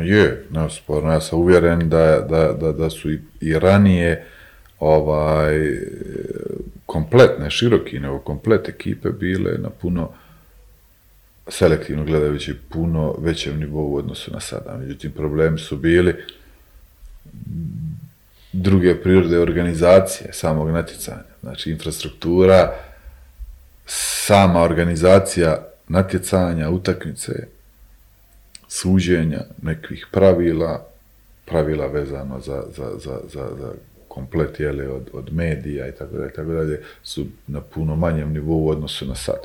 Je, 0.00 0.44
neosporno, 0.50 1.12
ja 1.12 1.20
sam 1.20 1.38
uvjeren 1.38 1.88
da, 1.88 2.26
da, 2.30 2.52
da, 2.52 2.72
da 2.72 2.90
su 2.90 3.10
i, 3.10 3.20
i 3.40 3.58
ranije 3.58 4.24
ovaj, 4.80 5.78
kompletne, 6.86 7.50
široki, 7.50 7.98
nego 8.00 8.18
komplet 8.18 8.68
ekipe 8.68 9.10
bile 9.10 9.58
na 9.58 9.70
puno 9.70 10.12
selektivno 11.48 12.04
gledajući 12.04 12.54
puno 12.68 13.14
većem 13.18 13.58
nivou 13.58 13.92
u 13.92 13.96
odnosu 13.96 14.32
na 14.32 14.40
sada. 14.40 14.76
Međutim, 14.76 15.12
problemi 15.12 15.58
su 15.58 15.76
bili 15.76 16.14
druge 18.52 18.94
prirode 19.02 19.38
organizacije 19.38 20.32
samog 20.32 20.70
natjecanja. 20.70 21.36
Znači, 21.42 21.70
infrastruktura, 21.70 22.74
sama 23.86 24.62
organizacija 24.62 25.66
natjecanja, 25.88 26.70
utakmice, 26.70 27.32
suđenja, 28.68 29.40
nekih 29.62 30.06
pravila, 30.12 30.86
pravila 31.44 31.86
vezano 31.86 32.40
za, 32.40 32.62
za, 32.76 32.90
za, 32.98 33.20
za, 33.32 33.48
za 33.58 33.72
komplet 34.08 34.60
jeli, 34.60 34.86
od, 34.86 35.10
od 35.12 35.32
medija 35.32 35.88
i 35.88 35.92
tako 35.92 36.16
dalje, 36.16 36.32
tako 36.32 36.52
dalje, 36.52 36.82
su 37.02 37.26
na 37.46 37.60
puno 37.60 37.96
manjem 37.96 38.32
nivou 38.32 38.64
u 38.64 38.68
odnosu 38.68 39.06
na 39.06 39.14
sad. 39.14 39.40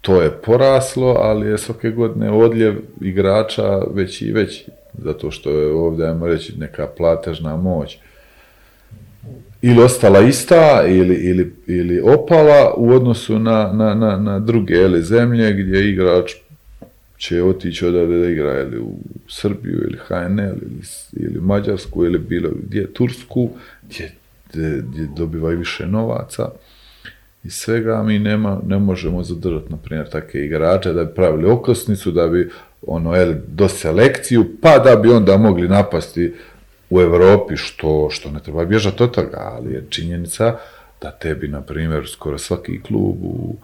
To 0.00 0.22
je 0.22 0.30
poraslo, 0.30 1.16
ali 1.18 1.46
je 1.46 1.58
svake 1.58 1.90
godine 1.90 2.30
odljev 2.30 2.74
igrača 3.00 3.78
veći 3.94 4.26
i 4.26 4.32
veći, 4.32 4.66
zato 5.04 5.30
što 5.30 5.50
je 5.50 5.72
ovdje, 5.72 6.06
ajmo 6.06 6.26
reći, 6.26 6.58
neka 6.58 6.86
platežna 6.96 7.56
moć 7.56 7.98
ili 9.62 9.82
ostala 9.82 10.20
ista 10.20 10.84
ili, 10.88 11.14
ili, 11.14 11.54
ili 11.66 12.00
opala 12.00 12.74
u 12.76 12.90
odnosu 12.90 13.38
na, 13.38 13.72
na, 13.72 13.94
na, 13.94 14.16
na 14.16 14.38
druge 14.38 14.74
jeli, 14.74 15.02
zemlje 15.02 15.52
gdje 15.52 15.90
igrač 15.90 16.32
će 17.16 17.42
otići 17.42 17.86
odavde 17.86 18.18
da 18.18 18.28
igra 18.28 18.60
ili 18.60 18.78
u 18.78 18.92
Srbiju 19.28 19.78
ili 19.88 19.98
HNL 20.08 20.56
ili, 20.62 20.82
ili 21.12 21.40
Mađarsku 21.40 22.04
ili 22.04 22.18
bilo 22.18 22.50
gdje 22.66 22.92
Tursku 22.92 23.50
gdje, 23.82 24.12
gdje, 24.52 24.82
gdje 24.88 25.08
dobivaju 25.16 25.58
više 25.58 25.86
novaca 25.86 26.50
i 27.44 27.50
svega 27.50 28.02
mi 28.02 28.18
nema, 28.18 28.60
ne 28.66 28.78
možemo 28.78 29.22
zadržati, 29.22 29.70
na 29.70 29.76
primjer, 29.76 30.10
takve 30.10 30.44
igrače 30.44 30.92
da 30.92 31.04
bi 31.04 31.14
pravili 31.14 31.50
okosnicu, 31.50 32.10
da 32.10 32.28
bi 32.28 32.50
ono, 32.86 33.16
jel, 33.16 33.34
do 33.48 33.68
selekciju, 33.68 34.46
pa 34.62 34.78
da 34.78 34.96
bi 34.96 35.08
onda 35.08 35.36
mogli 35.36 35.68
napasti 35.68 36.34
u 36.90 37.00
Europi, 37.00 37.56
što, 37.56 38.08
što 38.10 38.30
ne 38.30 38.40
treba 38.40 38.64
bježati 38.64 39.02
od 39.02 39.10
toga, 39.10 39.38
ali 39.38 39.74
je 39.74 39.86
činjenica 39.88 40.56
da 41.02 41.10
tebi, 41.10 41.48
na 41.48 41.60
primjer, 41.60 42.08
skoro 42.08 42.38
svaki 42.38 42.82
klub 42.82 43.16
u, 43.22 43.56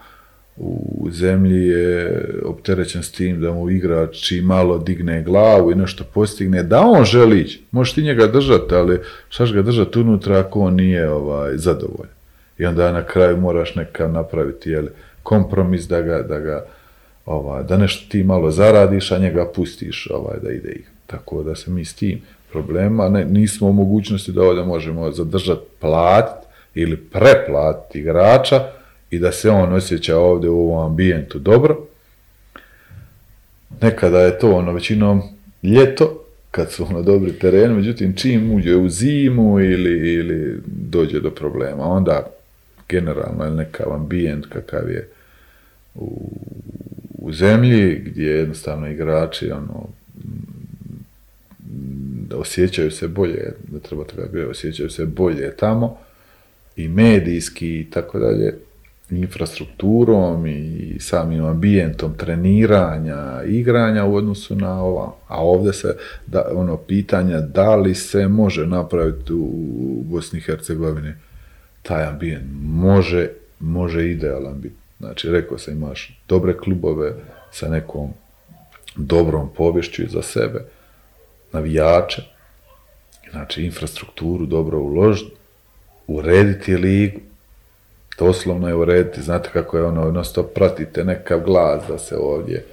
u 0.57 1.09
zemlji 1.11 1.67
je 1.67 2.25
opterećen 2.45 3.03
s 3.03 3.13
tim 3.13 3.41
da 3.41 3.53
mu 3.53 3.71
igrač 3.71 4.17
čim 4.29 4.45
malo 4.45 4.79
digne 4.79 5.23
glavu 5.23 5.73
i 5.73 5.75
nešto 5.75 6.05
postigne, 6.15 6.63
da 6.63 6.81
on 6.81 7.05
želi 7.05 7.41
ići. 7.41 7.63
Možeš 7.71 7.95
ti 7.95 8.03
njega 8.03 8.27
držati, 8.27 8.75
ali 8.75 9.01
šaš 9.29 9.53
ga 9.53 9.63
držati 9.63 9.99
unutra 9.99 10.39
ako 10.39 10.61
on 10.61 10.75
nije 10.75 11.11
ovaj, 11.11 11.57
zadovoljan. 11.57 12.16
I 12.59 12.67
onda 12.67 12.93
na 12.93 13.03
kraju 13.03 13.37
moraš 13.37 13.75
neka 13.75 14.09
napraviti 14.09 14.71
jel, 14.71 14.87
kompromis 15.23 15.89
da 15.89 16.01
ga, 16.01 16.23
da 16.23 16.39
ga 16.39 16.67
ovaj, 17.27 17.63
da 17.63 17.77
nešto 17.77 18.11
ti 18.11 18.25
malo 18.25 18.51
zaradiš, 18.51 19.13
a 19.13 19.19
njega 19.19 19.47
pustiš 19.55 20.09
ovaj, 20.11 20.37
da 20.43 20.51
ide 20.51 20.71
igra. 20.73 20.91
Tako 21.07 21.43
da 21.43 21.55
se 21.55 21.71
mi 21.71 21.85
s 21.85 21.95
tim 21.95 22.21
problema 22.53 23.09
ne, 23.09 23.25
nismo 23.25 23.69
u 23.69 23.73
mogućnosti 23.73 24.33
da 24.33 24.43
ovdje 24.43 24.65
možemo 24.65 25.13
zadržati 25.13 25.67
platiti 25.81 26.47
ili 26.75 26.97
preplatiti 26.97 27.99
igrača, 27.99 28.61
i 29.11 29.19
da 29.19 29.33
se 29.33 29.51
on 29.51 29.73
osjeća 29.73 30.19
ovdje 30.19 30.51
u 30.51 30.59
ovom 30.59 30.87
ambijentu 30.91 31.39
dobro. 31.39 31.79
Nekada 33.83 34.21
je 34.21 34.39
to 34.39 34.53
ono 34.53 34.73
većinom 34.73 35.23
ljeto, 35.63 36.23
kad 36.51 36.73
su 36.73 36.85
ono 36.85 37.03
dobri 37.03 37.33
tereni, 37.33 37.75
međutim 37.75 38.17
čim 38.17 38.53
uđe 38.55 38.77
u 38.77 38.89
zimu 38.89 39.61
ili, 39.61 40.15
ili 40.15 40.61
dođe 40.67 41.21
do 41.21 41.31
problema, 41.31 41.85
onda 41.85 42.27
generalno 42.89 43.45
je 43.45 43.51
nekav 43.51 43.93
ambijent 43.93 44.47
kakav 44.47 44.91
je 44.91 45.09
u, 45.95 46.31
u 47.19 47.33
zemlji, 47.33 48.03
gdje 48.05 48.31
jednostavno 48.31 48.89
igrači 48.89 49.51
ono, 49.51 49.89
da 52.29 52.37
osjećaju 52.37 52.91
se 52.91 53.09
bolje, 53.09 53.53
da 53.69 53.79
treba 53.79 54.05
biti, 54.33 54.39
osjećaju 54.39 54.91
se 54.91 55.07
bolje 55.07 55.57
tamo 55.57 55.99
i 56.77 56.89
medijski 56.89 57.81
i 57.81 57.91
tako 57.91 58.19
dalje, 58.19 58.55
infrastrukturom 59.11 60.47
i 60.47 60.97
samim 61.01 61.45
ambijentom 61.45 62.15
treniranja, 62.15 63.43
igranja 63.47 64.05
u 64.05 64.15
odnosu 64.15 64.57
na 64.57 64.83
ova. 64.83 65.15
A 65.29 65.45
ovdje 65.45 65.73
se, 65.73 65.97
da, 66.27 66.49
ono, 66.53 66.77
pitanja 66.77 67.41
da 67.41 67.77
li 67.77 67.95
se 67.95 68.29
može 68.29 68.67
napraviti 68.67 69.33
u 69.33 70.03
Bosni 70.05 70.39
i 70.39 70.43
Hercegovini 70.43 71.13
taj 71.89 72.05
ambijent. 72.05 72.45
Može, 72.63 73.29
može 73.61 74.11
idealan 74.11 74.61
biti. 74.61 74.75
Znači, 74.99 75.31
rekao 75.31 75.59
sam, 75.59 75.75
imaš 75.75 76.21
dobre 76.29 76.57
klubove 76.57 77.13
sa 77.51 77.69
nekom 77.69 78.11
dobrom 78.97 79.49
povješću 79.57 80.03
za 80.09 80.23
sebe, 80.23 80.65
navijače, 81.53 82.23
znači 83.31 83.63
infrastrukturu 83.63 84.47
dobro 84.47 84.79
uložiti, 84.79 85.33
urediti 86.07 86.77
ligu, 86.77 87.21
doslovno 88.19 88.69
je 88.69 88.75
urediti, 88.75 89.23
znate 89.23 89.51
kako 89.53 89.77
je 89.77 89.85
ono, 89.85 90.05
jednostavno 90.05 90.51
pratite 90.51 91.05
nekav 91.05 91.41
glas 91.41 91.83
da 91.89 91.99
se 91.99 92.17
ovdje 92.17 92.65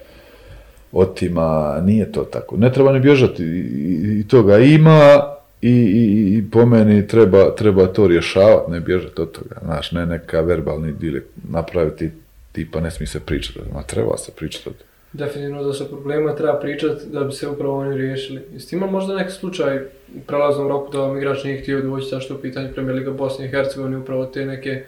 otima, 0.91 1.80
nije 1.84 2.11
to 2.11 2.23
tako. 2.23 2.57
Ne 2.57 2.73
treba 2.73 2.91
ni 2.91 2.99
bježati, 2.99 3.44
i, 3.44 4.19
i 4.19 4.27
toga 4.27 4.57
ima 4.57 5.34
i, 5.64 5.72
i, 5.72 6.38
i 6.38 6.52
po 6.52 6.65
meni 6.65 7.07
treba, 7.07 7.56
treba 7.56 7.88
to 7.88 8.07
rješavati, 8.07 8.72
ne 8.72 8.80
bježati 8.80 9.22
od 9.22 9.31
toga, 9.31 9.56
znaš, 9.64 9.91
ne 9.91 10.06
neka 10.06 10.41
verbalni 10.41 10.94
dilek 10.94 11.23
napraviti, 11.49 12.11
tipa 12.52 12.80
ne 12.80 12.91
smije 12.91 13.07
se 13.07 13.19
pričati, 13.19 13.60
ma 13.73 13.84
treba 13.84 14.18
se 14.18 14.31
pričati 14.35 14.69
Definitivno 15.14 15.64
da 15.64 15.73
se 15.73 15.88
problema 15.88 16.35
treba 16.35 16.60
pričati 16.60 17.06
da 17.11 17.23
bi 17.23 17.31
se 17.31 17.48
upravo 17.48 17.80
oni 17.80 17.98
riješili. 17.98 18.41
Jeste 18.53 18.76
imali 18.76 18.91
možda 18.91 19.15
neki 19.15 19.31
slučaj 19.31 19.77
u 20.15 20.19
prelaznom 20.27 20.68
roku 20.68 20.91
da 20.91 20.99
vam 20.99 21.18
igrač 21.18 21.44
nije 21.44 21.61
htio 21.61 21.81
doći 21.81 22.10
zašto 22.10 22.35
u 22.35 22.38
pitanju 22.38 22.73
Premier 22.73 22.95
Liga 22.95 23.11
Bosne 23.11 23.45
i 23.45 23.49
Hercegovine 23.49 23.98
upravo 23.98 24.26
te 24.26 24.45
neke 24.45 24.84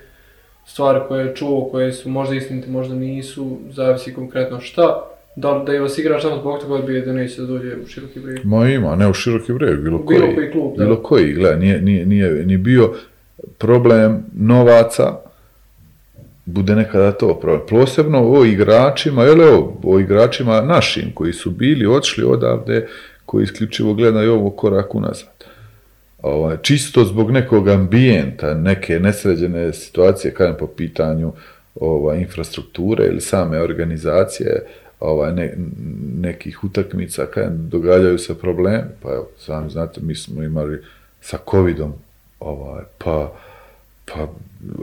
stvari 0.65 0.99
koje 1.07 1.25
je 1.25 1.35
čuo, 1.35 1.69
koje 1.71 1.93
su 1.93 2.09
možda 2.09 2.35
istinite, 2.35 2.69
možda 2.69 2.95
nisu, 2.95 3.57
zavisi 3.71 4.13
konkretno 4.13 4.59
šta, 4.59 5.14
da, 5.35 5.63
da 5.65 5.73
je 5.73 5.79
vas 5.79 5.97
igrač 5.97 6.21
samo 6.21 6.37
zbog 6.37 6.59
toga 6.59 6.73
odbije 6.73 7.01
da 7.01 7.13
neće 7.13 7.41
da 7.41 7.47
dođe 7.47 7.75
u 7.83 7.87
široki 7.87 8.19
brijeg. 8.19 8.39
Ma 8.45 8.69
ima, 8.69 8.95
ne 8.95 9.09
u 9.09 9.13
široki 9.13 9.53
brijeg, 9.53 9.79
bilo 9.79 10.05
koji. 10.05 10.19
Bilo 10.19 10.35
koji 10.35 10.51
klub, 10.51 10.77
da. 10.77 10.83
Bilo 10.83 11.03
koji, 11.03 11.33
nije, 11.59 11.81
nije, 11.81 12.05
nije 12.05 12.45
ni 12.45 12.57
bio 12.57 12.93
problem 13.57 14.23
novaca, 14.33 15.15
bude 16.45 16.75
nekada 16.75 17.11
to 17.11 17.39
problem. 17.39 17.61
Posebno 17.69 18.31
o 18.31 18.45
igračima, 18.45 19.23
jel 19.23 19.41
evo, 19.41 19.81
o 19.83 19.99
igračima 19.99 20.61
našim 20.61 21.11
koji 21.13 21.33
su 21.33 21.51
bili, 21.51 21.85
odšli 21.85 22.23
odavde, 22.23 22.87
koji 23.25 23.43
isključivo 23.43 23.93
gledaju 23.93 24.33
ovo 24.33 24.49
korak 24.49 24.95
unazad 24.95 25.35
ovaj, 26.25 26.57
čisto 26.61 27.05
zbog 27.05 27.31
nekog 27.31 27.67
ambijenta, 27.67 28.53
neke 28.53 28.99
nesređene 28.99 29.73
situacije, 29.73 30.33
kada 30.33 30.53
po 30.53 30.67
pitanju 30.67 31.33
ovaj, 31.75 32.19
infrastrukture 32.19 33.05
ili 33.05 33.21
same 33.21 33.61
organizacije, 33.61 34.65
ovaj, 35.05 35.33
ne, 35.33 35.53
nekih 36.21 36.63
utakmica, 36.63 37.25
kada 37.25 37.49
događaju 37.49 38.17
se 38.17 38.37
problemi, 38.37 38.83
pa 39.01 39.09
evo, 39.09 39.27
sami 39.37 39.69
znate, 39.69 40.01
mi 40.01 40.15
smo 40.15 40.43
imali 40.43 40.81
sa 41.21 41.37
covidom, 41.51 41.93
ovaj, 42.39 42.83
pa, 42.97 43.33
pa, 44.05 44.27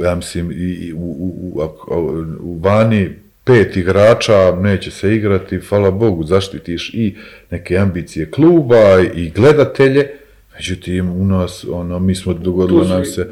ja 0.05 0.15
mislim, 0.15 0.51
i, 0.51 0.55
i 0.55 0.93
u, 0.93 0.99
u, 0.99 1.61
u, 1.89 2.25
u 2.41 2.59
vani 2.59 3.11
pet 3.45 3.77
igrača 3.77 4.57
neće 4.61 4.91
se 4.91 5.15
igrati, 5.15 5.59
hvala 5.59 5.91
Bogu, 5.91 6.25
zaštitiš 6.25 6.95
i 6.95 7.17
neke 7.51 7.77
ambicije 7.77 8.31
kluba 8.31 9.01
i 9.15 9.31
gledatelje, 9.31 10.09
Međutim, 10.55 11.11
u 11.11 11.25
nas, 11.25 11.65
ono, 11.71 11.99
mi 11.99 12.15
smo 12.15 12.35
dogodilo 12.35 12.85
nam 12.85 13.05
se, 13.05 13.31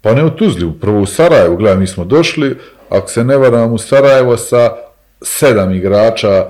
pa 0.00 0.14
ne 0.14 0.24
u 0.24 0.30
Tuzli, 0.30 0.72
prvo 0.80 1.00
u 1.00 1.06
Sarajevu, 1.06 1.56
gledaj, 1.56 1.80
mi 1.80 1.86
smo 1.86 2.04
došli, 2.04 2.56
ako 2.88 3.08
se 3.08 3.24
ne 3.24 3.36
varam, 3.36 3.72
u 3.72 3.78
Sarajevo 3.78 4.36
sa 4.36 4.70
sedam 5.24 5.72
igrača, 5.72 6.46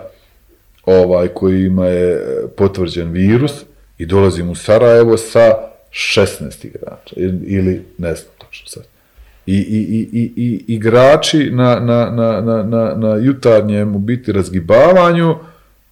ovaj, 0.86 1.28
kojima 1.28 1.86
je 1.86 2.22
potvrđen 2.56 3.10
virus, 3.10 3.52
i 3.98 4.06
dolazim 4.06 4.50
u 4.50 4.54
Sarajevo 4.54 5.16
sa 5.16 5.54
16 5.90 6.66
igrača, 6.66 7.14
ili 7.46 7.82
ne 7.98 8.14
znam 8.14 8.32
točno 8.38 8.66
sad. 8.66 8.82
I, 9.46 9.56
i, 9.56 10.08
i, 10.12 10.32
i, 10.36 10.64
igrači 10.66 11.50
na, 11.50 11.80
na, 11.80 12.10
na, 12.10 12.40
na, 12.64 12.94
na, 12.94 13.16
jutarnjem 13.16 13.96
u 13.96 13.98
biti 13.98 14.32
razgibavanju, 14.32 15.34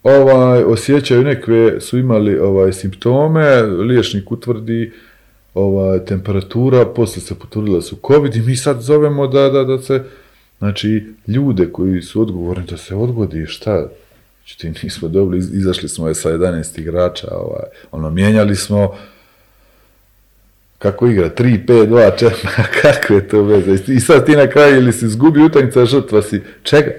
ovaj, 0.03 0.63
osjećaju 0.63 1.25
neke, 1.25 1.81
su 1.81 1.99
imali 1.99 2.39
ovaj, 2.39 2.73
simptome, 2.73 3.63
liječnik 3.63 4.33
utvrdi 4.33 4.93
ovaj, 5.55 6.05
temperatura, 6.05 6.87
poslije 6.87 7.23
se 7.23 7.35
potvrdila 7.35 7.83
su 7.83 7.97
COVID 8.07 8.37
i 8.37 8.41
mi 8.41 8.57
sad 8.57 8.81
zovemo 8.81 9.27
da, 9.27 9.49
da, 9.49 9.65
da 9.65 9.79
se, 9.79 10.05
znači, 10.61 11.05
ljude 11.27 11.73
koji 11.73 12.03
su 12.03 12.23
odgovorni 12.23 12.65
da 12.67 12.77
se 12.77 12.95
odgodi, 12.95 13.47
šta, 13.47 13.89
Međutim, 14.45 14.75
nismo 14.83 15.09
dobili, 15.09 15.39
iz- 15.39 15.55
izašli 15.55 15.89
smo 15.89 16.09
je 16.09 16.15
sa 16.15 16.31
11 16.31 16.79
igrača, 16.81 17.29
ovaj, 17.31 17.63
ono, 17.93 18.11
mijenjali 18.11 18.57
smo, 18.57 18.95
kako 20.79 21.07
igra, 21.07 21.31
3, 21.31 21.67
5, 21.67 21.87
2, 21.87 22.11
4, 22.19 22.31
kako 22.83 23.15
je 23.15 23.29
to 23.29 23.43
veze? 23.43 23.93
I 23.95 24.01
sad 24.01 24.27
ti 24.27 24.37
na 24.37 24.47
kraju 24.47 24.77
ili 24.77 24.93
si 24.93 25.05
izgubi 25.07 25.43
utakmica, 25.43 25.85
žrtva 25.87 26.23
si, 26.23 26.41
čega? 26.63 26.91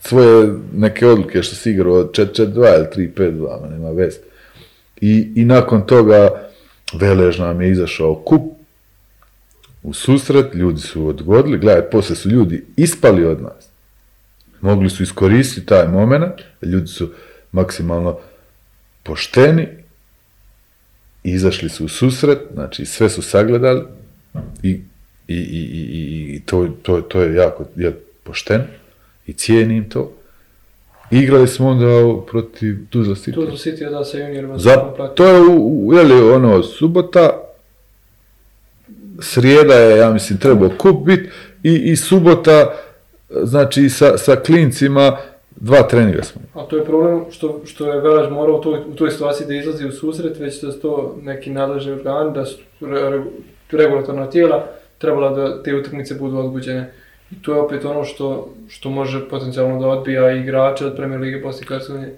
Svoje 0.00 0.52
neke 0.74 1.06
odluke 1.06 1.42
što 1.42 1.54
si 1.56 1.70
igrao 1.70 1.92
od 1.94 2.10
4, 2.10 2.26
4, 2.32 2.46
2 2.46 2.76
ili 2.98 3.08
3, 3.08 3.22
5, 3.22 3.32
2, 3.32 3.60
ma 3.62 3.68
nema 3.68 3.90
veze. 3.90 4.18
I, 5.00 5.32
I 5.34 5.44
nakon 5.44 5.86
toga 5.86 6.48
Velež 6.92 7.38
nam 7.38 7.60
je 7.60 7.70
izašao 7.70 8.14
kup 8.14 8.55
u 9.86 9.92
susret, 9.92 10.54
ljudi 10.54 10.80
su 10.80 11.06
odgodili, 11.06 11.58
gledaj, 11.58 11.90
poslije 11.90 12.16
su 12.16 12.28
ljudi 12.28 12.64
ispali 12.76 13.24
od 13.24 13.42
nas. 13.42 13.68
Mogli 14.60 14.90
su 14.90 15.02
iskoristiti 15.02 15.66
taj 15.66 15.88
moment, 15.88 16.32
ljudi 16.62 16.86
su 16.86 17.10
maksimalno 17.52 18.18
pošteni, 19.02 19.68
izašli 21.24 21.68
su 21.68 21.84
u 21.84 21.88
susret, 21.88 22.38
znači 22.54 22.84
sve 22.84 23.08
su 23.10 23.22
sagledali 23.22 23.82
i, 24.62 24.70
i, 24.70 24.80
i, 25.28 25.36
i, 26.36 26.42
to, 26.46 26.68
to, 26.82 27.00
to 27.00 27.20
je 27.22 27.34
jako 27.34 27.64
je 27.76 28.00
pošteno 28.22 28.64
i 29.26 29.32
cijenim 29.32 29.88
to. 29.90 30.12
Igrali 31.10 31.48
smo 31.48 31.68
onda 31.68 31.86
protiv 32.26 32.86
Tuzla 32.90 33.14
City. 33.14 33.34
Tu 33.34 33.56
su 33.56 33.68
City 33.70 33.90
da 33.90 34.04
sa 34.04 34.18
juniorima 34.18 34.58
Za, 34.58 34.74
to 35.16 35.26
je, 35.26 35.40
u, 35.40 35.86
u- 35.86 35.94
je 35.94 36.02
li 36.04 36.30
ono, 36.30 36.62
subota, 36.62 37.30
srijeda 39.20 39.74
je, 39.74 39.98
ja 39.98 40.10
mislim, 40.10 40.38
trebao 40.38 40.70
kup 40.78 41.06
bit 41.06 41.30
i, 41.62 41.74
i 41.74 41.96
subota, 41.96 42.74
znači, 43.30 43.88
sa, 43.88 44.18
sa 44.18 44.36
klincima, 44.36 45.16
dva 45.56 45.82
treninga 45.82 46.22
smo. 46.22 46.42
A 46.54 46.62
to 46.62 46.76
je 46.76 46.84
problem 46.84 47.24
što, 47.30 47.60
što 47.64 47.92
je 47.92 48.00
Velaž 48.00 48.30
morao 48.30 48.56
u 48.56 48.60
toj, 48.60 48.78
u 48.78 48.94
toj 48.94 49.10
situaciji 49.10 49.46
da 49.46 49.54
izlazi 49.54 49.86
u 49.86 49.92
susret, 49.92 50.38
već 50.38 50.60
da 50.60 50.72
su 50.72 50.80
to 50.80 51.16
neki 51.22 51.50
nadležni 51.50 51.92
organi, 51.92 52.32
da 52.34 52.44
su 52.44 52.58
re- 52.80 53.10
re- 53.10 53.24
regulatorna 53.70 54.30
tijela 54.30 54.66
trebala 54.98 55.30
da 55.30 55.62
te 55.62 55.74
utakmice 55.74 56.14
budu 56.14 56.38
odgođene. 56.38 56.92
I 57.30 57.42
to 57.42 57.54
je 57.54 57.60
opet 57.60 57.84
ono 57.84 58.04
što, 58.04 58.48
što 58.68 58.90
može 58.90 59.28
potencijalno 59.28 59.80
da 59.80 59.88
odbija 59.88 60.32
i 60.32 60.40
igrače 60.40 60.86
od 60.86 60.96
Premier 60.96 61.20
Lige 61.20 61.36
i 61.36 61.64
Hercegovine. 61.68 62.12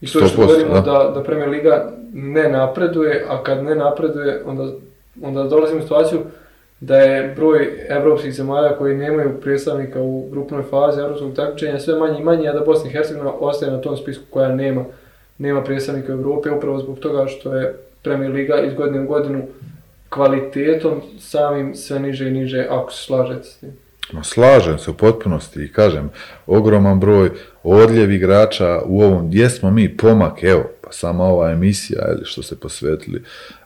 I 0.00 0.06
to 0.06 0.26
što 0.26 0.42
100%, 0.42 0.56
vidimo 0.56 0.74
da. 0.74 0.80
da, 0.80 1.10
da 1.14 1.22
Premier 1.22 1.48
Liga 1.48 1.92
ne 2.12 2.48
napreduje, 2.48 3.24
a 3.28 3.42
kad 3.42 3.64
ne 3.64 3.74
napreduje, 3.74 4.42
onda, 4.46 4.72
onda 5.22 5.42
dolazimo 5.42 5.78
u 5.78 5.82
situaciju 5.82 6.20
da 6.80 6.96
je 6.96 7.34
broj 7.36 7.86
evropskih 7.88 8.34
zemalja 8.34 8.76
koji 8.76 8.96
nemaju 8.96 9.40
predstavnika 9.40 10.02
u 10.02 10.28
grupnoj 10.30 10.62
fazi 10.62 11.00
evropskog 11.00 11.34
takmičenja 11.34 11.78
sve 11.78 11.98
manji 11.98 12.20
i 12.20 12.24
manji, 12.24 12.48
a 12.48 12.52
da 12.52 12.60
Bosna 12.60 12.90
i 12.90 12.92
Hercegovina 12.92 13.32
ostaje 13.32 13.72
na 13.72 13.80
tom 13.80 13.96
spisku 13.96 14.24
koja 14.30 14.48
nema, 14.48 14.84
nema 15.38 15.64
predstavnika 15.64 16.12
u 16.12 16.16
Europe, 16.16 16.50
upravo 16.50 16.78
zbog 16.78 16.98
toga 16.98 17.26
što 17.26 17.54
je 17.54 17.74
Premier 18.02 18.30
Liga 18.30 18.60
iz 18.60 18.74
godine 18.74 19.00
u 19.00 19.06
godinu 19.06 19.42
kvalitetom 20.08 21.02
samim 21.18 21.74
sve 21.74 22.00
niže 22.00 22.28
i 22.28 22.30
niže, 22.30 22.66
ako 22.70 22.92
se 22.92 23.04
slažete 23.04 23.44
s 23.44 23.56
tim. 23.56 23.72
Slažem 24.22 24.78
se 24.78 24.90
u 24.90 24.94
potpunosti 24.94 25.64
i 25.64 25.72
kažem, 25.72 26.10
ogroman 26.46 27.00
broj 27.00 27.30
odljev 27.62 28.12
igrača 28.12 28.80
u 28.86 29.02
ovom, 29.02 29.28
gdje 29.28 29.50
smo 29.50 29.70
mi 29.70 29.96
pomak, 29.96 30.42
evo, 30.42 30.64
pa 30.80 30.92
sama 30.92 31.24
ova 31.24 31.50
emisija, 31.50 32.12
ili 32.16 32.24
što 32.24 32.42
se 32.42 32.60
posvetili 32.60 33.22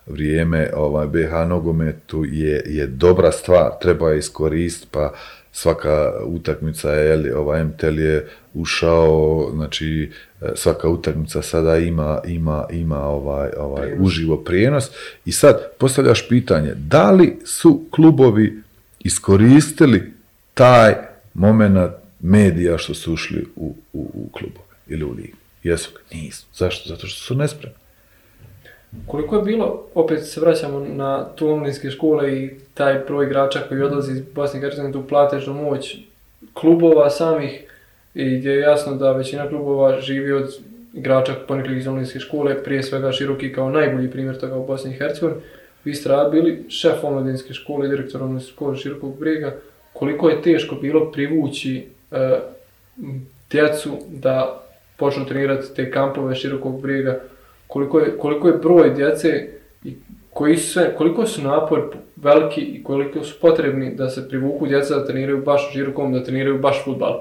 vrijeme 0.08 0.70
ovaj, 0.76 1.06
BH 1.06 1.48
nogometu 1.48 2.24
je, 2.24 2.62
je 2.66 2.86
dobra 2.86 3.32
stvar, 3.32 3.70
treba 3.80 4.10
je 4.10 4.18
iskoristiti, 4.18 4.88
pa 4.90 5.12
svaka 5.52 6.12
utakmica 6.24 6.90
je, 6.90 7.08
jeli, 7.08 7.30
ovaj 7.30 7.64
MTL 7.64 7.98
je 7.98 8.28
ušao, 8.54 9.50
znači 9.54 10.10
e, 10.40 10.46
svaka 10.54 10.88
utakmica 10.88 11.42
sada 11.42 11.76
ima, 11.78 12.20
ima, 12.26 12.66
ima 12.70 13.04
ovaj, 13.04 13.50
ovaj 13.58 13.82
Prijenos. 13.82 14.06
uživo 14.06 14.36
prijenos 14.36 14.90
i 15.24 15.32
sad 15.32 15.70
postavljaš 15.78 16.28
pitanje, 16.28 16.74
da 16.74 17.10
li 17.10 17.38
su 17.44 17.84
klubovi 17.90 18.62
iskoristili 18.98 20.12
taj 20.54 20.94
moment 21.34 21.92
medija 22.20 22.78
što 22.78 22.94
su 22.94 23.12
ušli 23.12 23.46
u, 23.56 23.74
u, 23.92 24.10
u 24.14 24.28
klubove 24.32 24.74
ili 24.88 25.04
u 25.04 25.12
ligu? 25.12 25.36
Jesu 25.62 25.90
ga? 25.94 26.16
Nisu. 26.16 26.46
Zašto? 26.54 26.88
Zato 26.88 27.06
što 27.06 27.20
su 27.20 27.34
nespremni. 27.34 27.78
Koliko 29.06 29.36
je 29.36 29.42
bilo, 29.42 29.84
opet 29.94 30.26
se 30.26 30.40
vraćamo 30.40 30.80
na 30.80 31.24
tu 31.36 31.48
omladinske 31.48 31.90
škole 31.90 32.32
i 32.32 32.50
taj 32.74 32.98
broj 33.06 33.26
igrača 33.26 33.60
koji 33.68 33.82
odlazi 33.82 34.12
iz 34.12 34.20
Bosne 34.34 34.58
i 34.58 34.62
Hercegovine 34.62 34.92
tu 34.92 35.08
platežnu 35.08 35.54
moć 35.54 35.96
klubova 36.52 37.10
samih 37.10 37.64
i 38.14 38.38
gdje 38.38 38.50
je 38.50 38.60
jasno 38.60 38.96
da 38.96 39.12
većina 39.12 39.48
klubova 39.48 40.00
živi 40.00 40.32
od 40.32 40.58
igrača 40.94 41.34
ponekli 41.48 41.78
iz 41.78 41.86
omladinske 41.86 42.20
škole, 42.20 42.62
prije 42.64 42.82
svega 42.82 43.12
Široki 43.12 43.52
kao 43.52 43.70
najbolji 43.70 44.10
primjer 44.10 44.38
toga 44.38 44.56
u 44.56 44.66
Bosni 44.66 44.90
i 44.90 44.94
Hercegovini. 44.94 45.40
Vi 45.84 45.94
ste 45.94 46.10
bili 46.30 46.64
šef 46.68 47.04
omladinske 47.04 47.54
škole 47.54 47.88
direktor 47.88 48.22
omladinske 48.22 48.52
škole 48.52 48.76
Širokog 48.76 49.18
brijega. 49.18 49.54
Koliko 49.92 50.28
je 50.28 50.42
teško 50.42 50.74
bilo 50.74 51.12
privući 51.12 51.86
e, 52.10 52.38
djecu 53.50 53.90
da 54.08 54.62
počnu 54.96 55.26
trenirati 55.26 55.74
te 55.74 55.90
kampove 55.90 56.34
Širokog 56.34 56.82
brijega 56.82 57.20
koliko 57.68 58.00
je, 58.00 58.18
koliko 58.18 58.48
je 58.48 58.58
broj 58.58 58.90
djece 58.94 59.48
i 59.84 59.94
koji 60.30 60.56
sve, 60.56 60.94
koliko 60.96 61.26
su 61.26 61.42
napor 61.42 61.96
veliki 62.16 62.60
i 62.60 62.82
koliko 62.82 63.24
su 63.24 63.40
potrebni 63.40 63.94
da 63.94 64.10
se 64.10 64.28
privuku 64.28 64.66
djeca 64.66 64.98
da 64.98 65.06
treniraju 65.06 65.42
baš 65.44 65.72
žirokom, 65.72 66.12
da 66.12 66.24
treniraju 66.24 66.58
baš 66.58 66.84
futbal. 66.84 67.20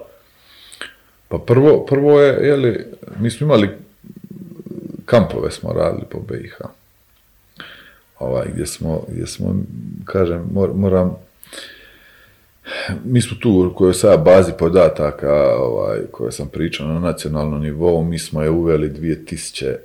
Pa 1.28 1.38
prvo, 1.38 1.86
prvo 1.86 2.22
je, 2.22 2.48
jeli, 2.48 2.86
mi 3.20 3.30
smo 3.30 3.46
imali 3.46 3.70
kampove 5.06 5.52
smo 5.52 5.74
radili 5.74 6.04
po 6.10 6.20
BiH. 6.20 6.56
Ovaj, 8.20 8.48
gdje 8.54 8.66
smo, 8.66 9.04
gdje 9.08 9.28
smo, 9.28 9.56
kažem, 10.06 10.50
mor, 10.54 10.74
moram, 10.74 11.16
mi 13.04 13.22
smo 13.22 13.38
tu 13.42 13.72
u 13.72 13.76
kojoj 13.76 13.94
sada 13.94 14.18
bazi 14.18 14.52
podataka, 14.60 15.34
ovaj, 15.58 16.00
koje 16.12 16.32
sam 16.32 16.48
pričao 16.48 16.88
na 16.88 17.00
nacionalnom 17.00 17.62
nivou, 17.62 18.04
mi 18.04 18.20
smo 18.20 18.42
je 18.42 18.50
uveli 18.50 18.90
2009. 18.90 19.76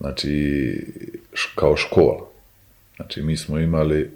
Znači, 0.00 0.86
kao 1.54 1.76
škola. 1.76 2.26
Znači, 2.96 3.22
mi 3.22 3.36
smo 3.36 3.58
imali 3.58 4.10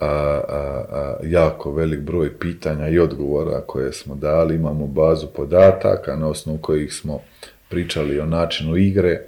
a, 0.00 0.06
a, 0.06 0.84
a, 0.90 1.16
jako 1.22 1.72
velik 1.72 2.00
broj 2.00 2.38
pitanja 2.38 2.88
i 2.88 2.98
odgovora 2.98 3.60
koje 3.60 3.92
smo 3.92 4.14
dali, 4.14 4.54
imamo 4.54 4.86
bazu 4.86 5.26
podataka 5.26 6.16
na 6.16 6.28
osnovu 6.28 6.58
kojih 6.58 6.94
smo 6.94 7.20
pričali 7.68 8.20
o 8.20 8.26
načinu 8.26 8.76
igre, 8.76 9.22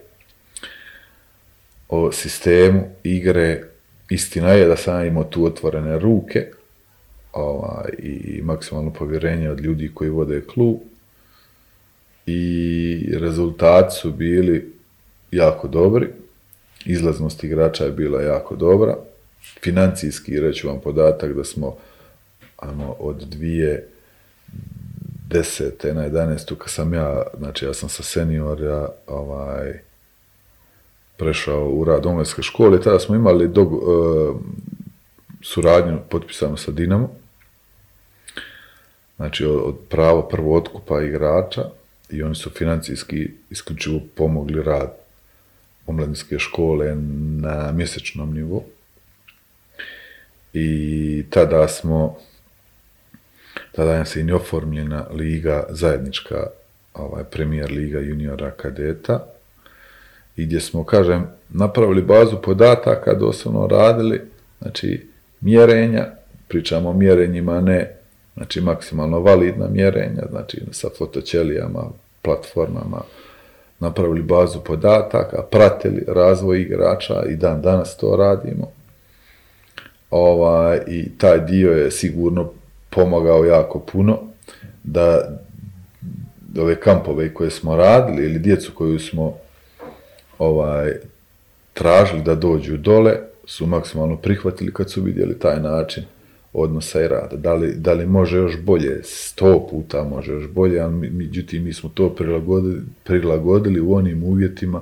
o 1.88 2.12
sistemu 2.12 2.82
igre. 3.02 3.62
Istina 4.10 4.52
je 4.52 4.66
da 4.66 4.76
sam 4.76 5.06
imao 5.06 5.24
tu 5.24 5.44
otvorene 5.44 5.98
ruke 5.98 6.46
ovaj, 7.32 7.90
i 7.98 8.40
maksimalno 8.42 8.92
povjerenje 8.92 9.50
od 9.50 9.60
ljudi 9.60 9.90
koji 9.94 10.10
vode 10.10 10.42
klub 10.54 10.76
i 12.26 13.14
rezultati 13.18 13.96
su 13.96 14.12
bili 14.12 14.72
jako 15.30 15.68
dobri, 15.68 16.08
izlaznost 16.84 17.44
igrača 17.44 17.84
je 17.84 17.90
bila 17.90 18.22
jako 18.22 18.56
dobra, 18.56 18.96
financijski 19.62 20.40
reću 20.40 20.68
vam 20.68 20.80
podatak 20.80 21.32
da 21.32 21.44
smo 21.44 21.76
ano, 22.56 22.96
od 22.98 23.16
dvije 23.16 23.88
desete 25.28 25.94
na 25.94 26.08
11. 26.08 26.54
kad 26.58 26.70
sam 26.70 26.94
ja, 26.94 27.22
znači 27.38 27.64
ja 27.64 27.74
sam 27.74 27.88
sa 27.88 28.02
seniora 28.02 28.88
ovaj, 29.06 29.80
prešao 31.16 31.68
u 31.68 31.84
rad 31.84 32.06
omladinske 32.06 32.42
škole, 32.42 32.80
tada 32.80 32.98
smo 32.98 33.14
imali 33.14 33.48
dog, 33.48 33.72
e, 33.72 33.76
suradnju 35.42 35.98
potpisanu 36.10 36.56
sa 36.56 36.70
Dinamo, 36.70 37.10
znači 39.16 39.44
od, 39.44 39.60
od 39.64 39.76
pravo 39.88 40.22
prvo 40.22 40.56
otkupa 40.56 41.02
igrača 41.02 41.70
i 42.10 42.22
oni 42.22 42.34
su 42.34 42.50
financijski 42.50 43.30
isključivo 43.50 44.00
pomogli 44.14 44.62
rad 44.62 44.92
omladinske 45.86 46.38
škole 46.38 46.94
na 47.40 47.72
mjesečnom 47.72 48.34
nivou. 48.34 48.64
I 50.52 51.24
tada 51.30 51.68
smo, 51.68 52.18
tada 53.72 54.04
se 54.04 54.20
i 54.20 54.24
neoformljena 54.24 55.06
liga, 55.10 55.66
zajednička 55.70 56.46
ovaj, 56.94 57.24
premijer 57.24 57.70
liga 57.70 58.00
juniora 58.00 58.50
kadeta, 58.50 59.26
i 60.36 60.46
gdje 60.46 60.60
smo, 60.60 60.84
kažem, 60.84 61.26
napravili 61.48 62.02
bazu 62.02 62.42
podataka, 62.42 63.14
doslovno 63.14 63.66
radili, 63.66 64.22
znači, 64.62 65.06
mjerenja, 65.40 66.06
pričamo 66.48 66.90
o 66.90 66.92
mjerenjima, 66.92 67.60
ne, 67.60 67.96
znači, 68.34 68.60
maksimalno 68.60 69.20
validna 69.20 69.68
mjerenja, 69.68 70.22
znači, 70.30 70.60
sa 70.70 70.88
fotoćelijama, 70.98 71.84
platformama, 72.22 73.00
napravili 73.80 74.22
bazu 74.22 74.60
podataka, 74.64 75.42
pratili 75.50 76.04
razvoj 76.08 76.60
igrača 76.60 77.22
i 77.28 77.36
dan 77.36 77.62
danas 77.62 77.96
to 77.96 78.16
radimo. 78.16 78.70
Ovaj, 80.10 80.80
I 80.86 81.18
taj 81.18 81.40
dio 81.40 81.72
je 81.72 81.90
sigurno 81.90 82.50
pomagao 82.90 83.44
jako 83.44 83.78
puno 83.78 84.18
da 84.84 85.38
ove 86.60 86.80
kampove 86.80 87.34
koje 87.34 87.50
smo 87.50 87.76
radili 87.76 88.24
ili 88.24 88.38
djecu 88.38 88.72
koju 88.74 88.98
smo 88.98 89.36
ovaj, 90.38 90.92
tražili 91.72 92.22
da 92.22 92.34
dođu 92.34 92.76
dole 92.76 93.16
su 93.44 93.66
maksimalno 93.66 94.16
prihvatili 94.16 94.72
kad 94.72 94.90
su 94.90 95.02
vidjeli 95.02 95.38
taj 95.38 95.60
način 95.60 96.04
odnosa 96.54 97.04
i 97.04 97.08
rada. 97.08 97.36
Da 97.36 97.54
li, 97.54 97.74
da 97.76 97.92
li 97.92 98.06
može 98.06 98.38
još 98.38 98.60
bolje? 98.60 99.00
Sto 99.02 99.66
puta 99.70 100.04
može 100.04 100.32
još 100.32 100.48
bolje, 100.48 100.80
ali 100.80 101.10
međutim 101.10 101.64
mi 101.64 101.72
smo 101.72 101.90
to 101.94 102.10
prilagodili, 102.10 102.80
prilagodili 103.04 103.80
u 103.80 103.94
onim 103.94 104.24
uvjetima 104.24 104.80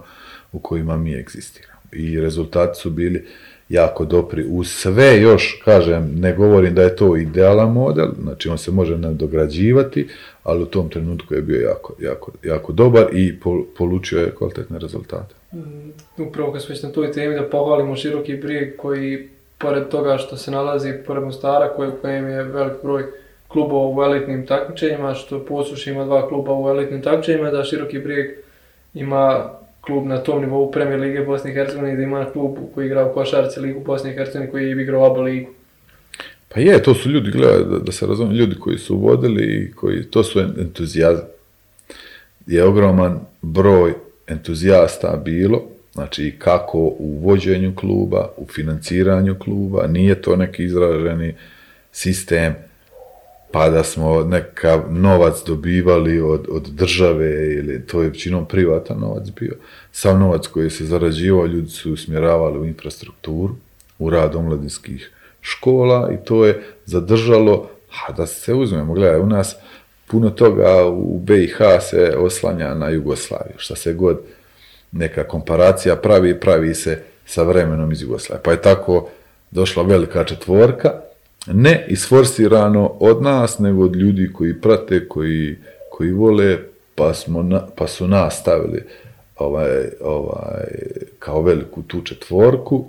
u 0.53 0.59
kojima 0.59 0.97
mi 0.97 1.15
egzistiramo. 1.15 1.81
I 1.93 2.21
rezultati 2.21 2.81
su 2.81 2.91
bili 2.91 3.25
jako 3.69 4.05
dobri. 4.05 4.45
U 4.49 4.65
sve 4.65 5.21
još, 5.21 5.63
kažem, 5.65 6.15
ne 6.15 6.33
govorim 6.33 6.75
da 6.75 6.83
je 6.83 6.97
to 6.97 7.17
idealan 7.17 7.73
model, 7.73 8.09
znači 8.23 8.49
on 8.49 8.59
se 8.59 8.71
može 8.71 8.99
nadograđivati, 8.99 10.09
ali 10.43 10.63
u 10.63 10.67
tom 10.67 10.89
trenutku 10.89 11.35
je 11.35 11.43
bio 11.43 11.61
jako, 11.61 11.95
jako, 12.01 12.33
jako 12.43 12.73
dobar 12.73 13.07
i 13.13 13.35
polučio 13.77 14.21
je 14.21 14.35
kvalitetne 14.35 14.79
rezultate. 14.79 15.35
Mm, 15.53 16.23
upravo 16.29 16.53
kad 16.53 16.63
smo 16.63 16.75
na 16.83 16.95
toj 16.95 17.13
temi 17.13 17.35
da 17.35 17.49
pohvalimo 17.49 17.97
široki 17.97 18.37
brijeg 18.37 18.77
koji 18.77 19.29
pored 19.63 19.89
toga 19.89 20.19
što 20.19 20.37
se 20.37 20.51
nalazi 20.51 20.93
pored 21.07 21.23
Mostara 21.23 21.69
koji, 21.69 21.91
kojem 22.01 22.29
je 22.29 22.43
velik 22.43 22.83
broj 22.83 23.05
klubova 23.49 23.89
u 23.89 24.03
elitnim 24.05 24.47
takmičenjima, 24.47 25.15
što 25.15 25.45
Posuš 25.45 25.87
ima 25.87 26.05
dva 26.05 26.29
kluba 26.29 26.53
u 26.55 26.69
elitnim 26.69 27.03
takmičenjima, 27.03 27.51
da 27.51 27.65
Široki 27.65 27.99
brijeg 27.99 28.31
ima 28.95 29.51
klub 29.81 30.07
na 30.07 30.19
tom 30.19 30.41
nivou 30.41 30.71
Premier 30.71 31.01
Lige 31.01 31.21
Bosne 31.21 31.51
i 31.51 31.55
Hercegovine 31.55 31.97
da 31.97 32.03
ima 32.03 32.27
klub 32.33 32.57
koji 32.75 32.87
igra 32.87 33.07
u 33.07 33.15
Košarci 33.15 33.61
Ligu 33.61 33.81
Bosne 33.81 34.11
i 34.11 34.15
Hercegovine 34.15 34.51
koji 34.51 34.65
je 34.65 34.83
igrao 34.83 35.07
ABA 35.07 35.21
ligu. 35.21 35.51
Pa 36.49 36.61
je, 36.61 36.83
to 36.83 36.95
su 36.95 37.11
ljudi, 37.11 37.31
gledaj, 37.31 37.59
da, 37.59 37.79
da 37.79 37.93
se 37.93 38.07
razumije, 38.07 38.39
ljudi 38.39 38.55
koji 38.61 38.79
su 38.79 38.97
vodili 38.97 39.45
i 39.45 39.73
koji, 39.73 40.05
to 40.05 40.25
su 40.25 40.41
entuzijazam. 40.41 41.25
Je 42.47 42.65
ogroman 42.65 43.21
broj 43.43 43.95
entuzijasta 44.27 45.23
bilo, 45.25 45.63
znači 45.93 46.37
kako 46.39 46.79
u 46.79 47.19
vođenju 47.23 47.73
kluba, 47.77 48.29
u 48.37 48.47
financiranju 48.47 49.37
kluba, 49.39 49.87
nije 49.87 50.23
to 50.23 50.37
neki 50.37 50.65
izraženi 50.65 51.35
sistem, 51.93 52.55
pa 53.53 53.71
da 53.71 53.85
smo 53.85 54.25
nekav 54.25 54.81
novac 54.91 55.43
dobivali 55.47 56.21
od, 56.21 56.47
od 56.51 56.63
države 56.63 57.55
ili 57.55 57.87
to 57.87 58.03
je 58.03 58.09
većinom 58.09 58.47
privatan 58.47 58.99
novac 59.01 59.29
bio. 59.41 59.57
Sam 59.93 60.21
novac 60.21 60.47
koji 60.47 60.71
se 60.71 60.85
zarađivao 60.85 61.47
ljudi 61.47 61.69
su 61.69 61.93
usmjeravali 61.93 62.59
u 62.59 62.67
infrastrukturu, 62.67 63.55
u 63.99 64.11
rad 64.11 64.35
omladinskih 64.35 65.11
škola 65.41 66.11
i 66.13 66.25
to 66.25 66.47
je 66.47 66.63
zadržalo, 66.85 67.71
a 68.07 68.13
da 68.13 68.27
se 68.27 68.55
uzmemo, 68.55 68.95
gledaj, 68.95 69.21
u 69.21 69.27
nas 69.27 69.57
puno 70.07 70.31
toga 70.31 70.87
u 70.87 71.19
BiH 71.19 71.57
se 71.91 72.15
oslanja 72.19 72.75
na 72.75 72.89
Jugoslaviju, 72.89 73.55
šta 73.57 73.77
se 73.77 73.93
god 73.93 74.21
neka 74.93 75.25
komparacija 75.25 75.97
pravi, 75.97 76.41
pravi 76.41 76.75
se 76.75 77.03
sa 77.27 77.43
vremenom 77.43 77.93
iz 77.93 78.03
Jugoslavije. 78.03 78.43
Pa 78.43 78.51
je 78.51 78.63
tako 78.63 79.09
došla 79.51 79.83
velika 79.83 80.25
četvorka, 80.25 80.93
ne 81.47 81.87
isforsirano 81.89 82.93
od 83.01 83.23
nas, 83.23 83.59
nego 83.59 83.85
od 83.85 83.97
ljudi 83.97 84.33
koji 84.33 84.61
prate, 84.61 85.09
koji, 85.09 85.57
koji 85.91 86.11
vole, 86.11 86.59
pa, 86.95 87.15
smo 87.15 87.43
na, 87.43 87.67
pa 87.77 87.87
su 87.87 88.09
nas 88.09 88.41
stavili 88.41 88.85
ovaj, 89.37 89.85
ovaj, 90.01 90.67
kao 91.19 91.43
veliku 91.43 91.83
tu 91.83 92.03
četvorku, 92.03 92.85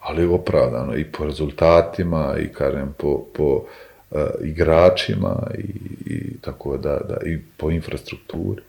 ali 0.00 0.26
opravdano 0.26 0.96
i 0.96 1.04
po 1.04 1.24
rezultatima 1.24 2.34
i 2.38 2.48
kažem 2.48 2.94
po, 2.98 3.24
po 3.34 3.64
uh, 4.10 4.20
igračima 4.44 5.46
i, 5.58 5.66
i 6.12 6.40
tako 6.40 6.76
da, 6.76 7.00
da 7.08 7.16
i 7.26 7.38
po 7.56 7.70
infrastrukturi. 7.70 8.62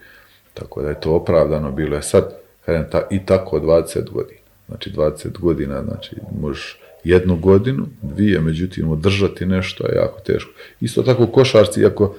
Tako 0.54 0.82
da 0.82 0.90
je 0.90 1.00
to 1.00 1.12
opravdano 1.12 1.72
bilo. 1.72 1.96
Je 1.96 2.02
sad, 2.02 2.36
kažem, 2.66 2.86
ta, 2.92 3.08
i 3.12 3.26
tako 3.26 3.60
20 3.60 4.10
godina. 4.10 4.40
Znači 4.68 4.92
20 4.92 5.40
godina, 5.40 5.84
znači 5.84 6.16
možeš 6.40 6.80
jednu 7.04 7.36
godinu, 7.36 7.86
dvije, 8.02 8.40
međutim, 8.40 8.90
održati 8.90 9.46
nešto 9.46 9.88
je 9.88 9.96
jako 9.96 10.20
teško. 10.20 10.52
Isto 10.82 11.04
tako 11.04 11.28
košarci, 11.28 11.82
iako 11.82 12.16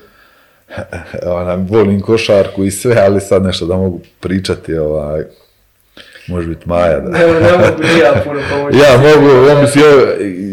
ona, 1.41 1.55
volim 1.55 2.01
košarku 2.01 2.65
i 2.65 2.71
sve, 2.71 2.97
ali 2.99 3.21
sad 3.21 3.43
nešto 3.43 3.67
da 3.67 3.77
mogu 3.77 4.01
pričati, 4.21 4.77
ovaj, 4.77 5.25
može 6.29 6.49
biti 6.49 6.69
Maja. 6.69 7.01
Da. 7.01 7.11
Ne, 7.11 7.27
ne 7.27 7.53
mogu 7.53 7.83
ja 8.03 8.23
puno 8.25 8.41
pomoći. 8.51 8.79
ja 8.83 8.97
mogu, 8.97 9.47
ja 9.49 9.61
mislim, 9.61 9.85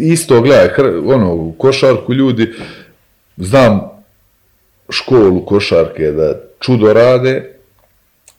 isto, 0.01 0.41
gledaj, 0.41 0.69
ono, 1.05 1.33
u 1.33 1.55
košarku 1.57 2.13
ljudi, 2.13 2.53
znam 3.37 3.81
školu 4.89 5.45
košarke 5.45 6.11
da 6.11 6.39
čudo 6.59 6.93
rade, 6.93 7.53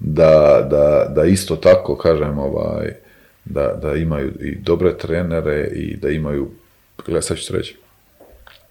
da, 0.06 0.66
da, 0.70 1.12
da 1.14 1.24
isto 1.24 1.56
tako, 1.56 1.96
kažem, 1.96 2.38
ovaj, 2.38 2.94
da, 3.44 3.78
da 3.82 3.94
imaju 3.94 4.32
i 4.40 4.54
dobre 4.54 4.98
trenere 4.98 5.70
i 5.74 5.96
da 5.96 6.10
imaju, 6.10 6.50
gledaj, 7.04 7.22
sad 7.22 7.36
ću 7.36 7.56
reći, 7.56 7.76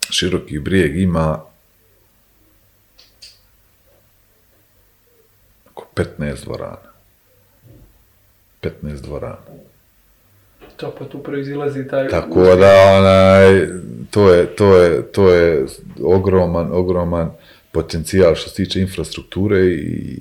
široki 0.09 0.59
brijeg 0.59 0.99
ima 0.99 1.41
oko 5.71 5.85
15 5.95 6.43
dvorana. 6.43 6.93
15 8.61 9.01
dvorana. 9.01 9.37
To 10.77 10.95
pa 10.99 11.05
tu 11.05 11.23
proizilazi 11.23 11.87
taj... 11.87 12.07
Tako 12.07 12.55
da, 12.55 12.73
onaj, 12.97 13.67
to 14.11 14.33
je, 14.33 14.45
to 14.55 14.77
je, 14.77 15.11
to 15.11 15.29
je 15.29 15.65
ogroman, 16.03 16.69
ogroman 16.71 17.31
potencijal 17.73 18.35
što 18.35 18.49
se 18.49 18.55
tiče 18.55 18.81
infrastrukture 18.81 19.59
i, 19.59 19.71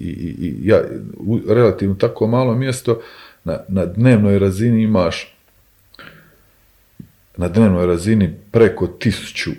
i, 0.01 0.35
i, 0.39 0.55
ja, 0.63 0.83
u 1.17 1.39
relativno 1.49 1.95
tako 1.95 2.27
malo 2.27 2.55
mjesto, 2.55 3.03
na, 3.45 3.59
na 3.69 3.87
dnevnoj 3.87 4.39
razini 4.39 4.83
imaš 4.83 5.37
na 7.37 7.49
dnevnoj 7.49 7.87
razini 7.87 8.35
preko 8.51 8.87
tisuću 8.87 9.51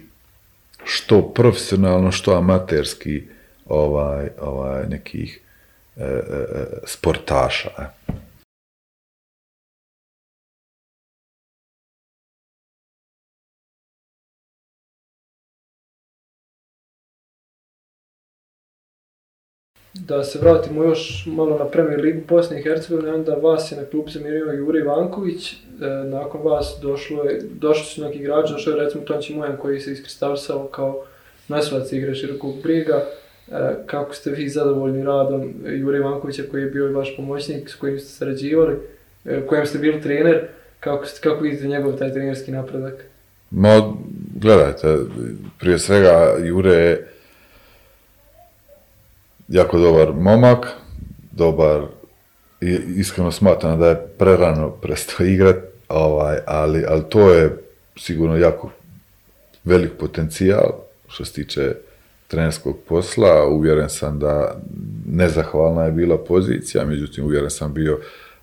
što 0.83 1.21
profesionalno, 1.21 2.11
što 2.11 2.35
amaterski 2.35 3.23
ovaj, 3.65 4.29
ovaj, 4.41 4.87
nekih 4.89 5.39
e, 5.97 6.03
e, 6.03 6.07
e 6.09 6.65
sportaša. 6.85 7.69
Da 19.93 20.23
se 20.23 20.39
vratimo 20.39 20.83
još 20.83 21.25
malo 21.25 21.57
na 21.57 21.65
Premier 21.65 22.01
Ligu 22.01 22.21
Bosne 22.29 22.59
i 22.59 22.63
Hercegovine, 22.63 23.13
onda 23.13 23.33
vas 23.33 23.71
je 23.71 23.77
na 23.77 23.85
klub 23.85 24.05
zamirio 24.09 24.51
Juri 24.51 24.81
Vanković, 24.81 25.53
e, 25.53 25.55
nakon 26.05 26.41
vas 26.41 26.77
došlo 26.81 27.23
je, 27.23 27.41
došli 27.51 27.85
su 27.85 28.03
neki 28.03 28.17
igrači, 28.17 28.53
došao 28.53 28.71
je 28.71 28.83
recimo 28.83 29.03
Tonči 29.03 29.35
Mojan 29.35 29.57
koji 29.57 29.79
se 29.79 29.91
iskristalisao 29.91 30.67
kao 30.67 31.03
nosilac 31.47 31.91
igre 31.91 32.15
širokog 32.15 32.61
briga. 32.63 33.05
E, 33.51 33.75
kako 33.85 34.13
ste 34.13 34.31
vi 34.31 34.49
zadovoljni 34.49 35.03
radom 35.03 35.53
Juri 35.65 35.99
Vankovića 35.99 36.43
koji 36.51 36.61
je 36.61 36.69
bio 36.69 36.89
i 36.89 36.93
vaš 36.93 37.15
pomoćnik 37.15 37.69
s 37.69 37.75
kojim 37.75 37.99
ste 37.99 38.09
sarađivali, 38.09 38.75
e, 39.25 39.45
kojem 39.47 39.65
ste 39.65 39.77
bili 39.77 40.01
trener, 40.01 40.47
kako, 40.79 41.05
kako 41.23 41.43
vidite 41.43 41.67
njegov 41.67 41.97
taj 41.97 42.13
trenerski 42.13 42.51
napredak? 42.51 43.05
Ma, 43.51 43.93
gledajte, 44.35 44.97
prije 45.59 45.79
svega 45.79 46.35
Jure 46.43 46.73
je 46.73 47.07
jako 49.53 49.79
dobar 49.79 50.13
momak, 50.13 50.67
dobar, 51.31 51.81
iskreno 52.95 53.31
smatram 53.31 53.79
da 53.79 53.87
je 53.87 54.07
prerano 54.17 54.69
prestao 54.69 55.25
igrat, 55.25 55.55
ovaj, 55.89 56.37
ali, 56.45 56.85
ali 56.87 57.03
to 57.09 57.33
je 57.33 57.57
sigurno 57.97 58.37
jako 58.37 58.71
velik 59.63 59.91
potencijal 59.99 60.71
što 61.07 61.25
se 61.25 61.33
tiče 61.33 61.75
trenerskog 62.27 62.77
posla. 62.87 63.47
Uvjeren 63.47 63.89
sam 63.89 64.19
da 64.19 64.55
nezahvalna 65.05 65.83
je 65.83 65.91
bila 65.91 66.17
pozicija, 66.17 66.85
međutim 66.85 67.25
uvjeren 67.25 67.49
sam 67.49 67.73
bio 67.73 67.99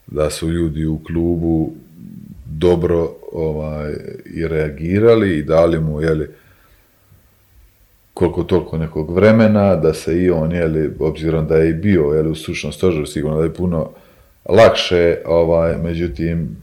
da 0.07 0.31
su 0.31 0.51
ljudi 0.51 0.87
u 0.87 0.99
klubu 1.05 1.73
dobro 2.47 3.11
ovaj, 3.33 3.93
i 4.35 4.49
reagirali 4.49 5.39
i 5.39 5.43
dali 5.43 5.81
mu 5.81 6.01
jeli, 6.01 6.29
koliko 8.21 8.43
toliko 8.45 8.79
nekog 8.79 9.15
vremena, 9.15 9.77
da 9.77 9.95
se 9.95 10.23
i 10.23 10.31
on, 10.31 10.53
obzirom 10.99 11.47
da 11.47 11.57
je 11.57 11.71
i 11.71 11.75
bio 11.75 12.03
jeli, 12.03 12.31
u 12.31 12.35
stručnom 12.35 12.73
stožeru, 12.73 13.07
sigurno 13.07 13.39
da 13.39 13.45
je 13.45 13.55
puno 13.55 13.91
lakše, 14.45 15.19
ovaj, 15.27 15.77
međutim, 15.77 16.57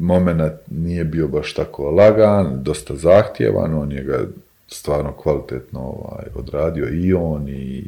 moment 0.00 0.40
nije 0.70 1.04
bio 1.04 1.28
baš 1.28 1.54
tako 1.54 1.90
lagan, 1.90 2.62
dosta 2.62 2.96
zahtjevan, 2.96 3.74
on 3.74 3.92
je 3.92 4.02
ga 4.02 4.18
stvarno 4.68 5.12
kvalitetno 5.12 5.80
ovaj, 5.80 6.24
odradio 6.34 6.88
i 6.92 7.14
on 7.14 7.48
i 7.48 7.84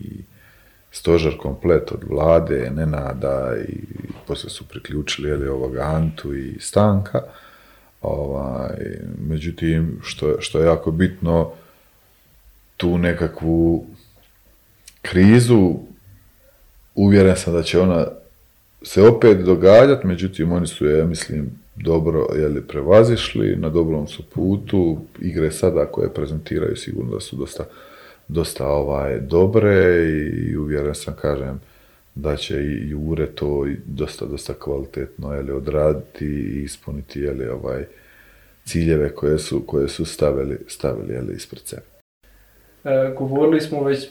stožer 0.91 1.37
komplet 1.39 1.93
od 1.93 2.05
vlade, 2.09 2.71
Nenada 2.75 3.55
i 3.69 3.79
poslije 4.27 4.51
su 4.51 4.69
priključili 4.69 5.29
jeli, 5.29 5.49
ovoga 5.49 5.83
Antu 5.83 6.35
i 6.35 6.57
Stanka. 6.61 7.21
Ovaj, 8.03 8.77
međutim, 9.29 9.99
što, 10.03 10.41
što 10.41 10.59
je 10.59 10.67
jako 10.67 10.91
bitno, 10.91 11.53
tu 12.77 12.99
nekakvu 12.99 13.87
krizu, 15.03 15.75
uvjeren 16.95 17.37
sam 17.37 17.53
da 17.53 17.63
će 17.63 17.81
ona 17.81 18.07
se 18.83 19.03
opet 19.03 19.39
događati, 19.39 20.07
međutim 20.07 20.53
oni 20.53 20.67
su 20.67 20.87
ja 20.87 21.05
mislim, 21.05 21.51
dobro 21.77 22.27
jeli, 22.37 22.63
prevazišli, 22.63 23.57
na 23.57 23.69
dobrom 23.69 24.09
su 24.09 24.23
putu, 24.23 24.99
igre 25.21 25.51
sada 25.51 25.87
koje 25.87 26.15
prezentiraju 26.15 26.77
sigurno 26.77 27.15
da 27.15 27.21
su 27.21 27.37
dosta, 27.37 27.65
dosta 28.29 28.69
ovaj, 28.69 29.21
dobre 29.21 30.05
i 30.49 30.57
uvjeren 30.57 30.95
sam, 30.95 31.15
kažem, 31.21 31.61
da 32.15 32.37
će 32.37 32.57
i 32.57 32.89
Jure 32.89 33.27
to 33.27 33.67
dosta, 33.87 34.27
dosta 34.27 34.55
kvalitetno 34.55 35.35
jeli, 35.35 35.53
odraditi 35.53 36.27
i 36.27 36.63
ispuniti 36.63 37.21
jeli, 37.21 37.49
ovaj, 37.49 37.85
ciljeve 38.65 39.15
koje 39.15 39.39
su, 39.39 39.63
koje 39.67 39.89
su 39.89 40.05
stavili, 40.05 40.59
stavili 40.69 41.15
jeli, 41.15 41.35
ispred 41.35 41.63
sebe. 41.65 41.96
E, 42.87 43.15
govorili 43.19 43.61
smo 43.61 43.85
već 43.85 44.09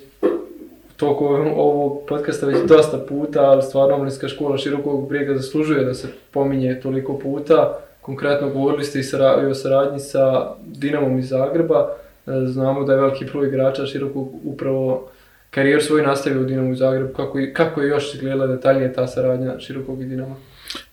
toliko 0.97 1.25
ovog 1.55 2.01
podcasta 2.07 2.45
već 2.45 2.57
dosta 2.67 2.97
puta, 3.09 3.41
ali 3.41 3.63
stvarno 3.63 3.95
Omlinska 3.95 4.27
škola 4.27 4.57
širokog 4.57 5.09
brijega 5.09 5.37
zaslužuje 5.37 5.85
da 5.85 5.93
se 5.93 6.07
pominje 6.31 6.79
toliko 6.79 7.19
puta. 7.19 7.79
Konkretno 8.01 8.49
govorili 8.49 8.83
ste 8.83 8.99
i, 8.99 9.45
o 9.45 9.53
saradnji 9.53 9.99
sa 9.99 10.51
Dinamom 10.65 11.19
iz 11.19 11.29
Zagreba. 11.29 11.95
E, 12.27 12.31
znamo 12.45 12.83
da 12.83 12.93
je 12.93 12.99
veliki 12.99 13.25
broj 13.25 13.47
igrača 13.47 13.85
širokog 13.85 14.29
upravo 14.43 15.09
karijer 15.49 15.83
svoj 15.83 16.01
nastavio 16.01 16.41
u 16.41 16.45
Dinamu 16.45 16.75
Zagrebu. 16.75 17.13
Kako, 17.13 17.39
kako 17.53 17.81
je 17.81 17.89
još 17.89 18.19
gledala 18.19 18.47
detaljnije 18.47 18.93
ta 18.93 19.07
saradnja 19.07 19.59
širokog 19.59 20.01
i 20.01 20.05
Dinama? 20.05 20.35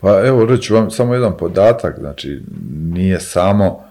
Pa 0.00 0.26
evo, 0.26 0.44
reću 0.44 0.74
vam 0.74 0.90
samo 0.90 1.14
jedan 1.14 1.36
podatak, 1.36 1.98
znači 1.98 2.40
nije 2.92 3.20
samo, 3.20 3.84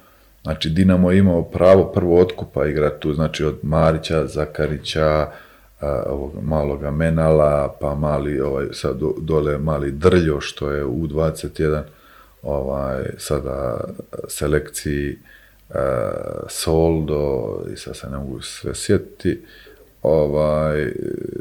znači 0.43 0.69
Dinamo 0.69 1.11
je 1.11 1.17
imao 1.17 1.43
pravo 1.43 1.91
prvo 1.91 2.19
otkupa 2.19 2.67
igrati 2.67 2.99
tu, 2.99 3.13
znači 3.13 3.43
od 3.43 3.55
Marića, 3.61 4.27
Zakarića, 4.27 5.31
ovog 6.05 6.31
maloga 6.41 6.91
Menala, 6.91 7.75
pa 7.81 7.95
mali, 7.95 8.41
ovaj, 8.41 8.65
sad 8.71 8.99
dole 9.21 9.57
mali 9.57 9.91
Drljo, 9.91 10.41
što 10.41 10.71
je 10.71 10.85
u 10.85 11.07
21 11.07 11.81
ovaj, 12.43 13.03
sada 13.17 13.83
selekciji 14.27 15.17
Soldo, 16.47 17.57
i 17.73 17.77
sad 17.77 17.97
se 17.97 18.09
ne 18.09 18.17
mogu 18.17 18.41
sve 18.41 18.75
sjetiti, 18.75 19.41
ovaj, 20.01 20.93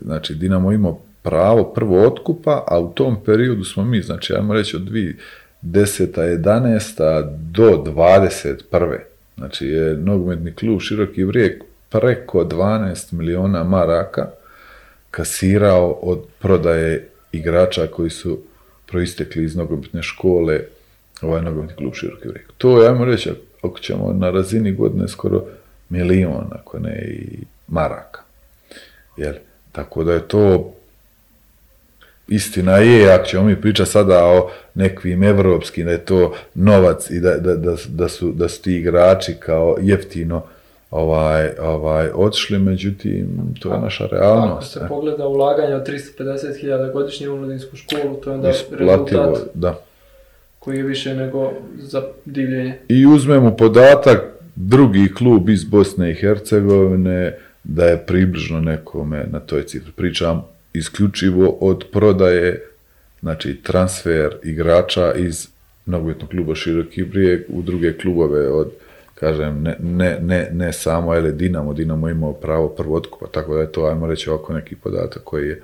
znači 0.04 0.34
Dinamo 0.34 0.72
imao 0.72 1.00
pravo 1.22 1.64
prvo 1.64 2.06
otkupa, 2.06 2.64
a 2.66 2.78
u 2.78 2.92
tom 2.94 3.24
periodu 3.24 3.64
smo 3.64 3.84
mi, 3.84 4.02
znači 4.02 4.34
ajmo 4.34 4.54
reći 4.54 4.76
od 4.76 4.82
2010. 5.62 6.38
11. 6.42 7.36
do 7.52 7.84
21. 7.86 8.98
Znači 9.36 9.66
je 9.66 9.96
nogometni 9.96 10.54
klub 10.54 10.80
Široki 10.80 11.24
vrijek 11.24 11.62
preko 11.88 12.44
12 12.44 13.12
miliona 13.12 13.64
maraka 13.64 14.30
kasirao 15.10 15.90
od 15.90 16.24
prodaje 16.38 17.08
igrača 17.32 17.86
koji 17.86 18.10
su 18.10 18.38
proistekli 18.86 19.44
iz 19.44 19.56
nogometne 19.56 20.02
škole 20.02 20.60
ovaj 21.22 21.42
nogometni 21.42 21.76
klub 21.76 21.94
Široki 21.94 22.28
vrijek. 22.28 22.46
To 22.58 22.82
je, 22.82 22.88
ajmo 22.88 23.04
reći, 23.04 23.30
ako 23.62 23.78
ćemo 23.78 24.12
na 24.12 24.30
razini 24.30 24.72
godine 24.72 25.08
skoro 25.08 25.44
milion, 25.88 26.46
ako 26.50 26.78
ne 26.78 27.04
i 27.08 27.38
maraka. 27.68 28.20
Jel? 29.16 29.34
Tako 29.72 30.04
da 30.04 30.12
je 30.12 30.28
to 30.28 30.74
istina 32.30 32.76
je, 32.76 33.12
ako 33.12 33.26
ćemo 33.26 33.44
mi 33.44 33.60
pričati 33.60 33.90
sada 33.90 34.24
o 34.24 34.50
nekvim 34.74 35.22
evropskim, 35.22 35.86
da 35.86 35.92
je 35.92 36.04
to 36.04 36.34
novac 36.54 37.10
i 37.10 37.20
da, 37.20 37.34
da, 37.36 37.56
da, 37.56 37.76
da, 37.88 38.08
su, 38.08 38.32
da 38.32 38.48
su 38.48 38.62
ti 38.62 38.76
igrači 38.76 39.34
kao 39.34 39.76
jeftino 39.80 40.42
ovaj, 40.90 41.50
ovaj, 41.60 42.08
otišli, 42.14 42.58
međutim, 42.58 43.54
to 43.60 43.74
je 43.74 43.80
naša 43.80 44.06
realnost. 44.06 44.76
Ako 44.76 44.84
se 44.84 44.88
pogleda 44.88 45.26
ulaganje 45.26 45.74
od 45.74 45.88
350.000 45.88 46.92
godišnje 46.92 47.28
u 47.28 47.36
mladinsku 47.36 47.76
školu, 47.76 48.14
to 48.14 48.30
je 48.30 48.34
onda 48.34 48.52
rezultat 48.70 49.38
da. 49.54 49.80
koji 50.58 50.76
je 50.76 50.82
više 50.82 51.14
nego 51.14 51.52
za 51.78 52.02
divljenje. 52.24 52.78
I 52.88 53.06
uzmemo 53.06 53.56
podatak, 53.56 54.24
drugi 54.56 55.14
klub 55.14 55.48
iz 55.48 55.64
Bosne 55.64 56.10
i 56.10 56.14
Hercegovine, 56.14 57.36
da 57.64 57.84
je 57.84 57.96
približno 58.06 58.60
nekome 58.60 59.26
na 59.30 59.40
toj 59.40 59.62
cifri. 59.62 59.92
Pričam 59.96 60.44
isključivo 60.72 61.58
od 61.60 61.84
prodaje, 61.92 62.66
znači 63.20 63.62
transfer 63.62 64.36
igrača 64.42 65.14
iz 65.14 65.48
nogometnog 65.86 66.30
kluba 66.30 66.54
Široki 66.54 67.04
brijeg 67.04 67.40
u 67.48 67.62
druge 67.62 67.98
klubove 67.98 68.48
od 68.48 68.70
kažem, 69.20 69.62
ne, 69.62 69.76
ne, 69.80 70.18
ne, 70.20 70.48
ne 70.52 70.72
samo 70.72 71.14
je 71.14 71.32
Dinamo, 71.32 71.72
Dinamo 71.72 72.08
imao 72.08 72.32
pravo 72.32 72.68
prvo 72.68 72.96
otkupa, 72.96 73.26
tako 73.26 73.54
da 73.54 73.60
je 73.60 73.72
to, 73.72 73.86
ajmo 73.86 74.06
reći, 74.06 74.30
oko 74.30 74.52
neki 74.52 74.76
podatak 74.76 75.22
koji 75.24 75.48
je 75.48 75.62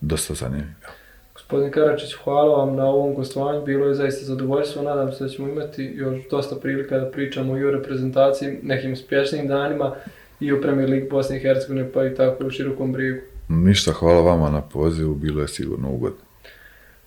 dosta 0.00 0.34
zanimljiv. 0.34 0.86
Gospodin 1.34 1.70
Karačić, 1.70 2.14
hvala 2.24 2.64
vam 2.64 2.76
na 2.76 2.86
ovom 2.86 3.14
gostovanju, 3.14 3.64
bilo 3.64 3.86
je 3.86 3.94
zaista 3.94 4.24
zadovoljstvo, 4.24 4.82
nadam 4.82 5.12
se 5.12 5.24
da 5.24 5.30
ćemo 5.30 5.48
imati 5.48 5.92
još 5.94 6.28
dosta 6.30 6.56
prilika 6.56 6.98
da 6.98 7.10
pričamo 7.10 7.58
i 7.58 7.64
o 7.64 7.70
reprezentaciji, 7.70 8.58
nekim 8.62 8.92
uspješnijim 8.92 9.48
danima 9.48 9.94
i 10.40 10.52
o 10.52 10.60
Premier 10.60 10.90
League 10.90 11.08
Bosne 11.10 11.36
i 11.36 11.40
Hercegovine, 11.40 11.92
pa 11.92 12.06
i 12.06 12.14
tako 12.14 12.46
u 12.46 12.50
širokom 12.50 12.92
brigu. 12.92 13.20
Ništa, 13.48 13.92
hvala 13.92 14.20
vama 14.20 14.50
na 14.50 14.60
pozivu, 14.60 15.14
bilo 15.14 15.42
je 15.42 15.48
sigurno 15.48 15.90
ugodno. 15.90 16.26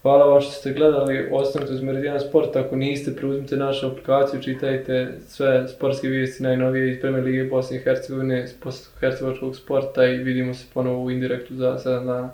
Hvala 0.02 0.26
vam 0.26 0.42
što 0.42 0.52
ste 0.52 0.74
gledali, 0.74 1.30
ostanite 1.32 1.74
uz 1.74 1.82
Meridiana 1.82 2.20
Sport, 2.20 2.56
ako 2.56 2.76
niste, 2.76 3.16
preuzmite 3.16 3.58
našu 3.58 3.88
aplikaciju, 3.88 4.42
čitajte 4.42 5.18
sve 5.28 5.68
sportske 5.68 6.08
vijesti 6.08 6.44
najnovije 6.44 6.92
iz 6.92 7.02
Premier 7.02 7.24
Lige 7.24 7.44
Bosne 7.44 7.78
i 7.78 7.80
Hercegovine, 7.80 8.48
hercegovačkog 9.00 9.56
sporta 9.56 10.06
i 10.06 10.18
vidimo 10.18 10.54
se 10.54 10.66
ponovo 10.74 11.04
u 11.04 11.12
indirektu 11.12 11.56
za 11.56 11.78
7 11.86 12.06
dana. 12.06 12.30